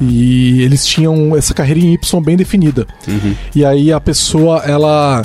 e 0.00 0.62
eles 0.62 0.86
tinham 0.86 1.36
essa 1.36 1.52
carreira 1.52 1.80
em 1.80 1.94
Y 1.94 2.20
bem 2.22 2.36
definida. 2.36 2.86
Uhum. 3.06 3.34
E 3.54 3.64
aí 3.64 3.92
a 3.92 4.00
pessoa, 4.00 4.62
ela 4.64 5.22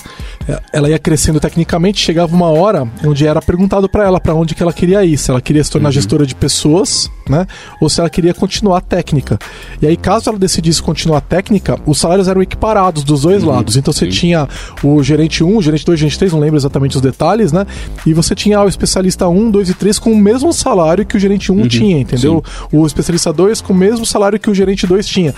ela 0.72 0.90
ia 0.90 1.00
crescendo 1.00 1.40
tecnicamente, 1.40 2.00
chegava 2.00 2.36
uma 2.36 2.50
hora 2.50 2.88
onde 3.04 3.26
era 3.26 3.42
perguntado 3.42 3.90
para 3.90 4.04
ela 4.04 4.20
para 4.20 4.34
onde 4.34 4.54
que 4.54 4.62
ela 4.62 4.74
queria 4.74 5.04
ir, 5.04 5.18
se 5.18 5.32
ela 5.32 5.42
queria 5.42 5.64
se 5.64 5.72
tornar 5.72 5.90
uhum. 5.90 5.94
gestora 5.94 6.26
de 6.26 6.36
pessoas, 6.36 7.10
né, 7.28 7.48
ou 7.82 7.90
se 7.90 8.00
ela 8.00 8.10
queria 8.10 8.34
continuar 8.34 8.82
técnica. 8.82 9.40
E 9.82 9.88
aí 9.88 9.98
caso 9.98 10.30
ela 10.30 10.38
decidisse 10.38 10.82
continuar 10.82 11.22
técnica, 11.22 11.80
os 11.86 11.98
salários 11.98 12.28
eram 12.28 12.42
equiparados 12.42 13.04
dos 13.04 13.22
dois 13.22 13.44
uhum. 13.44 13.50
lados. 13.50 13.76
Então 13.76 13.92
você 13.92 14.06
Sim. 14.06 14.12
tinha 14.12 14.48
o 14.84 15.02
gerente 15.02 15.44
1, 15.44 15.58
o 15.58 15.62
gerente 15.62 15.86
2, 15.86 15.98
o 15.98 16.00
gerente 16.00 16.20
3, 16.20 16.34
não 16.34 16.40
lembro 16.40 16.58
exatamente 16.58 16.96
os 16.96 17.02
detalhes, 17.02 17.52
né? 17.52 17.66
E 18.06 18.14
você 18.14 18.36
tinha 18.36 18.62
o 18.62 18.68
especialista 18.68 19.28
1, 19.28 19.52
2 19.52 19.70
e 19.70 19.74
3 19.74 19.98
com 19.98 20.12
o 20.12 20.18
mesmo 20.18 20.54
salário 20.54 21.06
que 21.06 21.18
o 21.18 21.20
gerente 21.20 21.52
1 21.52 21.58
uhum. 21.58 21.68
tinha, 21.68 21.98
entendeu? 21.98 22.44
Sim. 22.46 22.68
O 22.78 22.86
especialista 22.86 23.34
2 23.34 23.62
com 23.62 23.74
o 23.74 23.76
mesmo 23.76 24.06
salário 24.06 24.40
que 24.40 24.50
o 24.50 24.54
gerente 24.54 24.65
gerente 24.66 24.88
2 24.88 25.06
tinha. 25.08 25.34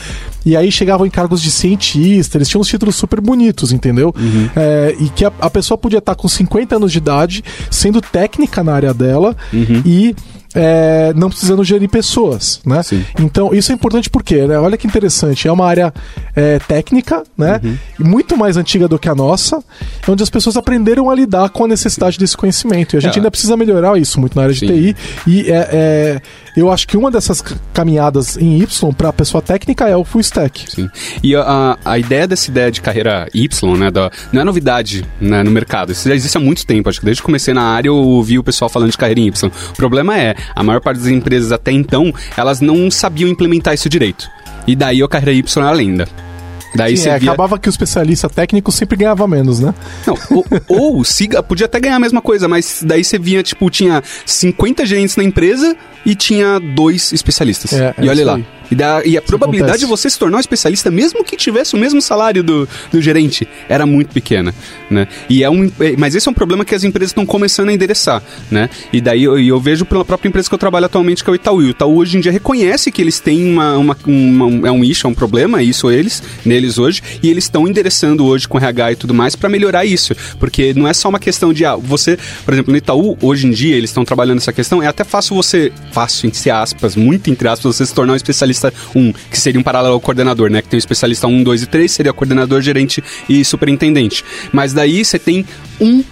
E 0.45 0.55
aí 0.55 0.71
chegavam 0.71 1.05
em 1.05 1.09
cargos 1.09 1.41
de 1.41 1.51
cientista, 1.51 2.37
eles 2.37 2.47
tinham 2.47 2.61
uns 2.61 2.67
títulos 2.67 2.95
super 2.95 3.21
bonitos, 3.21 3.71
entendeu? 3.71 4.13
Uhum. 4.17 4.49
É, 4.55 4.95
e 4.99 5.09
que 5.09 5.25
a, 5.25 5.31
a, 5.39 5.49
pessoa 5.49 5.77
podia 5.77 5.99
estar 5.99 6.15
com 6.15 6.27
50 6.27 6.75
anos 6.75 6.91
de 6.91 6.97
idade, 6.97 7.43
sendo 7.69 8.01
técnica 8.01 8.63
na 8.63 8.73
área 8.73 8.93
dela 8.93 9.35
uhum. 9.53 9.81
e 9.85 10.15
é, 10.55 11.13
não 11.15 11.29
precisando 11.29 11.63
gerir 11.63 11.87
pessoas, 11.87 12.59
né? 12.65 12.81
Sim. 12.81 13.05
Então, 13.19 13.53
isso 13.53 13.71
é 13.71 13.75
importante 13.75 14.09
porque, 14.09 14.47
né? 14.47 14.57
Olha 14.57 14.75
que 14.75 14.87
interessante, 14.87 15.47
é 15.47 15.51
uma 15.51 15.65
área 15.65 15.93
é, 16.35 16.57
técnica, 16.59 17.23
né? 17.37 17.61
Uhum. 17.63 17.77
Muito 17.99 18.35
mais 18.35 18.57
antiga 18.57 18.87
do 18.87 18.97
que 18.97 19.07
a 19.07 19.13
nossa, 19.13 19.63
onde 20.07 20.23
as 20.23 20.29
pessoas 20.29 20.57
aprenderam 20.57 21.09
a 21.09 21.15
lidar 21.15 21.49
com 21.49 21.65
a 21.65 21.67
necessidade 21.67 22.17
desse 22.17 22.35
conhecimento. 22.35 22.95
E 22.95 22.97
a 22.97 22.99
gente 22.99 23.15
é. 23.15 23.19
ainda 23.19 23.29
precisa 23.29 23.55
melhorar 23.55 23.99
isso 23.99 24.19
muito 24.19 24.35
na 24.35 24.43
área 24.43 24.53
de 24.53 24.61
Sim. 24.61 24.67
TI. 24.67 24.95
E 25.27 25.51
é, 25.51 25.69
é, 25.71 26.21
eu 26.57 26.71
acho 26.71 26.87
que 26.87 26.97
uma 26.97 27.11
dessas 27.11 27.43
caminhadas 27.71 28.35
em 28.35 28.59
Y 28.59 28.93
para 28.93 29.09
a 29.09 29.13
pessoa 29.13 29.41
técnica 29.41 29.87
é 29.87 29.95
o 29.95 30.03
full 30.03 30.21
stack. 30.21 30.71
Sim. 30.71 30.89
E 31.21 31.35
a, 31.35 31.77
a 31.85 31.99
ideia 31.99 32.27
dessa 32.27 32.49
ideia 32.49 32.71
de 32.71 32.81
carreira 32.81 33.27
Y, 33.33 33.77
né? 33.77 33.91
Da, 33.91 34.09
não 34.33 34.41
é 34.41 34.43
novidade 34.43 35.05
né, 35.21 35.43
no 35.43 35.51
mercado. 35.51 35.91
Isso 35.91 36.09
já 36.09 36.15
existe 36.15 36.35
há 36.35 36.39
muito 36.41 36.65
tempo. 36.65 36.89
Acho 36.89 36.99
que 36.99 37.05
desde 37.05 37.21
que 37.21 37.25
comecei 37.25 37.53
na 37.53 37.61
área 37.61 37.89
eu 37.89 37.95
ouvi 37.95 38.39
o 38.39 38.43
pessoal 38.43 38.69
falando 38.69 38.89
de 38.89 38.97
carreira 38.97 39.21
em 39.21 39.27
Y. 39.27 39.51
O 39.69 39.75
problema 39.75 40.17
é, 40.17 40.35
a 40.55 40.63
maior 40.63 40.81
parte 40.81 40.97
das 40.97 41.07
empresas 41.07 41.51
até 41.51 41.71
então, 41.71 42.11
elas 42.35 42.59
não 42.59 42.89
sabiam 42.89 43.29
implementar 43.29 43.75
isso 43.75 43.87
direito. 43.87 44.27
E 44.65 44.75
daí 44.75 45.03
a 45.03 45.07
carreira 45.07 45.33
Y 45.33 45.63
é 45.63 45.67
a 45.67 45.71
lenda. 45.71 46.26
Daí 46.75 46.97
Sim, 46.97 47.09
é, 47.09 47.19
via... 47.19 47.31
acabava 47.31 47.57
que 47.57 47.67
o 47.67 47.71
especialista 47.71 48.29
técnico 48.29 48.71
sempre 48.71 48.97
ganhava 48.97 49.27
menos, 49.27 49.59
né? 49.59 49.73
Não, 50.05 50.17
ou, 50.31 50.45
ou 50.67 51.03
siga, 51.05 51.41
podia 51.41 51.65
até 51.65 51.79
ganhar 51.79 51.95
a 51.95 51.99
mesma 51.99 52.21
coisa, 52.21 52.47
mas 52.47 52.81
daí 52.85 53.03
você 53.03 53.17
via, 53.17 53.41
tipo, 53.43 53.69
tinha 53.69 54.03
50 54.25 54.85
gerentes 54.85 55.15
na 55.15 55.23
empresa 55.23 55.75
e 56.05 56.15
tinha 56.15 56.59
dois 56.59 57.11
especialistas. 57.11 57.73
É, 57.73 57.93
e 58.01 58.09
olha 58.09 58.25
lá. 58.25 58.35
Aí. 58.35 58.45
E, 58.71 58.75
da, 58.75 59.01
e 59.05 59.17
a 59.17 59.19
Isso 59.19 59.27
probabilidade 59.27 59.71
acontece. 59.71 59.85
de 59.85 59.89
você 59.89 60.09
se 60.09 60.19
tornar 60.19 60.37
um 60.37 60.39
especialista, 60.39 60.91
mesmo 60.91 61.23
que 61.23 61.35
tivesse 61.35 61.75
o 61.75 61.77
mesmo 61.77 62.01
salário 62.01 62.43
do, 62.43 62.67
do 62.91 63.01
gerente, 63.01 63.47
era 63.69 63.85
muito 63.85 64.09
pequena, 64.13 64.53
né? 64.89 65.07
E 65.29 65.43
é 65.43 65.49
um, 65.49 65.71
é, 65.79 65.95
mas 65.97 66.15
esse 66.15 66.27
é 66.27 66.31
um 66.31 66.33
problema 66.33 66.65
que 66.65 66.75
as 66.75 66.83
empresas 66.83 67.11
estão 67.11 67.25
começando 67.25 67.69
a 67.69 67.73
endereçar, 67.73 68.21
né? 68.49 68.69
E 68.91 68.99
daí 68.99 69.23
eu, 69.23 69.39
eu, 69.39 69.59
vejo 69.59 69.85
pela 69.85 70.03
própria 70.03 70.29
empresa 70.29 70.49
que 70.49 70.55
eu 70.55 70.59
trabalho 70.59 70.85
atualmente, 70.85 71.23
que 71.23 71.29
é 71.29 71.33
o 71.33 71.35
Itaú. 71.35 71.61
E 71.61 71.65
o 71.65 71.69
Itaú 71.69 71.97
hoje 71.97 72.17
em 72.17 72.21
dia 72.21 72.31
reconhece 72.31 72.91
que 72.91 73.01
eles 73.01 73.19
têm 73.19 73.51
uma, 73.51 73.77
uma, 73.77 73.97
uma 74.05 74.67
é 74.67 74.71
um 74.71 74.83
issue, 74.83 75.07
é 75.07 75.09
um 75.09 75.13
problema, 75.13 75.61
isso 75.61 75.89
eles, 75.89 76.21
neles 76.45 76.77
hoje, 76.77 77.01
e 77.21 77.29
eles 77.29 77.45
estão 77.45 77.67
endereçando 77.67 78.25
hoje 78.25 78.47
com 78.47 78.57
RH 78.57 78.91
e 78.91 78.95
tudo 78.95 79.13
mais 79.13 79.35
para 79.35 79.49
melhorar 79.49 79.85
isso, 79.85 80.15
porque 80.39 80.73
não 80.73 80.87
é 80.87 80.93
só 80.93 81.09
uma 81.09 81.19
questão 81.19 81.53
de, 81.53 81.65
ah, 81.65 81.75
você, 81.75 82.17
por 82.43 82.53
exemplo, 82.53 82.71
no 82.71 82.77
Itaú, 82.77 83.17
hoje 83.21 83.47
em 83.47 83.51
dia, 83.51 83.75
eles 83.75 83.89
estão 83.89 84.03
trabalhando 84.03 84.37
essa 84.37 84.53
questão, 84.53 84.81
é 84.81 84.87
até 84.87 85.03
fácil 85.03 85.35
você, 85.35 85.71
fácil 85.91 86.27
entre 86.27 86.49
aspas, 86.49 86.95
muito 86.95 87.29
entre 87.29 87.47
aspas, 87.47 87.75
você 87.75 87.85
se 87.85 87.93
tornar 87.93 88.13
um 88.13 88.15
especialista 88.15 88.56
especialista 88.57 88.73
1, 88.95 89.13
que 89.29 89.39
seria 89.39 89.59
um 89.59 89.63
paralelo 89.63 89.93
ao 89.93 90.01
coordenador, 90.01 90.49
né? 90.49 90.61
Que 90.61 90.67
tem 90.67 90.77
o 90.77 90.79
especialista 90.79 91.27
1, 91.27 91.43
2 91.43 91.63
e 91.63 91.65
3, 91.67 91.91
seria 91.91 92.13
coordenador, 92.13 92.61
gerente 92.61 93.03
e 93.29 93.45
superintendente. 93.45 94.23
Mas 94.51 94.73
daí 94.73 95.05
você 95.05 95.19
tem 95.19 95.45
um 95.79 96.03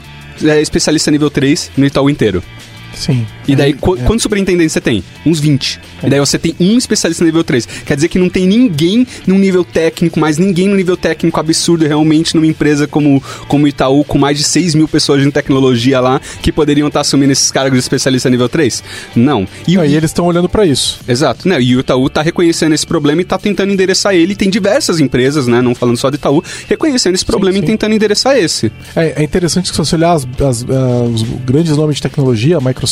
é, 0.44 0.62
especialista 0.62 1.12
nível 1.12 1.30
3 1.30 1.72
no 1.78 1.86
Itaú 1.86 2.10
inteiro. 2.10 2.44
Sim. 2.96 3.26
E 3.48 3.56
daí, 3.56 3.72
é, 3.72 3.74
qu 3.74 3.96
é. 3.96 4.04
quantos 4.04 4.24
superintendentes 4.24 4.74
você 4.74 4.82
tem? 4.82 5.04
Uns 5.26 5.40
20. 5.40 5.80
É. 6.04 6.08
E 6.08 6.10
daí 6.10 6.20
você 6.20 6.40
tem 6.40 6.56
um 6.60 6.78
especialista 6.78 7.24
nível 7.24 7.44
3. 7.44 7.66
Quer 7.86 7.96
dizer 7.96 8.08
que 8.08 8.18
não 8.18 8.30
tem 8.30 8.48
ninguém 8.48 9.06
num 9.28 9.38
nível 9.38 9.64
técnico, 9.64 10.20
mas 10.20 10.38
ninguém 10.38 10.68
no 10.68 10.76
nível 10.76 10.98
técnico 10.98 11.40
absurdo 11.40 11.86
realmente 11.86 12.36
numa 12.36 12.48
empresa 12.48 12.88
como, 12.88 13.22
como 13.48 13.68
Itaú, 13.68 14.04
com 14.04 14.18
mais 14.18 14.38
de 14.38 14.44
6 14.44 14.76
mil 14.76 14.88
pessoas 14.88 15.22
de 15.22 15.32
tecnologia 15.32 16.00
lá, 16.00 16.20
que 16.42 16.52
poderiam 16.52 16.88
estar 16.88 17.02
assumindo 17.02 17.32
esses 17.32 17.52
cargos 17.52 17.74
de 17.74 17.80
especialista 17.80 18.30
nível 18.30 18.50
3? 18.50 18.84
Não. 19.16 19.48
E, 19.68 19.76
não, 19.76 19.86
e 19.86 19.96
eles 19.96 20.12
estão 20.12 20.26
olhando 20.26 20.50
para 20.50 20.66
isso. 20.66 21.00
Exato. 21.08 21.48
Né? 21.48 21.62
E 21.62 21.76
o 21.76 21.80
Itaú 21.80 22.08
está 22.08 22.22
reconhecendo 22.22 22.74
esse 22.74 22.86
problema 22.86 23.22
e 23.22 23.24
está 23.24 23.38
tentando 23.38 23.72
endereçar 23.72 24.16
ele. 24.16 24.36
Tem 24.36 24.50
diversas 24.50 25.00
empresas, 25.00 25.48
né? 25.48 25.62
Não 25.62 25.76
falando 25.76 25.98
só 25.98 26.10
de 26.10 26.16
Itaú, 26.16 26.44
reconhecendo 26.68 27.16
esse 27.16 27.26
problema 27.26 27.54
sim, 27.54 27.60
sim. 27.62 27.66
e 27.66 27.68
tentando 27.68 27.94
endereçar 27.94 28.38
esse. 28.38 28.72
É, 28.96 29.22
é 29.22 29.24
interessante 29.24 29.70
que 29.70 29.76
se 29.76 29.78
você 29.78 29.96
olhar 29.96 30.14
as, 30.14 30.28
as, 30.42 30.62
uh, 30.62 31.12
os 31.14 31.24
grandes 31.46 31.76
nomes 31.76 31.98
de 31.98 32.02
tecnologia, 32.02 32.60
Microsoft, 32.60 32.85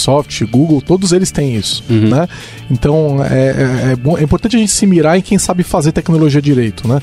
Google, 0.45 0.81
todos 0.81 1.11
eles 1.11 1.31
têm 1.31 1.55
isso, 1.55 1.83
uhum. 1.89 2.09
né? 2.09 2.27
Então 2.69 3.23
é, 3.23 3.89
é, 3.89 3.91
é, 3.91 3.95
bom, 3.95 4.17
é 4.17 4.23
importante 4.23 4.55
a 4.55 4.59
gente 4.59 4.71
se 4.71 4.85
mirar 4.85 5.17
em 5.17 5.21
quem 5.21 5.37
sabe 5.37 5.63
fazer 5.63 5.91
tecnologia 5.91 6.41
direito, 6.41 6.87
né? 6.87 7.01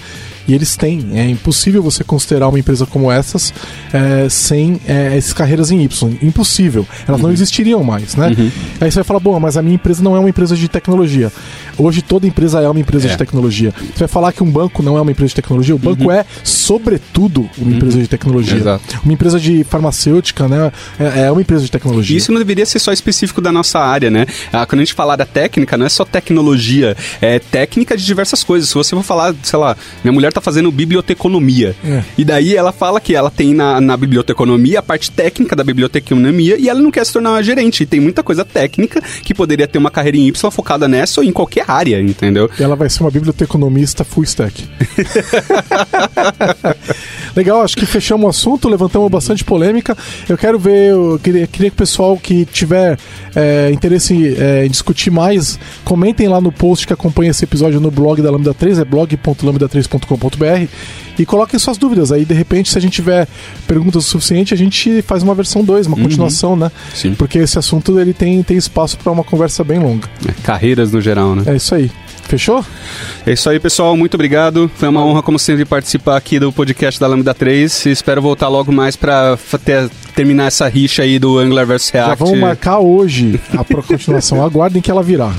E 0.51 0.55
eles 0.55 0.77
têm. 0.77 1.11
É 1.15 1.29
impossível 1.29 1.81
você 1.81 2.03
considerar 2.03 2.49
uma 2.49 2.59
empresa 2.59 2.85
como 2.85 3.11
essas 3.11 3.55
é, 3.93 4.29
sem 4.29 4.81
é, 4.85 5.17
essas 5.17 5.33
carreiras 5.33 5.71
em 5.71 5.81
Y. 5.85 6.19
Impossível. 6.21 6.85
Elas 7.07 7.21
uhum. 7.21 7.29
não 7.29 7.33
existiriam 7.33 7.85
mais, 7.85 8.17
né? 8.17 8.35
Uhum. 8.37 8.51
Aí 8.81 8.91
você 8.91 8.97
vai 8.97 9.05
falar, 9.05 9.21
bom, 9.21 9.39
mas 9.39 9.57
a 9.57 9.63
minha 9.63 9.77
empresa 9.77 10.03
não 10.03 10.17
é 10.17 10.19
uma 10.19 10.29
empresa 10.29 10.57
de 10.57 10.69
tecnologia. 10.69 11.31
Hoje 11.79 12.03
toda 12.03 12.27
empresa 12.27 12.61
é 12.61 12.69
uma 12.69 12.81
empresa 12.81 13.07
é. 13.07 13.11
de 13.13 13.17
tecnologia. 13.17 13.73
Você 13.79 14.01
vai 14.01 14.09
falar 14.09 14.33
que 14.33 14.43
um 14.43 14.51
banco 14.51 14.83
não 14.83 14.99
é 14.99 15.01
uma 15.01 15.13
empresa 15.13 15.29
de 15.29 15.37
tecnologia. 15.37 15.73
O 15.73 15.79
banco 15.79 16.05
uhum. 16.05 16.11
é, 16.11 16.27
sobretudo, 16.43 17.49
uma 17.57 17.71
empresa 17.77 18.01
de 18.01 18.09
tecnologia. 18.09 18.57
Exato. 18.57 19.01
Uma 19.05 19.13
empresa 19.13 19.39
de 19.39 19.63
farmacêutica, 19.63 20.49
né? 20.49 20.73
É, 20.99 21.27
é 21.27 21.31
uma 21.31 21.41
empresa 21.41 21.65
de 21.65 21.71
tecnologia. 21.71 22.17
Isso 22.17 22.33
não 22.33 22.41
deveria 22.41 22.67
ser 22.67 22.81
só 22.81 22.93
específico 22.93 23.41
da 23.41 23.53
nossa 23.53 23.79
área, 23.79 24.11
né? 24.11 24.27
Ah, 24.53 24.67
quando 24.67 24.81
a 24.81 24.85
gente 24.85 24.95
falar 24.95 25.15
da 25.15 25.25
técnica, 25.25 25.77
não 25.77 25.87
é 25.87 25.89
só 25.89 26.05
tecnologia, 26.05 26.97
é 27.23 27.39
técnica 27.39 27.97
de 27.97 28.05
diversas 28.05 28.43
coisas. 28.43 28.69
Se 28.69 28.75
você 28.75 28.97
for 28.97 29.05
falar, 29.05 29.33
sei 29.45 29.59
lá, 29.59 29.77
minha 30.03 30.13
mulher 30.13 30.33
tá 30.33 30.40
fazendo 30.41 30.71
biblioteconomia. 30.71 31.75
É. 31.85 32.03
E 32.17 32.25
daí 32.25 32.57
ela 32.57 32.73
fala 32.73 33.01
que 33.01 33.15
ela 33.15 33.31
tem 33.31 33.55
na, 33.55 33.81
na 33.81 33.97
biblioteconomia 33.97 34.81
a 34.81 34.83
parte 34.83 35.11
técnica 35.11 35.57
da 35.57 35.65
biblioteconomia 35.65 36.57
e 36.59 36.69
ela 36.69 36.81
não 36.81 36.91
quer 36.91 37.05
se 37.05 37.13
tornar 37.13 37.31
uma 37.31 37.43
gerente. 37.43 37.83
E 37.83 37.87
tem 37.87 38.01
muita 38.01 38.23
coisa 38.23 38.45
técnica 38.45 39.03
que 39.23 39.35
poderia 39.35 39.67
ter 39.67 39.79
uma 39.79 39.91
carreira 39.91 40.17
em 40.17 40.27
Y 40.27 40.51
focada 40.51 40.89
nessa 40.89 41.21
ou 41.21 41.27
em 41.27 41.33
qualquer 41.33 41.65
área, 41.69 42.01
entendeu? 42.01 42.51
E 42.59 42.63
ela 42.63 42.77
vai 42.77 42.89
ser 42.89 43.03
uma 43.03 43.11
biblioteconomista 43.11 44.05
full 44.05 44.25
stack. 44.25 44.61
Legal, 47.37 47.63
acho 47.63 47.77
que 47.77 47.87
fechamos 47.87 48.27
o 48.27 48.29
assunto, 48.29 48.69
levantamos 48.69 49.11
bastante 49.11 49.45
polêmica. 49.45 49.97
Eu 50.29 50.37
quero 50.37 50.59
ver, 50.59 50.91
eu 50.91 51.21
queria, 51.23 51.47
queria 51.47 51.71
que 51.71 51.75
o 51.75 51.79
pessoal 51.79 52.17
que 52.17 52.45
tiver 52.45 52.99
é, 53.35 53.71
interesse 53.73 54.37
é, 54.37 54.67
em 54.67 54.71
discutir 54.71 55.11
mais, 55.11 55.59
comentem 55.85 56.29
lá 56.29 56.41
no 56.41 56.51
post 56.51 56.87
que 56.87 56.93
acompanha 56.93 57.31
esse 57.31 57.45
episódio 57.45 57.81
no 57.81 57.91
blog 57.91 58.21
da 58.21 58.31
Lambda 58.31 58.53
3, 58.53 58.81
é 58.81 58.85
blog.lambda3.com.br 58.85 60.30
e 61.19 61.27
coloquem 61.27 61.59
suas 61.59 61.77
dúvidas. 61.77 62.11
Aí, 62.13 62.25
de 62.25 62.35
repente, 62.35 62.71
se 62.71 62.79
a 62.79 62.81
gente 62.81 62.95
tiver 62.95 63.29
perguntas 63.67 64.07
o 64.07 64.09
suficiente, 64.09 64.55
a 64.55 64.57
gente 64.57 65.03
faz 65.03 65.23
uma 65.23 65.35
versão 65.35 65.63
2, 65.63 65.87
uma 65.87 65.97
uhum. 65.97 66.03
continuação, 66.05 66.57
né? 66.57 66.71
Sim. 66.95 67.15
Porque 67.15 67.39
esse 67.39 67.59
assunto 67.59 67.99
ele 68.01 68.15
tem, 68.15 68.43
tem 68.43 68.57
espaço 68.57 68.97
para 68.99 69.13
uma 69.13 69.25
conversa 69.25 69.63
bem 69.63 69.79
longa. 69.79 70.09
É, 70.27 70.33
carreiras 70.43 70.93
no 70.93 71.01
geral, 71.01 71.35
né? 71.35 71.43
É 71.47 71.57
isso 71.57 71.75
aí. 71.75 71.91
Fechou? 72.31 72.65
É 73.27 73.33
isso 73.33 73.51
aí, 73.51 73.59
pessoal. 73.59 73.97
Muito 73.97 74.15
obrigado. 74.15 74.71
Foi 74.77 74.89
uma 74.89 75.05
honra, 75.05 75.21
como 75.21 75.37
sempre, 75.37 75.65
participar 75.65 76.17
aqui 76.17 76.39
do 76.39 76.53
podcast 76.53 77.01
da 77.01 77.09
Lambda 77.09 77.35
3. 77.35 77.87
Espero 77.87 78.23
voltar 78.23 78.47
logo 78.47 78.71
mais 78.71 78.95
para 78.95 79.37
terminar 80.15 80.47
essa 80.47 80.69
rixa 80.69 81.03
aí 81.03 81.19
do 81.19 81.39
Angular 81.39 81.67
vs 81.67 81.91
React. 81.91 82.11
Já 82.11 82.15
vamos 82.15 82.39
marcar 82.39 82.79
hoje 82.79 83.41
a 83.53 83.65
continuação. 83.65 84.45
Aguardem 84.45 84.81
que 84.81 84.91
ela 84.91 85.03
virá. 85.03 85.27
Valeu, 85.27 85.35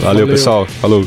Valeu. 0.00 0.26
pessoal. 0.26 0.66
Falou. 0.80 1.06